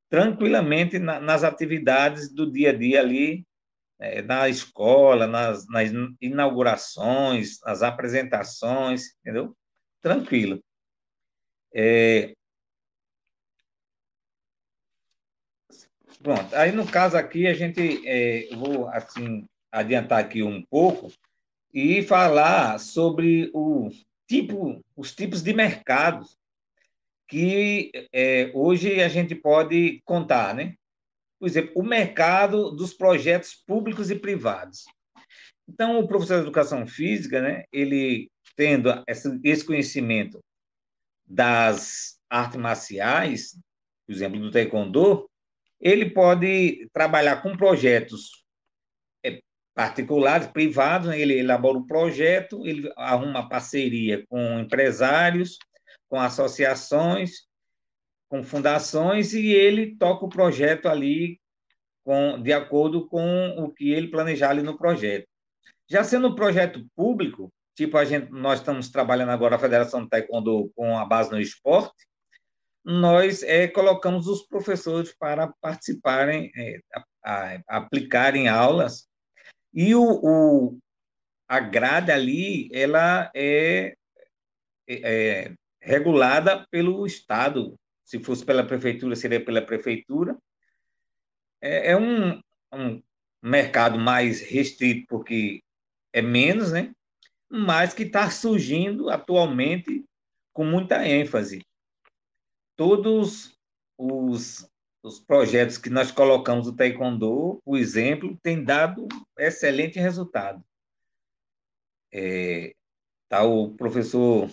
tranquilamente 0.09 0.99
na, 0.99 1.21
nas 1.21 1.45
atividades 1.45 2.33
do 2.33 2.51
dia 2.51 2.71
a 2.71 2.73
dia 2.77 3.01
ali, 3.01 3.47
é, 4.01 4.23
na 4.23 4.49
escola, 4.49 5.27
nas, 5.27 5.67
nas 5.69 5.91
inaugurações, 6.21 7.61
nas 7.61 7.83
apresentações, 7.83 9.15
entendeu? 9.21 9.55
Tranquilo. 10.01 10.63
É... 11.75 12.35
Pronto, 16.23 16.55
aí 16.55 16.73
no 16.73 16.87
caso 16.87 17.17
aqui 17.17 17.47
a 17.47 17.55
gente, 17.55 18.07
é, 18.07 18.49
vou 18.55 18.89
assim, 18.89 19.47
adiantar 19.71 20.21
aqui 20.21 20.43
um 20.43 20.63
pouco 20.63 21.13
e 21.73 22.03
falar 22.03 22.79
sobre 22.79 23.51
o 23.55 23.91
tipo, 24.27 24.81
os 24.97 25.15
tipos 25.15 25.43
de 25.43 25.53
mercados 25.53 26.37
que 27.27 27.93
é, 28.13 28.51
hoje 28.55 29.01
a 29.01 29.09
gente 29.09 29.35
pode 29.35 30.03
contar, 30.05 30.55
né? 30.55 30.75
Por 31.41 31.49
exemplo, 31.49 31.73
o 31.75 31.83
mercado 31.83 32.71
dos 32.71 32.93
projetos 32.93 33.55
públicos 33.67 34.11
e 34.11 34.15
privados. 34.15 34.85
Então, 35.67 35.99
o 35.99 36.07
professor 36.07 36.37
de 36.37 36.43
educação 36.43 36.87
física, 36.87 37.41
né, 37.41 37.65
ele 37.73 38.31
tendo 38.57 38.91
esse 39.43 39.65
conhecimento 39.65 40.39
das 41.27 42.19
artes 42.29 42.59
marciais, 42.59 43.59
por 44.07 44.13
exemplo, 44.13 44.39
do 44.39 44.51
taekwondo, 44.51 45.31
ele 45.81 46.11
pode 46.11 46.89
trabalhar 46.93 47.41
com 47.43 47.57
projetos 47.57 48.45
é, 49.25 49.41
particulares, 49.75 50.49
privados, 50.49 51.09
né? 51.09 51.19
ele 51.19 51.39
elabora 51.39 51.79
um 51.79 51.87
projeto, 51.87 52.67
ele 52.67 52.93
arruma 52.97 53.49
parceria 53.49 54.27
com 54.29 54.61
empresários, 54.61 55.57
com 56.09 56.21
associações, 56.21 57.47
com 58.31 58.45
fundações, 58.45 59.35
e 59.35 59.49
ele 59.49 59.97
toca 59.97 60.25
o 60.25 60.29
projeto 60.29 60.89
ali 60.89 61.41
com, 62.05 62.41
de 62.41 62.53
acordo 62.53 63.09
com 63.09 63.49
o 63.59 63.71
que 63.71 63.91
ele 63.91 64.09
planejar 64.09 64.51
ali 64.51 64.63
no 64.63 64.79
projeto. 64.79 65.27
Já 65.89 66.05
sendo 66.05 66.29
um 66.29 66.35
projeto 66.37 66.87
público, 66.95 67.53
tipo 67.77 67.99
a 67.99 68.05
gente, 68.05 68.31
nós 68.31 68.61
estamos 68.61 68.89
trabalhando 68.89 69.31
agora 69.31 69.57
a 69.57 69.59
Federação 69.59 70.05
de 70.05 70.09
Taekwondo 70.09 70.71
com 70.77 70.97
a 70.97 71.05
base 71.05 71.33
no 71.33 71.41
esporte, 71.41 72.07
nós 72.85 73.43
é, 73.43 73.67
colocamos 73.67 74.29
os 74.29 74.47
professores 74.47 75.13
para 75.19 75.53
participarem, 75.61 76.51
é, 76.57 76.81
a, 76.95 77.05
a, 77.25 77.63
aplicarem 77.79 78.49
aulas 78.49 79.09
e 79.75 79.95
o, 79.95 80.03
o, 80.03 80.79
a 81.49 81.59
grade 81.59 82.13
ali, 82.13 82.71
ela 82.73 83.31
é, 83.35 83.95
é, 84.89 85.45
é 85.45 85.55
regulada 85.81 86.67
pelo 86.71 87.05
Estado. 87.05 87.75
Se 88.11 88.19
fosse 88.19 88.45
pela 88.45 88.67
prefeitura, 88.67 89.15
seria 89.15 89.45
pela 89.45 89.63
prefeitura. 89.63 90.37
É, 91.61 91.93
é 91.93 91.97
um, 91.97 92.41
um 92.75 93.01
mercado 93.41 94.01
mais 94.01 94.41
restrito, 94.41 95.07
porque 95.09 95.63
é 96.13 96.21
menos, 96.21 96.73
né? 96.73 96.93
mas 97.49 97.95
que 97.95 98.03
está 98.03 98.29
surgindo 98.29 99.11
atualmente 99.11 100.05
com 100.53 100.65
muita 100.65 101.07
ênfase. 101.07 101.65
Todos 102.77 103.57
os 103.97 104.69
os 105.03 105.19
projetos 105.19 105.79
que 105.79 105.89
nós 105.89 106.11
colocamos 106.11 106.67
no 106.67 106.77
Taekwondo, 106.77 107.59
por 107.65 107.79
exemplo, 107.79 108.37
tem 108.43 108.63
dado 108.63 109.09
excelente 109.39 109.99
resultado. 109.99 110.63
É, 112.13 112.75
tá 113.29 113.43
o 113.45 113.71
professor 113.77 114.51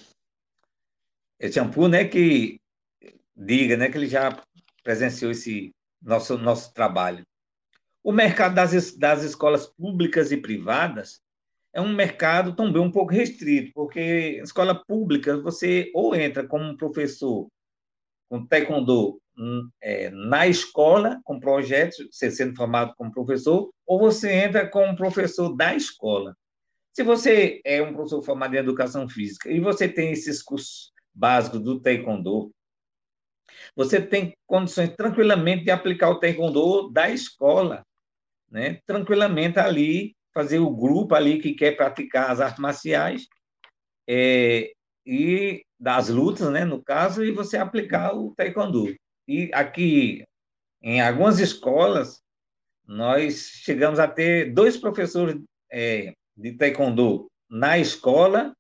Champu, 1.52 1.90
né, 1.90 2.08
que 2.08 2.62
diga, 3.38 3.78
né, 3.78 3.90
que 3.90 3.98
ele 3.98 4.08
já 4.08 4.42
presenciou 4.84 5.32
esse 5.32 5.72
nosso 6.02 6.38
nosso 6.38 6.74
trabalho. 6.74 7.24
O 8.04 8.12
mercado 8.12 8.56
das, 8.56 8.98
das 8.98 9.24
escolas 9.24 9.68
públicas 9.68 10.32
e 10.32 10.38
privadas 10.38 11.20
é 11.74 11.82
um 11.82 11.94
mercado 11.94 12.56
também 12.56 12.82
um 12.82 12.92
pouco 12.92 13.12
restrito, 13.12 13.72
porque 13.74 14.40
escola 14.42 14.74
pública 14.74 15.38
você 15.38 15.92
ou 15.94 16.16
entra 16.16 16.48
como 16.48 16.78
professor 16.78 17.48
com 18.30 18.46
taekwondo 18.46 19.22
é, 19.82 20.10
na 20.10 20.48
escola, 20.48 21.20
com 21.24 21.40
projetos, 21.40 22.08
você 22.12 22.32
sendo 22.32 22.56
formado 22.56 22.94
como 22.96 23.12
professor, 23.12 23.70
ou 23.86 24.00
você 24.00 24.32
entra 24.32 24.68
como 24.68 24.96
professor 24.96 25.56
da 25.56 25.76
escola. 25.76 26.36
Se 26.94 27.04
você 27.04 27.62
é 27.64 27.82
um 27.82 27.94
professor 27.94 28.24
formado 28.24 28.56
em 28.56 28.60
educação 28.60 29.08
física 29.08 29.52
e 29.52 29.60
você 29.60 29.88
tem 29.88 30.12
esses 30.12 30.42
cursos 30.42 30.92
básicos 31.14 31.62
do 31.62 31.80
taekwondo, 31.80 32.52
você 33.76 34.02
tem 34.02 34.34
condições 34.46 34.90
tranquilamente 34.96 35.64
de 35.64 35.72
aplicar 35.72 36.10
o 36.10 36.20
taekwondo 36.20 36.90
da 36.90 37.10
escola, 37.10 37.84
né? 38.50 38.80
Tranquilamente 38.86 39.60
ali 39.60 40.16
fazer 40.34 40.60
o 40.60 40.70
grupo 40.70 41.16
ali 41.16 41.40
que 41.40 41.54
quer 41.54 41.76
praticar 41.76 42.30
as 42.30 42.40
artes 42.40 42.60
marciais 42.60 43.28
é, 44.08 44.72
e 45.06 45.64
das 45.80 46.10
lutas, 46.10 46.52
né, 46.52 46.64
no 46.64 46.82
caso, 46.84 47.24
e 47.24 47.32
você 47.32 47.58
aplicar 47.58 48.16
o 48.16 48.34
taekwondo. 48.36 48.96
E 49.28 49.50
aqui, 49.54 50.24
em 50.82 51.02
algumas 51.02 51.40
escolas, 51.40 52.22
nós 52.86 53.50
chegamos 53.64 54.00
a 54.00 54.08
ter 54.08 54.54
dois 54.54 54.78
professores 54.78 55.42
é, 55.72 56.14
de 56.36 56.54
taekwondo 56.54 57.28
na 57.50 57.78
escola, 57.78 58.54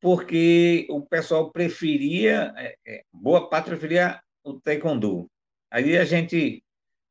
porque 0.00 0.86
o 0.90 1.00
pessoal 1.04 1.50
preferia, 1.50 2.52
é, 2.56 2.76
é, 2.86 3.04
boa 3.12 3.48
parte 3.48 3.70
preferia 3.70 4.20
o 4.44 4.60
taekwondo. 4.60 5.28
Aí 5.70 5.96
a 5.96 6.04
gente 6.04 6.62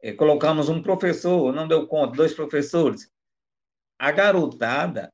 é, 0.02 0.14
colocamos 0.14 0.70
um 0.70 0.82
professor, 0.82 1.54
não 1.54 1.68
deu 1.68 1.88
conta, 1.88 2.16
dois 2.16 2.34
professores. 2.34 3.10
A 3.98 4.12
garotada, 4.12 5.12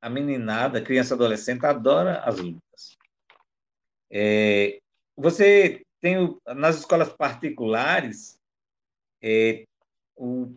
a 0.00 0.10
meninada, 0.10 0.82
criança 0.82 1.14
adolescente, 1.14 1.64
adora 1.64 2.18
as 2.20 2.38
lutas. 2.38 2.96
É, 4.10 4.80
você 5.16 5.82
tem 6.00 6.38
nas 6.46 6.78
escolas 6.78 7.10
particulares, 7.12 8.38
é, 9.22 9.64
o 10.16 10.54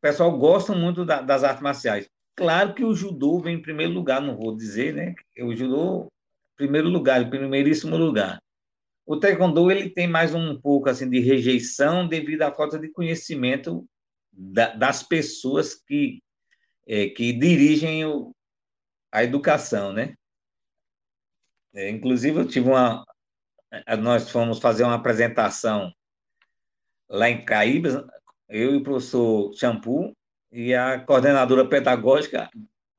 pessoal 0.00 0.36
gosta 0.38 0.74
muito 0.74 1.04
da, 1.04 1.20
das 1.20 1.42
artes 1.42 1.62
marciais. 1.62 2.08
Claro 2.36 2.74
que 2.74 2.84
o 2.84 2.94
judô 2.94 3.38
vem 3.38 3.56
em 3.56 3.62
primeiro 3.62 3.92
lugar, 3.92 4.20
não 4.20 4.36
vou 4.36 4.56
dizer, 4.56 4.92
né? 4.92 5.14
O 5.40 5.54
judô, 5.54 6.12
primeiro 6.56 6.88
lugar, 6.88 7.28
primeiríssimo 7.30 7.96
lugar. 7.96 8.42
O 9.06 9.18
taekwondo 9.18 9.70
ele 9.70 9.90
tem 9.90 10.08
mais 10.08 10.34
um 10.34 10.58
pouco 10.60 10.88
assim 10.88 11.08
de 11.08 11.20
rejeição 11.20 12.08
devido 12.08 12.42
à 12.42 12.52
falta 12.52 12.78
de 12.78 12.88
conhecimento 12.90 13.86
da, 14.32 14.74
das 14.74 15.02
pessoas 15.02 15.74
que 15.74 16.22
é, 16.86 17.08
que 17.08 17.32
dirigem 17.32 18.04
o, 18.04 18.34
a 19.12 19.22
educação, 19.22 19.92
né? 19.92 20.14
É, 21.74 21.88
inclusive 21.90 22.38
eu 22.38 22.46
tive 22.46 22.68
uma, 22.68 23.04
nós 24.00 24.30
fomos 24.30 24.58
fazer 24.58 24.84
uma 24.84 24.94
apresentação 24.94 25.92
lá 27.08 27.28
em 27.28 27.44
Caíbas, 27.44 27.94
eu 28.48 28.74
e 28.74 28.76
o 28.76 28.82
professor 28.82 29.52
Shampoo, 29.54 30.14
e 30.54 30.72
a 30.72 31.00
coordenadora 31.00 31.68
pedagógica 31.68 32.48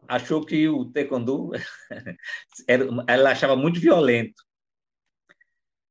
achou 0.05 0.45
que 0.45 0.67
o 0.67 0.91
taekwondo 0.91 1.51
ela 3.07 3.31
achava 3.31 3.55
muito 3.55 3.79
violento. 3.79 4.43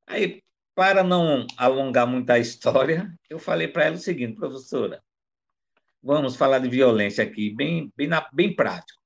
Aí, 0.07 0.43
para 0.75 1.03
não 1.03 1.47
alongar 1.57 2.07
muito 2.07 2.29
a 2.29 2.39
história, 2.39 3.11
eu 3.31 3.39
falei 3.39 3.67
para 3.67 3.85
ela 3.87 3.97
o 3.97 3.99
seguinte, 3.99 4.37
professora, 4.37 5.03
vamos 6.03 6.37
falar 6.37 6.59
de 6.59 6.69
violência 6.69 7.25
aqui, 7.25 7.49
bem, 7.49 7.91
bem, 7.97 8.09
na, 8.09 8.29
bem 8.31 8.55
prático. 8.55 9.01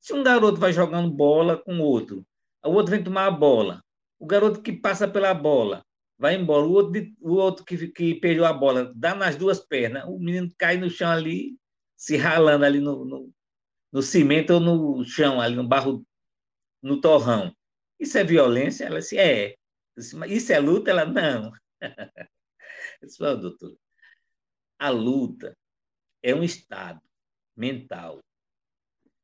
Se 0.00 0.14
um 0.14 0.22
garoto 0.22 0.58
vai 0.58 0.72
jogando 0.72 1.10
bola 1.10 1.58
com 1.58 1.80
outro, 1.80 2.26
o 2.64 2.70
outro 2.70 2.92
vem 2.92 3.04
tomar 3.04 3.26
a 3.26 3.30
bola, 3.30 3.84
o 4.18 4.26
garoto 4.26 4.62
que 4.62 4.72
passa 4.72 5.06
pela 5.06 5.34
bola 5.34 5.84
vai 6.18 6.34
embora, 6.34 6.66
o 6.66 6.72
outro, 6.72 7.12
o 7.20 7.34
outro 7.34 7.64
que, 7.64 7.88
que 7.88 8.14
perdeu 8.16 8.44
a 8.44 8.52
bola 8.52 8.92
dá 8.94 9.14
nas 9.14 9.36
duas 9.36 9.60
pernas, 9.60 10.04
o 10.04 10.18
menino 10.18 10.52
cai 10.58 10.76
no 10.76 10.90
chão 10.90 11.10
ali, 11.10 11.56
se 11.96 12.16
ralando 12.16 12.64
ali 12.64 12.80
no, 12.80 13.04
no, 13.04 13.32
no 13.92 14.02
cimento 14.02 14.54
ou 14.54 14.60
no 14.60 15.04
chão, 15.04 15.40
ali 15.40 15.56
no 15.56 15.66
barro, 15.66 16.04
no 16.82 17.00
torrão. 17.00 17.54
Isso 17.98 18.18
é 18.18 18.24
violência? 18.24 18.84
Ela 18.84 19.00
disse, 19.00 19.18
é. 19.18 19.56
Disse, 19.96 20.16
Isso 20.28 20.52
é 20.52 20.58
luta? 20.58 20.90
Ela, 20.90 21.04
não. 21.04 21.52
Eu 23.00 23.06
disse, 23.08 23.18
doutor, 23.18 23.76
a 24.78 24.90
luta 24.90 25.56
é 26.22 26.34
um 26.34 26.42
estado 26.42 27.00
mental. 27.56 28.20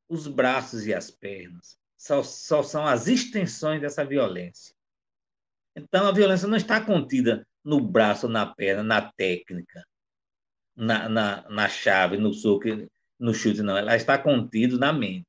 Os 0.07 0.27
braços 0.27 0.85
e 0.85 0.93
as 0.93 1.09
pernas 1.09 1.77
só, 1.97 2.21
só 2.21 2.61
são 2.61 2.85
as 2.85 3.07
extensões 3.07 3.81
dessa 3.81 4.05
violência. 4.05 4.74
Então, 5.75 6.07
a 6.07 6.11
violência 6.11 6.47
não 6.47 6.57
está 6.57 6.79
contida 6.79 7.45
no 7.63 7.81
braço, 7.81 8.29
na 8.29 8.45
perna, 8.45 8.83
na 8.83 9.11
técnica, 9.11 9.83
na, 10.75 11.09
na, 11.09 11.49
na 11.49 11.67
chave, 11.67 12.17
no 12.17 12.33
soco, 12.33 12.67
no 13.19 13.33
chute, 13.33 13.61
não. 13.61 13.77
Ela 13.77 13.95
está 13.95 14.17
contida 14.17 14.77
na 14.77 14.93
mente. 14.93 15.25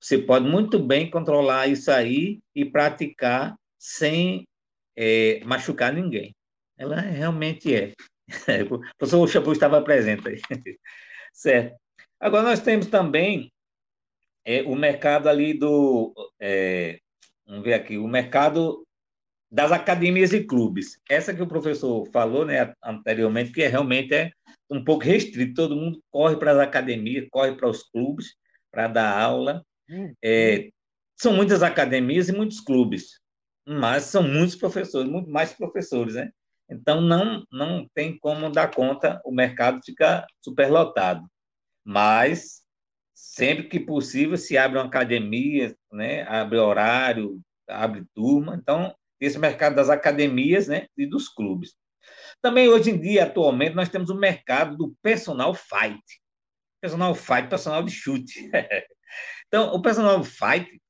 Você 0.00 0.18
pode 0.18 0.46
muito 0.46 0.78
bem 0.78 1.10
controlar 1.10 1.66
isso 1.66 1.90
aí 1.90 2.40
e 2.54 2.64
praticar 2.64 3.56
sem 3.78 4.46
é, 4.96 5.42
machucar 5.44 5.92
ninguém. 5.92 6.34
Ela 6.76 7.00
realmente 7.00 7.74
é. 7.74 7.94
o 8.70 8.80
professor 8.98 9.28
Chapu 9.28 9.52
estava 9.52 9.82
presente 9.82 10.28
aí. 10.28 10.40
certo. 11.32 11.76
Agora, 12.20 12.42
nós 12.42 12.60
temos 12.60 12.86
também 12.86 13.50
é, 14.44 14.62
o 14.62 14.74
mercado 14.74 15.28
ali 15.28 15.54
do. 15.54 16.12
É, 16.38 16.98
vamos 17.46 17.64
ver 17.64 17.74
aqui, 17.74 17.96
o 17.96 18.06
mercado 18.06 18.83
das 19.54 19.70
academias 19.70 20.32
e 20.32 20.42
clubes. 20.42 21.00
Essa 21.08 21.32
que 21.32 21.40
o 21.40 21.46
professor 21.46 22.04
falou 22.10 22.44
né, 22.44 22.74
anteriormente, 22.82 23.52
que 23.52 23.62
é, 23.62 23.68
realmente 23.68 24.12
é 24.12 24.32
um 24.68 24.82
pouco 24.82 25.04
restrito, 25.04 25.54
todo 25.54 25.76
mundo 25.76 26.02
corre 26.10 26.36
para 26.36 26.50
as 26.50 26.58
academias, 26.58 27.28
corre 27.30 27.54
para 27.54 27.68
os 27.68 27.84
clubes 27.84 28.34
para 28.72 28.88
dar 28.88 29.16
aula. 29.16 29.64
É, 30.24 30.70
são 31.16 31.32
muitas 31.32 31.62
academias 31.62 32.28
e 32.28 32.32
muitos 32.32 32.58
clubes, 32.58 33.20
mas 33.64 34.02
são 34.06 34.24
muitos 34.24 34.56
professores, 34.56 35.08
muito 35.08 35.30
mais 35.30 35.52
professores, 35.52 36.14
né? 36.14 36.32
Então 36.68 37.00
não 37.00 37.44
não 37.52 37.86
tem 37.94 38.18
como 38.18 38.50
dar 38.50 38.74
conta, 38.74 39.20
o 39.24 39.30
mercado 39.30 39.78
fica 39.84 40.26
superlotado. 40.42 41.24
Mas 41.84 42.62
sempre 43.14 43.68
que 43.68 43.78
possível 43.78 44.36
se 44.36 44.58
abre 44.58 44.78
uma 44.78 44.86
academia, 44.86 45.76
né? 45.92 46.22
Abre 46.22 46.58
horário, 46.58 47.40
abre 47.68 48.04
turma. 48.12 48.58
Então 48.60 48.92
esse 49.20 49.38
mercado 49.38 49.76
das 49.76 49.88
academias 49.88 50.68
né, 50.68 50.86
e 50.96 51.06
dos 51.06 51.28
clubes. 51.28 51.74
Também 52.42 52.68
hoje 52.68 52.90
em 52.90 53.00
dia, 53.00 53.24
atualmente, 53.24 53.74
nós 53.74 53.88
temos 53.88 54.10
o 54.10 54.14
mercado 54.14 54.76
do 54.76 54.94
personal 55.02 55.54
fight. 55.54 56.02
personal 56.80 57.14
fight, 57.14 57.48
personal 57.48 57.82
de 57.82 57.90
chute. 57.90 58.50
então, 59.48 59.72
o 59.72 59.80
personal 59.80 60.22
fight, 60.22 60.80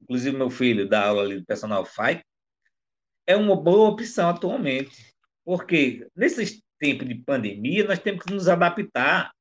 inclusive 0.00 0.36
meu 0.36 0.50
filho 0.50 0.88
dá 0.88 1.08
aula 1.08 1.22
ali 1.22 1.40
de 1.40 1.46
personal 1.46 1.84
fight, 1.84 2.24
é 3.26 3.36
uma 3.36 3.56
boa 3.56 3.90
opção 3.90 4.28
atualmente, 4.28 5.12
porque 5.44 6.06
nesses 6.14 6.62
tempos 6.78 7.08
de 7.08 7.14
pandemia 7.14 7.84
nós 7.84 7.98
temos 7.98 8.24
que 8.24 8.32
nos 8.32 8.48
adaptar 8.48 9.32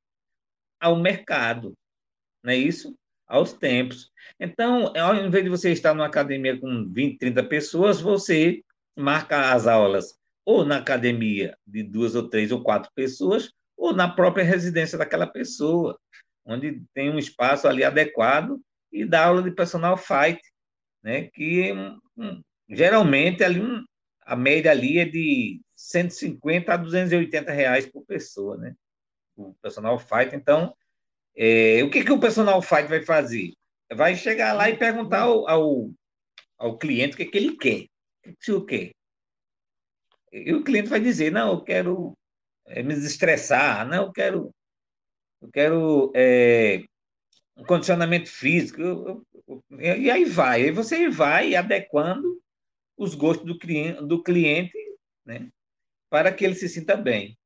ao 0.79 0.95
mercado, 0.95 1.75
não 2.43 2.53
é 2.53 2.55
isso? 2.55 2.95
Aos 3.31 3.53
tempos. 3.53 4.11
Então, 4.37 4.91
ao 4.97 5.15
invés 5.15 5.43
de 5.43 5.49
você 5.49 5.71
estar 5.71 5.93
numa 5.93 6.05
academia 6.05 6.59
com 6.59 6.85
20, 6.91 7.17
30 7.17 7.43
pessoas, 7.43 8.01
você 8.01 8.61
marca 8.97 9.53
as 9.53 9.67
aulas 9.67 10.19
ou 10.45 10.65
na 10.65 10.77
academia 10.77 11.57
de 11.65 11.81
duas 11.81 12.13
ou 12.13 12.27
três 12.27 12.51
ou 12.51 12.61
quatro 12.61 12.91
pessoas, 12.93 13.53
ou 13.77 13.93
na 13.93 14.07
própria 14.07 14.43
residência 14.43 14.97
daquela 14.97 15.25
pessoa, 15.25 15.97
onde 16.45 16.83
tem 16.93 17.09
um 17.09 17.17
espaço 17.17 17.67
ali 17.67 17.83
adequado 17.83 18.59
e 18.91 19.05
dá 19.05 19.27
aula 19.27 19.41
de 19.41 19.51
personal 19.51 19.95
fight, 19.95 20.41
né? 21.01 21.29
Que 21.33 21.71
um, 22.17 22.41
geralmente 22.69 23.43
ali 23.43 23.61
a 24.23 24.35
média 24.35 24.71
ali 24.71 24.99
é 24.99 25.05
de 25.05 25.61
150 25.75 26.73
a 26.73 26.77
280 26.77 27.51
reais 27.51 27.85
por 27.85 28.05
pessoa, 28.05 28.57
né? 28.57 28.75
O 29.35 29.53
personal 29.61 29.97
fight. 29.97 30.35
Então, 30.35 30.75
é, 31.35 31.83
o 31.83 31.89
que, 31.89 32.03
que 32.03 32.11
o 32.11 32.19
personal 32.19 32.61
fight 32.61 32.87
vai 32.87 33.03
fazer? 33.03 33.53
Vai 33.93 34.15
chegar 34.15 34.53
lá 34.53 34.69
e 34.69 34.77
perguntar 34.77 35.21
ao, 35.21 35.47
ao, 35.47 35.91
ao 36.57 36.77
cliente 36.77 37.15
o 37.15 37.17
que, 37.17 37.25
que 37.25 37.37
ele 37.37 37.57
quer. 37.57 37.85
O 38.25 38.35
que 38.39 38.51
o 38.51 38.65
quer? 38.65 38.91
E 40.31 40.53
o 40.53 40.63
cliente 40.63 40.89
vai 40.89 40.99
dizer, 40.99 41.31
não, 41.31 41.51
eu 41.51 41.61
quero 41.61 42.17
é, 42.67 42.81
me 42.81 42.93
desestressar, 42.93 43.87
não, 43.87 44.05
eu 44.05 44.11
quero, 44.11 44.55
eu 45.41 45.49
quero 45.51 46.11
é, 46.15 46.83
um 47.57 47.65
condicionamento 47.65 48.29
físico, 48.29 48.81
eu, 48.81 49.25
eu, 49.47 49.63
e 49.77 50.09
aí 50.09 50.23
vai, 50.23 50.63
aí 50.63 50.71
você 50.71 51.09
vai 51.09 51.53
adequando 51.55 52.41
os 52.97 53.13
gostos 53.13 53.45
do 53.45 53.57
cliente, 53.57 54.05
do 54.05 54.23
cliente 54.23 54.77
né, 55.25 55.49
para 56.09 56.33
que 56.33 56.45
ele 56.45 56.55
se 56.55 56.69
sinta 56.69 56.95
bem. 56.95 57.37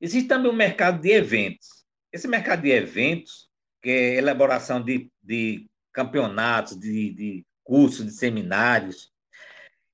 Existe 0.00 0.28
também 0.28 0.50
o 0.50 0.54
mercado 0.54 1.00
de 1.00 1.10
eventos. 1.10 1.77
Esse 2.12 2.26
mercado 2.26 2.62
de 2.62 2.70
eventos, 2.70 3.48
que 3.82 3.90
é 3.90 4.14
elaboração 4.16 4.82
de, 4.82 5.10
de 5.22 5.66
campeonatos, 5.92 6.78
de, 6.78 7.12
de 7.12 7.46
cursos, 7.62 8.06
de 8.06 8.12
seminários, 8.12 9.12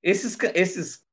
esses, 0.03 0.36
esses 0.55 1.05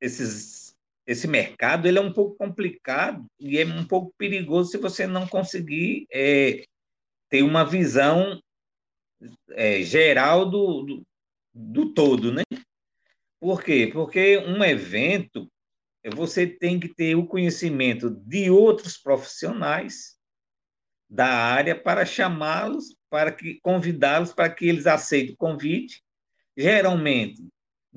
esses, 0.00 0.76
esse 1.06 1.26
mercado 1.26 1.86
ele 1.86 1.98
é 1.98 2.02
um 2.02 2.12
pouco 2.12 2.36
complicado 2.36 3.26
e 3.38 3.58
é 3.58 3.64
um 3.64 3.86
pouco 3.86 4.12
perigoso 4.16 4.70
se 4.70 4.78
você 4.78 5.06
não 5.06 5.26
conseguir 5.26 6.06
é, 6.12 6.64
ter 7.28 7.42
uma 7.42 7.64
visão 7.64 8.40
é, 9.50 9.82
geral 9.82 10.48
do, 10.48 10.82
do, 10.82 11.06
do 11.54 11.92
todo, 11.92 12.32
né? 12.32 12.42
Por 13.40 13.62
quê? 13.62 13.90
Porque 13.92 14.38
um 14.38 14.62
evento 14.64 15.50
você 16.14 16.46
tem 16.46 16.78
que 16.78 16.88
ter 16.88 17.16
o 17.16 17.26
conhecimento 17.26 18.10
de 18.10 18.50
outros 18.50 18.96
profissionais 18.96 20.15
da 21.08 21.26
área 21.26 21.74
para 21.74 22.04
chamá-los, 22.04 22.96
para 23.08 23.32
que 23.32 23.60
convidá-los 23.60 24.32
para 24.32 24.50
que 24.50 24.68
eles 24.68 24.86
aceitem 24.86 25.34
o 25.34 25.36
convite. 25.36 26.02
Geralmente, 26.56 27.42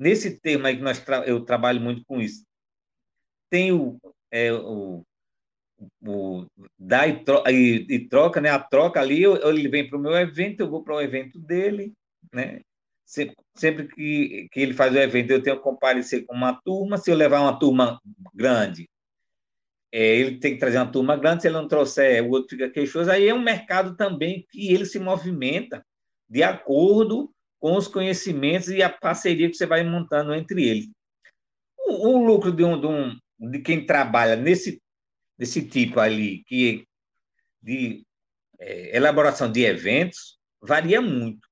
Nesse 0.00 0.40
tema 0.40 0.68
aí 0.68 0.76
que 0.78 0.82
nós 0.82 0.98
tra 0.98 1.26
eu 1.26 1.44
trabalho 1.44 1.78
muito 1.78 2.02
com 2.06 2.22
isso, 2.22 2.42
tem 3.50 3.70
o, 3.70 4.00
é, 4.30 4.50
o, 4.50 5.04
o 6.02 6.46
dá 6.78 7.06
e, 7.06 7.22
tro 7.22 7.42
e, 7.46 7.86
e, 7.86 8.08
troca, 8.08 8.40
né? 8.40 8.48
A 8.48 8.58
troca 8.58 8.98
ali, 8.98 9.22
eu, 9.22 9.36
ele 9.50 9.68
vem 9.68 9.86
para 9.86 9.98
o 9.98 10.00
meu 10.00 10.16
evento, 10.16 10.60
eu 10.60 10.70
vou 10.70 10.82
para 10.82 10.94
o 10.94 11.02
evento 11.02 11.38
dele, 11.38 11.92
né? 12.32 12.62
Sempre, 13.04 13.36
sempre 13.54 13.88
que, 13.88 14.48
que 14.50 14.60
ele 14.60 14.72
faz 14.72 14.94
o 14.94 14.98
evento, 14.98 15.32
eu 15.32 15.42
tenho 15.42 15.58
que 15.58 15.62
comparecer 15.62 16.24
com 16.24 16.34
uma 16.34 16.58
turma. 16.62 16.96
Se 16.96 17.10
eu 17.10 17.14
levar 17.14 17.42
uma 17.42 17.58
turma 17.58 18.00
grande, 18.32 18.88
é, 19.92 20.16
ele 20.16 20.38
tem 20.38 20.54
que 20.54 20.60
trazer 20.60 20.78
uma 20.78 20.90
turma 20.90 21.16
grande. 21.16 21.42
Se 21.42 21.48
ele 21.48 21.56
não 21.56 21.68
trouxer, 21.68 22.24
o 22.24 22.30
outro 22.30 22.50
fica 22.50 22.70
queixoso. 22.70 23.10
Aí 23.10 23.28
é 23.28 23.34
um 23.34 23.42
mercado 23.42 23.96
também 23.96 24.46
que 24.50 24.72
ele 24.72 24.86
se 24.86 24.98
movimenta 24.98 25.84
de 26.28 26.42
acordo 26.42 27.32
com 27.58 27.76
os 27.76 27.88
conhecimentos 27.88 28.68
e 28.68 28.82
a 28.82 28.88
parceria 28.88 29.48
que 29.48 29.56
você 29.56 29.66
vai 29.66 29.82
montando 29.84 30.34
entre 30.34 30.66
eles. 30.66 30.88
O, 31.78 32.08
o 32.08 32.24
lucro 32.24 32.52
de, 32.52 32.64
um, 32.64 32.80
de, 32.80 32.86
um, 32.86 33.18
de 33.50 33.58
quem 33.60 33.84
trabalha 33.84 34.36
nesse, 34.36 34.80
nesse 35.38 35.66
tipo 35.66 35.98
ali, 36.00 36.42
que 36.44 36.86
de 37.62 38.04
é, 38.58 38.96
elaboração 38.96 39.50
de 39.50 39.64
eventos, 39.64 40.38
varia 40.62 41.00
muito. 41.00 41.48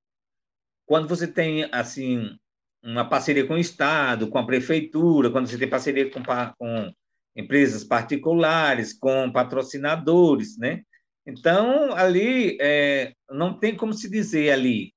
Quando 0.86 1.08
você 1.08 1.26
tem, 1.26 1.68
assim, 1.72 2.38
uma 2.82 3.06
parceria 3.06 3.46
com 3.46 3.54
o 3.54 3.58
Estado, 3.58 4.28
com 4.28 4.38
a 4.38 4.46
Prefeitura, 4.46 5.30
quando 5.30 5.46
você 5.46 5.58
tem 5.58 5.68
parceria 5.68 6.10
com, 6.10 6.22
com 6.22 6.92
empresas 7.36 7.84
particulares, 7.84 8.92
com 8.92 9.30
patrocinadores, 9.30 10.56
né? 10.58 10.82
Então, 11.26 11.94
ali, 11.94 12.56
é, 12.60 13.12
não 13.30 13.58
tem 13.58 13.76
como 13.76 13.92
se 13.92 14.10
dizer 14.10 14.50
ali, 14.50 14.94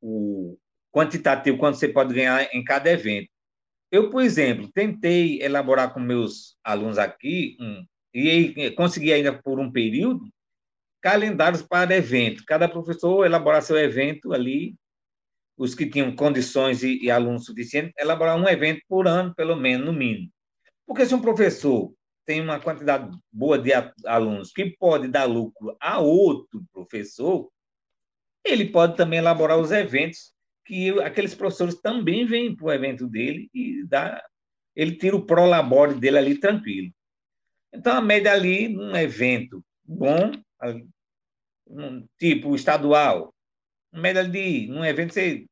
o 0.00 0.56
quantitativo, 0.90 1.58
quanto 1.58 1.78
você 1.78 1.88
pode 1.88 2.14
ganhar 2.14 2.48
em 2.54 2.64
cada 2.64 2.90
evento. 2.90 3.28
Eu, 3.90 4.10
por 4.10 4.22
exemplo, 4.22 4.70
tentei 4.72 5.40
elaborar 5.42 5.92
com 5.92 6.00
meus 6.00 6.56
alunos 6.64 6.98
aqui, 6.98 7.56
um, 7.60 7.84
e 8.14 8.70
consegui 8.72 9.12
ainda 9.12 9.32
por 9.32 9.58
um 9.60 9.70
período, 9.70 10.26
calendários 11.00 11.62
para 11.62 11.96
evento. 11.96 12.44
Cada 12.46 12.68
professor 12.68 13.24
elaborar 13.24 13.62
seu 13.62 13.76
evento 13.76 14.32
ali, 14.32 14.74
os 15.56 15.74
que 15.74 15.86
tinham 15.86 16.14
condições 16.14 16.82
e, 16.82 17.02
e 17.02 17.10
alunos 17.10 17.44
suficientes, 17.44 17.92
elaborar 17.98 18.36
um 18.36 18.48
evento 18.48 18.80
por 18.88 19.06
ano, 19.06 19.34
pelo 19.34 19.56
menos, 19.56 19.86
no 19.86 19.92
mínimo. 19.92 20.30
Porque 20.92 21.06
se 21.06 21.14
um 21.14 21.22
professor 21.22 21.90
tem 22.26 22.42
uma 22.42 22.60
quantidade 22.60 23.10
boa 23.32 23.58
de 23.58 23.70
alunos 24.04 24.52
que 24.52 24.76
pode 24.76 25.08
dar 25.08 25.24
lucro 25.24 25.74
a 25.80 25.98
outro 25.98 26.62
professor, 26.70 27.50
ele 28.44 28.68
pode 28.68 28.94
também 28.94 29.18
elaborar 29.18 29.56
os 29.56 29.72
eventos 29.72 30.34
que 30.66 30.90
aqueles 31.00 31.34
professores 31.34 31.80
também 31.80 32.26
vêm 32.26 32.54
para 32.54 32.66
o 32.66 32.70
evento 32.70 33.08
dele 33.08 33.48
e 33.54 33.86
dá, 33.86 34.22
ele 34.76 34.94
tira 34.94 35.16
o 35.16 35.24
prolabore 35.24 35.98
dele 35.98 36.18
ali 36.18 36.38
tranquilo. 36.38 36.92
Então, 37.72 37.96
a 37.96 38.02
média 38.02 38.30
ali, 38.30 38.68
num 38.68 38.94
evento 38.94 39.64
bom, 39.82 40.30
tipo 42.18 42.54
estadual, 42.54 43.34
média 43.90 44.28
de, 44.28 44.66
num 44.66 44.84
evento, 44.84 45.14
você 45.14 45.46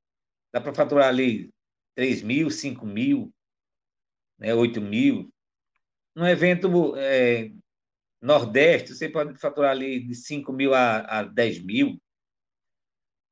dá 0.52 0.60
para 0.60 0.74
faturar 0.74 1.08
ali 1.08 1.48
3 1.94 2.20
mil, 2.22 2.50
5 2.50 2.84
mil, 2.84 3.32
né, 4.40 4.54
8 4.54 4.80
mil. 4.80 5.30
Num 6.16 6.26
evento 6.26 6.96
é, 6.96 7.50
nordeste, 8.20 8.94
você 8.94 9.08
pode 9.08 9.38
faturar 9.38 9.70
ali 9.70 10.00
de 10.00 10.14
5 10.14 10.52
mil 10.52 10.74
a, 10.74 11.00
a 11.00 11.22
10 11.22 11.62
mil 11.64 12.00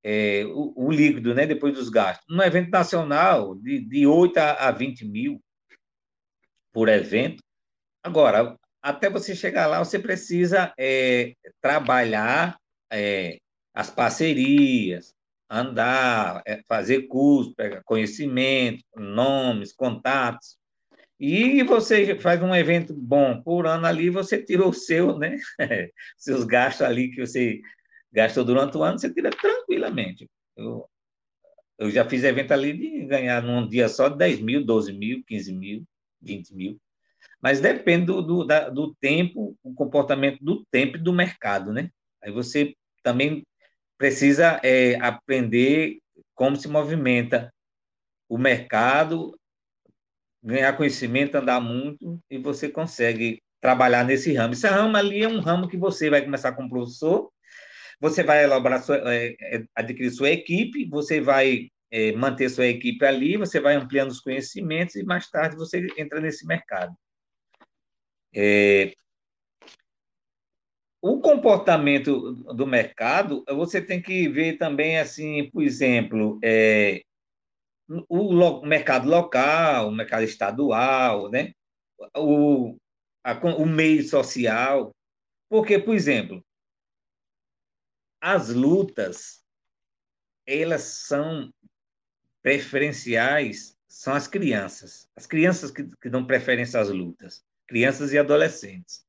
é, 0.05 0.44
o, 0.47 0.72
o, 0.76 0.90
líquido, 0.90 1.35
né, 1.35 1.47
depois 1.47 1.74
dos 1.74 1.89
gastos. 1.89 2.24
Num 2.28 2.43
evento 2.43 2.70
nacional, 2.70 3.55
de, 3.56 3.80
de 3.80 4.06
8 4.06 4.39
a, 4.39 4.68
a 4.68 4.70
20 4.70 5.05
mil 5.05 5.43
por 6.72 6.89
evento. 6.89 7.43
Agora, 8.02 8.56
até 8.80 9.10
você 9.10 9.35
chegar 9.35 9.66
lá, 9.66 9.78
você 9.80 9.98
precisa 9.98 10.72
é, 10.78 11.35
trabalhar 11.60 12.59
é, 12.93 13.39
as 13.74 13.90
parcerias, 13.90 15.12
andar, 15.51 16.43
é, 16.47 16.62
fazer 16.68 17.02
curso, 17.09 17.55
pegar 17.55 17.82
conhecimento, 17.85 18.85
nomes, 18.97 19.72
contatos. 19.72 20.57
E 21.20 21.62
você 21.65 22.15
faz 22.19 22.40
um 22.43 22.55
evento 22.55 22.95
bom 22.95 23.43
por 23.43 23.66
ano 23.66 23.86
ali, 23.86 24.09
você 24.09 24.40
tirou 24.40 24.69
o 24.69 24.74
seu, 24.74 25.19
né? 25.19 25.36
Seus 26.16 26.45
gastos 26.45 26.86
ali 26.86 27.11
que 27.11 27.27
você 27.27 27.61
gastou 28.12 28.45
durante 28.45 28.77
o 28.77 28.82
ano, 28.82 28.99
você 28.99 29.12
tira 29.12 29.31
tranquilamente. 29.31 30.31
Eu, 30.57 30.89
eu 31.77 31.90
já 31.90 32.09
fiz 32.09 32.23
evento 32.23 32.53
ali 32.53 32.73
de 32.73 33.05
ganhar 33.07 33.43
num 33.43 33.69
dia 33.69 33.89
só 33.89 34.09
10 34.09 34.40
mil, 34.40 34.65
12 34.65 34.93
mil, 34.93 35.23
15 35.27 35.53
mil, 35.53 35.85
20 36.23 36.55
mil. 36.55 36.81
Mas 37.40 37.61
depende 37.61 38.07
do, 38.07 38.23
do, 38.23 38.45
da, 38.45 38.69
do 38.69 38.95
tempo, 38.95 39.57
o 39.62 39.74
comportamento 39.74 40.39
do 40.40 40.65
tempo 40.70 40.97
e 40.97 41.01
do 41.01 41.12
mercado, 41.12 41.73
né? 41.73 41.90
Aí 42.23 42.32
você 42.32 42.74
também 43.03 43.45
precisa 43.97 44.61
é, 44.62 44.95
aprender 45.01 45.99
como 46.35 46.57
se 46.57 46.69
movimenta 46.69 47.53
o 48.28 48.36
mercado, 48.36 49.38
ganhar 50.43 50.77
conhecimento, 50.77 51.36
andar 51.36 51.60
muito, 51.60 52.20
e 52.31 52.39
você 52.39 52.69
consegue 52.69 53.43
trabalhar 53.60 54.05
nesse 54.05 54.32
ramo. 54.32 54.55
Esse 54.55 54.66
ramo 54.66 54.97
ali 54.97 55.23
é 55.23 55.28
um 55.28 55.40
ramo 55.40 55.69
que 55.69 55.77
você 55.77 56.09
vai 56.09 56.23
começar 56.23 56.52
como 56.52 56.69
professor, 56.69 57.31
você 58.01 58.23
vai 58.23 58.44
elaborar, 58.44 58.82
sua, 58.82 58.97
é, 59.12 59.35
é, 59.40 59.65
adquirir 59.74 60.10
sua 60.10 60.31
equipe, 60.31 60.89
você 60.89 61.20
vai 61.20 61.69
é, 61.90 62.12
manter 62.12 62.48
sua 62.48 62.66
equipe 62.66 63.05
ali, 63.05 63.36
você 63.36 63.60
vai 63.60 63.74
ampliando 63.74 64.10
os 64.10 64.20
conhecimentos 64.20 64.94
e 64.94 65.02
mais 65.05 65.28
tarde 65.28 65.56
você 65.56 65.86
entra 65.97 66.20
nesse 66.20 66.47
mercado. 66.47 66.94
É, 68.35 68.93
o 71.01 71.20
comportamento 71.20 72.32
do 72.55 72.66
mercado, 72.66 73.44
você 73.48 73.81
tem 73.81 74.02
que 74.02 74.28
ver 74.28 74.59
também, 74.59 74.98
assim, 74.98 75.48
por 75.51 75.62
exemplo, 75.62 76.39
é, 76.43 77.02
o, 77.89 78.32
lo, 78.32 78.62
mercado 78.62 79.09
local, 79.09 79.89
o 79.89 79.93
mercado 79.93 80.23
estadual, 80.23 81.31
né? 81.31 81.52
o, 82.16 82.77
a, 83.24 83.32
o 83.32 83.66
meio 83.66 84.06
social. 84.06 84.94
Porque, 85.48 85.78
por 85.78 85.94
exemplo, 85.94 86.44
as 88.20 88.51
lutas, 88.51 89.43
elas 90.47 90.82
são 90.82 91.52
preferenciais, 92.43 93.77
são 93.89 94.15
as 94.15 94.28
crianças. 94.28 95.09
As 95.16 95.27
crianças 95.27 95.70
que, 95.70 95.85
que 95.97 96.10
dão 96.10 96.27
preferência 96.27 96.81
às 96.81 96.90
lutas, 96.90 97.44
crianças 97.66 98.12
e 98.12 98.19
adolescentes. 98.19 99.06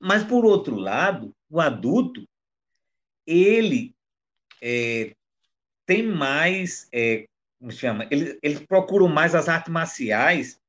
Mas, 0.00 0.24
por 0.24 0.44
outro 0.44 0.76
lado, 0.76 1.34
o 1.50 1.60
adulto, 1.60 2.26
ele 3.26 3.94
é, 4.62 5.14
tem 5.84 6.02
mais, 6.02 6.88
é, 6.92 7.28
como 7.62 7.70
chama? 7.70 8.08
Ele, 8.10 8.36
eles 8.42 8.58
procuram 8.66 9.06
mais 9.06 9.36
as 9.36 9.48
artes 9.48 9.72
marciais 9.72 10.60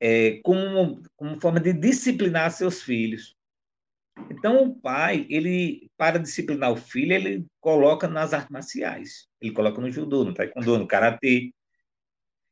é, 0.00 0.40
como, 0.42 1.02
como 1.14 1.38
forma 1.38 1.60
de 1.60 1.74
disciplinar 1.74 2.50
seus 2.50 2.82
filhos. 2.82 3.36
Então, 4.30 4.64
o 4.64 4.74
pai, 4.74 5.26
ele, 5.28 5.90
para 5.94 6.18
disciplinar 6.18 6.72
o 6.72 6.76
filho, 6.76 7.12
ele 7.12 7.46
coloca 7.60 8.08
nas 8.08 8.32
artes 8.32 8.48
marciais. 8.48 9.28
Ele 9.42 9.52
coloca 9.52 9.78
no 9.78 9.90
judô, 9.90 10.24
no 10.24 10.32
taekwondo, 10.32 10.78
no 10.78 10.88
karatê. 10.88 11.52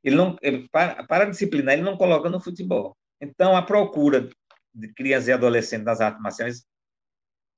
Ele 0.03 0.15
não, 0.15 0.37
ele, 0.43 0.69
para, 0.69 1.03
para 1.05 1.25
disciplinar, 1.25 1.73
ele 1.73 1.83
não 1.83 1.97
coloca 1.97 2.29
no 2.29 2.41
futebol. 2.41 2.95
Então, 3.19 3.57
a 3.57 3.63
procura 3.63 4.29
de 4.75 4.93
crianças 4.93 5.29
e 5.29 5.33
adolescentes 5.33 5.87
nas 5.87 6.03
artes 6.03 6.21
marciais 6.21 6.67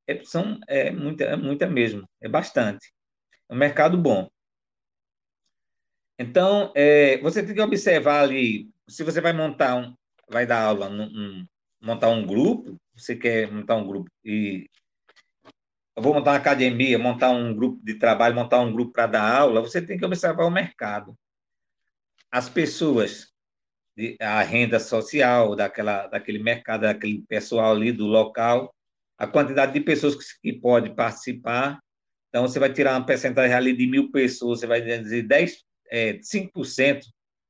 é, 0.07 0.23
são, 0.23 0.61
é, 0.69 0.93
muita, 0.93 1.25
é 1.25 1.35
muita 1.35 1.67
mesmo, 1.67 2.09
é 2.21 2.29
bastante. 2.29 2.93
É 3.49 3.55
um 3.55 3.59
mercado 3.59 3.99
bom. 3.99 4.31
Então, 6.19 6.73
é, 6.75 7.19
você 7.19 7.43
tem 7.43 7.55
que 7.55 7.61
observar 7.61 8.23
ali, 8.23 8.71
se 8.89 9.03
você 9.03 9.21
vai 9.21 9.33
montar 9.33 9.77
um, 9.77 9.95
vai 10.29 10.47
dar 10.47 10.63
aula, 10.63 10.89
um, 10.89 11.47
montar 11.81 12.09
um 12.09 12.27
grupo, 12.27 12.77
você 12.97 13.15
quer 13.15 13.51
montar 13.53 13.77
um 13.77 13.87
grupo 13.87 14.11
e 14.25 14.69
eu 15.95 16.03
vou 16.03 16.15
montar 16.15 16.33
uma 16.33 16.39
academia, 16.39 16.99
montar 16.99 17.31
um 17.31 17.55
grupo 17.55 17.83
de 17.85 17.95
trabalho, 17.99 18.35
montar 18.35 18.61
um 18.61 18.73
grupo 18.73 18.93
para 18.93 19.07
dar 19.07 19.37
aula, 19.39 19.61
você 19.61 19.81
tem 19.81 19.99
que 19.99 20.05
observar 20.05 20.45
o 20.45 20.51
mercado. 20.51 21.17
As 22.31 22.49
pessoas 22.49 23.33
a 24.21 24.43
renda 24.43 24.79
social 24.79 25.57
daquela, 25.57 26.07
daquele 26.07 26.39
mercado, 26.39 26.83
daquele 26.83 27.23
pessoal 27.23 27.73
ali 27.73 27.93
do 27.93 28.07
local, 28.07 28.75
a 29.19 29.27
quantidade 29.27 29.73
de 29.73 29.81
pessoas 29.81 30.15
que, 30.15 30.53
que 30.53 30.61
pode 30.61 30.95
participar. 30.95 31.81
Então, 32.29 32.47
você 32.47 32.59
vai 32.59 32.73
tirar 32.73 32.93
uma 32.93 33.07
percentagem 33.07 33.55
ali 33.55 33.75
de 33.75 33.87
mil 33.87 34.11
pessoas, 34.11 34.61
você 34.61 34.67
vai 34.67 34.83
dizer 34.83 35.23
10, 35.23 35.65
é, 35.91 36.19
5% 36.19 37.05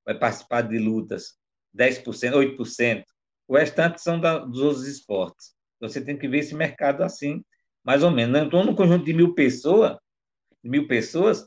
vai 0.04 0.18
participar 0.18 0.62
de 0.62 0.78
lutas, 0.78 1.34
10%, 1.76 2.56
8%. 2.56 3.04
O 3.48 3.56
restante 3.56 4.00
são 4.00 4.20
da, 4.20 4.38
dos 4.38 4.60
outros 4.60 4.86
esportes. 4.86 5.54
Então, 5.76 5.88
você 5.88 6.00
tem 6.00 6.16
que 6.16 6.28
ver 6.28 6.38
esse 6.38 6.54
mercado 6.54 7.02
assim, 7.02 7.44
mais 7.84 8.02
ou 8.02 8.10
menos. 8.10 8.32
Né? 8.32 8.46
Então, 8.46 8.64
no 8.64 8.74
conjunto 8.74 9.04
de 9.04 9.12
mil 9.12 9.34
pessoas, 9.34 9.96
mil 10.62 10.88
pessoas, 10.88 11.46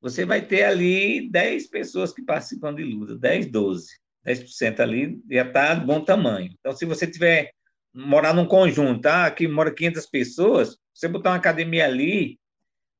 você 0.00 0.24
vai 0.24 0.44
ter 0.44 0.64
ali 0.64 1.30
10 1.30 1.68
pessoas 1.68 2.12
que 2.12 2.22
participam 2.22 2.74
de 2.74 2.82
luta, 2.82 3.16
10, 3.16 3.50
12. 3.50 4.02
10% 4.26 4.80
ali 4.80 5.20
já 5.30 5.46
está 5.46 5.74
de 5.74 5.84
bom 5.84 6.04
tamanho. 6.04 6.52
Então, 6.58 6.72
se 6.72 6.84
você 6.84 7.06
tiver 7.06 7.50
morar 7.92 8.32
num 8.32 8.46
conjunto, 8.46 9.00
tá? 9.00 9.26
Aqui 9.26 9.46
mora 9.48 9.74
500 9.74 10.06
pessoas, 10.06 10.78
você 10.94 11.08
botar 11.08 11.30
uma 11.30 11.36
academia 11.36 11.84
ali, 11.84 12.38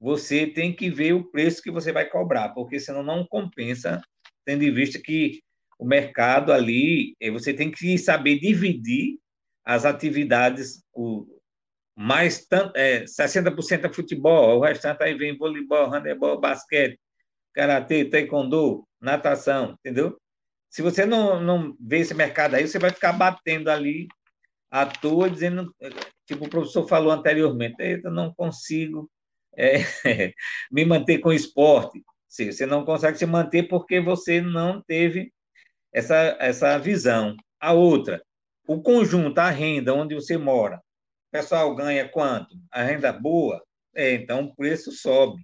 você 0.03 0.49
tem 0.49 0.75
que 0.75 0.91
ver 0.91 1.13
o 1.13 1.31
preço 1.31 1.63
que 1.63 1.71
você 1.71 1.93
vai 1.93 2.05
cobrar, 2.05 2.49
porque 2.49 2.81
senão 2.81 3.05
não 3.05 3.25
compensa, 3.25 4.03
tendo 4.45 4.65
em 4.65 4.75
vista 4.75 4.99
que 5.01 5.41
o 5.79 5.87
mercado 5.87 6.53
ali, 6.53 7.15
eh, 7.21 7.31
você 7.31 7.55
tem 7.55 7.71
que 7.71 7.97
saber 7.97 8.41
dividir 8.41 9.21
as 9.65 9.85
atividades, 9.85 10.83
o 10.93 11.25
mais 11.97 12.45
é, 12.75 13.05
60% 13.05 13.85
é 13.85 13.93
futebol, 13.93 14.59
o 14.59 14.61
restante 14.61 15.05
aí 15.05 15.15
vem 15.15 15.39
voleibol, 15.39 15.89
handebol, 15.89 16.41
basquete, 16.41 16.99
karatê, 17.55 18.05
taekwondo, 18.05 18.85
natação, 19.01 19.77
entendeu? 19.79 20.19
Se 20.69 20.83
você 20.83 21.07
não, 21.07 21.41
não 21.41 21.77
vê 21.79 21.99
esse 21.99 22.13
mercado 22.15 22.57
aí, 22.57 22.67
você 22.67 22.79
vai 22.81 22.91
ficar 22.91 23.13
batendo 23.13 23.71
ali 23.71 24.09
à 24.69 24.85
toa, 24.85 25.31
dizendo, 25.31 25.73
tipo 26.27 26.47
o 26.47 26.51
professor 26.51 26.89
falou 26.89 27.13
anteriormente, 27.13 27.77
eu 28.03 28.11
não 28.11 28.35
consigo 28.35 29.09
é, 29.57 29.77
me 30.71 30.85
manter 30.85 31.19
com 31.19 31.31
o 31.31 31.33
esporte. 31.33 32.03
Você 32.29 32.65
não 32.65 32.85
consegue 32.85 33.19
se 33.19 33.27
manter 33.27 33.65
porque 33.65 34.01
você 34.01 34.41
não 34.41 34.83
teve 34.83 35.33
essa, 35.93 36.37
essa 36.41 36.79
visão. 36.79 37.37
A 37.61 37.73
outra, 37.73 38.23
o 38.67 38.81
conjunto, 38.81 39.39
a 39.39 39.51
renda 39.51 39.95
onde 39.95 40.15
você 40.15 40.39
mora, 40.39 40.81
pessoal 41.31 41.75
ganha 41.75 42.09
quanto? 42.09 42.57
A 42.71 42.83
renda 42.83 43.13
boa? 43.13 43.63
É, 43.95 44.13
então 44.13 44.45
o 44.45 44.55
preço 44.55 44.93
sobe. 44.93 45.43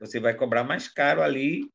Você 0.00 0.20
vai 0.20 0.34
cobrar 0.34 0.64
mais 0.64 0.88
caro 0.88 1.22
ali 1.22 1.68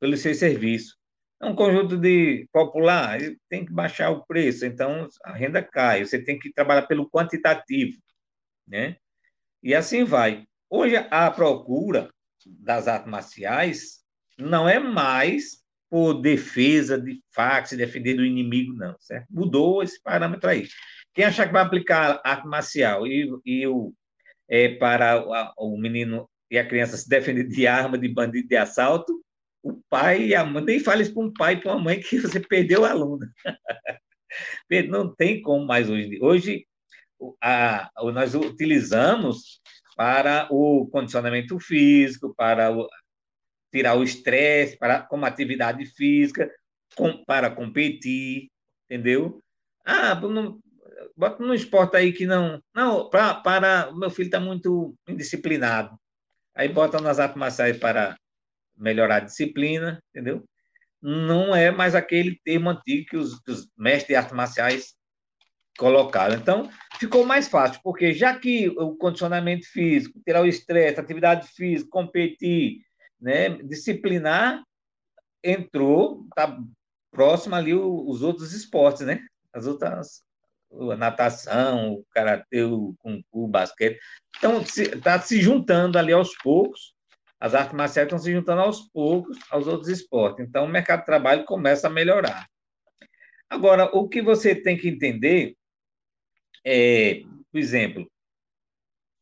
pelo 0.00 0.16
seu 0.16 0.34
serviço. 0.34 0.96
É 1.40 1.46
um 1.46 1.54
conjunto 1.54 1.96
de 1.96 2.48
popular, 2.52 3.18
tem 3.48 3.64
que 3.64 3.72
baixar 3.72 4.10
o 4.10 4.26
preço, 4.26 4.66
então 4.66 5.06
a 5.24 5.32
renda 5.32 5.62
cai. 5.62 6.04
Você 6.04 6.22
tem 6.22 6.38
que 6.38 6.52
trabalhar 6.52 6.86
pelo 6.86 7.08
quantitativo, 7.08 7.96
né? 8.66 8.96
E 9.62 9.74
assim 9.74 10.04
vai. 10.04 10.44
Hoje 10.70 10.96
a 10.96 11.30
procura 11.30 12.10
das 12.44 12.88
artes 12.88 13.10
marciais 13.10 13.98
não 14.38 14.68
é 14.68 14.78
mais 14.78 15.62
por 15.90 16.14
defesa 16.14 17.00
de 17.00 17.22
fax, 17.34 17.70
defender 17.70 18.14
do 18.14 18.24
inimigo, 18.24 18.74
não, 18.74 18.94
certo? 19.00 19.26
Mudou 19.30 19.82
esse 19.82 20.00
parâmetro 20.02 20.50
aí. 20.50 20.68
Quem 21.14 21.24
achar 21.24 21.46
que 21.46 21.52
vai 21.52 21.62
aplicar 21.62 22.20
arte 22.22 22.46
marcial 22.46 23.06
e, 23.06 23.28
e 23.44 23.66
o, 23.66 23.94
é, 24.48 24.68
para 24.76 25.54
o, 25.56 25.72
o 25.74 25.80
menino 25.80 26.28
e 26.50 26.58
a 26.58 26.66
criança 26.66 26.96
se 26.96 27.08
defender 27.08 27.48
de 27.48 27.66
arma, 27.66 27.98
de 27.98 28.08
bandido, 28.08 28.48
de 28.48 28.56
assalto, 28.56 29.22
o 29.62 29.80
pai 29.88 30.26
e 30.26 30.34
a 30.34 30.44
mãe, 30.44 30.64
nem 30.64 30.80
fale 30.80 31.02
isso 31.02 31.14
para 31.14 31.22
um 31.22 31.32
pai 31.32 31.54
e 31.54 31.56
para 31.60 31.72
uma 31.72 31.82
mãe 31.82 32.00
que 32.00 32.20
você 32.20 32.40
perdeu 32.40 32.82
o 32.82 32.84
aluno. 32.84 33.26
Não 34.88 35.14
tem 35.14 35.40
como 35.40 35.66
mais 35.66 35.88
hoje. 35.88 36.18
Hoje, 36.20 36.66
a, 37.42 37.90
nós 38.12 38.34
utilizamos 38.34 39.60
para 39.98 40.46
o 40.48 40.86
condicionamento 40.86 41.58
físico, 41.58 42.32
para 42.32 42.70
o, 42.70 42.88
tirar 43.72 43.96
o 43.96 44.04
estresse, 44.04 44.78
para 44.78 45.02
como 45.02 45.26
atividade 45.26 45.84
física, 45.86 46.48
com, 46.94 47.24
para 47.24 47.50
competir, 47.50 48.48
entendeu? 48.84 49.42
Ah, 49.84 50.14
não, 50.14 50.60
bota 51.16 51.42
no 51.42 51.52
esporte 51.52 51.96
aí 51.96 52.12
que 52.12 52.26
não. 52.26 52.62
Não, 52.72 53.10
pra, 53.10 53.34
para. 53.34 53.90
Meu 53.92 54.08
filho 54.08 54.26
está 54.26 54.38
muito 54.38 54.94
indisciplinado. 55.08 55.98
Aí 56.54 56.68
bota 56.68 57.00
nas 57.00 57.18
artes 57.18 57.36
marciais 57.36 57.76
para 57.76 58.16
melhorar 58.76 59.16
a 59.16 59.24
disciplina, 59.24 60.00
entendeu? 60.10 60.44
Não 61.02 61.56
é 61.56 61.72
mais 61.72 61.96
aquele 61.96 62.38
termo 62.44 62.70
antigo 62.70 63.06
que 63.10 63.16
os, 63.16 63.40
os 63.48 63.68
mestres 63.76 64.06
de 64.06 64.14
artes 64.14 64.32
marciais 64.32 64.94
colocaram. 65.78 66.34
Então, 66.34 66.68
ficou 66.98 67.24
mais 67.24 67.48
fácil, 67.48 67.80
porque 67.82 68.12
já 68.12 68.38
que 68.38 68.68
o 68.68 68.96
condicionamento 68.96 69.66
físico, 69.70 70.20
tirar 70.24 70.42
o 70.42 70.46
estresse, 70.46 71.00
atividade 71.00 71.46
física, 71.48 71.88
competir, 71.90 72.80
né, 73.18 73.50
disciplinar, 73.62 74.62
entrou, 75.42 76.24
está 76.28 76.58
próximo 77.10 77.54
ali 77.54 77.72
os 77.72 78.22
outros 78.22 78.52
esportes, 78.52 79.06
né? 79.06 79.24
As 79.52 79.66
outras 79.66 80.22
a 80.92 80.96
natação, 80.96 81.94
o 81.94 82.04
karatê, 82.10 82.62
o 82.62 82.94
kung 82.98 83.22
fu, 83.30 83.44
o 83.44 83.48
basquete. 83.48 83.98
Então, 84.36 84.60
está 84.60 85.18
se, 85.18 85.28
se 85.28 85.40
juntando 85.40 85.98
ali 85.98 86.12
aos 86.12 86.36
poucos, 86.42 86.94
as 87.40 87.54
artes 87.54 87.74
marciais 87.74 88.06
estão 88.06 88.18
se 88.18 88.30
juntando 88.30 88.60
aos 88.60 88.80
poucos 88.90 89.38
aos 89.50 89.66
outros 89.66 89.88
esportes. 89.88 90.46
Então, 90.46 90.64
o 90.64 90.68
mercado 90.68 91.00
de 91.00 91.06
trabalho 91.06 91.44
começa 91.44 91.86
a 91.86 91.90
melhorar. 91.90 92.46
Agora, 93.48 93.84
o 93.96 94.08
que 94.08 94.20
você 94.20 94.54
tem 94.54 94.76
que 94.76 94.88
entender 94.88 95.56
é, 96.64 97.22
por 97.50 97.58
exemplo, 97.58 98.10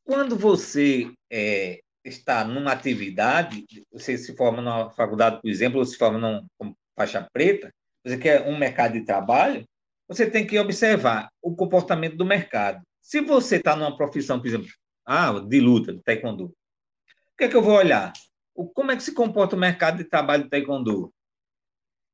quando 0.05 0.37
você 0.37 1.11
é, 1.31 1.81
está 2.05 2.45
numa 2.45 2.73
atividade, 2.73 3.65
você 3.91 4.17
se 4.17 4.37
forma 4.37 4.63
numa 4.63 4.91
faculdade, 4.91 5.41
por 5.41 5.49
exemplo, 5.49 5.79
ou 5.79 5.85
se 5.85 5.97
forma 5.97 6.19
numa 6.19 6.75
faixa 6.97 7.29
preta, 7.33 7.73
você 8.05 8.17
quer 8.17 8.43
um 8.47 8.57
mercado 8.57 8.93
de 8.93 9.05
trabalho, 9.05 9.67
você 10.09 10.31
tem 10.31 10.47
que 10.47 10.59
observar 10.59 11.29
o 11.43 11.55
comportamento 11.55 12.17
do 12.17 12.25
mercado. 12.25 12.83
Se 13.03 13.21
você 13.21 13.57
está 13.57 13.75
numa 13.75 13.97
profissão, 13.97 14.39
por 14.39 14.47
exemplo, 14.47 14.69
ah, 15.05 15.33
de 15.41 15.61
luta, 15.61 15.93
de 15.93 16.03
taekwondo, 16.03 16.47
o 16.47 17.37
que 17.37 17.45
é 17.45 17.49
que 17.49 17.57
eu 17.57 17.63
vou 17.63 17.75
olhar? 17.75 18.13
O, 18.55 18.69
como 18.69 18.93
é 18.93 18.97
que 18.97 19.03
se 19.03 19.13
comporta 19.13 19.57
o 19.57 19.59
mercado 19.59 19.99
de 19.99 20.05
trabalho 20.05 20.45
de 20.45 20.51
taekwondo? 20.51 21.13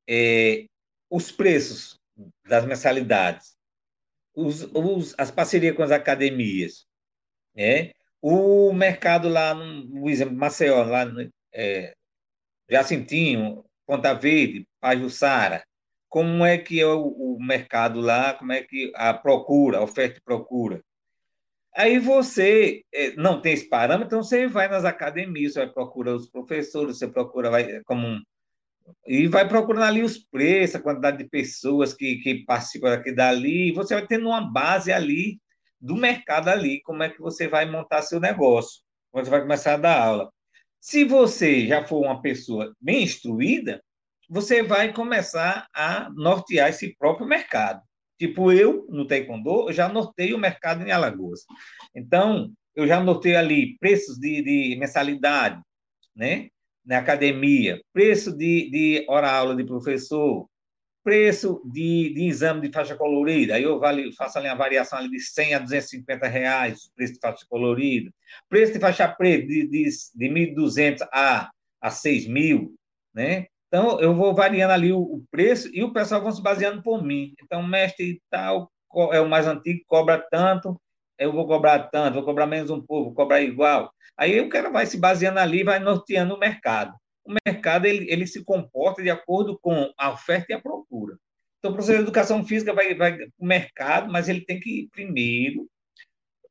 É, 0.09 0.65
os 1.09 1.31
preços 1.31 1.99
das 2.45 2.65
mensalidades, 2.65 3.55
os, 4.35 4.63
os, 4.73 5.15
as 5.17 5.31
parcerias 5.31 5.75
com 5.75 5.83
as 5.83 5.91
academias, 5.91 6.85
É, 7.55 7.93
o 8.21 8.73
mercado 8.73 9.29
lá, 9.29 9.53
no 9.53 10.09
exemplo, 10.09 10.35
Maceió, 10.35 10.83
lá 10.83 11.05
é, 11.53 11.93
Jacintinho, 12.69 13.65
Ponta 13.85 14.13
Verde, 14.13 14.67
Pajussara, 14.79 15.63
como 16.09 16.45
é 16.45 16.57
que 16.57 16.79
é 16.79 16.87
o, 16.87 17.07
o, 17.07 17.37
mercado 17.43 17.99
lá, 17.99 18.33
como 18.33 18.51
é 18.53 18.63
que 18.63 18.91
a 18.95 19.13
procura, 19.13 19.79
a 19.79 19.83
oferta 19.83 20.19
e 20.19 20.21
procura. 20.21 20.83
Aí 21.75 21.99
você 21.99 22.83
é, 22.93 23.15
não 23.15 23.41
tem 23.41 23.53
esse 23.53 23.67
parâmetro, 23.67 24.07
então 24.07 24.23
você 24.23 24.47
vai 24.47 24.67
nas 24.67 24.85
academias, 24.85 25.53
você 25.53 25.65
vai 25.65 25.73
procurar 25.73 26.15
os 26.15 26.29
professores, 26.29 26.97
você 26.97 27.07
procura 27.07 27.49
vai, 27.49 27.81
como 27.83 28.21
e 29.05 29.27
vai 29.27 29.47
procurando 29.47 29.83
ali 29.83 30.01
os 30.01 30.17
preços, 30.17 30.75
a 30.75 30.81
quantidade 30.81 31.17
de 31.17 31.29
pessoas 31.29 31.93
que, 31.93 32.17
que 32.17 32.43
participam 32.45 32.89
daqui 32.89 33.11
dali, 33.11 33.69
e 33.69 33.73
você 33.73 33.93
vai 33.93 34.05
tendo 34.05 34.27
uma 34.27 34.41
base 34.41 34.91
ali 34.91 35.39
do 35.79 35.95
mercado 35.95 36.49
ali, 36.49 36.81
como 36.81 37.03
é 37.03 37.09
que 37.09 37.19
você 37.19 37.47
vai 37.47 37.69
montar 37.69 38.01
seu 38.01 38.19
negócio, 38.19 38.81
quando 39.11 39.25
você 39.25 39.31
vai 39.31 39.41
começar 39.41 39.73
a 39.73 39.77
dar 39.77 40.01
aula. 40.01 40.33
Se 40.79 41.03
você 41.03 41.67
já 41.67 41.83
for 41.85 42.05
uma 42.05 42.21
pessoa 42.21 42.73
bem 42.79 43.03
instruída, 43.03 43.81
você 44.29 44.63
vai 44.63 44.93
começar 44.93 45.67
a 45.73 46.09
nortear 46.15 46.69
esse 46.69 46.95
próprio 46.97 47.27
mercado. 47.27 47.81
Tipo, 48.17 48.51
eu, 48.51 48.85
no 48.89 49.05
Taekwondo, 49.05 49.69
eu 49.69 49.73
já 49.73 49.89
nortei 49.89 50.33
o 50.33 50.37
mercado 50.37 50.85
em 50.85 50.91
Alagoas. 50.91 51.41
Então, 51.95 52.51
eu 52.75 52.87
já 52.87 52.99
nortei 53.01 53.35
ali 53.35 53.77
preços 53.77 54.17
de, 54.17 54.41
de 54.41 54.75
mensalidade, 54.79 55.61
né? 56.15 56.49
Na 56.85 56.97
academia, 56.97 57.81
preço 57.93 58.35
de, 58.35 58.69
de 58.69 59.05
hora-aula 59.07 59.55
de 59.55 59.63
professor, 59.63 60.47
preço 61.03 61.61
de, 61.65 62.13
de 62.13 62.27
exame 62.27 62.61
de 62.61 62.73
faixa 62.73 62.95
colorida, 62.95 63.55
aí 63.55 63.63
eu 63.63 63.79
vale, 63.79 64.13
faço 64.15 64.37
ali 64.37 64.47
uma 64.47 64.55
variação 64.55 64.97
ali 64.97 65.09
de 65.09 65.19
100 65.19 65.55
a 65.55 65.59
250 65.59 66.27
reais, 66.27 66.89
preço 66.95 67.13
de 67.13 67.19
faixa 67.19 67.45
colorida, 67.49 68.09
preço 68.49 68.73
de 68.73 68.79
faixa 68.79 69.07
preta 69.07 69.45
de, 69.45 69.67
de, 69.67 69.89
de 70.15 70.29
1.200 70.29 71.05
a, 71.11 71.49
a 71.81 71.89
6.000, 71.89 72.69
né? 73.13 73.47
Então, 73.67 73.99
eu 73.99 74.15
vou 74.15 74.35
variando 74.35 74.71
ali 74.71 74.93
o, 74.93 74.99
o, 74.99 75.23
preço 75.31 75.67
e 75.73 75.83
o 75.83 75.91
pessoal 75.91 76.21
vão 76.21 76.31
se 76.31 76.41
baseando 76.41 76.81
por 76.83 77.03
mim. 77.03 77.33
Então, 77.43 77.63
mestre 77.63 78.21
tal 78.29 78.71
é 79.11 79.19
o 79.19 79.27
mais 79.27 79.47
antigo, 79.47 79.81
cobra 79.87 80.23
tanto, 80.29 80.79
eu 81.23 81.31
vou 81.31 81.47
cobrar 81.47 81.79
tanto, 81.89 82.15
vou 82.15 82.23
cobrar 82.23 82.45
menos 82.45 82.69
um 82.69 82.81
pouco, 82.81 83.05
vou 83.05 83.13
cobrar 83.13 83.41
igual. 83.41 83.91
Aí 84.17 84.39
o 84.41 84.49
cara 84.49 84.69
vai 84.69 84.85
se 84.85 84.97
baseando 84.97 85.39
ali, 85.39 85.63
vai 85.63 85.79
norteando 85.79 86.35
o 86.35 86.39
mercado. 86.39 86.93
O 87.25 87.33
mercado 87.45 87.85
ele, 87.85 88.11
ele 88.11 88.27
se 88.27 88.43
comporta 88.43 89.01
de 89.01 89.09
acordo 89.09 89.57
com 89.59 89.91
a 89.97 90.11
oferta 90.11 90.47
e 90.49 90.53
a 90.53 90.61
procura. 90.61 91.17
Então, 91.59 91.71
o 91.71 91.73
professor 91.75 91.95
de 91.95 92.03
educação 92.03 92.45
física 92.45 92.73
vai, 92.73 92.93
vai 92.93 93.15
para 93.15 93.27
o 93.39 93.45
mercado, 93.45 94.11
mas 94.11 94.27
ele 94.27 94.41
tem 94.41 94.59
que, 94.59 94.89
primeiro, 94.91 95.65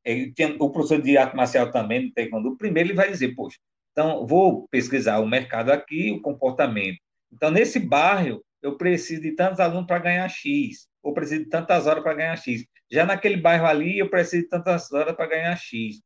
ele 0.03 0.33
tem, 0.33 0.57
o 0.59 0.71
professor 0.71 0.99
de 0.99 1.15
arte 1.17 1.35
marcial 1.35 1.71
também, 1.71 2.07
no 2.07 2.11
taekwondo, 2.11 2.57
primeiro 2.57 2.89
ele 2.89 2.95
vai 2.95 3.11
dizer, 3.11 3.35
poxa, 3.35 3.57
então, 3.91 4.25
vou 4.25 4.67
pesquisar 4.69 5.19
o 5.19 5.27
mercado 5.27 5.71
aqui, 5.71 6.11
o 6.11 6.19
comportamento. 6.19 6.97
Então, 7.31 7.51
nesse 7.51 7.79
bairro, 7.79 8.43
eu 8.59 8.75
preciso 8.75 9.21
de 9.21 9.33
tantos 9.33 9.59
alunos 9.59 9.85
para 9.85 9.99
ganhar 9.99 10.27
X, 10.27 10.87
ou 11.03 11.13
preciso 11.13 11.43
de 11.43 11.49
tantas 11.49 11.85
horas 11.85 12.01
para 12.01 12.13
ganhar 12.13 12.37
X. 12.37 12.65
Já 12.89 13.05
naquele 13.05 13.37
bairro 13.37 13.67
ali, 13.67 13.99
eu 13.99 14.09
preciso 14.09 14.43
de 14.43 14.49
tantas 14.49 14.91
horas 14.91 15.15
para 15.15 15.27
ganhar 15.27 15.55
X. 15.57 16.01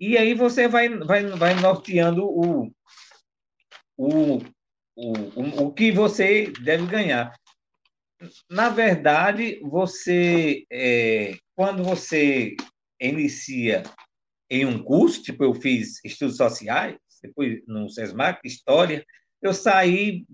E 0.00 0.16
aí 0.16 0.34
você 0.34 0.66
vai, 0.66 0.88
vai, 0.88 1.26
vai 1.26 1.54
norteando 1.54 2.24
o, 2.26 2.72
o, 3.96 4.38
o, 4.96 5.64
o 5.66 5.72
que 5.72 5.92
você 5.92 6.50
deve 6.62 6.86
ganhar. 6.86 7.32
Na 8.50 8.68
verdade, 8.68 9.60
você, 9.62 10.64
é, 10.70 11.36
quando 11.54 11.84
você 11.84 12.56
inicia 13.00 13.82
em 14.48 14.64
um 14.64 14.82
curso, 14.82 15.22
tipo 15.22 15.44
eu 15.44 15.54
fiz 15.54 16.04
estudos 16.04 16.36
sociais, 16.36 16.96
depois 17.22 17.62
no 17.66 17.88
SESMAC, 17.88 18.40
História, 18.44 19.04
eu 19.42 19.54
saí 19.54 20.24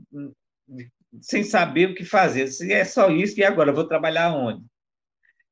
sem 1.21 1.43
saber 1.43 1.91
o 1.91 1.95
que 1.95 2.05
fazer. 2.05 2.49
Se 2.49 2.73
é 2.73 2.85
só 2.85 3.11
isso, 3.11 3.39
e 3.39 3.45
agora? 3.45 3.71
Eu 3.71 3.75
vou 3.75 3.87
trabalhar 3.87 4.35
onde? 4.35 4.65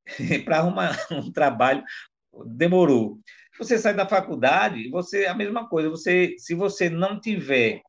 Para 0.45 0.59
arrumar 0.59 0.97
um 1.11 1.33
trabalho, 1.33 1.83
demorou. 2.47 3.21
Você 3.59 3.79
sai 3.79 3.95
da 3.95 4.09
faculdade, 4.09 4.89
você 4.91 5.27
a 5.27 5.35
mesma 5.35 5.69
coisa. 5.69 5.89
Você, 5.89 6.35
se 6.39 6.55
você 6.55 6.91
não 6.91 7.21
tiver 7.21 7.83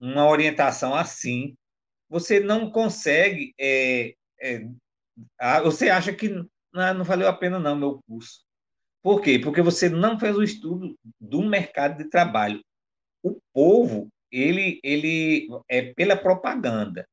uma 0.00 0.28
orientação 0.28 0.94
assim, 0.94 1.56
você 2.08 2.40
não 2.40 2.70
consegue. 2.70 3.54
É, 3.58 4.14
é, 4.40 4.66
você 5.62 5.88
acha 5.88 6.12
que 6.12 6.28
não, 6.28 6.48
não 6.72 7.04
valeu 7.04 7.28
a 7.28 7.32
pena 7.32 7.58
não 7.58 7.76
meu 7.76 8.00
curso. 8.06 8.44
Por 9.02 9.20
quê? 9.20 9.38
Porque 9.38 9.62
você 9.62 9.88
não 9.88 10.18
fez 10.18 10.36
o 10.36 10.42
estudo 10.42 10.96
do 11.20 11.42
mercado 11.42 11.98
de 11.98 12.08
trabalho. 12.08 12.60
O 13.22 13.38
povo 13.52 14.08
ele, 14.34 14.80
ele 14.82 15.48
é 15.68 15.92
pela 15.94 16.16
propaganda. 16.16 17.06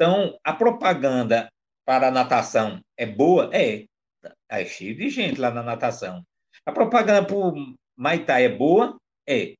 Então, 0.00 0.40
a 0.42 0.54
propaganda 0.54 1.52
para 1.84 2.08
a 2.08 2.10
natação 2.10 2.80
é 2.96 3.04
boa? 3.04 3.50
É. 3.54 3.84
É 4.48 4.64
cheio 4.64 4.96
de 4.96 5.10
gente 5.10 5.38
lá 5.38 5.50
na 5.50 5.62
natação. 5.62 6.24
A 6.64 6.72
propaganda 6.72 7.22
para 7.26 7.36
o 7.36 7.74
Maitai 7.94 8.46
é 8.46 8.48
boa? 8.48 8.98
É. 9.28 9.52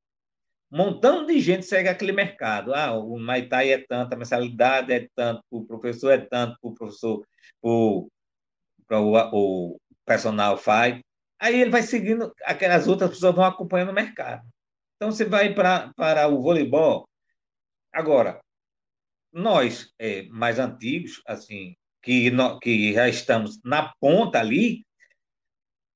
Um 0.73 0.79
montão 0.79 1.27
de 1.27 1.39
gente 1.41 1.67
segue 1.67 1.91
aquele 1.91 2.13
mercado. 2.13 2.73
Ah, 2.75 2.97
o 2.97 3.19
Maitai 3.19 3.71
é 3.71 3.85
tanto, 3.87 4.15
a 4.15 4.17
mensalidade 4.17 4.91
é 4.95 5.07
tanto, 5.15 5.43
o 5.51 5.67
professor 5.67 6.11
é 6.13 6.19
tanto, 6.19 6.57
o 6.63 6.73
professor, 6.73 7.23
o, 7.61 8.09
o, 8.91 9.75
o 9.75 9.77
personal 10.07 10.57
faz. 10.57 10.99
Aí 11.39 11.61
ele 11.61 11.71
vai 11.71 11.83
seguindo, 11.83 12.33
aquelas 12.45 12.89
outras 12.89 13.11
pessoas 13.11 13.35
vão 13.35 13.45
acompanhando 13.45 13.91
o 13.91 13.95
mercado. 13.95 14.43
Então, 14.97 15.13
você 15.13 15.27
vai 15.27 15.53
para 15.53 15.93
o 16.29 16.41
voleibol. 16.41 17.07
Agora, 17.93 18.41
nós, 19.33 19.93
é, 19.99 20.25
mais 20.25 20.59
antigos, 20.59 21.23
assim, 21.27 21.77
que, 22.03 22.31
no, 22.31 22.59
que 22.59 22.93
já 22.93 23.09
estamos 23.09 23.61
na 23.65 23.93
ponta 24.01 24.39
ali, 24.41 24.85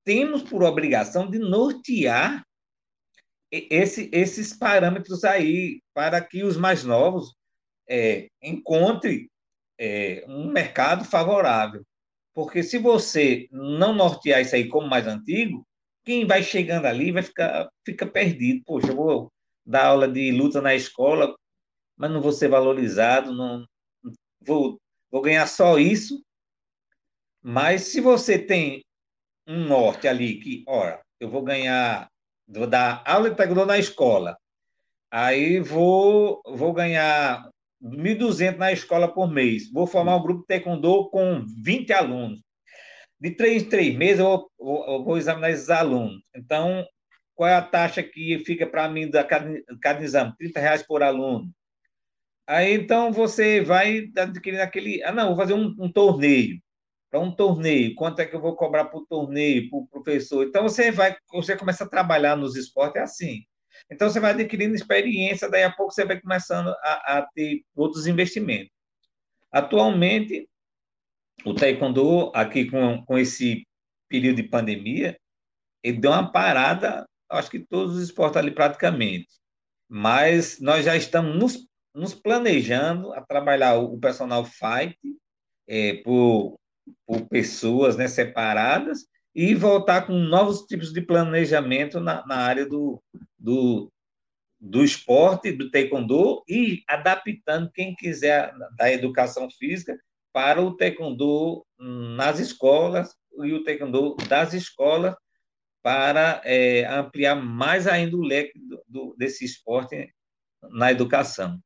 temos 0.05 0.43
por 0.43 0.63
obrigação 0.63 1.29
de 1.29 1.39
nortear 1.39 2.45
esse, 3.51 4.11
esses 4.13 4.53
parâmetros 4.53 5.25
aí 5.25 5.81
para 5.95 6.21
que 6.21 6.43
os 6.43 6.57
mais 6.57 6.85
novos 6.85 7.35
é, 7.89 8.29
encontrem 8.43 9.31
é, 9.79 10.25
um 10.29 10.51
mercado 10.51 11.05
favorável. 11.05 11.83
Porque 12.35 12.63
se 12.63 12.79
você 12.79 13.49
não 13.51 13.95
nortear 13.95 14.41
isso 14.43 14.55
aí 14.57 14.69
como 14.69 14.89
mais 14.89 15.07
antigo, 15.07 15.67
quem 16.05 16.27
vai 16.27 16.43
chegando 16.43 16.87
ali 16.87 17.13
vai 17.13 17.23
ficar 17.23 17.69
fica 17.87 18.07
perdido. 18.07 18.63
Poxa, 18.67 18.89
eu 18.89 18.97
vou 18.97 19.33
dar 19.65 19.87
aula 19.87 20.09
de 20.09 20.31
luta 20.33 20.61
na 20.61 20.75
escola, 20.75 21.35
mas 21.97 22.11
não 22.11 22.21
vou 22.21 22.33
ser 22.33 22.49
valorizado, 22.49 23.33
não 23.33 23.67
vou, 24.41 24.81
vou 25.11 25.23
ganhar 25.23 25.47
só 25.47 25.79
isso. 25.79 26.23
Mas 27.43 27.83
se 27.83 28.01
você 28.01 28.39
tem 28.39 28.83
um 29.47 29.67
norte 29.67 30.09
ali 30.09 30.41
que, 30.41 30.65
ora, 30.67 31.01
eu 31.21 31.29
vou 31.29 31.43
ganhar, 31.43 32.09
vou 32.49 32.67
dar 32.67 33.03
aula 33.07 33.31
de 33.31 33.37
taekwondo 33.37 33.67
na 33.67 33.79
escola, 33.79 34.37
aí 35.11 35.61
vou, 35.61 36.41
vou 36.47 36.73
ganhar 36.73 37.49
1.200 37.83 38.57
na 38.57 38.73
escola 38.73 39.13
por 39.13 39.31
mês, 39.31 39.71
vou 39.71 39.87
formar 39.87 40.17
um 40.17 40.23
grupo 40.23 40.41
de 40.41 40.47
taekwondo 40.47 41.11
com 41.11 41.45
20 41.63 41.93
alunos. 41.93 42.41
De 43.21 43.31
três 43.31 43.63
em 43.63 43.69
três 43.69 43.95
meses 43.95 44.19
eu 44.19 44.27
vou, 44.27 44.51
vou, 44.59 45.05
vou 45.05 45.19
examinar 45.19 45.51
esses 45.51 45.71
alunos. 45.71 46.23
Então, 46.35 46.85
qual 47.35 47.49
é 47.49 47.55
a 47.55 47.63
taxa 47.63 48.03
que 48.03 48.43
fica 48.45 48.67
para 48.67 48.89
mim 48.89 49.11
da 49.11 49.25
cada, 49.25 49.51
cada 49.81 50.03
exame? 50.03 50.35
30 50.37 50.61
reais 50.61 50.83
por 50.83 51.03
aluno. 51.03 51.51
Aí, 52.47 52.75
então, 52.75 53.13
você 53.13 53.63
vai 53.63 54.11
adquirindo 54.17 54.63
aquele... 54.63 55.03
Ah, 55.03 55.13
não, 55.13 55.29
vou 55.29 55.37
fazer 55.37 55.55
um, 55.55 55.75
um 55.79 55.91
torneio 55.91 56.61
para 57.15 57.21
um 57.21 57.31
torneio, 57.31 57.95
quanto 57.95 58.19
é 58.19 58.27
que 58.27 58.35
eu 58.35 58.41
vou 58.41 58.57
cobrar 58.57 58.87
para 58.87 58.99
o 58.99 59.07
torneio, 59.07 59.71
para 59.71 59.79
o 59.79 59.87
professor. 59.87 60.45
Então 60.45 60.65
você 60.65 60.91
vai, 60.91 61.17
você 61.33 61.57
começa 61.57 61.85
a 61.85 61.89
trabalhar 61.89 62.35
nos 62.35 62.57
esportes 62.57 62.97
é 62.97 63.05
assim. 63.05 63.45
Então 63.89 64.11
você 64.11 64.19
vai 64.19 64.33
adquirindo 64.33 64.75
experiência, 64.75 65.49
daí 65.49 65.63
a 65.63 65.71
pouco 65.71 65.93
você 65.93 66.05
vai 66.05 66.21
começando 66.21 66.75
a, 66.83 67.19
a 67.19 67.23
ter 67.33 67.63
outros 67.73 68.09
investimentos. 68.09 68.73
Atualmente, 69.53 70.49
o 71.45 71.55
taekwondo, 71.55 72.33
aqui 72.35 72.69
com, 72.69 73.05
com 73.05 73.17
esse 73.17 73.65
período 74.09 74.43
de 74.43 74.49
pandemia, 74.49 75.17
ele 75.85 75.99
deu 75.99 76.11
uma 76.11 76.33
parada, 76.33 77.09
acho 77.31 77.49
que 77.49 77.61
todos 77.61 77.95
os 77.95 78.03
esportes 78.03 78.39
ali 78.39 78.51
praticamente. 78.51 79.29
Mas 79.89 80.59
nós 80.59 80.85
já 80.85 80.97
estamos 80.97 81.39
nos, 81.39 81.65
nos 81.95 82.15
planejando 82.15 83.13
a 83.13 83.21
trabalhar 83.21 83.77
o, 83.77 83.99
personal 83.99 84.45
fight 84.45 84.99
é, 85.69 85.95
por 86.03 86.59
por 87.07 87.27
pessoas 87.29 87.97
né, 87.97 88.09
separadas 88.09 89.07
e 89.35 89.55
voltar 89.55 90.07
com 90.07 90.13
novos 90.13 90.63
tipos 90.67 90.93
de 90.93 91.01
planejamento 91.01 91.99
na, 91.99 92.25
na 92.27 92.37
área 92.37 92.67
do, 92.67 93.03
do, 93.39 93.93
do 94.61 94.85
esporte, 94.85 95.51
do 95.51 95.71
taekwondo, 95.71 96.45
e 96.49 96.83
adaptando 96.87 97.71
quem 97.73 97.95
quiser 97.95 98.55
da 98.77 98.93
educação 98.93 99.51
física 99.51 99.99
para 100.33 100.63
o 100.63 100.77
taekwondo 100.77 101.67
nas 101.79 102.39
escolas 102.39 103.15
e 103.43 103.53
o 103.53 103.65
taekwondo 103.65 104.17
das 104.29 104.53
escolas 104.53 105.17
para 105.83 106.41
é, 106.45 106.87
ampliar 106.87 107.35
mais 107.35 107.87
ainda 107.87 108.17
o 108.17 108.23
leque 108.23 108.59
do, 108.59 108.83
do, 108.87 109.17
desse 109.19 109.45
esporte 109.45 110.09
na 110.71 110.91
educação. 110.91 111.61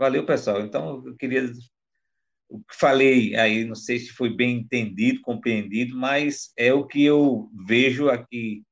Valeu, 0.00 0.24
pessoal. 0.24 0.62
Então, 0.62 1.06
eu 1.06 1.14
queria. 1.14 1.52
O 2.48 2.58
que 2.60 2.74
falei 2.74 3.36
aí, 3.36 3.66
não 3.66 3.74
sei 3.74 3.98
se 3.98 4.08
foi 4.08 4.34
bem 4.34 4.60
entendido, 4.60 5.20
compreendido, 5.20 5.94
mas 5.94 6.54
é 6.56 6.72
o 6.72 6.86
que 6.86 7.04
eu 7.04 7.50
vejo 7.66 8.08
aqui 8.08 8.64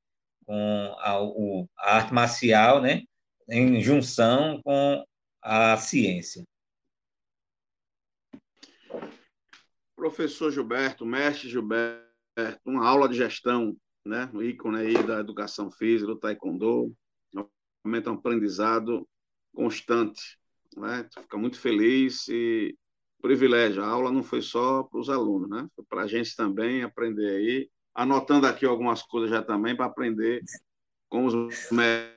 com 0.47 0.97
a, 1.01 1.23
o, 1.23 1.69
a 1.79 1.97
arte 1.97 2.15
marcial, 2.15 2.81
né, 2.81 3.03
em 3.47 3.79
junção 3.83 4.63
com 4.65 5.05
a 5.43 5.77
ciência. 5.77 6.43
Professor 9.95 10.51
Gilberto, 10.51 11.05
mestre 11.05 11.51
Gilberto, 11.51 12.09
uma 12.65 12.89
aula 12.89 13.07
de 13.07 13.19
gestão, 13.19 13.77
né, 14.03 14.31
no 14.33 14.43
ícone 14.43 14.79
aí 14.79 15.07
da 15.07 15.21
educação 15.21 15.71
física, 15.71 16.07
do 16.07 16.19
taekwondo, 16.19 16.97
realmente 17.85 18.09
é 18.09 18.11
um 18.11 18.15
aprendizado 18.15 19.07
constante, 19.53 20.38
né, 20.79 21.09
fica 21.13 21.37
muito 21.37 21.59
feliz 21.59 22.29
e 22.29 22.77
privilégio, 23.21 23.83
a 23.83 23.89
aula 23.89 24.13
não 24.13 24.23
foi 24.23 24.41
só 24.41 24.85
para 24.85 25.01
os 25.01 25.11
alunos, 25.11 25.49
né, 25.49 25.69
foi 25.75 25.85
para 25.85 26.03
a 26.03 26.07
gente 26.07 26.37
também 26.37 26.83
aprender 26.83 27.31
aí, 27.31 27.71
anotando 27.95 28.47
aqui 28.47 28.65
algumas 28.65 29.03
coisas 29.03 29.31
já 29.31 29.43
também 29.43 29.77
para 29.77 29.87
aprender 29.87 30.43
com 31.09 31.25
os 31.25 31.35
mestres, 31.71 32.15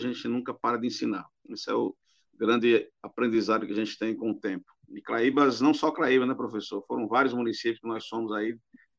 a 0.00 0.04
gente 0.04 0.28
nunca 0.28 0.52
para 0.52 0.76
de 0.76 0.86
ensinar, 0.86 1.26
esse 1.48 1.70
é 1.70 1.74
o 1.74 1.96
grande 2.36 2.90
aprendizado 3.02 3.66
que 3.66 3.72
a 3.72 3.76
gente 3.76 3.98
tem 3.98 4.14
com 4.14 4.30
o 4.30 4.38
tempo. 4.38 4.64
E 4.90 5.00
Craíbas, 5.00 5.60
não 5.60 5.72
só 5.72 5.90
Craíba, 5.90 6.26
né, 6.26 6.34
professor? 6.34 6.84
Foram 6.86 7.08
vários 7.08 7.32
municípios 7.32 7.80
que 7.80 7.86
nós 7.86 8.04
somos 8.04 8.32
aí 8.32 8.58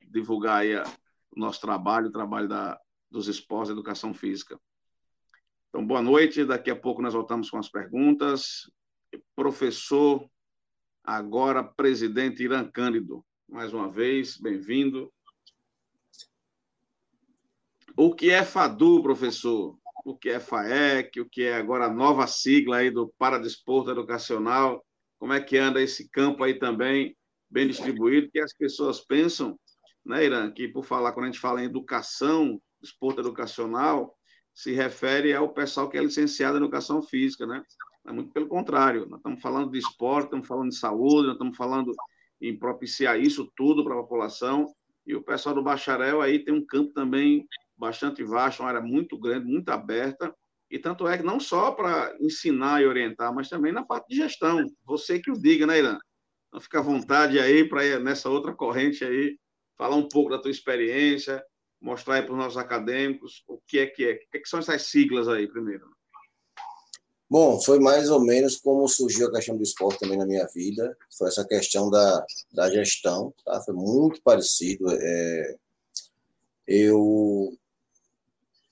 divulgar 0.10 0.62
aí 0.62 0.76
a, 0.76 0.84
o 1.36 1.40
nosso 1.40 1.62
trabalho, 1.62 2.08
o 2.08 2.12
trabalho 2.12 2.48
da, 2.48 2.80
dos 3.10 3.28
esportes, 3.28 3.72
educação 3.72 4.14
física. 4.14 4.60
Então, 5.76 5.86
boa 5.86 6.02
noite. 6.02 6.46
Daqui 6.46 6.72
a 6.72 6.76
pouco 6.76 7.02
nós 7.02 7.14
voltamos 7.14 7.50
com 7.50 7.58
as 7.58 7.68
perguntas. 7.68 8.72
Professor, 9.36 10.26
agora 11.04 11.62
presidente 11.66 12.42
Irã 12.42 12.66
Cândido, 12.66 13.26
mais 13.46 13.74
uma 13.74 13.92
vez, 13.92 14.38
bem-vindo. 14.38 15.12
O 17.94 18.16
que 18.16 18.30
é 18.30 18.42
FADU, 18.46 19.04
professor? 19.04 19.78
o 20.06 20.16
que 20.16 20.30
é 20.30 20.40
FAEC, 20.40 21.20
o 21.20 21.30
que 21.30 21.44
é 21.44 21.58
agora 21.58 21.88
a 21.88 21.94
nova 21.94 22.26
sigla 22.26 22.78
aí 22.78 22.90
do 22.90 23.14
Paradesporto 23.18 23.92
Educacional, 23.92 24.82
como 25.20 25.34
é 25.34 25.42
que 25.42 25.58
anda 25.58 25.82
esse 25.82 26.10
campo 26.10 26.42
aí 26.46 26.58
também, 26.58 27.18
bem 27.50 27.68
distribuído, 27.68 28.32
que 28.32 28.40
as 28.40 28.54
pessoas 28.54 29.02
pensam, 29.02 29.60
né, 30.06 30.24
Irã, 30.24 30.50
que 30.50 30.70
por 30.70 30.86
falar, 30.86 31.12
quando 31.12 31.26
a 31.26 31.32
gente 31.32 31.42
fala 31.42 31.62
em 31.62 31.66
educação, 31.66 32.62
esporte 32.82 33.20
educacional, 33.20 34.16
se 34.56 34.72
refere 34.72 35.34
ao 35.34 35.50
pessoal 35.50 35.90
que 35.90 35.98
é 35.98 36.02
licenciado 36.02 36.58
em 36.58 36.62
educação 36.62 37.04
física, 37.04 37.46
né? 37.46 37.62
É 38.08 38.12
muito 38.12 38.32
pelo 38.32 38.48
contrário, 38.48 39.06
nós 39.08 39.20
estamos 39.20 39.42
falando 39.42 39.72
de 39.72 39.80
esporte, 39.80 40.26
estamos 40.26 40.48
falando 40.48 40.70
de 40.70 40.78
saúde, 40.78 41.28
nós 41.28 41.34
estamos 41.34 41.58
falando 41.58 41.92
em 42.42 42.58
propiciar 42.58 43.20
isso 43.20 43.52
tudo 43.56 43.84
para 43.84 43.94
a 43.94 44.02
população, 44.02 44.66
e 45.06 45.14
o 45.14 45.22
pessoal 45.22 45.54
do 45.54 45.62
bacharel 45.62 46.22
aí 46.22 46.40
tem 46.40 46.54
um 46.54 46.66
campo 46.66 46.94
também 46.94 47.46
bastante 47.78 48.24
vasta, 48.24 48.64
uma 48.64 48.70
área 48.70 48.82
muito 48.82 49.20
grande, 49.20 49.46
muito 49.46 49.70
aberta, 49.70 50.34
e 50.72 50.80
tanto 50.80 51.08
é 51.08 51.18
que 51.18 51.24
não 51.24 51.40
só 51.40 51.72
para 51.72 52.16
ensinar 52.20 52.82
e 52.82 52.88
orientar, 52.88 53.34
mas 53.34 53.50
também 53.50 53.72
na 53.72 53.84
parte 53.84 54.08
de 54.08 54.16
gestão. 54.16 54.66
Você 54.86 55.20
que 55.20 55.30
o 55.30 55.40
diga, 55.40 55.68
né, 55.68 55.80
Irã? 55.80 55.98
Então 56.48 56.62
fica 56.62 56.80
à 56.80 56.82
vontade 56.82 57.40
aí 57.40 57.68
para 57.68 58.00
nessa 58.00 58.30
outra 58.30 58.54
corrente 58.54 59.04
aí, 59.04 59.38
falar 59.78 59.96
um 59.96 60.08
pouco 60.08 60.30
da 60.30 60.40
tua 60.40 60.50
experiência, 60.50 61.44
mostrar 61.86 62.24
para 62.24 62.32
os 62.32 62.38
nossos 62.38 62.58
acadêmicos 62.58 63.44
o 63.48 63.60
que 63.68 63.78
é 63.78 63.86
que 63.86 64.04
é. 64.04 64.14
O 64.14 64.18
que, 64.32 64.38
é 64.38 64.40
que 64.40 64.50
são 64.50 64.60
essas 64.60 64.82
siglas 64.88 65.28
aí, 65.28 65.48
primeiro? 65.48 65.86
Bom, 67.30 67.62
foi 67.62 67.80
mais 67.80 68.10
ou 68.10 68.20
menos 68.20 68.58
como 68.58 68.88
surgiu 68.88 69.28
a 69.28 69.32
questão 69.32 69.56
do 69.56 69.64
esporte 69.64 70.00
também 70.00 70.18
na 70.18 70.26
minha 70.26 70.48
vida. 70.48 70.98
Foi 71.16 71.28
essa 71.28 71.46
questão 71.46 71.90
da, 71.92 72.26
da 72.52 72.72
gestão, 72.72 73.32
tá? 73.46 73.62
Foi 73.62 73.74
muito 73.76 74.20
parecido. 74.24 74.88
É, 74.92 75.56
eu 76.68 77.56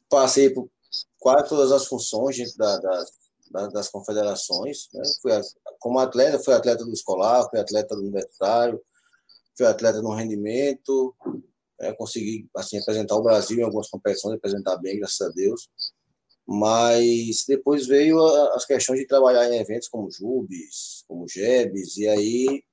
passei 0.09 0.49
por 0.49 0.67
quase 1.19 1.49
todas 1.49 1.71
as 1.71 1.85
funções 1.85 2.37
dentro 2.37 2.57
da, 2.57 3.05
da, 3.51 3.67
das 3.67 3.89
confederações. 3.89 4.89
Né? 4.91 5.03
Fui, 5.21 5.31
como 5.79 5.99
atleta, 5.99 6.39
fui 6.39 6.53
atleta 6.53 6.83
do 6.83 6.93
escolar, 6.93 7.47
fui 7.49 7.59
atleta 7.59 7.95
do 7.95 8.01
universitário, 8.01 8.81
fui 9.55 9.67
atleta 9.67 10.01
no 10.01 10.15
rendimento, 10.15 11.15
né? 11.83 11.93
consegui 11.93 12.47
assim, 12.55 12.77
representar 12.77 13.15
o 13.15 13.23
Brasil 13.23 13.59
em 13.59 13.63
algumas 13.63 13.89
competições, 13.89 14.33
representar 14.33 14.77
bem, 14.77 14.99
graças 14.99 15.21
a 15.21 15.29
Deus. 15.31 15.69
Mas 16.45 17.45
depois 17.47 17.87
veio 17.87 18.19
as 18.53 18.65
questões 18.65 18.99
de 18.99 19.07
trabalhar 19.07 19.49
em 19.49 19.59
eventos 19.59 19.87
como 19.87 20.11
Jubes, 20.11 21.03
como 21.07 21.27
Jebes, 21.27 21.97
e 21.97 22.07
aí 22.07 22.63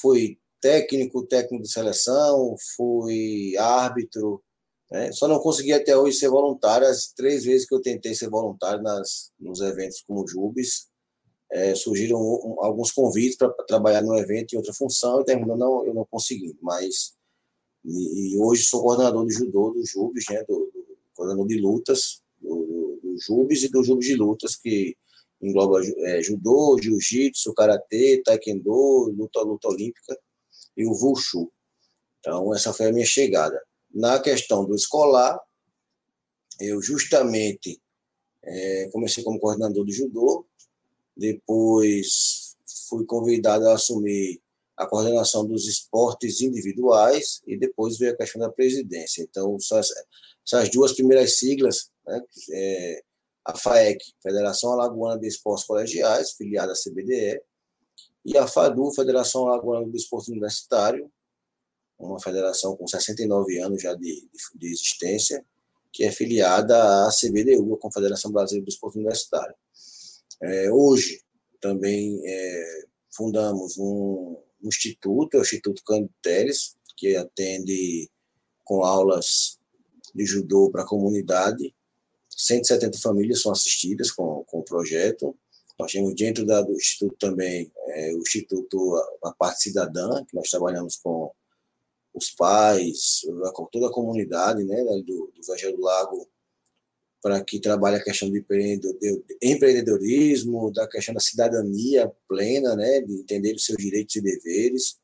fui 0.00 0.38
técnico, 0.60 1.26
técnico 1.26 1.64
de 1.64 1.70
seleção, 1.70 2.54
fui 2.76 3.56
árbitro, 3.58 4.42
né? 4.90 5.10
Só 5.12 5.26
não 5.26 5.40
consegui 5.40 5.72
até 5.72 5.96
hoje 5.96 6.18
ser 6.18 6.28
voluntário. 6.28 6.86
As 6.86 7.12
três 7.12 7.44
vezes 7.44 7.66
que 7.66 7.74
eu 7.74 7.80
tentei 7.80 8.14
ser 8.14 8.28
voluntário 8.28 8.82
nas, 8.82 9.32
nos 9.40 9.60
eventos 9.60 10.02
como 10.06 10.26
Jubes, 10.26 10.88
é, 11.50 11.74
surgiram 11.74 12.18
alguns 12.60 12.92
convites 12.92 13.36
para 13.36 13.50
trabalhar 13.66 14.02
no 14.02 14.16
evento 14.16 14.52
em 14.52 14.56
outra 14.56 14.72
função 14.72 15.20
e 15.20 15.24
terminou 15.24 15.56
não, 15.56 15.86
eu 15.86 15.94
não 15.94 16.06
consegui. 16.10 16.56
Mas 16.62 17.14
e, 17.84 18.34
e, 18.34 18.38
hoje 18.38 18.64
sou 18.64 18.82
coordenador 18.82 19.26
de 19.26 19.34
judô 19.34 19.70
do 19.70 19.84
Jubes, 19.84 20.24
né? 20.30 20.42
Do, 20.48 20.70
do 20.72 20.98
coordenador 21.14 21.46
de 21.46 21.58
lutas 21.58 22.22
do, 22.40 22.98
do, 23.02 23.16
Jubes 23.18 23.62
e 23.62 23.68
do 23.68 23.82
Jubes 23.82 24.06
de 24.06 24.14
lutas 24.14 24.56
que 24.56 24.96
engloba 25.40 25.80
é, 25.84 26.22
judô, 26.22 26.78
jiu-jitsu, 26.80 27.52
karatê, 27.54 28.22
taekwondo, 28.24 29.10
luta 29.10 29.40
luta 29.40 29.68
olímpica 29.68 30.16
e 30.76 30.86
o 30.86 30.92
wushu. 30.92 31.50
Então 32.20 32.54
essa 32.54 32.72
foi 32.72 32.86
a 32.86 32.92
minha 32.92 33.06
chegada 33.06 33.60
na 33.92 34.18
questão 34.18 34.64
do 34.64 34.74
escolar, 34.74 35.38
eu 36.58 36.80
justamente 36.80 37.80
é, 38.42 38.88
comecei 38.90 39.22
como 39.22 39.38
coordenador 39.38 39.84
de 39.84 39.92
judô, 39.92 40.46
depois 41.16 42.56
fui 42.88 43.04
convidado 43.04 43.68
a 43.68 43.74
assumir 43.74 44.40
a 44.82 44.86
coordenação 44.88 45.46
dos 45.46 45.66
esportes 45.66 46.40
individuais 46.40 47.42
e 47.46 47.56
depois 47.56 47.98
veio 47.98 48.12
a 48.12 48.16
questão 48.16 48.40
da 48.40 48.50
presidência. 48.50 49.22
Então, 49.22 49.58
são 49.60 49.78
essas 49.78 50.70
duas 50.70 50.92
primeiras 50.92 51.38
siglas, 51.38 51.90
né, 52.06 52.20
é, 52.52 53.02
a 53.44 53.56
FAEC, 53.56 53.98
Federação 54.22 54.72
Alagoana 54.72 55.20
de 55.20 55.26
Esportes 55.26 55.64
Colegiais, 55.64 56.32
filiada 56.32 56.72
à 56.72 56.74
CBDE, 56.74 57.40
e 58.24 58.38
a 58.38 58.46
FADU, 58.46 58.92
Federação 58.92 59.48
Alagoana 59.48 59.86
do 59.88 59.96
Esporte 59.96 60.30
Universitário, 60.30 61.10
uma 61.98 62.20
federação 62.20 62.76
com 62.76 62.86
69 62.86 63.58
anos 63.58 63.82
já 63.82 63.94
de, 63.94 64.28
de 64.54 64.66
existência, 64.66 65.44
que 65.92 66.04
é 66.04 66.10
filiada 66.10 67.06
à 67.06 67.10
CBDU, 67.10 67.74
a 67.74 67.78
Confederação 67.78 68.32
Brasileira 68.32 68.64
do 68.64 68.68
Esporte 68.68 68.96
Universitário. 68.96 69.54
É, 70.40 70.72
hoje, 70.72 71.20
também 71.60 72.20
é, 72.24 72.84
fundamos 73.14 73.76
um, 73.78 74.36
um, 74.62 74.68
instituto, 74.68 75.36
é 75.36 75.40
o 75.40 75.42
Instituto 75.42 75.82
Cândido 75.84 76.14
Teles, 76.22 76.76
que 76.96 77.16
atende 77.16 78.10
com 78.64 78.84
aulas 78.84 79.58
de 80.14 80.24
judô 80.24 80.70
para 80.70 80.82
a 80.82 80.86
comunidade. 80.86 81.74
170 82.30 82.98
famílias 82.98 83.42
são 83.42 83.52
assistidas 83.52 84.10
com, 84.10 84.44
com 84.44 84.60
o 84.60 84.64
projeto. 84.64 85.36
Nós 85.78 85.92
temos 85.92 86.14
dentro 86.14 86.44
da, 86.46 86.62
do 86.62 86.72
Instituto 86.72 87.16
também 87.18 87.72
é, 87.88 88.12
o 88.14 88.18
Instituto, 88.18 88.96
a, 89.22 89.28
a 89.30 89.32
parte 89.32 89.62
cidadã, 89.62 90.24
que 90.24 90.34
nós 90.34 90.48
trabalhamos 90.50 90.96
com 90.96 91.32
os 92.14 92.30
pais, 92.30 93.22
toda 93.70 93.88
a 93.88 93.92
comunidade 93.92 94.64
né, 94.64 94.76
do, 95.06 95.32
do 95.34 95.40
Evangelho 95.42 95.76
do 95.76 95.82
Lago, 95.82 96.28
para 97.22 97.42
que 97.44 97.60
trabalhe 97.60 97.96
a 97.96 98.02
questão 98.02 98.28
do 98.28 98.36
empreendedorismo, 99.40 100.72
da 100.72 100.88
questão 100.88 101.14
da 101.14 101.20
cidadania 101.20 102.10
plena, 102.28 102.74
né, 102.74 103.00
de 103.00 103.14
entender 103.20 103.54
os 103.54 103.64
seus 103.64 103.78
direitos 103.78 104.16
e 104.16 104.20
deveres. 104.20 104.96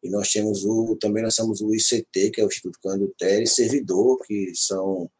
E 0.00 0.08
nós 0.08 0.32
temos 0.32 0.64
o, 0.64 0.94
também 0.96 1.26
temos 1.28 1.60
o 1.60 1.74
ICT, 1.74 2.30
que 2.30 2.40
é 2.40 2.44
o 2.44 2.46
Instituto 2.46 2.78
Cândido 2.80 3.12
Teres, 3.18 3.54
servidor, 3.54 4.22
que 4.24 4.52
são 4.54 5.10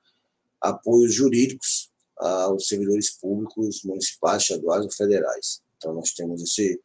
apoios 0.60 1.12
jurídicos 1.12 1.90
aos 2.16 2.68
servidores 2.68 3.10
públicos 3.10 3.82
municipais, 3.82 4.42
estaduais 4.42 4.84
ou 4.84 4.92
federais. 4.92 5.60
Então, 5.76 5.92
nós 5.92 6.12
temos 6.12 6.40
esse, 6.40 6.80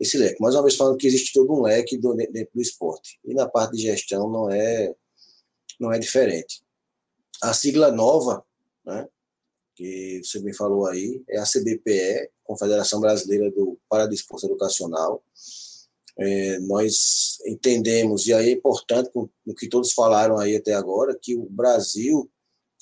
esse 0.00 0.16
leque. 0.16 0.40
Mais 0.40 0.54
uma 0.54 0.62
vez 0.62 0.74
falando 0.74 0.96
que 0.96 1.06
existe 1.06 1.34
todo 1.34 1.52
um 1.52 1.62
leque 1.62 1.98
do, 1.98 2.14
dentro 2.14 2.50
do 2.54 2.62
esporte. 2.62 3.20
E 3.24 3.34
na 3.34 3.46
parte 3.46 3.76
de 3.76 3.82
gestão 3.82 4.30
não 4.30 4.50
é, 4.50 4.94
não 5.78 5.92
é 5.92 5.98
diferente. 5.98 6.62
A 7.42 7.52
sigla 7.52 7.92
nova, 7.92 8.42
né, 8.84 9.08
que 9.74 10.20
você 10.22 10.40
me 10.40 10.54
falou 10.54 10.86
aí, 10.86 11.22
é 11.28 11.38
a 11.38 11.44
CBPE, 11.44 12.30
Confederação 12.44 13.00
Brasileira 13.00 13.50
do 13.50 13.78
Paradesporto 13.88 14.46
Educacional. 14.46 15.24
é, 16.18 16.58
nós 16.60 17.38
entendemos, 17.46 18.26
e 18.26 18.34
aí 18.34 18.50
é 18.50 18.52
importante, 18.52 19.10
o 19.14 19.54
que 19.54 19.68
todos 19.68 19.92
falaram 19.92 20.38
aí 20.38 20.56
até 20.56 20.74
agora, 20.74 21.18
que 21.20 21.34
o 21.36 21.48
Brasil 21.48 22.30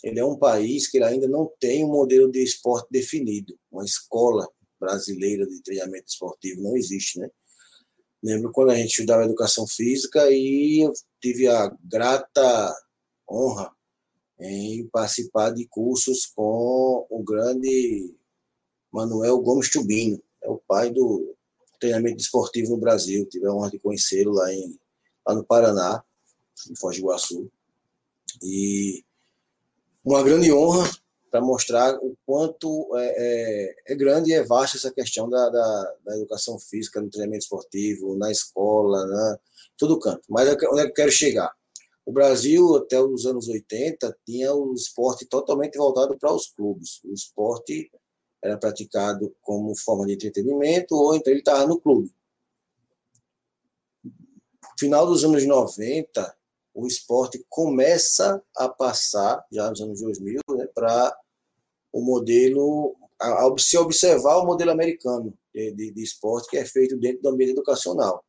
ele 0.03 0.19
é 0.19 0.25
um 0.25 0.37
país 0.37 0.89
que 0.89 1.03
ainda 1.03 1.29
não 1.29 1.51
tem 1.61 1.85
um 1.85 1.89
modelo 1.89 2.31
de 2.31 2.43
esporte 2.43 2.89
definido, 2.91 3.59
uma 3.71 3.85
escola 3.85 4.49
brasileira 4.81 5.47
de 5.47 5.63
treinamento 5.63 6.07
esportivo 6.09 6.63
não 6.63 6.77
existe, 6.77 7.19
né? 7.19 7.29
Lembro 8.23 8.51
quando 8.51 8.71
a 8.71 8.75
gente 8.75 8.91
estudava 8.91 9.25
educação 9.25 9.67
física 9.67 10.31
e 10.31 10.85
eu 10.85 10.93
tive 11.21 11.49
a 11.49 11.75
grata 11.85 12.75
honra 13.31 13.71
em 14.41 14.87
participar 14.89 15.51
de 15.51 15.67
cursos 15.67 16.27
com 16.27 17.07
o 17.11 17.23
grande 17.23 18.15
Manuel 18.93 19.39
Gomes 19.41 19.71
Tubino, 19.71 20.21
é 20.43 20.49
o 20.49 20.61
pai 20.67 20.91
do 20.91 21.37
treinamento 21.79 22.21
esportivo 22.21 22.71
no 22.71 22.79
Brasil. 22.79 23.27
Tive 23.27 23.47
a 23.47 23.53
honra 23.53 23.71
de 23.71 23.79
conhecê-lo 23.79 24.33
lá, 24.33 24.53
em, 24.53 24.79
lá 25.27 25.35
no 25.35 25.45
Paraná, 25.45 26.03
em 26.69 26.77
Foz 26.77 26.97
do 26.97 27.03
Iguaçu. 27.03 27.51
E 28.43 29.05
uma 30.05 30.23
grande 30.23 30.53
honra 30.53 30.91
para 31.31 31.41
mostrar 31.41 31.95
o 32.03 32.17
quanto 32.27 32.97
é, 32.97 33.15
é, 33.17 33.93
é, 33.93 33.95
grande 33.95 34.31
e 34.31 34.35
é 34.35 34.43
vasta 34.43 34.77
essa 34.77 34.91
questão 34.91 35.29
da, 35.31 35.49
da, 35.49 35.95
da, 36.05 36.17
educação 36.17 36.59
física 36.59 37.01
no 37.01 37.09
treinamento 37.09 37.45
esportivo, 37.45 38.17
na 38.17 38.33
escola, 38.33 39.07
na 39.07 39.39
todo 39.79 40.01
canto. 40.01 40.23
Mas 40.29 40.49
onde 40.49 40.57
é 40.57 40.57
que 40.57 40.67
eu 40.91 40.93
quero 40.93 41.13
chegar? 41.13 41.55
O 42.05 42.13
Brasil, 42.13 42.77
até 42.77 43.01
os 43.01 43.27
anos 43.27 43.49
80, 43.49 44.17
tinha 44.27 44.53
o 44.55 44.73
esporte 44.75 45.27
totalmente 45.27 45.77
voltado 45.77 46.19
para 46.19 46.33
os 46.33 46.49
clubes. 46.49 47.01
O 47.05 47.13
esporte 47.13 47.91
era 48.43 48.57
praticado 48.57 49.35
como 49.43 49.77
forma 49.77 50.07
de 50.07 50.15
entretenimento 50.15 50.95
ou 50.95 51.15
então 51.15 51.31
ele 51.31 51.41
estava 51.41 51.67
no 51.67 51.81
clube. 51.81 52.13
Final 54.79 55.07
dos 55.07 55.25
anos 55.25 55.47
90, 55.47 56.37
o 56.75 56.87
esporte 56.87 57.45
começa 57.49 58.43
a 58.57 58.69
passar, 58.69 59.45
já 59.53 59.69
nos 59.69 59.81
anos 59.83 60.01
2000, 60.01 60.41
né, 60.57 60.67
para 60.75 61.15
o 61.93 62.01
modelo, 62.01 62.97
a, 63.21 63.47
a, 63.47 63.55
se 63.59 63.77
observar 63.77 64.39
o 64.39 64.47
modelo 64.47 64.71
americano 64.71 65.37
de, 65.55 65.73
de, 65.73 65.91
de, 65.93 66.03
esporte 66.03 66.49
que 66.49 66.57
é 66.57 66.65
feito 66.65 66.97
dentro 66.97 67.21
do 67.23 67.29
ambiente 67.29 67.53
educacional. 67.53 68.25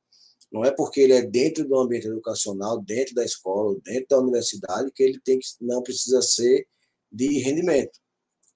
Não 0.51 0.65
é 0.65 0.71
porque 0.71 0.99
ele 0.99 1.13
é 1.13 1.21
dentro 1.21 1.65
do 1.65 1.79
ambiente 1.79 2.07
educacional, 2.07 2.81
dentro 2.81 3.15
da 3.15 3.23
escola, 3.23 3.79
dentro 3.83 4.07
da 4.09 4.19
universidade, 4.19 4.91
que 4.91 5.01
ele 5.01 5.19
tem 5.23 5.39
que, 5.39 5.47
não 5.61 5.81
precisa 5.81 6.21
ser 6.21 6.67
de 7.09 7.39
rendimento. 7.39 7.97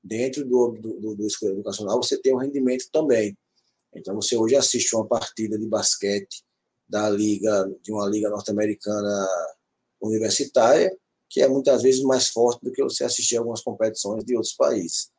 Dentro 0.03 0.43
do, 0.45 0.71
do, 0.71 1.15
do, 1.15 1.27
educacional, 1.43 2.03
você 2.03 2.17
tem 2.21 2.33
um 2.33 2.39
rendimento 2.39 2.89
também. 2.91 3.35
Então, 3.95 4.13
você 4.15 4.35
hoje 4.35 4.55
assiste 4.55 4.93
uma 4.93 5.07
partida 5.07 5.57
de 5.57 5.65
basquete 5.67 6.43
da 6.87 7.09
liga, 7.09 7.71
de 7.81 7.93
uma 7.93 8.07
liga 8.07 8.29
norte-americana 8.29 9.27
universitária, 10.01 10.95
que 11.29 11.41
é 11.41 11.47
muitas 11.47 11.81
vezes 11.81 12.01
mais 12.01 12.27
forte 12.27 12.63
do 12.63 12.71
que 12.71 12.83
você 12.83 13.05
assistir 13.05 13.37
algumas 13.37 13.61
competições 13.61 14.23
de 14.23 14.35
outros 14.35 14.53
países. 14.53 15.09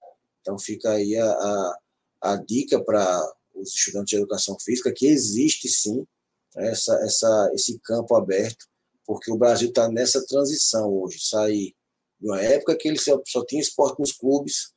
Então 0.41 0.59
fica 0.59 0.91
aí 0.91 1.17
a, 1.17 1.31
a, 1.31 1.79
a 2.21 2.37
dica 2.37 2.83
para 2.83 3.35
os 3.55 3.75
estudantes 3.75 4.11
de 4.11 4.17
educação 4.17 4.57
física 4.61 4.93
que 4.93 5.07
existe 5.07 5.69
sim 5.69 6.07
essa, 6.57 6.95
essa, 7.05 7.51
esse 7.55 7.79
campo 7.81 8.15
aberto, 8.15 8.67
porque 9.05 9.31
o 9.31 9.37
Brasil 9.37 9.69
está 9.69 9.89
nessa 9.89 10.25
transição 10.27 10.93
hoje, 10.93 11.19
sair 11.21 11.75
de 12.21 12.29
uma 12.29 12.41
época 12.41 12.77
que 12.77 12.89
ele 12.89 12.99
só, 12.99 13.21
só 13.27 13.45
tinha 13.45 13.61
esporte 13.61 14.01
nos 14.01 14.13
clubes, 14.13 14.73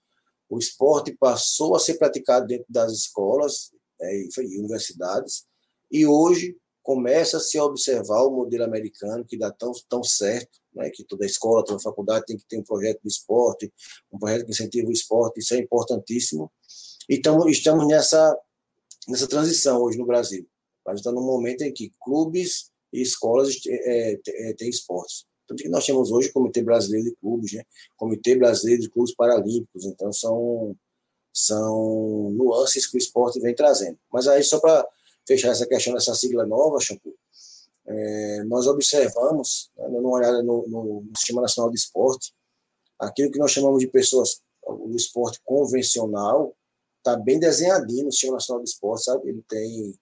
o 0.50 0.58
esporte 0.58 1.16
passou 1.18 1.76
a 1.76 1.80
ser 1.80 1.96
praticado 1.98 2.48
dentro 2.48 2.66
das 2.70 2.92
escolas 2.92 3.72
é, 4.02 4.16
e 4.18 4.60
universidades, 4.60 5.46
e 5.92 6.06
hoje 6.06 6.56
começa 6.82 7.38
a 7.38 7.40
se 7.40 7.60
observar 7.60 8.24
o 8.24 8.32
modelo 8.32 8.64
americano 8.64 9.26
que 9.26 9.38
dá 9.38 9.52
tão, 9.52 9.72
tão 9.88 10.04
certo, 10.04 10.60
né, 10.74 10.90
que 10.90 11.04
toda 11.04 11.26
escola, 11.26 11.64
toda 11.64 11.80
faculdade 11.80 12.26
tem 12.26 12.38
que 12.38 12.48
ter 12.48 12.58
um 12.58 12.64
projeto 12.64 13.02
de 13.02 13.10
esporte, 13.10 13.72
um 14.12 14.18
projeto 14.18 14.46
que 14.46 14.52
incentiva 14.52 14.88
o 14.88 14.92
esporte, 14.92 15.40
isso 15.40 15.54
é 15.54 15.58
importantíssimo. 15.58 16.52
E 17.08 17.22
tamo, 17.22 17.48
estamos 17.50 17.88
nessa, 17.88 18.36
nessa 19.08 19.28
transição 19.28 19.82
hoje 19.82 19.98
no 19.98 20.06
Brasil. 20.06 20.48
A 20.90 20.96
gente 20.96 21.00
está 21.00 21.12
num 21.12 21.26
momento 21.26 21.62
em 21.62 21.72
que 21.72 21.94
clubes 22.02 22.72
e 22.92 23.02
escolas 23.02 23.56
é, 23.68 24.20
é, 24.28 24.54
têm 24.54 24.70
esportes. 24.70 25.26
Tanto 25.48 25.64
que 25.64 25.70
nós 25.70 25.86
temos 25.86 26.12
hoje 26.12 26.30
o 26.30 26.34
Comitê 26.34 26.62
Brasileiro 26.62 27.10
de 27.10 27.16
Clubes, 27.16 27.54
né? 27.54 27.64
Comitê 27.98 28.36
Brasileiro 28.36 28.82
de 28.82 28.90
Clubes 28.90 29.16
Paralímpicos, 29.16 29.86
então 29.86 30.12
são, 30.12 30.76
são 31.34 32.32
nuances 32.32 32.86
que 32.88 32.98
o 32.98 33.00
esporte 33.00 33.40
vem 33.40 33.56
trazendo. 33.56 33.98
Mas 34.12 34.28
aí, 34.28 34.44
só 34.44 34.60
para 34.60 34.88
fechar 35.28 35.50
essa 35.50 35.68
questão 35.68 35.94
dessa 35.94 36.14
sigla 36.14 36.46
nova, 36.46 36.80
Shampoo, 36.80 37.16
é, 37.88 38.44
nós 38.44 38.68
observamos, 38.68 39.72
né, 39.76 39.88
uma 39.88 40.12
olhada 40.12 40.44
no, 40.44 40.68
no, 40.68 41.02
no, 41.02 41.18
Sistema 41.18 41.42
Nacional 41.42 41.72
de 41.72 41.80
Esporte, 41.80 42.34
aquilo 43.00 43.32
que 43.32 43.40
nós 43.40 43.52
chamamos 43.52 43.80
de 43.80 43.88
pessoas, 43.88 44.42
o 44.64 44.96
esporte 44.96 45.40
convencional, 45.44 46.56
está 47.00 47.16
bem 47.16 47.40
desenhadinho 47.40 48.06
no 48.06 48.12
Sistema 48.12 48.34
Nacional 48.34 48.64
de 48.64 48.70
Esporte, 48.70 49.06
sabe? 49.06 49.30
Ele 49.30 49.44
tem. 49.48 49.96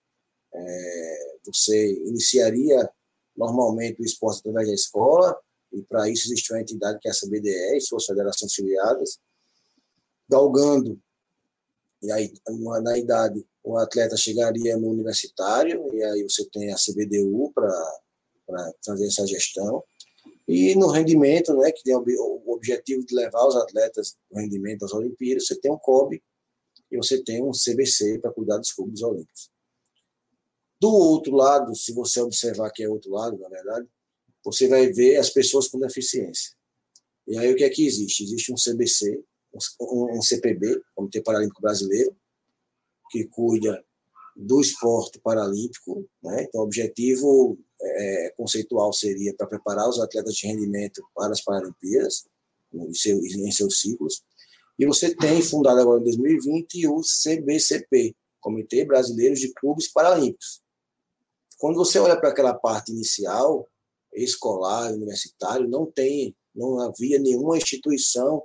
É, 0.60 1.38
você 1.46 1.94
iniciaria 2.06 2.90
normalmente 3.36 4.02
o 4.02 4.06
esporte 4.06 4.40
através 4.40 4.68
da 4.68 4.74
escola, 4.74 5.40
e 5.72 5.82
para 5.84 6.10
isso 6.10 6.28
existe 6.28 6.52
uma 6.52 6.62
entidade 6.62 7.00
que 7.00 7.08
é 7.08 7.12
a 7.12 7.14
CBDE 7.14 7.82
suas 7.82 8.06
federações 8.06 8.54
filiadas, 8.54 9.20
galgando, 10.28 11.00
e 12.02 12.12
aí 12.12 12.34
na 12.82 12.98
idade 12.98 13.46
o 13.64 13.78
atleta 13.78 14.16
chegaria 14.16 14.78
no 14.78 14.90
universitário, 14.90 15.94
e 15.94 16.04
aí 16.04 16.24
você 16.24 16.46
tem 16.46 16.72
a 16.72 16.78
CBDU 16.78 17.52
para 17.54 18.74
fazer 18.86 19.08
essa 19.08 19.28
gestão. 19.28 19.84
E 20.48 20.74
no 20.76 20.88
rendimento, 20.88 21.54
né, 21.58 21.72
que 21.72 21.84
tem 21.84 21.94
o 21.94 22.44
objetivo 22.48 23.06
de 23.06 23.14
levar 23.14 23.46
os 23.46 23.58
atletas 23.58 24.16
no 24.32 24.40
rendimento 24.40 24.86
às 24.86 24.94
Olimpíadas, 24.94 25.46
você 25.46 25.60
tem 25.60 25.70
um 25.70 25.78
COB 25.78 26.24
e 26.90 26.98
você 26.98 27.22
tem 27.22 27.44
um 27.44 27.52
CBC 27.52 28.20
para 28.20 28.32
cuidar 28.32 28.58
dos 28.58 28.72
clubes 28.72 29.02
olímpicos. 29.02 29.52
Do 30.80 30.90
outro 30.90 31.36
lado, 31.36 31.76
se 31.76 31.92
você 31.94 32.22
observar 32.22 32.72
que 32.72 32.84
é 32.84 32.90
outro 32.90 33.12
lado, 33.12 33.38
na 33.38 33.50
verdade, 33.50 33.88
você 34.44 34.68
vai 34.68 34.92
ver 34.92 35.18
as 35.18 35.30
pessoas 35.30 35.68
com 35.68 35.80
deficiência. 35.80 36.56
E 37.28 37.38
aí 37.38 37.52
o 37.52 37.56
que 37.56 37.64
é 37.64 37.70
que 37.70 37.86
existe? 37.86 38.24
Existe 38.24 38.54
um 38.54 38.56
CBC, 38.56 39.22
um, 39.82 40.22
CPB, 40.22 40.82
Comitê 40.96 41.22
Paralímpico 41.22 41.62
Brasileiro, 41.62 42.16
que 43.10 43.26
cuida 43.26 43.84
do 44.36 44.62
esporte 44.62 45.20
paralímpico. 45.20 46.08
Né? 46.24 46.44
Então, 46.44 46.62
o 46.62 46.64
objetivo 46.64 47.58
é, 47.82 48.34
conceitual 48.38 48.94
seria 48.94 49.34
para 49.34 49.48
preparar 49.48 49.90
os 49.90 50.00
atletas 50.00 50.36
de 50.36 50.48
rendimento 50.48 51.04
para 51.16 51.32
as 51.32 51.42
Paralimpíadas, 51.42 52.26
em, 52.74 52.94
seu, 52.94 53.18
em 53.26 53.52
seus 53.52 53.82
ciclos. 53.82 54.24
E 54.78 54.86
você 54.86 55.14
tem 55.16 55.42
fundado 55.42 55.80
agora 55.80 56.00
em 56.00 56.04
2020 56.04 56.88
o 56.88 57.02
CBCP, 57.02 58.16
Comitê 58.40 58.86
Brasileiro 58.86 59.36
de 59.36 59.52
Clubes 59.54 59.92
Paralímpicos. 59.92 60.62
Quando 61.58 61.76
você 61.76 62.00
olha 62.00 62.20
para 62.20 62.30
aquela 62.30 62.54
parte 62.54 62.92
inicial, 62.92 63.68
escolar, 64.14 64.92
universitário, 64.92 65.68
não 65.68 65.86
tem, 65.86 66.36
não 66.54 66.80
havia 66.80 67.20
nenhuma 67.20 67.58
instituição 67.58 68.44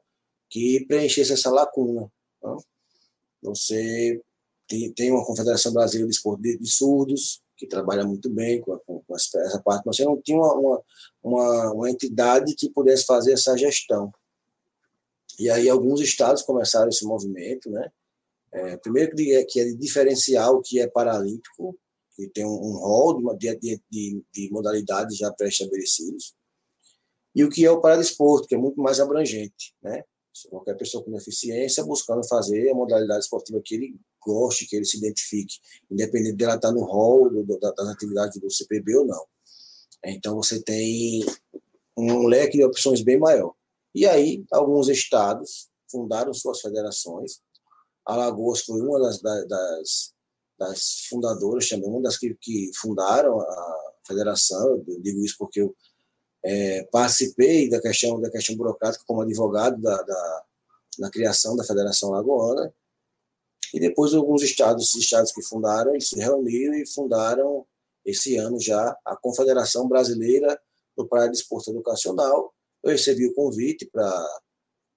que 0.49 0.85
preenchesse 0.87 1.33
essa 1.33 1.51
lacuna. 1.51 2.11
Tá? 2.41 2.57
Você 3.43 4.21
tem, 4.69 4.93
tem 4.93 5.11
uma 5.11 5.25
Confederação 5.25 5.73
Brasileira 5.73 6.11
de 6.11 6.59
de, 6.59 6.71
Surdos, 6.71 7.43
que 7.57 7.67
trabalha 7.67 8.05
muito 8.05 8.29
bem 8.31 8.61
com, 8.61 8.79
com, 8.79 9.03
essa 9.15 9.61
parte, 9.63 9.85
mas 9.87 9.97
você 9.97 10.05
não 10.05 10.21
tinha 10.21 10.39
uma, 10.39 10.55
uma, 10.55 10.83
uma, 11.23 11.73
uma 11.73 11.91
entidade 11.91 12.55
que 12.55 12.71
pudesse 12.71 13.05
fazer 13.05 13.33
essa 13.33 13.57
gestão. 13.57 14.13
E 15.39 15.49
aí 15.51 15.69
alguns 15.69 16.01
estados 16.01 16.43
começaram 16.43 16.89
esse 16.89 17.05
movimento, 17.05 17.71
né? 17.71 17.91
É, 18.53 18.77
primeiro 18.77 19.17
que 19.17 19.35
é, 19.35 19.45
que 19.45 19.61
é 19.61 19.65
de 19.65 19.75
diferenciar 19.77 20.51
o 20.53 20.61
que 20.61 20.79
é 20.79 20.87
paralímpico, 20.87 21.79
que 22.15 22.29
tem 22.29 22.45
um, 22.45 22.77
rol 22.79 23.37
de, 23.37 23.55
de, 23.57 23.81
de, 23.91 24.25
de 24.33 24.51
modalidades 24.51 25.17
já 25.17 25.33
pré-estabelecidos, 25.33 26.35
e 27.35 27.45
o 27.45 27.49
que 27.49 27.65
é 27.65 27.71
o 27.71 27.81
paradesporto, 27.81 28.47
que 28.47 28.55
é 28.55 28.59
muito 28.59 28.81
mais 28.81 29.01
abrangente, 29.01 29.75
né? 29.83 30.05
Qualquer 30.49 30.77
pessoa 30.77 31.05
com 31.05 31.11
deficiência 31.11 31.85
buscando 31.85 32.27
fazer 32.27 32.71
a 32.71 32.75
modalidade 32.75 33.25
esportiva 33.25 33.61
que 33.63 33.75
ele 33.75 33.97
goste, 34.25 34.67
que 34.67 34.77
ele 34.77 34.85
se 34.85 34.97
identifique, 34.97 35.57
independente 35.91 36.37
dela 36.37 36.57
estar 36.57 36.73
no 36.73 36.85
rol 36.85 37.45
das 37.45 37.89
atividades 37.89 38.41
do 38.41 38.51
CPB 38.51 38.97
ou 38.97 39.07
não. 39.07 39.27
Então, 40.05 40.35
você 40.37 40.61
tem 40.61 41.25
um 41.97 42.27
leque 42.27 42.57
de 42.57 42.65
opções 42.65 43.03
bem 43.03 43.19
maior. 43.19 43.55
E 43.95 44.07
aí, 44.07 44.45
alguns 44.51 44.89
estados 44.89 45.69
fundaram 45.91 46.33
suas 46.33 46.61
federações. 46.61 47.41
Alagoas 48.05 48.63
foi 48.63 48.81
uma 48.81 48.99
das, 48.99 49.21
das, 49.21 50.12
das 50.63 51.07
fundadoras, 51.09 51.69
também, 51.69 51.89
uma 51.89 52.01
das 52.01 52.17
que, 52.17 52.35
que 52.41 52.71
fundaram 52.77 53.41
a 53.41 53.93
federação. 54.07 54.83
Eu 54.87 55.01
digo 55.01 55.25
isso 55.25 55.37
porque 55.39 55.61
eu 55.61 55.75
é, 56.45 56.85
participei 56.85 57.69
da 57.69 57.81
questão, 57.81 58.21
da 58.21 58.31
questão 58.31 58.57
burocrática 58.57 59.05
como 59.07 59.23
advogado 59.23 59.81
da, 59.81 60.03
da, 60.03 60.45
da 60.99 61.11
criação 61.11 61.57
da 61.57 61.65
Federação 61.65 62.11
Lagoana. 62.11 62.73
E 63.75 63.81
depois 63.81 64.15
alguns 64.15 64.43
estados, 64.43 64.95
estados 64.95 65.33
que 65.33 65.43
fundaram, 65.43 65.93
eles 65.93 66.09
se 66.09 66.17
reuniram 66.17 66.75
e 66.75 66.87
fundaram 66.87 67.67
esse 68.05 68.37
ano 68.37 68.61
já 68.61 68.97
a 69.05 69.17
Confederação 69.17 69.89
Brasileira 69.89 70.61
do 70.97 71.07
Praia 71.07 71.31
de 71.31 71.37
Esporte 71.37 71.71
Educacional. 71.71 72.53
Eu 72.83 72.91
recebi 72.91 73.27
o 73.27 73.35
convite 73.35 73.87
para 73.87 74.41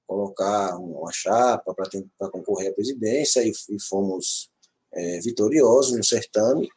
colocar 0.05 0.77
uma 0.77 1.11
chapa 1.11 1.73
para 1.73 2.29
concorrer 2.29 2.71
à 2.71 2.73
presidência 2.73 3.41
e, 3.43 3.51
e 3.69 3.81
fomos 3.81 4.51
é, 4.95 5.19
vitoriosos 5.19 5.97
no 5.97 6.03
certame 6.03 6.69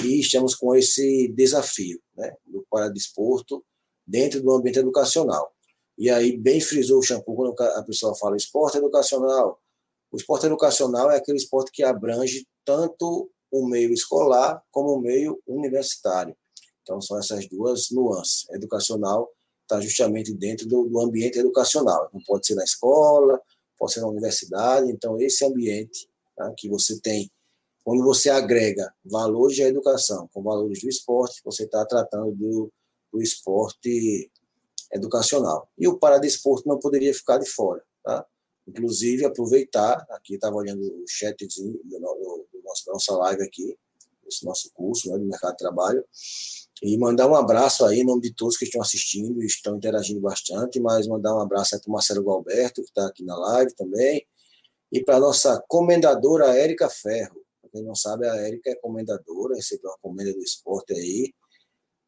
e 0.00 0.20
estamos 0.20 0.54
com 0.54 0.74
esse 0.74 1.28
desafio 1.28 2.00
né, 2.16 2.34
do 2.46 2.64
paradesporto 2.70 3.64
dentro 4.06 4.42
do 4.42 4.52
ambiente 4.52 4.78
educacional. 4.78 5.52
E 5.98 6.10
aí, 6.10 6.36
bem 6.36 6.60
frisou 6.60 6.98
o 6.98 7.02
shampoo 7.02 7.36
quando 7.36 7.60
a 7.60 7.82
pessoa 7.82 8.14
fala 8.14 8.36
esporte 8.36 8.78
educacional. 8.78 9.60
O 10.10 10.16
esporte 10.16 10.46
educacional 10.46 11.10
é 11.10 11.16
aquele 11.16 11.38
esporte 11.38 11.70
que 11.70 11.82
abrange 11.82 12.46
tanto 12.64 13.30
o 13.50 13.66
meio 13.66 13.92
escolar 13.92 14.62
como 14.70 14.94
o 14.94 15.00
meio 15.00 15.40
universitário. 15.46 16.34
Então, 16.82 17.00
são 17.00 17.18
essas 17.18 17.46
duas 17.48 17.90
nuances. 17.90 18.48
Educacional 18.50 19.30
está 19.62 19.80
justamente 19.80 20.34
dentro 20.34 20.66
do, 20.66 20.88
do, 20.88 21.00
ambiente 21.00 21.38
educacional. 21.38 22.10
Não 22.12 22.20
pode 22.26 22.46
ser 22.46 22.54
na 22.54 22.64
escola, 22.64 23.40
pode 23.78 23.92
ser 23.92 24.00
na 24.00 24.08
universidade. 24.08 24.90
Então, 24.90 25.20
esse 25.20 25.44
ambiente 25.44 26.08
tá, 26.36 26.52
que 26.56 26.68
você 26.68 26.98
tem, 27.00 27.30
quando 27.84 28.02
você 28.04 28.30
agrega 28.30 28.92
valores 29.04 29.58
da 29.58 29.64
educação 29.64 30.28
com 30.32 30.42
valores 30.42 30.80
do 30.80 30.88
esporte, 30.88 31.40
você 31.44 31.64
está 31.64 31.84
tratando 31.84 32.32
do, 32.32 32.72
do 33.12 33.20
esporte 33.20 34.30
educacional. 34.92 35.68
E 35.78 35.88
o 35.88 35.98
paradesporto 35.98 36.68
não 36.68 36.78
poderia 36.78 37.12
ficar 37.12 37.38
de 37.38 37.48
fora. 37.48 37.82
Tá? 38.04 38.24
Inclusive, 38.66 39.24
aproveitar, 39.24 40.06
aqui 40.10 40.34
estava 40.34 40.54
olhando 40.54 40.82
o 40.82 41.04
chatzinho 41.08 41.80
do, 41.84 41.98
do, 41.98 42.46
do 42.52 42.62
nosso, 42.64 42.86
da 42.86 42.92
nossa 42.92 43.16
live 43.16 43.42
aqui, 43.42 43.76
esse 44.26 44.44
nosso 44.44 44.70
curso 44.72 45.10
né, 45.10 45.18
do 45.18 45.24
mercado 45.24 45.52
de 45.52 45.58
trabalho, 45.58 46.04
e 46.82 46.96
mandar 46.98 47.28
um 47.28 47.34
abraço 47.34 47.84
aí 47.84 48.00
em 48.00 48.04
nome 48.04 48.22
de 48.22 48.34
todos 48.34 48.56
que 48.56 48.64
estão 48.64 48.80
assistindo 48.80 49.42
e 49.42 49.46
estão 49.46 49.76
interagindo 49.76 50.20
bastante, 50.20 50.80
mas 50.80 51.06
mandar 51.06 51.34
um 51.34 51.40
abraço 51.40 51.74
aí 51.74 51.80
para 51.80 51.88
o 51.88 51.92
Marcelo 51.92 52.24
Galberto, 52.24 52.82
que 52.82 52.88
está 52.88 53.06
aqui 53.06 53.24
na 53.24 53.36
live 53.36 53.74
também, 53.74 54.26
e 54.90 55.02
para 55.02 55.16
a 55.16 55.20
nossa 55.20 55.62
comendadora 55.68 56.56
Érica 56.56 56.88
Ferro. 56.88 57.41
Quem 57.72 57.82
não 57.82 57.94
sabe, 57.94 58.26
a 58.26 58.36
Érica 58.36 58.70
é 58.70 58.74
comendadora, 58.76 59.56
recebeu 59.56 59.90
uma 59.90 59.98
comenda 59.98 60.32
do 60.32 60.42
esporte 60.42 60.92
aí, 60.92 61.32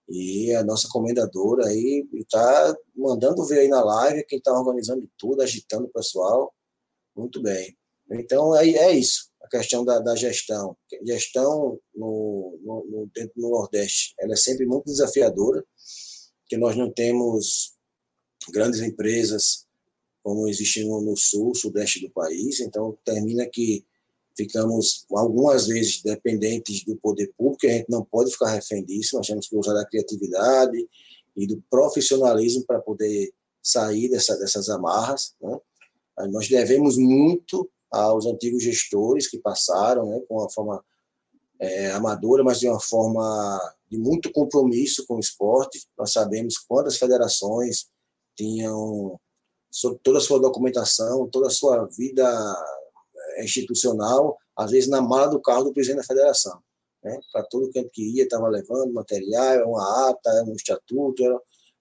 e 0.09 0.55
a 0.55 0.63
nossa 0.63 0.87
comendadora 0.89 1.67
aí 1.67 2.07
está 2.13 2.77
mandando 2.95 3.45
ver 3.47 3.61
aí 3.61 3.69
na 3.69 3.83
live, 3.83 4.27
quem 4.27 4.39
está 4.39 4.53
organizando 4.53 5.09
tudo, 5.17 5.43
agitando 5.43 5.87
o 5.87 5.93
pessoal. 5.93 6.55
Muito 7.17 7.41
bem. 7.41 7.75
Então, 8.11 8.55
é, 8.55 8.69
é 8.69 8.93
isso 8.93 9.33
a 9.45 9.49
questão 9.49 9.85
da, 9.85 9.99
da 9.99 10.17
gestão. 10.17 10.77
Gestão 11.05 11.79
no, 11.95 12.59
no, 12.63 12.87
no, 12.87 13.11
dentro 13.15 13.35
do 13.37 13.51
Nordeste, 13.51 14.15
ela 14.19 14.33
é 14.33 14.37
sempre 14.37 14.67
muito 14.67 14.87
desafiadora, 14.87 15.63
porque 16.41 16.57
nós 16.57 16.77
não 16.77 16.91
temos 16.91 17.75
grandes 18.51 18.81
empresas 18.81 19.67
como 20.23 20.49
existem 20.49 20.89
no, 20.89 21.03
no 21.03 21.17
Sul, 21.17 21.55
Sudeste 21.55 22.01
do 22.01 22.11
país, 22.11 22.61
então 22.61 22.99
termina 23.05 23.47
que 23.47 23.85
ficamos 24.37 25.07
algumas 25.13 25.67
vezes 25.67 26.03
dependentes 26.03 26.85
do 26.85 26.97
poder 26.97 27.33
público, 27.37 27.67
a 27.67 27.71
gente 27.71 27.89
não 27.89 28.05
pode 28.05 28.31
ficar 28.33 28.51
refém 28.51 28.85
disso, 28.85 29.17
nós 29.17 29.27
temos 29.27 29.49
que 29.49 29.57
usar 29.57 29.75
da 29.75 29.87
criatividade 29.87 30.89
e 31.37 31.47
do 31.47 31.63
profissionalismo 31.71 32.65
para 32.67 32.81
poder 32.81 33.33
sair 33.63 34.09
dessa, 34.09 34.37
dessas 34.37 34.69
amarras. 34.69 35.35
Né? 35.41 35.59
Nós 36.31 36.49
devemos 36.49 36.97
muito 36.97 37.69
aos 37.91 38.27
antigos 38.27 38.63
gestores 38.63 39.29
que 39.29 39.39
passaram, 39.39 40.11
né, 40.11 40.21
com 40.29 40.39
uma 40.39 40.51
forma 40.51 40.85
é, 41.61 41.93
amadora, 41.93 42.43
mas 42.43 42.59
de 42.59 42.69
uma 42.69 42.81
forma 42.81 43.61
de 43.89 43.97
muito 43.97 44.33
compromisso 44.33 45.07
com 45.07 45.17
o 45.17 45.21
esporte. 45.21 45.87
Nós 45.97 46.13
sabemos 46.13 46.59
quantas 46.59 46.99
federações 46.99 47.87
tinham 48.37 49.19
toda 50.03 50.19
a 50.19 50.21
sua 50.21 50.41
documentação, 50.41 51.29
toda 51.29 51.47
a 51.47 51.51
sua 51.51 51.87
vida 51.87 52.25
institucional, 53.43 54.37
às 54.57 54.71
vezes 54.71 54.89
na 54.89 55.01
mala 55.01 55.29
do 55.29 55.41
carro 55.41 55.65
do 55.65 55.73
presidente 55.73 55.99
da 55.99 56.05
federação. 56.05 56.61
Né? 57.03 57.19
Para 57.33 57.45
todo 57.45 57.71
canto 57.73 57.91
que 57.93 58.17
ia, 58.17 58.25
estava 58.25 58.49
levando 58.49 58.93
material, 58.93 59.69
uma 59.69 60.11
ata, 60.11 60.45
um 60.47 60.55
estatuto, 60.55 61.25
era 61.25 61.39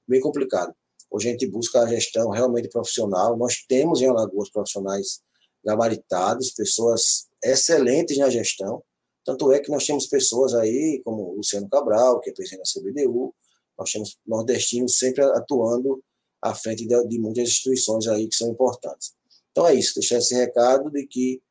bem 0.07 0.19
complicado. 0.19 0.73
Hoje 1.09 1.30
a 1.30 1.31
gente 1.31 1.47
busca 1.47 1.81
a 1.81 1.88
gestão 1.88 2.30
realmente 2.30 2.69
profissional. 2.69 3.38
Nós 3.38 3.63
temos 3.67 4.01
em 4.01 4.07
Alagoas 4.07 4.49
profissionais 4.49 5.21
gabaritados, 5.63 6.51
pessoas 6.51 7.27
excelentes 7.43 8.17
na 8.17 8.30
gestão. 8.30 8.84
Tanto 9.23 9.51
é 9.51 9.59
que 9.59 9.71
nós 9.71 9.85
temos 9.85 10.07
pessoas 10.07 10.53
aí, 10.53 11.01
como 11.05 11.21
o 11.21 11.35
Luciano 11.38 11.69
Cabral, 11.69 12.19
que 12.19 12.30
é 12.30 12.34
presidente 12.34 12.63
da 12.63 12.81
CBDU, 12.81 13.34
nós 13.77 13.91
temos 13.91 14.17
nordestinos 14.25 14.97
sempre 14.97 15.23
atuando 15.23 16.03
à 16.41 16.53
frente 16.53 16.85
de, 16.85 17.07
de 17.07 17.19
muitas 17.19 17.47
instituições 17.47 18.07
aí 18.07 18.27
que 18.27 18.35
são 18.35 18.49
importantes. 18.49 19.13
Então 19.51 19.67
é 19.67 19.75
isso, 19.75 19.93
deixar 19.95 20.17
esse 20.17 20.34
recado 20.34 20.89
de 20.89 21.05
que 21.05 21.41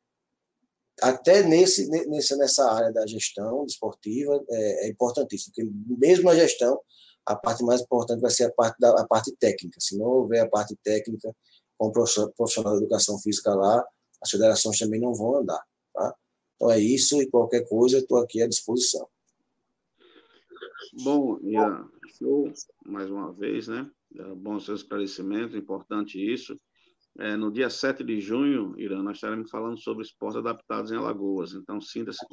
até 1.01 1.43
nesse, 1.43 1.89
nesse, 2.07 2.35
nessa 2.37 2.71
área 2.71 2.91
da 2.91 3.05
gestão 3.07 3.65
esportiva 3.65 4.43
é, 4.49 4.87
é 4.87 4.89
importantíssimo, 4.89 5.53
porque 5.53 5.69
mesmo 5.97 6.25
na 6.25 6.35
gestão, 6.35 6.79
a 7.25 7.35
parte 7.35 7.63
mais 7.63 7.81
importante 7.81 8.21
vai 8.21 8.31
ser 8.31 8.45
a 8.45 8.51
parte, 8.51 8.77
da, 8.79 8.89
a 9.01 9.07
parte 9.07 9.35
técnica. 9.37 9.79
Se 9.79 9.97
não 9.97 10.05
houver 10.05 10.41
a 10.41 10.49
parte 10.49 10.75
técnica, 10.83 11.33
com 11.77 11.87
o 11.87 11.91
profissional 11.91 12.73
de 12.73 12.83
educação 12.83 13.17
física 13.19 13.53
lá, 13.53 13.83
as 14.21 14.29
federações 14.29 14.77
também 14.77 14.99
não 14.99 15.13
vão 15.13 15.37
andar. 15.37 15.61
Tá? 15.93 16.15
Então 16.55 16.71
é 16.71 16.79
isso 16.79 17.21
e 17.21 17.29
qualquer 17.29 17.67
coisa 17.67 17.97
estou 17.97 18.19
aqui 18.19 18.41
à 18.41 18.47
disposição. 18.47 19.07
Bom, 21.03 21.39
Ian, 21.41 21.89
mais 22.85 23.09
uma 23.09 23.33
vez, 23.33 23.67
né? 23.67 23.89
É 24.15 24.23
bom 24.35 24.59
seu 24.59 24.75
esclarecimento, 24.75 25.57
importante 25.57 26.19
isso. 26.19 26.57
É, 27.19 27.37
no 27.37 27.51
dia 27.51 27.69
7 27.69 28.03
de 28.03 28.19
junho, 28.19 28.73
Irã, 28.77 29.03
nós 29.03 29.17
estaremos 29.17 29.49
falando 29.51 29.77
sobre 29.79 30.03
esportes 30.03 30.37
adaptados 30.37 30.91
em 30.91 30.95
Alagoas. 30.95 31.53
Então, 31.53 31.79
sinta-se 31.79 32.25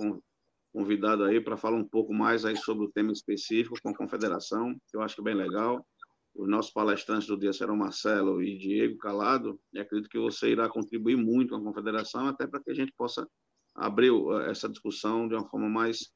convidado 0.73 1.25
aí 1.25 1.41
para 1.41 1.57
falar 1.57 1.77
um 1.77 1.87
pouco 1.87 2.15
mais 2.15 2.45
aí 2.45 2.57
sobre 2.57 2.87
o 2.87 2.91
tema 2.91 3.13
específico 3.13 3.77
com 3.83 3.91
a 3.91 3.97
confederação, 3.97 4.75
que 4.89 4.97
eu 4.97 5.03
acho 5.03 5.15
que 5.17 5.21
é 5.21 5.25
bem 5.25 5.35
legal. 5.35 5.87
Os 6.35 6.49
nossos 6.49 6.73
palestrantes 6.73 7.27
do 7.27 7.37
dia 7.37 7.53
serão 7.53 7.77
Marcelo 7.77 8.43
e 8.43 8.57
Diego 8.57 8.97
Calado, 8.97 9.61
e 9.73 9.81
acredito 9.81 10.09
que 10.09 10.19
você 10.19 10.51
irá 10.51 10.69
contribuir 10.69 11.17
muito 11.17 11.51
com 11.51 11.57
a 11.57 11.65
confederação, 11.65 12.27
até 12.29 12.47
para 12.47 12.61
que 12.63 12.71
a 12.71 12.75
gente 12.75 12.93
possa 12.97 13.29
abrir 13.75 14.13
essa 14.49 14.69
discussão 14.69 15.29
de 15.29 15.35
uma 15.35 15.49
forma 15.49 15.69
mais, 15.69 16.11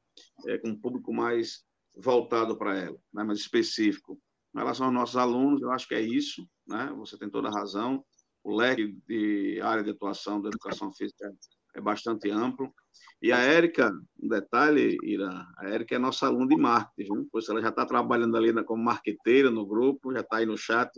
é, 0.47 0.57
com 0.57 0.69
um 0.69 0.79
público 0.79 1.13
mais 1.13 1.63
voltado 1.97 2.57
para 2.57 2.77
ela, 2.77 2.97
né, 3.13 3.23
mais 3.23 3.39
específico. 3.39 4.19
Em 4.55 4.59
relação 4.59 4.87
aos 4.87 4.95
nossos 4.95 5.17
alunos, 5.17 5.61
eu 5.61 5.71
acho 5.71 5.87
que 5.87 5.95
é 5.95 6.01
isso, 6.01 6.47
né? 6.67 6.93
você 6.97 7.17
tem 7.17 7.29
toda 7.29 7.49
a 7.49 7.51
razão. 7.51 8.03
O 8.45 8.55
leque 8.55 8.95
de 9.07 9.59
área 9.59 9.83
de 9.83 9.89
atuação 9.89 10.39
da 10.39 10.49
educação 10.49 10.93
física 10.93 11.33
é 11.75 11.81
bastante 11.81 12.29
amplo. 12.29 12.71
E 13.19 13.31
a 13.31 13.39
Érica, 13.39 13.91
um 14.21 14.27
detalhe, 14.27 14.99
Ira, 15.03 15.47
a 15.57 15.67
Érica 15.67 15.95
é 15.95 15.97
nossa 15.97 16.27
aluna 16.27 16.47
de 16.47 16.55
marketing, 16.55 17.27
pois 17.31 17.49
ela 17.49 17.59
já 17.59 17.69
está 17.69 17.87
trabalhando 17.87 18.37
ali 18.37 18.53
como 18.63 18.83
marqueteira 18.83 19.49
no 19.49 19.65
grupo, 19.65 20.13
já 20.13 20.19
está 20.19 20.37
aí 20.37 20.45
no 20.45 20.55
chat, 20.55 20.91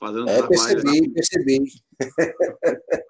fazendo 0.00 0.26
é, 0.30 0.38
trabalho. 0.38 0.82
Percebi, 0.82 1.12
percebi. 1.12 1.58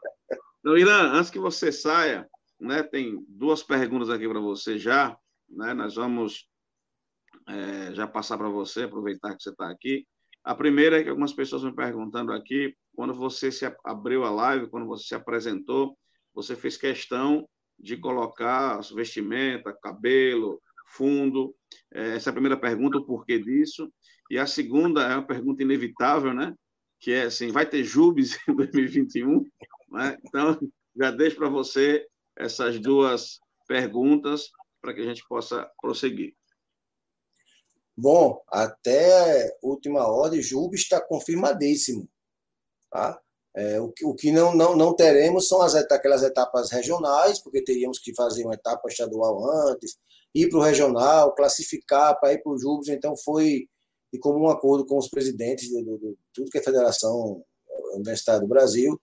Então, 0.59 0.77
Irã, 0.77 1.13
antes 1.13 1.31
que 1.31 1.39
você 1.39 1.71
saia, 1.71 2.29
né, 2.59 2.83
tem 2.83 3.25
duas 3.29 3.63
perguntas 3.63 4.11
aqui 4.11 4.29
para 4.29 4.41
você 4.41 4.77
já, 4.77 5.17
né, 5.49 5.73
nós 5.75 5.95
vamos 5.95 6.49
é, 7.49 7.95
já 7.95 8.05
passar 8.05 8.37
para 8.37 8.49
você, 8.49 8.83
aproveitar 8.83 9.37
que 9.37 9.45
você 9.45 9.51
está 9.51 9.71
aqui. 9.71 10.05
A 10.43 10.57
primeira 10.57 10.99
é 10.99 11.05
que 11.05 11.09
algumas 11.09 11.33
pessoas 11.33 11.63
me 11.63 11.73
perguntando 11.73 12.33
aqui, 12.33 12.75
quando 12.97 13.12
você 13.12 13.52
se 13.52 13.70
abriu 13.85 14.24
a 14.24 14.31
live, 14.31 14.68
quando 14.68 14.86
você 14.86 15.09
se 15.09 15.14
apresentou, 15.14 15.97
você 16.35 16.56
fez 16.56 16.77
questão 16.78 17.47
de 17.78 17.97
colocar 17.98 18.81
vestimenta, 18.94 19.77
cabelo, 19.82 20.60
fundo. 20.89 21.55
É, 21.93 22.16
essa 22.16 22.28
é 22.28 22.32
a 22.32 22.32
primeira 22.32 22.59
pergunta, 22.59 22.97
o 22.97 23.05
porquê 23.05 23.39
disso. 23.39 23.93
E 24.31 24.39
a 24.39 24.47
segunda 24.47 25.02
é 25.02 25.14
uma 25.14 25.27
pergunta 25.27 25.62
inevitável, 25.62 26.32
né? 26.32 26.55
Que 26.98 27.12
é 27.12 27.23
assim, 27.24 27.52
vai 27.52 27.66
ter 27.66 27.85
Jubes 27.85 28.39
em 28.48 28.55
2021? 28.55 29.44
Né? 29.90 30.18
Então, 30.24 30.59
já 30.97 31.10
deixo 31.10 31.36
para 31.36 31.51
você 31.51 32.06
essas 32.35 32.81
duas 32.81 33.39
perguntas 33.68 34.51
para 34.81 34.94
que 34.94 35.01
a 35.01 35.05
gente 35.05 35.23
possa 35.28 35.70
prosseguir. 35.81 36.35
Bom, 37.94 38.43
até 38.48 39.56
última 39.62 40.06
hora, 40.06 40.40
Jubes 40.40 40.82
está 40.82 41.01
confirmadíssimo. 41.01 42.09
Tá? 42.97 43.20
É, 43.55 43.78
o, 43.78 43.93
que, 43.93 44.06
o 44.06 44.14
que 44.14 44.32
não, 44.32 44.55
não, 44.55 44.74
não 44.74 44.97
teremos 44.97 45.48
são 45.48 45.60
as, 45.60 45.74
aquelas 45.74 46.23
etapas 46.23 46.70
regionais, 46.70 47.43
porque 47.43 47.62
teríamos 47.62 47.98
que 47.98 48.14
fazer 48.14 48.44
uma 48.44 48.55
etapa 48.55 48.89
estadual 48.89 49.51
antes, 49.68 49.98
ir 50.35 50.48
para 50.48 50.59
o 50.59 50.62
regional, 50.62 51.35
classificar 51.35 52.18
para 52.18 52.32
ir 52.32 52.43
para 52.43 52.52
os 52.52 52.62
Júbilos. 52.62 52.89
Então, 52.89 53.14
foi 53.14 53.66
de 54.10 54.18
comum 54.18 54.48
acordo 54.48 54.86
com 54.86 54.97
os 54.97 55.09
presidentes 55.09 55.68
de, 55.68 55.85
de, 55.85 55.98
de 55.98 56.16
tudo 56.32 56.51
que 56.51 56.56
é 56.56 56.62
Federação 56.62 57.43
Universitária 57.94 58.40
do 58.40 58.48
Brasil, 58.48 58.98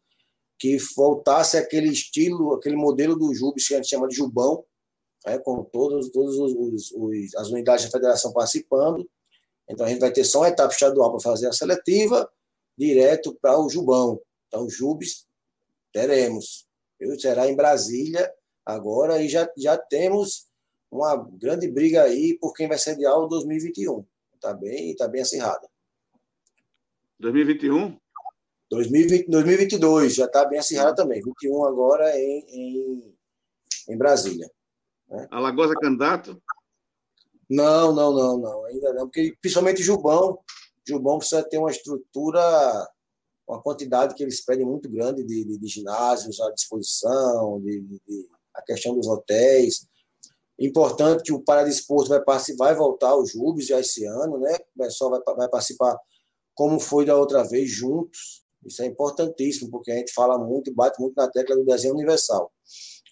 que 0.59 0.77
voltasse 0.95 1.55
aquele 1.55 1.89
estilo, 1.89 2.53
aquele 2.53 2.75
modelo 2.75 3.15
do 3.15 3.31
Júbilos 3.33 3.67
que 3.67 3.75
a 3.75 3.77
gente 3.77 3.89
chama 3.89 4.07
de 4.07 4.15
Jubão, 4.15 4.63
né, 5.25 5.37
com 5.37 5.63
todas 5.65 6.09
todos 6.09 6.35
os, 6.37 6.91
os, 6.95 7.35
as 7.35 7.49
unidades 7.49 7.85
da 7.85 7.91
federação 7.91 8.33
participando. 8.33 9.07
Então, 9.69 9.85
a 9.85 9.89
gente 9.89 9.99
vai 9.99 10.11
ter 10.11 10.23
só 10.23 10.39
uma 10.39 10.49
etapa 10.49 10.73
estadual 10.73 11.11
para 11.11 11.19
fazer 11.19 11.47
a 11.47 11.53
seletiva, 11.53 12.27
direto 12.77 13.37
para 13.41 13.59
o 13.59 13.69
Jubão. 13.69 14.19
Então, 14.47 14.69
Jubes 14.69 15.25
teremos. 15.91 16.67
Será 17.19 17.49
em 17.49 17.55
Brasília 17.55 18.31
agora 18.65 19.21
e 19.21 19.27
já, 19.27 19.49
já 19.57 19.77
temos 19.77 20.47
uma 20.89 21.15
grande 21.15 21.69
briga 21.69 22.03
aí 22.03 22.37
por 22.39 22.53
quem 22.53 22.67
vai 22.67 22.77
sediar 22.77 23.17
o 23.17 23.27
2021. 23.27 24.05
Está 24.35 24.53
bem, 24.53 24.95
tá 24.95 25.07
bem 25.07 25.21
acirrada. 25.21 25.67
2021? 27.19 27.97
2020, 28.69 29.29
2022 29.29 30.15
já 30.15 30.25
está 30.25 30.45
bem 30.45 30.59
acirrada 30.59 30.95
também. 30.95 31.21
21 31.21 31.65
agora 31.65 32.17
em, 32.17 32.45
em, 32.47 33.15
em 33.89 33.97
Brasília. 33.97 34.49
Né? 35.09 35.27
Alagoas 35.31 35.71
é 35.71 35.75
candidato? 35.75 36.41
Não, 37.49 37.93
não, 37.93 38.13
não, 38.13 38.37
não, 38.37 38.65
ainda 38.65 38.93
não, 38.93 39.03
porque 39.05 39.35
principalmente 39.39 39.83
Jubão, 39.83 40.39
Jubão 40.87 41.17
precisa 41.17 41.43
ter 41.43 41.57
uma 41.57 41.71
estrutura, 41.71 42.41
uma 43.47 43.61
quantidade 43.61 44.15
que 44.15 44.23
eles 44.23 44.43
pedem 44.43 44.65
muito 44.65 44.89
grande 44.89 45.23
de, 45.23 45.45
de, 45.45 45.57
de 45.57 45.67
ginásios 45.67 46.39
à 46.39 46.51
disposição, 46.51 47.61
de, 47.61 47.81
de, 47.81 48.29
a 48.53 48.61
questão 48.61 48.95
dos 48.95 49.07
hotéis. 49.07 49.87
Importante 50.59 51.23
que 51.23 51.33
o 51.33 51.41
Paradesporto 51.41 52.09
vai, 52.09 52.21
vai 52.57 52.75
voltar 52.75 53.09
ao 53.09 53.25
Jubes 53.25 53.67
já 53.67 53.79
esse 53.79 54.05
ano, 54.05 54.39
né? 54.39 54.55
O 54.75 54.83
pessoal 54.83 55.11
vai, 55.11 55.35
vai 55.35 55.49
participar 55.49 55.97
como 56.53 56.79
foi 56.79 57.05
da 57.05 57.17
outra 57.17 57.43
vez, 57.43 57.69
juntos. 57.69 58.43
Isso 58.65 58.81
é 58.81 58.85
importantíssimo, 58.85 59.69
porque 59.69 59.91
a 59.91 59.95
gente 59.95 60.13
fala 60.13 60.37
muito 60.37 60.69
e 60.69 60.73
bate 60.73 60.99
muito 61.01 61.15
na 61.15 61.29
tecla 61.29 61.55
do 61.55 61.65
desenho 61.65 61.95
universal. 61.95 62.51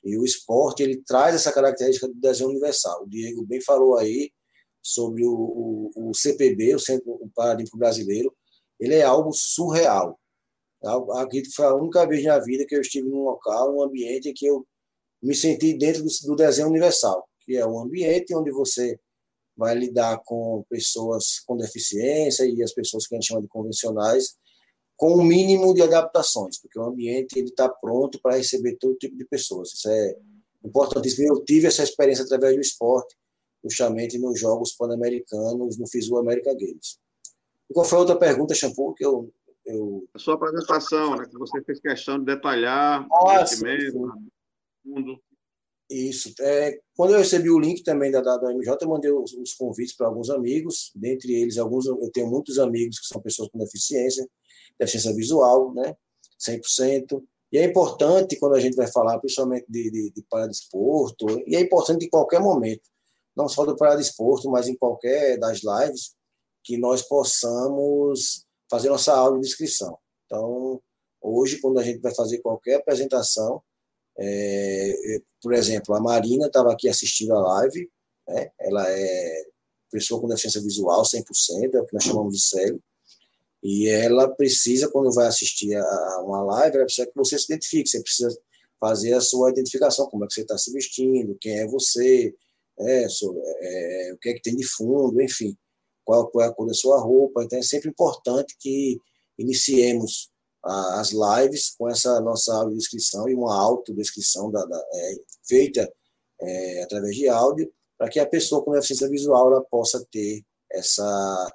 E 0.03 0.17
o 0.17 0.23
esporte 0.23 0.81
ele 0.81 1.01
traz 1.05 1.35
essa 1.35 1.51
característica 1.51 2.07
do 2.07 2.15
desenho 2.15 2.49
universal. 2.49 3.03
O 3.03 3.09
Diego 3.09 3.45
bem 3.45 3.61
falou 3.61 3.97
aí 3.97 4.31
sobre 4.81 5.25
o, 5.25 5.33
o, 5.33 6.09
o 6.09 6.13
CPB, 6.13 6.75
o 6.75 6.79
Centro 6.79 7.19
Paralímpico 7.35 7.77
Brasileiro. 7.77 8.33
Ele 8.79 8.95
é 8.95 9.03
algo 9.03 9.31
surreal. 9.31 10.19
Foi 11.55 11.65
a 11.65 11.75
única 11.75 12.07
vez 12.07 12.23
na 12.23 12.39
vida 12.39 12.65
que 12.65 12.75
eu 12.75 12.81
estive 12.81 13.07
num 13.07 13.23
local, 13.23 13.71
num 13.71 13.83
ambiente 13.83 14.29
em 14.29 14.33
que 14.33 14.47
eu 14.47 14.65
me 15.21 15.35
senti 15.35 15.77
dentro 15.77 16.03
do, 16.03 16.09
do 16.25 16.35
desenho 16.35 16.67
universal, 16.67 17.27
que 17.41 17.55
é 17.55 17.65
um 17.65 17.79
ambiente 17.79 18.35
onde 18.35 18.51
você 18.51 18.99
vai 19.55 19.75
lidar 19.75 20.19
com 20.25 20.65
pessoas 20.69 21.39
com 21.45 21.55
deficiência 21.55 22.45
e 22.45 22.63
as 22.63 22.73
pessoas 22.73 23.05
que 23.05 23.13
a 23.13 23.19
gente 23.19 23.27
chama 23.27 23.41
de 23.41 23.47
convencionais, 23.47 24.35
com 24.97 25.13
o 25.13 25.19
um 25.19 25.23
mínimo 25.23 25.73
de 25.73 25.81
adaptações, 25.81 26.59
porque 26.59 26.79
o 26.79 26.83
ambiente 26.83 27.37
ele 27.37 27.49
está 27.49 27.69
pronto 27.69 28.19
para 28.21 28.37
receber 28.37 28.77
todo 28.77 28.97
tipo 28.97 29.15
de 29.15 29.25
pessoas. 29.25 29.73
Isso 29.73 29.89
é 29.89 30.15
importantíssimo. 30.63 31.27
Eu 31.27 31.43
tive 31.43 31.67
essa 31.67 31.83
experiência 31.83 32.23
através 32.23 32.55
do 32.55 32.61
esporte, 32.61 33.15
justamente 33.63 34.17
nos 34.17 34.39
Jogos 34.39 34.73
Pan-Americanos, 34.73 35.77
no 35.77 35.87
FISU 35.87 36.17
America 36.17 36.53
Games. 36.53 36.99
E 37.69 37.73
qual 37.73 37.85
foi 37.85 37.97
a 37.97 38.01
outra 38.01 38.17
pergunta, 38.17 38.55
Shampoo, 38.55 38.93
que 38.93 39.05
eu... 39.05 39.31
eu... 39.65 40.07
A 40.13 40.19
sua 40.19 40.35
apresentação, 40.35 41.15
né, 41.15 41.25
que 41.25 41.37
você 41.37 41.61
fez 41.63 41.79
questão 41.79 42.19
de 42.19 42.25
detalhar 42.25 43.07
ah, 43.11 43.45
o 43.93 44.89
mundo. 44.89 45.21
Isso. 45.89 46.33
É, 46.39 46.79
quando 46.95 47.11
eu 47.11 47.19
recebi 47.19 47.49
o 47.49 47.59
link 47.59 47.83
também 47.83 48.09
da, 48.11 48.21
da, 48.21 48.37
da 48.37 48.53
MJ, 48.53 48.77
eu 48.81 48.89
mandei 48.89 49.11
os, 49.11 49.33
os 49.33 49.53
convites 49.53 49.95
para 49.95 50.07
alguns 50.07 50.29
amigos, 50.29 50.91
dentre 50.95 51.33
eles, 51.33 51.57
alguns 51.57 51.85
eu 51.85 52.09
tenho 52.13 52.27
muitos 52.27 52.57
amigos 52.57 52.97
que 52.99 53.07
são 53.07 53.21
pessoas 53.21 53.49
com 53.49 53.59
deficiência, 53.59 54.25
deficiência 54.79 55.13
visual, 55.13 55.73
né? 55.73 55.93
100%. 56.39 57.21
E 57.51 57.57
é 57.57 57.65
importante, 57.65 58.39
quando 58.39 58.55
a 58.55 58.59
gente 58.59 58.75
vai 58.75 58.87
falar, 58.87 59.19
principalmente 59.19 59.65
de, 59.67 59.91
de, 59.91 60.11
de 60.11 60.23
paradesporto, 60.29 61.25
e 61.45 61.57
é 61.57 61.59
importante 61.59 62.05
em 62.05 62.09
qualquer 62.09 62.39
momento, 62.39 62.89
não 63.35 63.47
só 63.47 63.65
do 63.65 63.75
paradesporto, 63.75 64.49
mas 64.49 64.67
em 64.67 64.75
qualquer 64.75 65.37
das 65.37 65.61
lives, 65.63 66.13
que 66.63 66.77
nós 66.77 67.01
possamos 67.01 68.45
fazer 68.69 68.89
nossa 68.89 69.13
audiodescrição. 69.13 69.97
Então, 70.25 70.81
hoje, 71.21 71.59
quando 71.59 71.79
a 71.79 71.83
gente 71.83 71.99
vai 71.99 72.13
fazer 72.13 72.39
qualquer 72.39 72.75
apresentação, 72.75 73.61
é, 74.17 75.19
por 75.41 75.53
exemplo, 75.53 75.95
a 75.95 75.99
Marina 75.99 76.47
estava 76.47 76.71
aqui 76.71 76.87
assistindo 76.87 77.33
a 77.33 77.41
live, 77.41 77.89
né? 78.27 78.51
ela 78.59 78.89
é 78.89 79.45
pessoa 79.91 80.21
com 80.21 80.27
deficiência 80.27 80.61
visual 80.61 81.03
100%, 81.03 81.73
é 81.73 81.81
o 81.81 81.85
que 81.85 81.93
nós 81.93 82.03
chamamos 82.03 82.33
de 82.33 82.41
cego, 82.41 82.81
e 83.63 83.87
ela 83.87 84.27
precisa, 84.27 84.89
quando 84.89 85.13
vai 85.13 85.27
assistir 85.27 85.75
a 85.75 86.23
uma 86.23 86.41
live, 86.43 86.77
ela 86.77 86.85
precisa 86.85 87.07
que 87.07 87.15
você 87.15 87.37
se 87.37 87.45
identifique, 87.45 87.89
você 87.89 88.01
precisa 88.01 88.35
fazer 88.79 89.13
a 89.13 89.21
sua 89.21 89.51
identificação, 89.51 90.09
como 90.09 90.23
é 90.23 90.27
que 90.27 90.33
você 90.33 90.41
está 90.41 90.57
se 90.57 90.71
vestindo, 90.71 91.37
quem 91.39 91.59
é 91.59 91.67
você, 91.67 92.33
é, 92.87 93.05
é, 93.05 94.13
o 94.13 94.17
que 94.17 94.29
é 94.29 94.33
que 94.33 94.41
tem 94.41 94.55
de 94.55 94.65
fundo, 94.65 95.21
enfim, 95.21 95.55
qual, 96.03 96.29
qual 96.29 96.45
é 96.45 96.49
a 96.49 96.53
cor 96.53 96.67
da 96.67 96.73
sua 96.73 96.99
roupa. 96.99 97.43
Então 97.43 97.59
é 97.59 97.63
sempre 97.63 97.89
importante 97.89 98.55
que 98.59 98.97
iniciemos 99.37 100.31
a, 100.63 101.01
as 101.01 101.11
lives 101.11 101.75
com 101.77 101.89
essa 101.89 102.19
nossa 102.21 102.53
audiodescrição 102.53 103.27
e 103.29 103.35
uma 103.35 103.55
autodescrição 103.55 104.51
da, 104.51 104.65
da 104.65 104.77
é, 104.93 105.15
feita 105.47 105.91
é, 106.41 106.83
através 106.83 107.15
de 107.15 107.27
áudio, 107.27 107.71
para 107.97 108.09
que 108.09 108.19
a 108.19 108.25
pessoa 108.25 108.63
com 108.63 108.71
deficiência 108.71 109.09
visual 109.09 109.51
ela 109.51 109.63
possa 109.63 110.05
ter 110.11 110.43
essa 110.71 111.51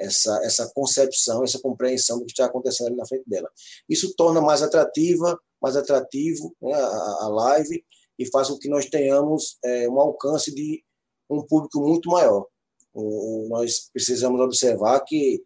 essa, 0.00 0.40
essa 0.44 0.70
concepção, 0.74 1.44
essa 1.44 1.60
compreensão 1.60 2.18
do 2.18 2.24
que 2.24 2.32
está 2.32 2.46
acontecendo 2.46 2.86
ali 2.86 2.96
na 2.96 3.06
frente 3.06 3.28
dela. 3.28 3.50
Isso 3.86 4.14
torna 4.16 4.40
mais 4.40 4.62
atrativa, 4.62 5.38
mais 5.60 5.76
atrativo 5.76 6.56
né, 6.60 6.72
a, 6.72 7.24
a, 7.24 7.28
live 7.28 7.84
e 8.20 8.30
faz 8.30 8.48
com 8.48 8.58
que 8.58 8.68
nós 8.68 8.84
tenhamos 8.84 9.56
é, 9.64 9.88
um 9.88 9.98
alcance 9.98 10.54
de 10.54 10.84
um 11.30 11.42
público 11.42 11.80
muito 11.80 12.10
maior. 12.10 12.46
O, 12.92 13.46
nós 13.48 13.88
precisamos 13.90 14.38
observar 14.38 15.00
que, 15.00 15.42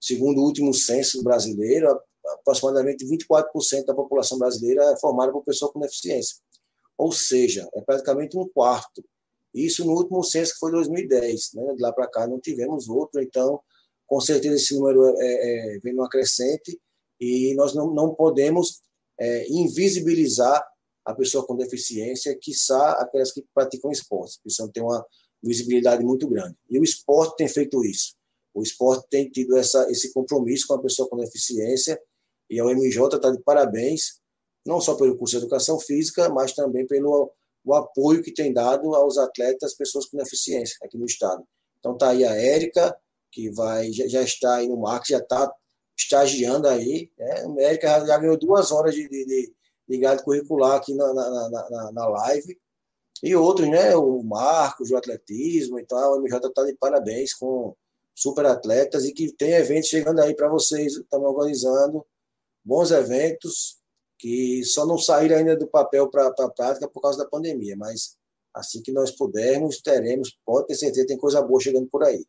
segundo 0.00 0.40
o 0.40 0.44
último 0.44 0.74
censo 0.74 1.22
brasileiro, 1.22 1.88
aproximadamente 2.40 3.06
24% 3.06 3.84
da 3.84 3.94
população 3.94 4.36
brasileira 4.36 4.82
é 4.92 4.96
formada 4.98 5.30
por 5.30 5.44
pessoas 5.44 5.70
com 5.70 5.78
deficiência. 5.78 6.38
Ou 6.98 7.12
seja, 7.12 7.68
é 7.72 7.80
praticamente 7.82 8.36
um 8.36 8.48
quarto 8.48 9.04
isso 9.54 9.84
no 9.84 9.92
último 9.92 10.22
censo, 10.22 10.54
que 10.54 10.58
foi 10.58 10.72
2010. 10.72 11.52
Né? 11.54 11.74
De 11.76 11.82
lá 11.82 11.92
para 11.92 12.08
cá 12.08 12.26
não 12.26 12.40
tivemos 12.40 12.88
outro, 12.88 13.22
então, 13.22 13.60
com 14.06 14.20
certeza, 14.20 14.56
esse 14.56 14.76
número 14.76 15.06
é, 15.06 15.76
é, 15.76 15.78
vem 15.78 15.94
numa 15.94 16.08
crescente 16.08 16.78
e 17.18 17.54
nós 17.54 17.74
não, 17.74 17.92
não 17.94 18.14
podemos 18.14 18.82
é, 19.18 19.46
invisibilizar 19.48 20.62
a 21.06 21.14
pessoa 21.14 21.46
com 21.46 21.56
deficiência, 21.56 22.36
quiçá 22.36 22.92
aquelas 23.00 23.30
que 23.30 23.44
praticam 23.54 23.92
esporte, 23.92 24.40
precisam 24.42 24.68
ter 24.68 24.80
uma 24.80 25.06
visibilidade 25.42 26.04
muito 26.04 26.28
grande. 26.28 26.56
E 26.68 26.80
o 26.80 26.84
esporte 26.84 27.36
tem 27.36 27.48
feito 27.48 27.84
isso. 27.84 28.16
O 28.52 28.62
esporte 28.62 29.06
tem 29.08 29.30
tido 29.30 29.56
essa, 29.56 29.88
esse 29.90 30.12
compromisso 30.12 30.66
com 30.66 30.74
a 30.74 30.82
pessoa 30.82 31.08
com 31.08 31.16
deficiência 31.16 32.00
e 32.50 32.58
a 32.58 32.64
UMJ 32.64 33.16
está 33.16 33.30
de 33.30 33.40
parabéns, 33.42 34.20
não 34.66 34.80
só 34.80 34.96
pelo 34.96 35.16
curso 35.16 35.36
de 35.36 35.44
Educação 35.44 35.78
Física, 35.78 36.28
mas 36.28 36.52
também 36.52 36.84
pelo 36.86 37.32
o 37.64 37.74
apoio 37.74 38.22
que 38.22 38.32
tem 38.32 38.52
dado 38.52 38.94
aos 38.94 39.18
atletas, 39.18 39.74
pessoas 39.74 40.06
com 40.06 40.16
deficiência 40.16 40.76
aqui 40.82 40.96
no 40.96 41.04
estado. 41.04 41.44
Então 41.80 41.94
está 41.94 42.10
aí 42.10 42.24
a 42.24 42.32
Érica, 42.32 42.96
que 43.30 43.50
vai, 43.50 43.92
já, 43.92 44.06
já, 44.06 44.22
está 44.22 44.56
aí 44.56 44.68
no 44.68 44.76
marketing, 44.76 45.12
já 45.12 45.18
está 45.18 45.52
estagiando 45.98 46.68
aí. 46.68 47.10
Né? 47.18 47.44
A 47.44 47.62
Érica 47.62 48.06
já, 48.06 48.18
ganhou 48.18 48.38
duas 48.38 48.70
horas 48.70 48.94
de, 48.94 49.08
de, 49.08 49.52
grade 49.88 50.24
curricular 50.24 50.76
aqui 50.76 50.94
na, 50.94 51.12
na, 51.12 51.48
na, 51.48 51.92
na, 51.92 52.08
live. 52.08 52.58
E 53.22 53.34
outros, 53.34 53.68
né? 53.68 53.96
O 53.96 54.22
Marcos, 54.22 54.90
o 54.90 54.96
atletismo 54.96 55.78
e 55.78 55.86
tal. 55.86 56.14
O 56.14 56.20
MJ 56.20 56.48
está 56.48 56.64
de 56.64 56.74
parabéns 56.74 57.32
com 57.34 57.74
super 58.14 58.46
atletas 58.46 59.04
e 59.04 59.12
que 59.12 59.32
tem 59.32 59.52
eventos 59.52 59.88
chegando 59.88 60.20
aí 60.20 60.34
para 60.34 60.48
vocês. 60.48 60.94
Estamos 60.94 61.28
organizando 61.28 62.04
bons 62.64 62.90
eventos 62.90 63.78
que 64.18 64.64
só 64.64 64.86
não 64.86 64.98
saíram 64.98 65.36
ainda 65.36 65.56
do 65.56 65.66
papel 65.66 66.08
para 66.10 66.28
a 66.28 66.50
prática 66.50 66.88
por 66.88 67.00
causa 67.00 67.18
da 67.18 67.28
pandemia, 67.28 67.76
mas 67.76 68.16
assim 68.54 68.82
que 68.82 68.90
nós 68.90 69.10
pudermos, 69.10 69.82
teremos, 69.82 70.36
pode 70.44 70.68
ter 70.68 70.74
certeza, 70.74 71.06
tem 71.06 71.18
coisa 71.18 71.42
boa 71.42 71.60
chegando 71.60 71.86
por 71.88 72.02
aí. 72.02 72.24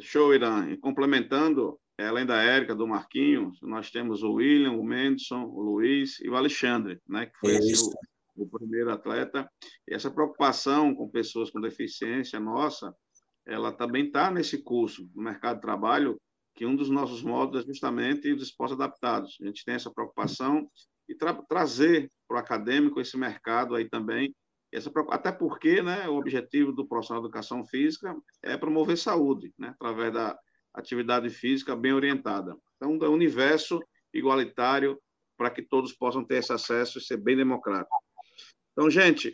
Show, 0.00 0.34
Irã. 0.34 0.68
E 0.68 0.76
complementando, 0.76 1.78
além 1.98 2.24
da 2.24 2.42
Érica, 2.42 2.74
do 2.74 2.86
Marquinhos, 2.86 3.58
nós 3.62 3.90
temos 3.90 4.22
o 4.22 4.34
William, 4.34 4.72
o 4.72 4.84
Mendson, 4.84 5.44
o 5.44 5.60
Luiz 5.60 6.18
e 6.20 6.28
o 6.28 6.36
Alexandre, 6.36 7.00
né, 7.08 7.26
que 7.26 7.38
foi 7.38 7.56
assim, 7.56 7.90
o, 8.36 8.44
o, 8.44 8.48
primeiro 8.48 8.90
atleta. 8.90 9.48
E 9.88 9.94
essa 9.94 10.10
preocupação 10.10 10.94
com 10.94 11.08
pessoas 11.08 11.50
com 11.50 11.60
deficiência 11.60 12.40
nossa, 12.40 12.94
ela 13.46 13.72
também 13.72 14.06
está 14.06 14.30
nesse 14.30 14.62
curso 14.62 15.08
no 15.14 15.22
mercado 15.22 15.56
de 15.56 15.62
trabalho, 15.62 16.20
que 16.54 16.66
um 16.66 16.76
dos 16.76 16.90
nossos 16.90 17.22
modos 17.22 17.62
é 17.62 17.66
justamente 17.66 18.32
os 18.32 18.42
esportes 18.42 18.74
adaptados. 18.74 19.38
A 19.40 19.46
gente 19.46 19.64
tem 19.64 19.74
essa 19.74 19.92
preocupação 19.92 20.68
e 21.08 21.14
tra 21.14 21.34
trazer 21.34 22.08
para 22.28 22.36
o 22.36 22.40
acadêmico 22.40 23.00
esse 23.00 23.16
mercado 23.16 23.74
aí 23.74 23.88
também. 23.88 24.34
Essa, 24.70 24.90
até 25.10 25.30
porque 25.30 25.82
né, 25.82 26.08
o 26.08 26.16
objetivo 26.16 26.72
do 26.72 26.86
profissional 26.86 27.22
de 27.22 27.28
educação 27.28 27.64
física 27.66 28.16
é 28.42 28.56
promover 28.56 28.96
saúde, 28.96 29.52
né, 29.58 29.74
através 29.78 30.12
da 30.12 30.38
atividade 30.74 31.30
física 31.30 31.76
bem 31.76 31.92
orientada. 31.92 32.56
Então, 32.76 32.98
é 33.02 33.08
um 33.08 33.14
universo 33.14 33.80
igualitário 34.12 34.98
para 35.36 35.50
que 35.50 35.62
todos 35.62 35.92
possam 35.92 36.24
ter 36.24 36.36
esse 36.36 36.52
acesso 36.52 36.98
e 36.98 37.02
ser 37.02 37.16
bem 37.16 37.36
democrático. 37.36 37.96
Então, 38.72 38.90
gente, 38.90 39.32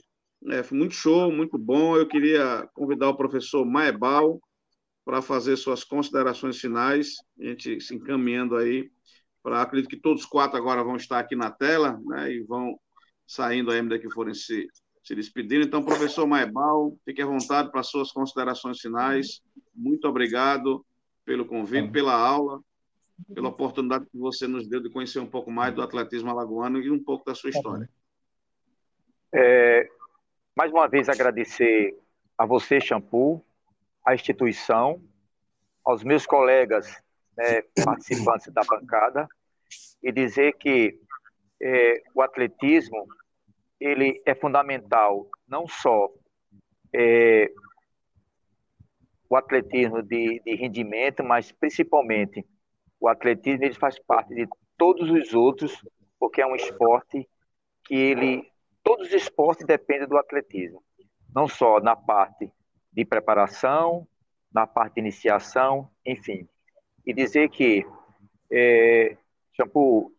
É, 0.51 0.63
foi 0.63 0.79
muito 0.79 0.95
show, 0.95 1.33
muito 1.33 1.59
bom. 1.59 1.97
Eu 1.97 2.07
queria 2.07 2.65
convidar 2.73 3.09
o 3.09 3.17
professor 3.17 3.65
Maebal 3.67 4.41
para 5.05 5.21
fazer 5.21 5.57
suas 5.57 5.83
considerações 5.83 6.61
finais. 6.61 7.17
A 7.41 7.45
gente 7.45 7.81
se 7.81 7.93
encaminhando 7.97 8.57
aí 8.57 8.89
para 9.43 9.61
acredito 9.61 9.91
que 9.91 10.01
todos 10.01 10.25
quatro 10.25 10.57
agora 10.57 10.85
vão 10.85 10.95
estar 10.95 11.19
aqui 11.19 11.35
na 11.35 11.51
tela, 11.51 11.99
né? 12.05 12.33
E 12.33 12.45
vão 12.45 12.79
saindo 13.27 13.73
aí, 13.73 13.83
medida 13.83 14.01
que 14.01 14.15
forem 14.15 14.33
se, 14.33 14.69
se 15.03 15.13
despedindo. 15.13 15.65
Então, 15.67 15.83
professor 15.85 16.25
Maebal, 16.25 16.97
fique 17.05 17.21
à 17.21 17.27
vontade 17.27 17.73
para 17.73 17.83
suas 17.83 18.13
considerações 18.13 18.79
finais. 18.79 19.43
Muito 19.75 20.07
obrigado 20.07 20.87
pelo 21.29 21.45
convite, 21.45 21.91
pela 21.91 22.15
aula, 22.15 22.59
pela 23.35 23.51
oportunidade 23.51 24.07
que 24.07 24.17
você 24.17 24.49
nos 24.49 24.67
deu 24.67 24.81
de 24.81 24.89
conhecer 24.89 25.19
um 25.19 25.27
pouco 25.27 25.51
mais 25.51 25.75
do 25.75 25.83
atletismo 25.83 26.31
alagoano 26.31 26.81
e 26.81 26.91
um 26.91 27.05
pouco 27.05 27.27
da 27.27 27.35
sua 27.35 27.51
história. 27.51 27.87
É, 29.31 29.87
mais 30.57 30.73
uma 30.73 30.89
vez 30.89 31.07
agradecer 31.07 31.95
a 32.39 32.47
você, 32.47 32.81
Shampoo, 32.81 33.45
à 34.03 34.15
instituição, 34.15 35.03
aos 35.85 36.03
meus 36.03 36.25
colegas 36.25 36.91
né, 37.37 37.61
participantes 37.85 38.51
da 38.51 38.63
bancada 38.63 39.29
e 40.03 40.11
dizer 40.11 40.57
que 40.57 40.99
é, 41.61 42.03
o 42.15 42.23
atletismo 42.23 43.07
ele 43.79 44.23
é 44.25 44.35
fundamental 44.35 45.29
não 45.47 45.69
só 45.69 46.11
é, 46.95 47.53
o 49.29 49.37
atletismo 49.37 50.03
de, 50.03 50.41
de, 50.45 50.55
rendimento, 50.55 51.23
mas 51.23 51.53
principalmente 51.53 52.47
o 53.01 53.09
atletismo 53.09 53.65
ele 53.65 53.75
faz 53.75 53.99
parte 53.99 54.35
de 54.35 54.49
todos 54.77 55.11
os 55.11 55.35
outros, 55.35 55.85
porque 56.19 56.41
é 56.41 56.47
um 56.47 56.57
esporte 56.57 57.29
que 57.85 57.95
ele 57.95 58.51
todos 58.83 59.09
os 59.09 59.13
esportes 59.13 59.67
dependem 59.67 60.09
do 60.09 60.17
atletismo, 60.17 60.83
não 61.35 61.47
só 61.47 61.79
na 61.81 61.95
parte 61.95 62.51
de 62.91 63.05
preparação, 63.05 64.09
na 64.53 64.67
parte 64.67 64.95
de 64.95 65.01
iniciação, 65.01 65.91
enfim. 66.07 66.49
E 67.05 67.13
dizer 67.13 67.51
que, 67.51 67.87
é, 68.51 69.17
Shampoo, 69.53 70.11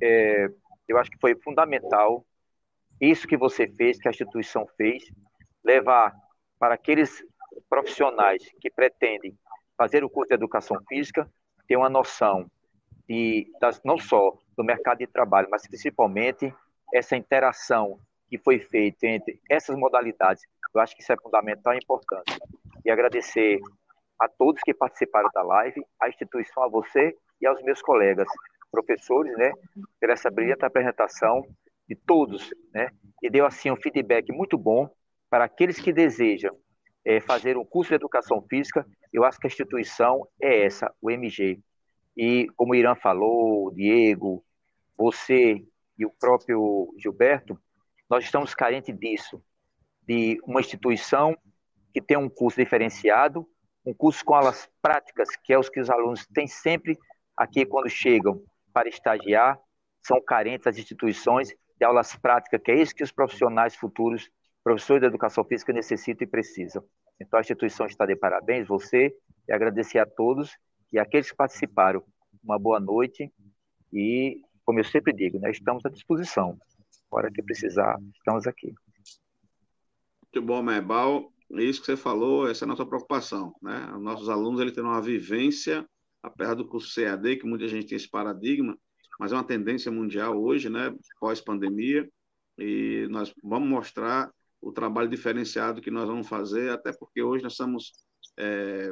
é, 0.00 0.48
eu 0.88 0.98
acho 0.98 1.10
que 1.10 1.18
foi 1.20 1.34
fundamental 1.36 2.24
isso 3.00 3.26
que 3.26 3.36
você 3.36 3.66
fez, 3.68 3.98
que 3.98 4.08
a 4.08 4.10
instituição 4.10 4.66
fez, 4.76 5.04
levar 5.62 6.14
para 6.58 6.74
aqueles 6.74 7.22
profissionais 7.74 8.40
que 8.60 8.70
pretendem 8.70 9.36
fazer 9.76 10.04
o 10.04 10.08
curso 10.08 10.28
de 10.28 10.34
educação 10.34 10.78
física, 10.88 11.28
ter 11.66 11.76
uma 11.76 11.90
noção 11.90 12.48
de, 13.08 13.50
das, 13.60 13.82
não 13.84 13.98
só 13.98 14.38
do 14.56 14.62
mercado 14.62 14.98
de 14.98 15.08
trabalho, 15.08 15.48
mas 15.50 15.66
principalmente 15.66 16.54
essa 16.94 17.16
interação 17.16 17.98
que 18.28 18.38
foi 18.38 18.60
feito 18.60 19.02
entre 19.02 19.40
essas 19.50 19.76
modalidades. 19.76 20.44
Eu 20.72 20.80
acho 20.80 20.94
que 20.94 21.02
isso 21.02 21.12
é 21.12 21.16
fundamental 21.16 21.74
e 21.74 21.78
importante. 21.78 22.38
E 22.84 22.90
agradecer 22.90 23.58
a 24.20 24.28
todos 24.28 24.62
que 24.62 24.72
participaram 24.72 25.28
da 25.34 25.42
live, 25.42 25.84
à 26.00 26.08
instituição, 26.08 26.62
a 26.62 26.68
você 26.68 27.16
e 27.40 27.46
aos 27.46 27.60
meus 27.64 27.82
colegas, 27.82 28.28
professores, 28.70 29.36
né, 29.36 29.50
por 30.00 30.10
essa 30.10 30.30
brilhante 30.30 30.64
apresentação 30.64 31.44
de 31.88 31.96
todos, 31.96 32.54
né, 32.72 32.88
e 33.20 33.28
deu 33.28 33.44
assim 33.44 33.68
um 33.68 33.76
feedback 33.76 34.30
muito 34.32 34.56
bom 34.56 34.88
para 35.28 35.44
aqueles 35.44 35.80
que 35.80 35.92
desejam 35.92 36.56
é, 37.04 37.20
fazer 37.20 37.56
um 37.56 37.64
curso 37.64 37.90
de 37.90 37.96
educação 37.96 38.42
física. 38.48 38.86
Eu 39.12 39.24
acho 39.24 39.38
que 39.38 39.46
a 39.46 39.48
instituição 39.48 40.26
é 40.40 40.64
essa, 40.64 40.92
o 41.00 41.10
MG. 41.10 41.60
E 42.16 42.48
como 42.56 42.72
o 42.72 42.76
Irã 42.76 42.94
falou, 42.94 43.72
Diego, 43.72 44.44
você 44.96 45.64
e 45.98 46.06
o 46.06 46.10
próprio 46.10 46.94
Gilberto, 46.98 47.58
nós 48.08 48.24
estamos 48.24 48.54
carentes 48.54 48.96
disso, 48.98 49.42
de 50.06 50.40
uma 50.44 50.60
instituição 50.60 51.36
que 51.92 52.00
tem 52.00 52.16
um 52.16 52.28
curso 52.28 52.60
diferenciado, 52.60 53.46
um 53.86 53.94
curso 53.94 54.24
com 54.24 54.34
aulas 54.34 54.68
práticas, 54.80 55.28
que 55.36 55.52
é 55.52 55.58
os 55.58 55.68
que 55.68 55.80
os 55.80 55.90
alunos 55.90 56.26
têm 56.26 56.46
sempre 56.46 56.98
aqui 57.36 57.64
quando 57.66 57.88
chegam 57.88 58.42
para 58.72 58.88
estagiar, 58.88 59.58
são 60.02 60.20
carentes 60.20 60.66
as 60.66 60.76
instituições 60.76 61.48
de 61.78 61.84
aulas 61.84 62.14
práticas, 62.16 62.60
que 62.62 62.70
é 62.70 62.80
isso 62.80 62.94
que 62.94 63.02
os 63.02 63.12
profissionais 63.12 63.74
futuros, 63.74 64.30
professores 64.64 65.02
de 65.02 65.06
educação 65.06 65.44
física 65.44 65.72
necessitam 65.72 66.26
e 66.26 66.30
precisam. 66.30 66.82
Então 67.20 67.38
a 67.38 67.42
instituição 67.42 67.86
está 67.86 68.06
de 68.06 68.16
parabéns, 68.16 68.66
você, 68.66 69.14
e 69.46 69.52
agradecer 69.52 69.98
a 69.98 70.06
todos 70.06 70.56
e 70.92 70.98
aqueles 70.98 71.30
que 71.30 71.36
participaram. 71.36 72.02
Uma 72.42 72.58
boa 72.58 72.80
noite 72.80 73.32
e, 73.92 74.40
como 74.64 74.80
eu 74.80 74.84
sempre 74.84 75.12
digo, 75.12 75.38
né, 75.38 75.50
estamos 75.50 75.84
à 75.86 75.88
disposição 75.88 76.58
hora 77.16 77.30
que 77.30 77.42
precisar, 77.42 77.98
estamos 78.16 78.46
aqui. 78.46 78.74
Muito 80.22 80.46
bom, 80.46 80.62
Mebal. 80.62 81.32
Isso 81.50 81.80
que 81.80 81.86
você 81.86 81.96
falou, 81.96 82.48
essa 82.48 82.64
é 82.64 82.66
a 82.66 82.68
nossa 82.68 82.84
preocupação. 82.84 83.54
Né? 83.62 83.92
Os 83.94 84.02
nossos 84.02 84.28
alunos 84.28 84.60
eles 84.60 84.72
têm 84.72 84.82
uma 84.82 85.00
vivência, 85.00 85.86
apesar 86.22 86.54
do 86.54 86.66
curso 86.66 86.92
CAD, 86.94 87.36
que 87.36 87.46
muita 87.46 87.68
gente 87.68 87.86
tem 87.86 87.96
esse 87.96 88.10
paradigma, 88.10 88.76
mas 89.20 89.32
é 89.32 89.36
uma 89.36 89.44
tendência 89.44 89.92
mundial 89.92 90.36
hoje, 90.36 90.68
né? 90.68 90.92
pós-pandemia, 91.20 92.08
e 92.58 93.06
nós 93.10 93.32
vamos 93.42 93.68
mostrar 93.68 94.32
o 94.64 94.72
trabalho 94.72 95.10
diferenciado 95.10 95.82
que 95.82 95.90
nós 95.90 96.08
vamos 96.08 96.26
fazer, 96.26 96.70
até 96.70 96.90
porque 96.92 97.22
hoje 97.22 97.44
nós 97.44 97.52
estamos. 97.52 97.92
É, 98.38 98.90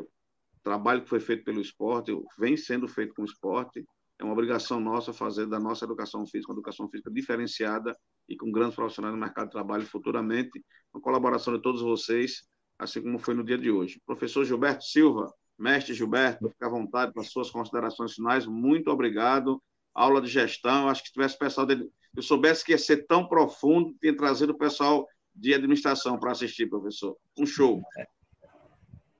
trabalho 0.62 1.02
que 1.02 1.08
foi 1.08 1.18
feito 1.18 1.42
pelo 1.42 1.60
esporte, 1.60 2.12
vem 2.38 2.56
sendo 2.56 2.86
feito 2.86 3.14
com 3.14 3.22
o 3.22 3.24
esporte, 3.24 3.84
é 4.16 4.22
uma 4.22 4.32
obrigação 4.32 4.78
nossa 4.78 5.12
fazer 5.12 5.46
da 5.46 5.58
nossa 5.58 5.84
educação 5.84 6.24
física 6.24 6.52
uma 6.52 6.58
educação 6.58 6.88
física 6.88 7.10
diferenciada 7.10 7.96
e 8.28 8.36
com 8.36 8.52
grandes 8.52 8.76
profissionais 8.76 9.12
no 9.12 9.20
mercado 9.20 9.46
de 9.46 9.52
trabalho 9.52 9.84
futuramente, 9.84 10.64
com 10.92 11.00
colaboração 11.00 11.52
de 11.54 11.60
todos 11.60 11.82
vocês, 11.82 12.46
assim 12.78 13.02
como 13.02 13.18
foi 13.18 13.34
no 13.34 13.42
dia 13.42 13.58
de 13.58 13.72
hoje. 13.72 14.00
Professor 14.06 14.44
Gilberto 14.44 14.84
Silva, 14.84 15.32
mestre 15.58 15.94
Gilberto, 15.94 16.48
fique 16.48 16.64
à 16.64 16.68
vontade 16.68 17.12
para 17.12 17.24
suas 17.24 17.50
considerações 17.50 18.12
finais. 18.12 18.46
Muito 18.46 18.88
obrigado. 18.88 19.60
Aula 19.92 20.20
de 20.20 20.28
gestão, 20.28 20.88
acho 20.88 21.02
que 21.02 21.08
se 21.08 21.14
tivesse 21.14 21.36
pessoal 21.36 21.66
dele, 21.66 21.90
eu 22.14 22.22
soubesse 22.22 22.64
que 22.64 22.70
ia 22.70 22.78
ser 22.78 23.06
tão 23.06 23.26
profundo, 23.26 23.96
tinha 24.00 24.16
trazido 24.16 24.52
o 24.52 24.58
pessoal 24.58 25.08
de 25.34 25.54
administração 25.54 26.18
para 26.18 26.32
assistir, 26.32 26.68
professor. 26.68 27.16
Um 27.38 27.46
show. 27.46 27.82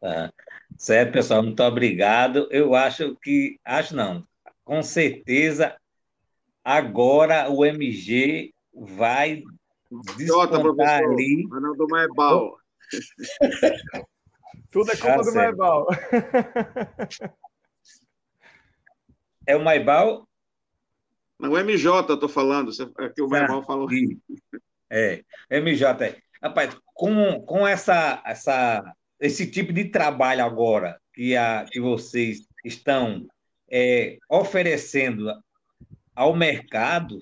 Ah, 0.05 0.32
certo, 0.76 1.12
pessoal, 1.12 1.44
muito 1.44 1.62
obrigado. 1.62 2.48
Eu 2.51 2.74
acho 2.74 3.14
que, 3.22 3.60
acho 3.64 3.94
não, 3.94 4.26
com 4.64 4.82
certeza 4.82 5.76
agora 6.64 7.48
o 7.48 7.64
MG 7.64 8.52
vai 8.72 9.44
descontar 10.16 11.02
ali. 11.05 11.47
do 11.48 11.86
Maebal. 11.89 12.59
Tudo 14.72 14.90
é 14.90 14.97
culpa 14.97 15.16
tá 15.16 15.22
do 15.22 15.34
Maebal. 15.34 15.86
É 19.44 19.56
o 19.56 19.64
Maibal? 19.64 20.28
Não, 21.36 21.51
o 21.51 21.59
MJ 21.59 22.06
eu 22.09 22.14
estou 22.14 22.28
falando, 22.28 22.70
é 23.01 23.09
que 23.09 23.20
o 23.20 23.28
Maibal 23.28 23.59
ah, 23.59 23.64
falou. 23.64 23.89
É, 24.93 25.24
MJ. 25.51 26.05
É. 26.05 26.16
Rapaz, 26.43 26.77
com, 26.93 27.40
com 27.40 27.66
essa, 27.66 28.23
essa, 28.27 28.94
esse 29.19 29.51
tipo 29.51 29.73
de 29.73 29.86
trabalho 29.86 30.44
agora 30.44 31.01
que, 31.14 31.35
a, 31.35 31.64
que 31.64 31.81
vocês 31.81 32.47
estão 32.62 33.27
é, 33.70 34.19
oferecendo 34.28 35.32
ao 36.14 36.36
mercado, 36.36 37.19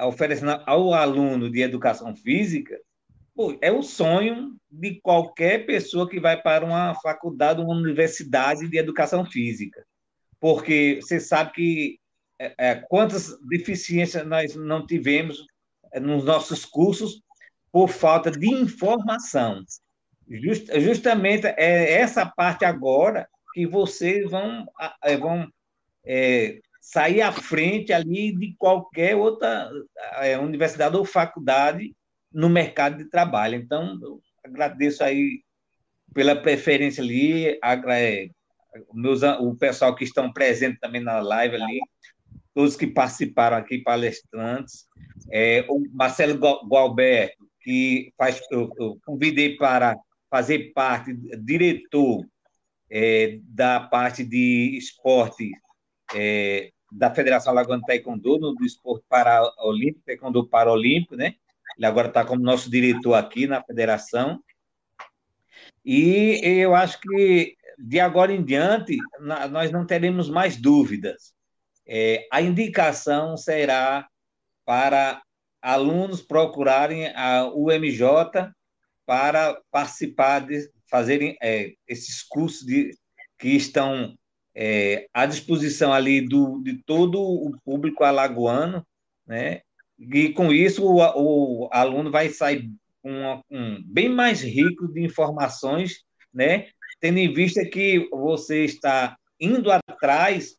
oferecendo 0.00 0.62
ao 0.64 0.94
aluno 0.94 1.50
de 1.50 1.60
educação 1.60 2.16
física, 2.16 2.80
pô, 3.34 3.58
é 3.60 3.70
o 3.70 3.82
sonho 3.82 4.56
de 4.70 5.00
qualquer 5.02 5.66
pessoa 5.66 6.08
que 6.08 6.18
vai 6.18 6.40
para 6.40 6.64
uma 6.64 6.94
faculdade, 6.94 7.60
uma 7.60 7.74
universidade 7.74 8.68
de 8.68 8.78
educação 8.78 9.26
física. 9.26 9.84
Porque 10.40 10.98
você 11.02 11.20
sabe 11.20 11.52
que 11.52 12.00
é, 12.38 12.54
é, 12.58 12.74
quantas 12.74 13.38
deficiências 13.48 14.26
nós 14.26 14.54
não 14.56 14.86
tivemos 14.86 15.44
nos 16.00 16.24
nossos 16.24 16.64
cursos 16.64 17.22
por 17.70 17.88
falta 17.88 18.30
de 18.30 18.48
informação. 18.48 19.64
Just, 20.28 20.68
justamente 20.80 21.46
é 21.46 21.92
essa 21.92 22.24
parte 22.24 22.64
agora 22.64 23.28
que 23.52 23.66
vocês 23.66 24.30
vão, 24.30 24.66
é, 25.02 25.16
vão 25.16 25.48
é, 26.04 26.60
sair 26.80 27.22
à 27.22 27.32
frente 27.32 27.92
ali 27.92 28.32
de 28.32 28.54
qualquer 28.58 29.16
outra 29.16 29.70
é, 30.16 30.38
universidade 30.38 30.96
ou 30.96 31.04
faculdade 31.04 31.94
no 32.32 32.48
mercado 32.48 32.98
de 32.98 33.06
trabalho. 33.06 33.56
Então, 33.56 33.98
agradeço 34.44 35.02
aí 35.02 35.42
pela 36.12 36.36
preferência 36.36 37.02
ali, 37.02 37.58
é, 37.88 38.28
meus, 38.92 39.22
o 39.22 39.54
pessoal 39.56 39.94
que 39.94 40.04
estão 40.04 40.32
presentes 40.32 40.80
também 40.80 41.00
na 41.00 41.20
live 41.20 41.56
ali, 41.56 41.80
todos 42.54 42.76
que 42.76 42.86
participaram 42.86 43.56
aqui, 43.56 43.78
palestrantes, 43.78 44.86
é, 45.30 45.66
o 45.68 45.82
Marcelo 45.92 46.38
Gualberto, 46.38 47.44
que 47.60 48.12
faz, 48.16 48.40
eu, 48.50 48.70
eu 48.78 48.98
convidei 49.04 49.56
para 49.56 49.96
fazer 50.30 50.72
parte, 50.72 51.12
diretor 51.42 52.24
é, 52.90 53.38
da 53.42 53.80
parte 53.80 54.24
de 54.24 54.76
esporte 54.78 55.50
é, 56.14 56.70
da 56.92 57.12
Federação 57.12 57.52
Alagoana 57.52 57.82
Taekwondo, 57.84 58.38
no, 58.38 58.54
do 58.54 58.64
esporte 58.64 59.04
para 59.08 59.42
Olímpico, 59.58 60.04
Taekwondo 60.06 60.46
Paralímpico, 60.46 61.16
né? 61.16 61.34
Ele 61.76 61.86
agora 61.86 62.08
está 62.08 62.24
como 62.24 62.42
nosso 62.42 62.70
diretor 62.70 63.14
aqui 63.14 63.48
na 63.48 63.62
federação. 63.62 64.40
E 65.84 66.40
eu 66.44 66.74
acho 66.74 67.00
que 67.00 67.56
de 67.78 67.98
agora 67.98 68.32
em 68.32 68.44
diante 68.44 68.96
nós 69.50 69.72
não 69.72 69.84
teremos 69.84 70.30
mais 70.30 70.56
dúvidas. 70.56 71.33
É, 71.86 72.26
a 72.30 72.40
indicação 72.40 73.36
será 73.36 74.08
para 74.64 75.22
alunos 75.60 76.22
procurarem 76.22 77.08
a 77.14 77.46
UMJ 77.46 78.50
para 79.06 79.60
participar 79.70 80.40
de 80.40 80.68
fazerem 80.90 81.36
é, 81.42 81.72
esses 81.86 82.22
cursos 82.22 82.66
de, 82.66 82.90
que 83.38 83.48
estão 83.48 84.14
é, 84.54 85.06
à 85.12 85.26
disposição 85.26 85.92
ali 85.92 86.20
do, 86.20 86.62
de 86.62 86.82
todo 86.84 87.20
o 87.20 87.56
público 87.64 88.04
alagoano, 88.04 88.86
né? 89.26 89.60
E 89.98 90.30
com 90.30 90.52
isso 90.52 90.84
o, 90.84 90.98
o 90.98 91.68
aluno 91.72 92.10
vai 92.10 92.28
sair 92.28 92.70
um, 93.04 93.82
bem 93.84 94.08
mais 94.08 94.42
rico 94.42 94.88
de 94.88 95.02
informações, 95.02 96.04
né? 96.32 96.68
Tendo 97.00 97.18
em 97.18 97.32
vista 97.32 97.64
que 97.64 98.08
você 98.10 98.64
está 98.64 99.16
indo 99.38 99.70
atrás 99.70 100.56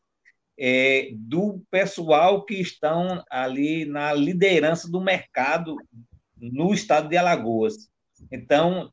é, 0.58 1.10
do 1.14 1.62
pessoal 1.70 2.46
que 2.46 2.56
estão 2.56 3.24
ali 3.30 3.86
na 3.86 4.14
liderança 4.14 4.90
do 4.90 5.02
mercado 5.02 5.76
no 6.38 6.74
estado 6.74 7.10
de 7.10 7.18
Alagoas. 7.18 7.90
Então, 8.32 8.90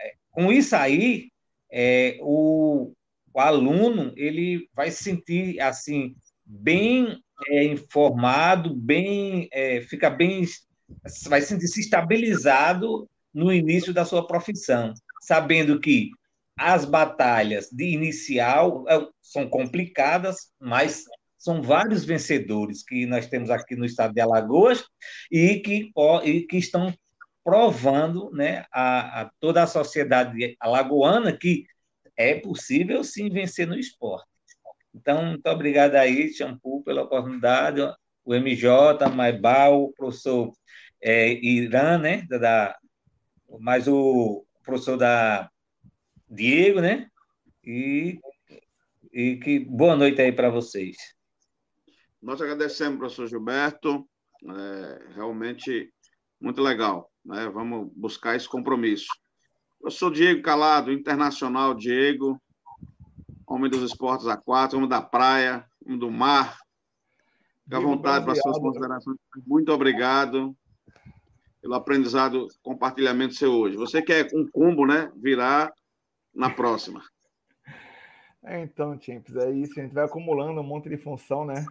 é, 0.00 0.14
com 0.30 0.52
isso 0.52 0.74
aí, 0.74 1.30
é, 1.70 2.18
o, 2.20 2.92
o 3.32 3.40
aluno 3.40 4.12
ele 4.16 4.68
vai 4.74 4.90
se 4.90 5.02
sentir 5.02 5.60
assim 5.60 6.14
bem 6.44 7.20
é, 7.48 7.64
informado, 7.64 8.74
bem 8.74 9.48
é, 9.52 9.80
fica 9.82 10.10
bem 10.10 10.44
vai 11.28 11.40
se 11.40 11.48
sentir 11.48 11.80
estabilizado 11.80 13.08
no 13.32 13.52
início 13.52 13.92
da 13.92 14.04
sua 14.04 14.26
profissão, 14.26 14.94
sabendo 15.22 15.80
que 15.80 16.10
as 16.56 16.84
batalhas 16.84 17.68
de 17.70 17.84
inicial 17.84 18.84
é, 18.88 19.06
são 19.20 19.48
complicadas, 19.48 20.52
mas 20.60 21.04
são 21.36 21.60
vários 21.60 22.04
vencedores 22.04 22.82
que 22.82 23.04
nós 23.06 23.26
temos 23.26 23.50
aqui 23.50 23.76
no 23.76 23.84
estado 23.84 24.14
de 24.14 24.20
Alagoas 24.20 24.84
e 25.30 25.58
que, 25.58 25.90
e 26.24 26.42
que 26.42 26.56
estão 26.56 26.94
provando 27.44 28.30
né, 28.30 28.64
a, 28.72 29.22
a 29.22 29.30
toda 29.38 29.62
a 29.62 29.66
sociedade 29.66 30.56
alagoana 30.58 31.36
que 31.36 31.66
é 32.16 32.36
possível 32.36 33.04
sim 33.04 33.28
vencer 33.28 33.66
no 33.66 33.78
esporte. 33.78 34.26
Então, 34.94 35.26
muito 35.26 35.46
obrigado 35.48 35.96
aí, 35.96 36.32
Shampoo, 36.32 36.82
pela 36.82 37.02
oportunidade, 37.02 37.80
o 38.24 38.34
MJ, 38.34 39.06
Maibal, 39.10 39.82
o 39.82 39.92
professor 39.92 40.52
é, 41.02 41.32
Irã, 41.32 41.98
né, 41.98 42.22
da, 42.22 42.78
mais 43.58 43.86
o 43.86 44.46
professor 44.62 44.96
da 44.96 45.50
Diego, 46.34 46.80
né, 46.80 47.08
e, 47.64 48.18
e 49.12 49.36
que 49.36 49.60
boa 49.60 49.94
noite 49.94 50.20
aí 50.20 50.32
para 50.32 50.50
vocês. 50.50 50.96
Nós 52.20 52.40
agradecemos, 52.40 52.98
professor 52.98 53.28
Gilberto, 53.28 54.08
é, 54.44 55.14
realmente 55.14 55.92
muito 56.40 56.60
legal, 56.60 57.08
né, 57.24 57.48
vamos 57.48 57.88
buscar 57.94 58.34
esse 58.34 58.48
compromisso. 58.48 59.06
Eu 59.80 59.92
sou 59.92 60.10
Diego 60.10 60.42
Calado, 60.42 60.90
internacional 60.90 61.72
Diego, 61.72 62.42
homem 63.46 63.70
dos 63.70 63.82
esportes 63.82 64.26
aquáticos, 64.26 64.74
homem 64.74 64.88
da 64.88 65.00
praia, 65.00 65.64
homem 65.86 65.98
do 65.98 66.10
mar. 66.10 66.58
Fique 67.62 67.76
à 67.76 67.78
vontade 67.78 68.24
para 68.24 68.34
suas 68.34 68.58
considerações. 68.58 69.16
Muito 69.46 69.70
obrigado 69.72 70.56
pelo 71.62 71.74
aprendizado, 71.74 72.48
compartilhamento 72.62 73.34
seu 73.34 73.52
hoje. 73.52 73.76
Você 73.76 74.02
quer 74.02 74.28
um 74.34 74.46
combo, 74.50 74.86
né? 74.86 75.12
Virar 75.16 75.72
na 76.34 76.50
próxima. 76.50 77.02
É, 78.44 78.60
então, 78.60 79.00
Champs, 79.00 79.36
é 79.36 79.50
isso. 79.50 79.78
A 79.78 79.82
gente 79.82 79.94
vai 79.94 80.04
acumulando 80.04 80.60
um 80.60 80.64
monte 80.64 80.88
de 80.88 80.96
função, 80.96 81.44
né? 81.44 81.64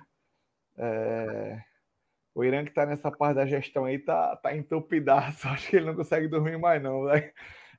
É... 0.78 1.62
O 2.36 2.44
Irã 2.44 2.64
que 2.64 2.72
está 2.72 2.86
nessa 2.86 3.12
parte 3.12 3.36
da 3.36 3.46
gestão 3.46 3.86
aí 3.86 4.00
tá, 4.00 4.36
tá 4.38 4.56
entupidaço. 4.56 5.48
Acho 5.50 5.70
que 5.70 5.76
ele 5.76 5.86
não 5.86 5.96
consegue 5.96 6.28
dormir 6.28 6.58
mais, 6.58 6.82
não. 6.82 7.06
Né? 7.06 7.32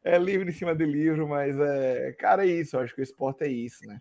é 0.05 0.19
livro 0.19 0.49
em 0.49 0.53
cima 0.53 0.75
de 0.75 0.85
livro, 0.85 1.27
mas 1.27 1.59
é, 1.59 2.13
cara, 2.13 2.47
é 2.47 2.51
isso. 2.51 2.79
Acho 2.79 2.95
que 2.95 3.01
o 3.01 3.03
esporte 3.03 3.43
é 3.43 3.49
isso, 3.49 3.85
né? 3.87 3.99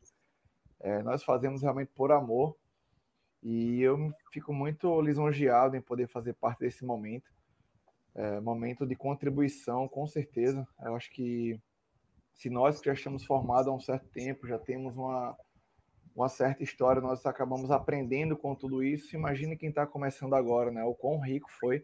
É, 0.81 1.01
nós 1.01 1.23
fazemos 1.23 1.61
realmente 1.61 1.91
por 1.95 2.11
amor 2.11 2.57
e 3.41 3.81
eu 3.81 4.14
fico 4.31 4.53
muito 4.53 5.01
lisonjeado 5.01 5.77
em 5.77 5.81
poder 5.81 6.07
fazer 6.07 6.34
parte 6.34 6.60
desse 6.60 6.84
momento, 6.84 7.31
é, 8.14 8.39
momento 8.41 8.85
de 8.85 8.95
contribuição, 8.95 9.88
com 9.88 10.05
certeza. 10.05 10.68
Eu 10.84 10.95
acho 10.95 11.10
que 11.10 11.57
se 12.34 12.49
nós 12.49 12.80
que 12.80 12.88
já 12.88 12.93
estamos 12.93 13.26
formados 13.26 13.68
há 13.68 13.72
um 13.72 13.80
certo 13.80 14.07
tempo, 14.10 14.47
já 14.47 14.57
temos 14.57 14.95
uma, 14.95 15.38
uma 16.15 16.30
certa 16.30 16.64
história, 16.64 17.01
nós 17.01 17.26
acabamos 17.26 17.72
aprendendo 17.72 18.35
com 18.35 18.55
tudo 18.55 18.84
isso. 18.84 19.15
Imagine 19.15 19.57
quem 19.57 19.69
está 19.69 19.85
começando 19.85 20.34
agora, 20.35 20.72
né? 20.72 20.84
O 20.84 20.93
quão 20.93 21.19
rico 21.19 21.49
foi 21.60 21.84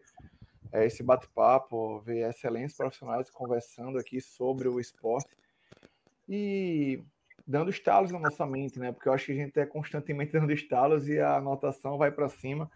é, 0.72 0.86
esse 0.86 1.02
bate-papo, 1.02 2.00
ver 2.00 2.28
excelentes 2.28 2.76
profissionais 2.76 3.30
conversando 3.30 3.98
aqui 3.98 4.20
sobre 4.20 4.68
o 4.68 4.78
esporte 4.78 5.30
e 6.28 7.02
dando 7.46 7.70
estalos 7.70 8.12
na 8.12 8.18
nossa 8.18 8.46
mente, 8.46 8.78
né? 8.78 8.92
Porque 8.92 9.08
eu 9.08 9.12
acho 9.12 9.26
que 9.26 9.32
a 9.32 9.34
gente 9.34 9.58
é 9.58 9.66
constantemente 9.66 10.32
dando 10.38 10.52
estalos 10.52 11.08
e 11.08 11.18
a 11.18 11.36
anotação 11.36 11.98
vai 11.98 12.10
para 12.10 12.28
cima, 12.28 12.70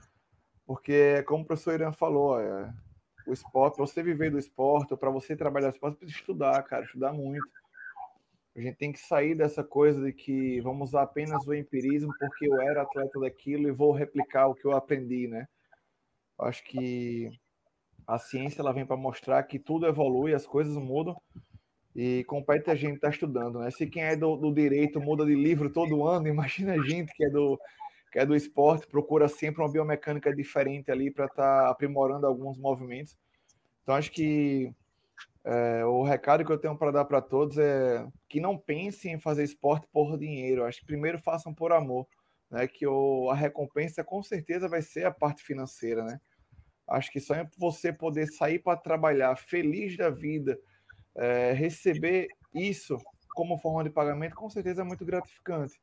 porque 0.66 1.22
como 1.24 1.44
o 1.44 1.46
professor 1.46 1.74
Irã 1.74 1.92
falou, 1.92 2.40
é, 2.40 2.72
o 3.26 3.32
esporte, 3.32 3.76
para 3.76 3.86
você 3.86 4.02
viver 4.02 4.30
do 4.30 4.38
esporte, 4.38 4.92
ou 4.92 4.98
para 4.98 5.10
você 5.10 5.36
trabalhar 5.36 5.68
no 5.68 5.72
esporte, 5.72 5.98
precisa 5.98 6.18
estudar, 6.18 6.62
cara, 6.64 6.84
estudar 6.84 7.12
muito. 7.12 7.46
A 8.56 8.60
gente 8.60 8.76
tem 8.76 8.92
que 8.92 9.00
sair 9.00 9.34
dessa 9.34 9.64
coisa 9.64 10.04
de 10.04 10.12
que 10.12 10.60
vamos 10.60 10.90
usar 10.90 11.02
apenas 11.02 11.46
o 11.46 11.54
empirismo 11.54 12.12
porque 12.18 12.46
eu 12.46 12.60
era 12.60 12.82
atleta 12.82 13.18
daquilo 13.18 13.68
e 13.68 13.72
vou 13.72 13.90
replicar 13.90 14.46
o 14.46 14.54
que 14.54 14.64
eu 14.64 14.72
aprendi, 14.72 15.26
né? 15.26 15.48
Acho 16.38 16.62
que 16.64 17.30
a 18.06 18.18
ciência 18.18 18.60
ela 18.60 18.72
vem 18.72 18.86
para 18.86 18.96
mostrar 18.96 19.42
que 19.44 19.58
tudo 19.58 19.86
evolui, 19.86 20.34
as 20.34 20.46
coisas 20.46 20.76
mudam 20.76 21.20
e 21.96 22.24
compete 22.24 22.70
a 22.70 22.74
gente 22.74 22.96
estar 22.96 23.08
tá 23.08 23.14
estudando, 23.14 23.58
né? 23.58 23.70
Se 23.72 23.86
quem 23.86 24.02
é 24.04 24.16
do, 24.16 24.36
do, 24.36 24.52
direito 24.52 25.00
muda 25.00 25.24
de 25.24 25.34
livro 25.34 25.70
todo 25.70 26.06
ano, 26.06 26.26
imagina 26.28 26.74
a 26.74 26.82
gente 26.82 27.12
que 27.12 27.24
é 27.24 27.30
do 27.30 27.58
que 28.12 28.20
é 28.20 28.26
do 28.26 28.36
esporte 28.36 28.86
procura 28.86 29.26
sempre 29.26 29.60
uma 29.60 29.70
biomecânica 29.70 30.32
diferente 30.32 30.88
ali 30.88 31.10
para 31.10 31.24
estar 31.24 31.64
tá 31.64 31.70
aprimorando 31.70 32.24
alguns 32.24 32.56
movimentos. 32.56 33.16
Então 33.82 33.96
acho 33.96 34.12
que 34.12 34.72
é, 35.44 35.84
o 35.84 36.02
recado 36.02 36.44
que 36.44 36.50
eu 36.50 36.58
tenho 36.58 36.76
para 36.76 36.90
dar 36.90 37.04
para 37.04 37.20
todos 37.20 37.58
é 37.58 38.06
que 38.28 38.40
não 38.40 38.56
pensem 38.56 39.12
em 39.12 39.20
fazer 39.20 39.44
esporte 39.44 39.86
por 39.92 40.18
dinheiro. 40.18 40.64
Acho 40.64 40.80
que 40.80 40.86
primeiro 40.86 41.18
façam 41.18 41.52
por 41.52 41.72
amor, 41.72 42.06
né? 42.50 42.66
Que 42.66 42.86
o, 42.86 43.28
a 43.30 43.34
recompensa 43.34 44.02
com 44.02 44.22
certeza 44.22 44.68
vai 44.68 44.80
ser 44.80 45.04
a 45.04 45.10
parte 45.10 45.42
financeira, 45.42 46.02
né? 46.02 46.20
Acho 46.88 47.10
que 47.10 47.20
só 47.20 47.34
é 47.34 47.48
você 47.58 47.92
poder 47.92 48.26
sair 48.26 48.58
para 48.58 48.78
trabalhar 48.78 49.36
feliz 49.36 49.96
da 49.96 50.10
vida, 50.10 50.58
é, 51.14 51.52
receber 51.52 52.28
isso 52.54 52.98
como 53.34 53.58
forma 53.58 53.82
de 53.82 53.90
pagamento, 53.90 54.36
com 54.36 54.48
certeza 54.48 54.82
é 54.82 54.84
muito 54.84 55.04
gratificante. 55.04 55.78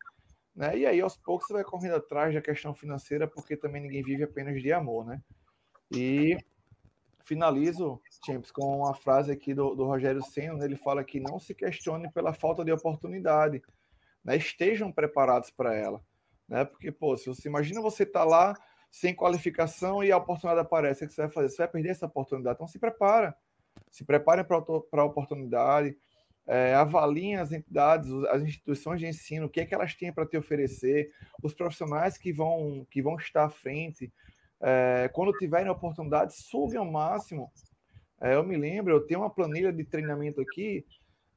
Né? 0.56 0.80
E 0.80 0.86
aí, 0.86 1.02
aos 1.02 1.18
poucos, 1.18 1.48
você 1.48 1.54
vai 1.54 1.64
correndo 1.64 1.96
atrás 1.96 2.34
da 2.34 2.42
questão 2.42 2.74
financeira, 2.74 3.28
porque 3.28 3.58
também 3.58 3.82
ninguém 3.82 4.04
vive 4.04 4.24
apenas 4.24 4.62
de 4.62 4.72
amor, 4.72 5.06
né? 5.06 5.22
E 5.92 6.38
finalizo, 7.24 8.02
Champs, 8.26 8.52
com 8.52 8.80
uma 8.80 8.94
frase 8.94 9.32
aqui 9.32 9.54
do, 9.54 9.76
do 9.76 9.86
Rogério 9.86 10.22
Senna, 10.24 10.56
né? 10.56 10.66
ele 10.66 10.76
fala 10.76 11.04
que 11.04 11.20
não 11.20 11.40
se 11.40 11.54
questione 11.54 12.12
pela 12.12 12.34
falta 12.34 12.64
de 12.64 12.72
oportunidade, 12.72 13.62
né? 14.24 14.38
estejam 14.38 14.92
preparados 14.92 15.50
para 15.50 15.76
ela, 15.76 16.02
né? 16.48 16.66
Porque, 16.66 16.92
pô, 16.92 17.16
se 17.18 17.28
você 17.28 17.48
imagina 17.48 17.82
você 17.82 18.06
tá 18.06 18.24
lá 18.24 18.56
sem 18.92 19.16
qualificação 19.16 20.04
e 20.04 20.12
a 20.12 20.18
oportunidade 20.18 20.60
aparece, 20.60 21.06
o 21.06 21.08
que 21.08 21.14
você 21.14 21.22
vai 21.22 21.32
fazer? 21.32 21.50
Você 21.50 21.58
vai 21.58 21.68
perder 21.70 21.90
essa 21.90 22.06
oportunidade. 22.06 22.56
Então 22.56 22.68
se 22.68 22.78
prepara. 22.78 23.34
Se 23.90 24.04
prepare 24.04 24.44
para 24.44 24.58
a 24.58 25.06
oportunidade. 25.06 25.98
É, 26.48 26.74
avaliem 26.74 27.38
as 27.38 27.52
entidades, 27.52 28.12
as 28.30 28.42
instituições 28.42 29.00
de 29.00 29.08
ensino, 29.08 29.46
o 29.46 29.50
que 29.50 29.62
é 29.62 29.66
que 29.66 29.74
elas 29.74 29.94
têm 29.96 30.12
para 30.12 30.26
te 30.26 30.36
oferecer, 30.36 31.12
os 31.42 31.54
profissionais 31.54 32.18
que 32.18 32.34
vão, 32.34 32.86
que 32.90 33.02
vão 33.02 33.16
estar 33.16 33.46
à 33.46 33.50
frente. 33.50 34.12
É, 34.62 35.10
quando 35.14 35.38
tiverem 35.38 35.68
a 35.68 35.74
oportunidade, 35.74 36.34
sube 36.36 36.78
ao 36.78 36.86
máximo. 36.86 37.52
É, 38.22 38.36
eu 38.36 38.44
me 38.44 38.56
lembro, 38.56 38.94
eu 38.94 39.06
tenho 39.06 39.22
uma 39.22 39.30
planilha 39.30 39.74
de 39.74 39.84
treinamento 39.84 40.40
aqui 40.42 40.86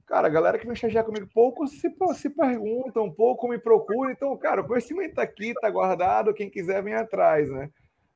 Cara, 0.06 0.26
a 0.26 0.30
galera 0.30 0.58
que 0.58 0.66
vem 0.66 0.74
estagiar 0.74 1.04
comigo, 1.04 1.26
pouco 1.32 1.66
se, 1.66 1.88
se 2.14 2.30
perguntam, 2.30 3.10
pouco 3.10 3.48
me 3.48 3.58
procuram. 3.58 4.10
Então, 4.10 4.36
cara, 4.36 4.60
o 4.60 4.66
conhecimento 4.66 5.10
está 5.10 5.22
aqui, 5.22 5.48
está 5.48 5.70
guardado. 5.70 6.34
Quem 6.34 6.50
quiser, 6.50 6.82
vem 6.82 6.94
atrás, 6.94 7.50
né? 7.50 7.70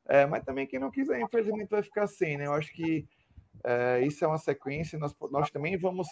É, 0.07 0.27
mas 0.27 0.45
também 0.45 0.67
quem 0.67 0.79
não 0.79 0.91
quiser, 0.91 1.21
infelizmente, 1.21 1.71
vai 1.71 1.83
ficar 1.83 2.07
sem, 2.07 2.37
né? 2.37 2.47
Eu 2.47 2.53
acho 2.53 2.73
que 2.73 3.07
é, 3.65 4.01
isso 4.03 4.23
é 4.23 4.29
uma 4.29 4.39
sequência. 4.39 4.99
Nós, 4.99 5.15
nós 5.31 5.51
também 5.51 5.79
vamos 5.79 6.09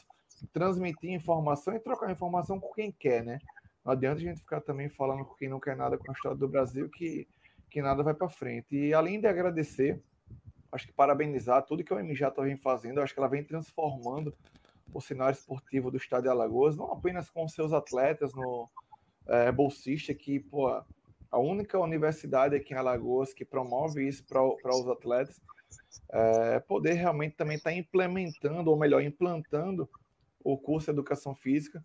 transmitir 0.53 1.11
informação 1.11 1.75
e 1.75 1.81
trocar 1.81 2.11
informação 2.11 2.59
com 2.59 2.73
quem 2.73 2.91
quer, 2.91 3.23
né? 3.23 3.39
Não 3.85 3.93
adianta 3.93 4.17
a 4.17 4.25
gente 4.25 4.41
ficar 4.41 4.63
também 4.63 4.89
falando 4.89 5.25
com 5.27 5.35
quem 5.35 5.49
não 5.49 5.61
quer 5.61 5.77
nada 5.77 5.99
com 5.99 6.11
a 6.11 6.15
história 6.15 6.37
do 6.39 6.49
Brasil, 6.49 6.89
que, 6.89 7.29
que 7.77 7.83
nada 7.83 8.03
vai 8.03 8.15
para 8.15 8.27
frente. 8.27 8.75
E 8.75 8.95
além 8.95 9.21
de 9.21 9.27
agradecer, 9.27 10.03
acho 10.73 10.87
que 10.87 10.95
parabenizar 10.95 11.63
tudo 11.63 11.85
que 11.85 11.93
o 11.93 12.03
MJ 12.03 12.43
vem 12.43 12.57
fazendo, 12.57 13.03
acho 13.03 13.13
que 13.13 13.21
ela 13.21 13.29
vem 13.29 13.45
transformando 13.45 14.35
o 14.95 14.99
cenário 14.99 15.37
esportivo 15.37 15.91
do 15.91 15.99
Estado 15.99 16.23
de 16.23 16.31
Alagoas, 16.31 16.75
não 16.75 16.91
apenas 16.91 17.29
com 17.29 17.47
seus 17.47 17.75
atletas 17.75 18.33
no 18.33 18.67
é, 19.27 19.53
bolsista, 19.53 20.15
que, 20.15 20.41
pô, 20.41 20.69
a 21.31 21.39
única 21.39 21.79
universidade 21.79 22.57
aqui 22.57 22.73
em 22.73 22.79
Alagoas 22.79 23.35
que 23.35 23.45
promove 23.45 24.09
isso 24.09 24.25
para 24.25 24.43
os 24.43 24.89
atletas, 24.89 25.39
é, 26.09 26.59
poder 26.61 26.95
realmente 26.95 27.37
também 27.37 27.59
estar 27.59 27.73
tá 27.73 27.77
implementando, 27.77 28.71
ou 28.71 28.79
melhor, 28.79 29.03
implantando 29.03 29.87
o 30.43 30.57
curso 30.57 30.87
de 30.87 30.93
Educação 30.93 31.35
Física 31.35 31.85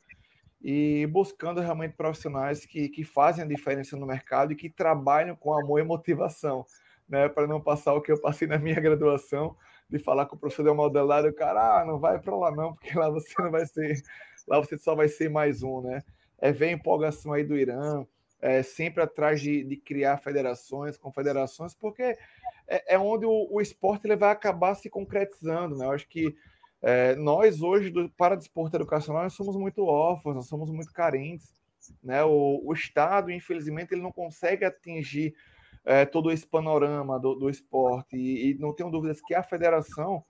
e 0.63 1.07
buscando 1.07 1.59
realmente 1.59 1.93
profissionais 1.93 2.65
que, 2.65 2.89
que 2.89 3.03
fazem 3.03 3.43
a 3.43 3.47
diferença 3.47 3.97
no 3.97 4.05
mercado 4.05 4.53
e 4.53 4.55
que 4.55 4.69
trabalham 4.69 5.35
com 5.35 5.53
amor 5.53 5.79
e 5.79 5.83
motivação, 5.83 6.65
né, 7.09 7.27
para 7.27 7.47
não 7.47 7.59
passar 7.59 7.93
o 7.93 8.01
que 8.01 8.11
eu 8.11 8.21
passei 8.21 8.47
na 8.47 8.57
minha 8.57 8.79
graduação, 8.79 9.55
de 9.89 9.99
falar 9.99 10.25
com 10.25 10.35
o 10.35 10.39
professor 10.39 10.63
de 10.63 10.73
modelado, 10.73 11.27
o 11.27 11.33
cara, 11.33 11.81
ah, 11.81 11.85
não 11.85 11.99
vai 11.99 12.17
para 12.19 12.35
lá 12.35 12.51
não, 12.51 12.73
porque 12.73 12.97
lá 12.97 13.09
você 13.09 13.33
não 13.39 13.51
vai 13.51 13.65
ser, 13.65 14.01
lá 14.47 14.59
você 14.59 14.77
só 14.77 14.95
vai 14.95 15.07
ser 15.07 15.29
mais 15.29 15.63
um, 15.63 15.81
né? 15.81 16.01
É 16.39 16.51
ver 16.51 16.69
a 16.69 16.71
empolgação 16.71 17.33
aí 17.33 17.43
do 17.43 17.57
Irã, 17.57 18.05
é, 18.41 18.63
sempre 18.63 19.03
atrás 19.03 19.41
de, 19.41 19.63
de 19.63 19.75
criar 19.77 20.17
federações, 20.17 20.97
confederações, 20.97 21.75
porque 21.75 22.17
é, 22.67 22.95
é 22.95 22.99
onde 22.99 23.25
o, 23.25 23.47
o, 23.51 23.61
esporte 23.61 24.07
ele 24.07 24.15
vai 24.15 24.31
acabar 24.31 24.73
se 24.75 24.89
concretizando, 24.89 25.77
né? 25.77 25.85
Eu 25.85 25.91
acho 25.91 26.07
que 26.07 26.35
é, 26.81 27.15
nós 27.15 27.61
hoje, 27.61 27.89
do, 27.89 28.09
para 28.09 28.35
desporto 28.35 28.75
educacional, 28.75 29.23
nós 29.23 29.33
somos 29.33 29.55
muito 29.55 29.85
órfãos, 29.85 30.35
nós 30.35 30.47
somos 30.47 30.71
muito 30.71 30.91
carentes, 30.91 31.53
né? 32.03 32.23
O, 32.23 32.61
o 32.63 32.73
Estado, 32.73 33.31
infelizmente, 33.31 33.93
ele 33.93 34.01
não 34.01 34.11
consegue 34.11 34.65
atingir 34.65 35.35
é, 35.85 36.05
todo 36.05 36.31
esse 36.31 36.45
panorama 36.45 37.19
do, 37.19 37.35
do 37.35 37.49
esporte 37.49 38.15
e, 38.15 38.51
e, 38.51 38.53
não 38.57 38.73
tenho 38.73 38.89
dúvidas 38.89 39.21
que 39.21 39.35
a 39.35 39.43
federação, 39.43 40.23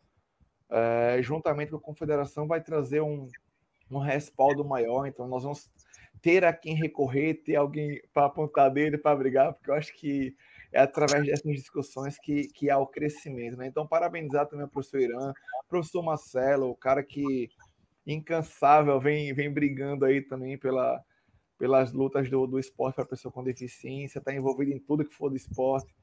é, 0.70 1.22
juntamente 1.22 1.72
com 1.72 1.78
a 1.78 1.82
confederação, 1.82 2.48
vai 2.48 2.62
trazer 2.62 3.02
um, 3.02 3.28
um 3.90 4.00
respaldo 4.00 4.64
maior. 4.66 5.06
Então, 5.06 5.28
nós 5.28 5.44
vamos 5.44 5.70
ter 6.22 6.44
a 6.44 6.54
quem 6.54 6.76
recorrer, 6.76 7.36
ter 7.36 7.56
alguém 7.56 8.02
para 8.14 8.26
apontar 8.28 8.72
dele, 8.72 8.98
para 8.98 9.16
brigar, 9.16 9.54
porque 9.54 9.70
eu 9.70 9.76
acho 9.76 9.94
que 9.94 10.36
é 10.72 10.82
através 10.82 11.26
dessas 11.26 11.52
discussões 11.52 12.18
que, 12.18 12.48
que 12.48 12.70
há 12.70 12.78
o 12.78 12.88
crescimento. 12.88 13.58
Né? 13.58 13.68
Então, 13.68 13.86
parabenizar 13.86 14.48
também 14.48 14.66
o 14.66 14.70
professor 14.70 15.02
Irã, 15.02 15.34
professor 15.68 16.02
Marcelo, 16.02 16.70
o 16.70 16.76
cara 16.76 17.04
que 17.04 17.50
incansável 18.06 19.00
vem, 19.00 19.34
vem 19.34 19.52
brigando 19.52 20.06
aí 20.06 20.22
também 20.22 20.58
pela, 20.58 21.04
pelas 21.58 21.92
lutas 21.92 22.30
do, 22.30 22.48
do 22.48 22.58
esporte 22.58 22.96
para 22.96 23.06
pessoa 23.06 23.32
com 23.32 23.44
deficiência, 23.44 24.20
está 24.20 24.34
envolvido 24.34 24.72
em 24.72 24.80
tudo 24.80 25.06
que 25.06 25.14
for 25.14 25.30
do 25.30 25.36
esporte. 25.36 25.94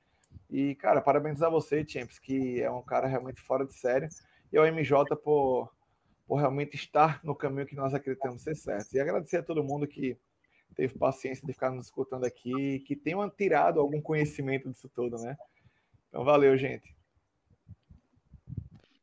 E, 0.51 0.75
cara, 0.77 1.01
parabenizar 1.01 1.51
você, 1.51 1.85
Champs, 1.87 2.19
que 2.19 2.61
é 2.61 2.71
um 2.71 2.83
cara 2.83 3.07
realmente 3.07 3.41
fora 3.41 3.67
de 3.67 3.75
série, 3.75 4.09
e 4.53 4.57
ao 4.57 4.67
MJ 4.67 5.17
por, 5.17 5.71
por 6.27 6.37
realmente 6.37 6.75
estar 6.75 7.21
no 7.25 7.35
caminho 7.35 7.67
que 7.67 7.75
nós 7.75 7.93
acreditamos 7.93 8.43
ser 8.43 8.55
certo. 8.55 8.95
E 8.95 9.01
agradecer 9.01 9.39
a 9.39 9.43
todo 9.43 9.65
mundo 9.65 9.87
que 9.87 10.17
teve 10.75 10.99
paciência 10.99 11.47
de 11.47 11.53
ficar 11.53 11.71
nos 11.71 11.87
escutando 11.87 12.25
aqui, 12.25 12.81
que 12.81 12.95
tenham 12.95 13.29
tirado 13.29 13.81
algum 13.81 14.01
conhecimento 14.01 14.71
disso 14.71 14.89
tudo, 14.95 15.17
né? 15.19 15.37
Então, 16.09 16.25
valeu, 16.25 16.57
gente. 16.57 16.95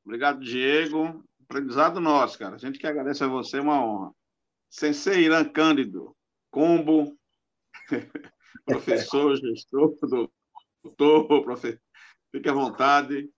Obrigado, 0.04 0.40
Diego. 0.40 1.24
Aprendizado 1.44 2.00
nosso, 2.00 2.38
cara. 2.38 2.56
A 2.56 2.58
gente 2.58 2.80
que 2.80 2.88
agradece 2.88 3.24
a 3.24 3.28
você, 3.28 3.58
é 3.58 3.62
uma 3.62 3.84
honra. 3.84 4.12
Sensei 4.70 5.24
Irã 5.24 5.44
Cândido, 5.44 6.16
combo, 6.52 7.18
professor, 8.66 9.36
gestor, 9.38 9.96
doutor, 10.84 11.44
professor. 11.44 11.80
Fique 12.32 12.50
à 12.50 12.54
vontade. 12.54 13.30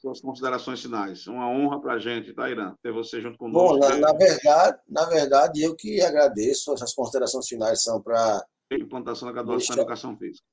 Suas 0.00 0.20
considerações 0.20 0.80
finais. 0.80 1.26
Uma 1.26 1.50
honra 1.50 1.80
para 1.80 1.94
a 1.94 1.98
gente, 1.98 2.32
tá, 2.32 2.48
Irã? 2.48 2.72
Ter 2.80 2.92
você 2.92 3.20
junto 3.20 3.36
conosco. 3.36 3.78
Bom, 3.78 3.78
na, 3.78 3.96
na, 3.96 4.12
verdade, 4.12 4.78
na 4.88 5.04
verdade, 5.06 5.62
eu 5.62 5.74
que 5.74 6.00
agradeço. 6.00 6.72
Essas 6.72 6.94
considerações 6.94 7.48
finais 7.48 7.82
são 7.82 8.00
para. 8.00 8.46
Implantação 8.70 9.26
da 9.26 9.32
graduação 9.32 9.74
em 9.74 9.78
Educação 9.78 10.16
Física. 10.16 10.46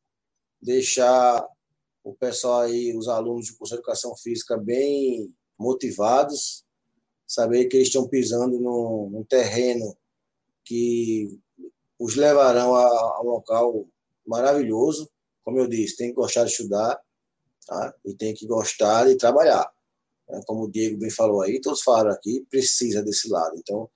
Deixar 0.60 1.48
o 2.04 2.16
pessoal 2.16 2.62
aí, 2.62 2.98
os 2.98 3.08
alunos 3.08 3.52
do 3.52 3.58
curso 3.58 3.76
de 3.76 3.80
Educação 3.80 4.16
Física, 4.16 4.58
bem 4.58 5.32
motivados, 5.60 6.66
saber 7.28 7.66
que 7.66 7.78
eles 7.78 7.88
estão 7.88 8.08
pisando 8.08 8.60
num, 8.60 9.10
num 9.12 9.24
terreno 9.24 9.96
que 10.64 11.40
os 12.00 12.16
levarão 12.16 12.74
a, 12.74 12.88
a, 12.88 13.22
um 13.22 13.26
local 13.26 13.88
maravilhoso. 14.26 15.08
Como 15.44 15.60
eu 15.60 15.68
disse, 15.68 15.98
tem 15.98 16.10
que 16.10 16.16
gostar 16.16 16.46
de 16.46 16.52
estudar 16.52 17.00
tá? 17.66 17.94
e 18.06 18.14
tem 18.14 18.34
que 18.34 18.46
gostar 18.46 19.06
de 19.06 19.18
trabalhar. 19.18 19.70
Né? 20.30 20.42
Como 20.46 20.64
o 20.64 20.72
Diego 20.72 20.98
bem 20.98 21.10
falou 21.10 21.42
aí, 21.42 21.60
todos 21.62 21.82
falaram 21.82 22.12
aqui, 22.12 22.46
precisa 22.50 23.04
desse 23.04 23.30
lado. 23.30 23.56
Então, 23.58 23.90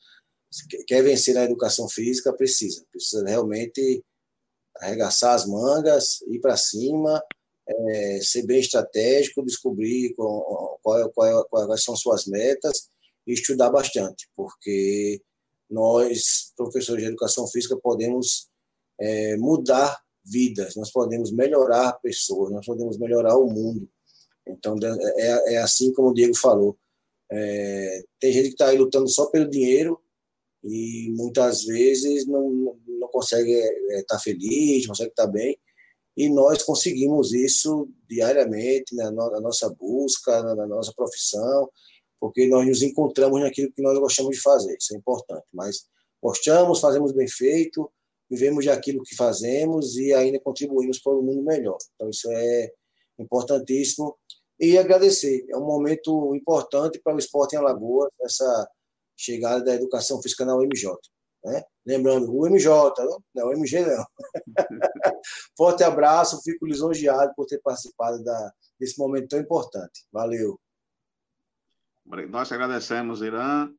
quer 0.88 1.04
vencer 1.04 1.34
na 1.34 1.44
educação 1.44 1.88
física, 1.88 2.34
precisa. 2.34 2.86
Precisa 2.92 3.24
realmente 3.26 4.04
arregaçar 4.78 5.34
as 5.34 5.46
mangas, 5.46 6.22
ir 6.28 6.40
para 6.40 6.58
cima, 6.58 7.22
é, 7.68 8.20
ser 8.22 8.44
bem 8.44 8.60
estratégico, 8.60 9.46
descobrir 9.46 10.14
qual, 10.16 10.80
qual, 10.82 11.12
qual, 11.12 11.46
quais 11.50 11.84
são 11.84 11.96
suas 11.96 12.26
metas 12.26 12.90
e 13.28 13.34
estudar 13.34 13.70
bastante, 13.70 14.28
porque 14.36 15.22
nós, 15.70 16.52
professores 16.58 17.04
de 17.04 17.10
educação 17.10 17.48
física, 17.48 17.78
podemos 17.78 18.50
é, 19.00 19.38
mudar 19.38 20.02
vidas, 20.30 20.76
nós 20.76 20.92
podemos 20.92 21.32
melhorar 21.32 21.94
pessoas, 22.02 22.52
nós 22.52 22.66
podemos 22.66 22.98
melhorar 22.98 23.38
o 23.38 23.50
mundo. 23.50 23.90
Então, 24.48 24.76
é, 25.18 25.56
é 25.56 25.58
assim 25.58 25.94
como 25.94 26.10
o 26.10 26.14
Diego 26.14 26.36
falou. 26.36 26.78
É, 27.32 28.04
tem 28.20 28.32
gente 28.32 28.48
que 28.48 28.54
está 28.54 28.68
aí 28.70 28.78
lutando 28.78 29.08
só 29.08 29.28
pelo 29.28 29.50
dinheiro 29.50 30.00
e 30.64 31.14
muitas 31.16 31.64
vezes 31.64 32.26
não, 32.26 32.76
não 32.88 33.08
consegue 33.10 33.52
estar 33.52 33.98
é, 33.98 34.04
tá 34.04 34.20
feliz, 34.20 34.84
não 34.84 34.90
consegue 34.90 35.12
estar 35.12 35.26
tá 35.26 35.32
bem. 35.32 35.58
E 36.18 36.30
nós 36.30 36.64
conseguimos 36.64 37.34
isso 37.34 37.88
diariamente 38.10 38.96
na, 38.96 39.12
na 39.12 39.40
nossa 39.40 39.70
busca, 39.70 40.44
na, 40.44 40.56
na 40.56 40.68
nossa 40.68 40.92
profissão, 40.94 41.70
porque 42.20 42.48
nós 42.48 42.68
nos 42.68 42.82
encontramos 42.82 43.40
naquilo 43.40 43.72
que 43.72 43.82
nós 43.82 43.98
gostamos 43.98 44.36
de 44.36 44.42
fazer, 44.42 44.76
isso 44.78 44.94
é 44.94 44.98
importante. 44.98 45.46
Mas 45.54 45.86
gostamos, 46.22 46.82
fazemos 46.82 47.14
bem 47.14 47.28
feito, 47.28 47.90
vivemos 48.30 48.66
daquilo 48.66 49.04
que 49.04 49.16
fazemos 49.16 49.98
e 49.98 50.14
ainda 50.14 50.40
contribuímos 50.40 51.00
para 51.00 51.14
um 51.14 51.22
mundo 51.22 51.44
melhor. 51.44 51.78
Então, 51.96 52.10
isso 52.10 52.30
é 52.32 52.72
importantíssimo. 53.18 54.18
E 54.60 54.78
agradecer, 54.78 55.46
é 55.50 55.58
um 55.58 55.66
momento 55.66 56.36
importante 56.36 57.00
para 57.00 57.16
o 57.16 57.20
esporte 57.20 57.56
em 57.56 57.60
Alagoas, 57.60 58.10
essa 58.22 58.70
chegada 59.18 59.64
da 59.64 59.74
educação 59.74 60.22
física 60.22 60.46
na 60.46 60.56
UMJ. 60.56 60.92
Né? 61.44 61.64
Lembrando, 61.86 62.34
o 62.34 62.46
MJ, 62.46 62.94
não, 63.34 63.48
o 63.48 63.54
MG 63.54 63.86
não. 63.86 64.06
Forte 65.58 65.84
abraço, 65.84 66.42
fico 66.44 66.66
lisonjeado 66.66 67.34
por 67.36 67.46
ter 67.46 67.60
participado 67.62 68.22
da, 68.24 68.52
desse 68.80 69.00
momento 69.00 69.30
tão 69.30 69.40
importante. 69.40 70.06
Valeu. 70.12 70.60
Nós 72.30 72.52
agradecemos, 72.52 73.22
Irã, 73.22 73.72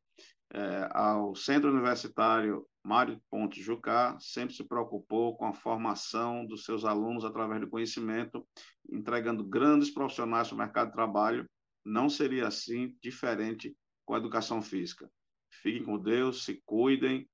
é, 0.53 0.89
ao 0.91 1.35
Centro 1.35 1.69
Universitário 1.69 2.65
Mário 2.83 3.21
Ponte 3.29 3.61
Jucá, 3.61 4.17
sempre 4.19 4.55
se 4.55 4.63
preocupou 4.63 5.37
com 5.37 5.45
a 5.45 5.53
formação 5.53 6.45
dos 6.45 6.65
seus 6.65 6.83
alunos 6.83 7.23
através 7.23 7.61
do 7.61 7.69
conhecimento, 7.69 8.45
entregando 8.91 9.43
grandes 9.43 9.91
profissionais 9.91 10.47
para 10.47 10.55
o 10.55 10.57
mercado 10.57 10.87
de 10.87 10.93
trabalho. 10.93 11.49
Não 11.85 12.09
seria 12.09 12.47
assim 12.47 12.95
diferente 13.01 13.75
com 14.05 14.15
a 14.15 14.17
educação 14.17 14.61
física. 14.61 15.09
Fiquem 15.61 15.83
com 15.83 15.97
Deus, 15.97 16.43
se 16.43 16.61
cuidem, 16.65 17.29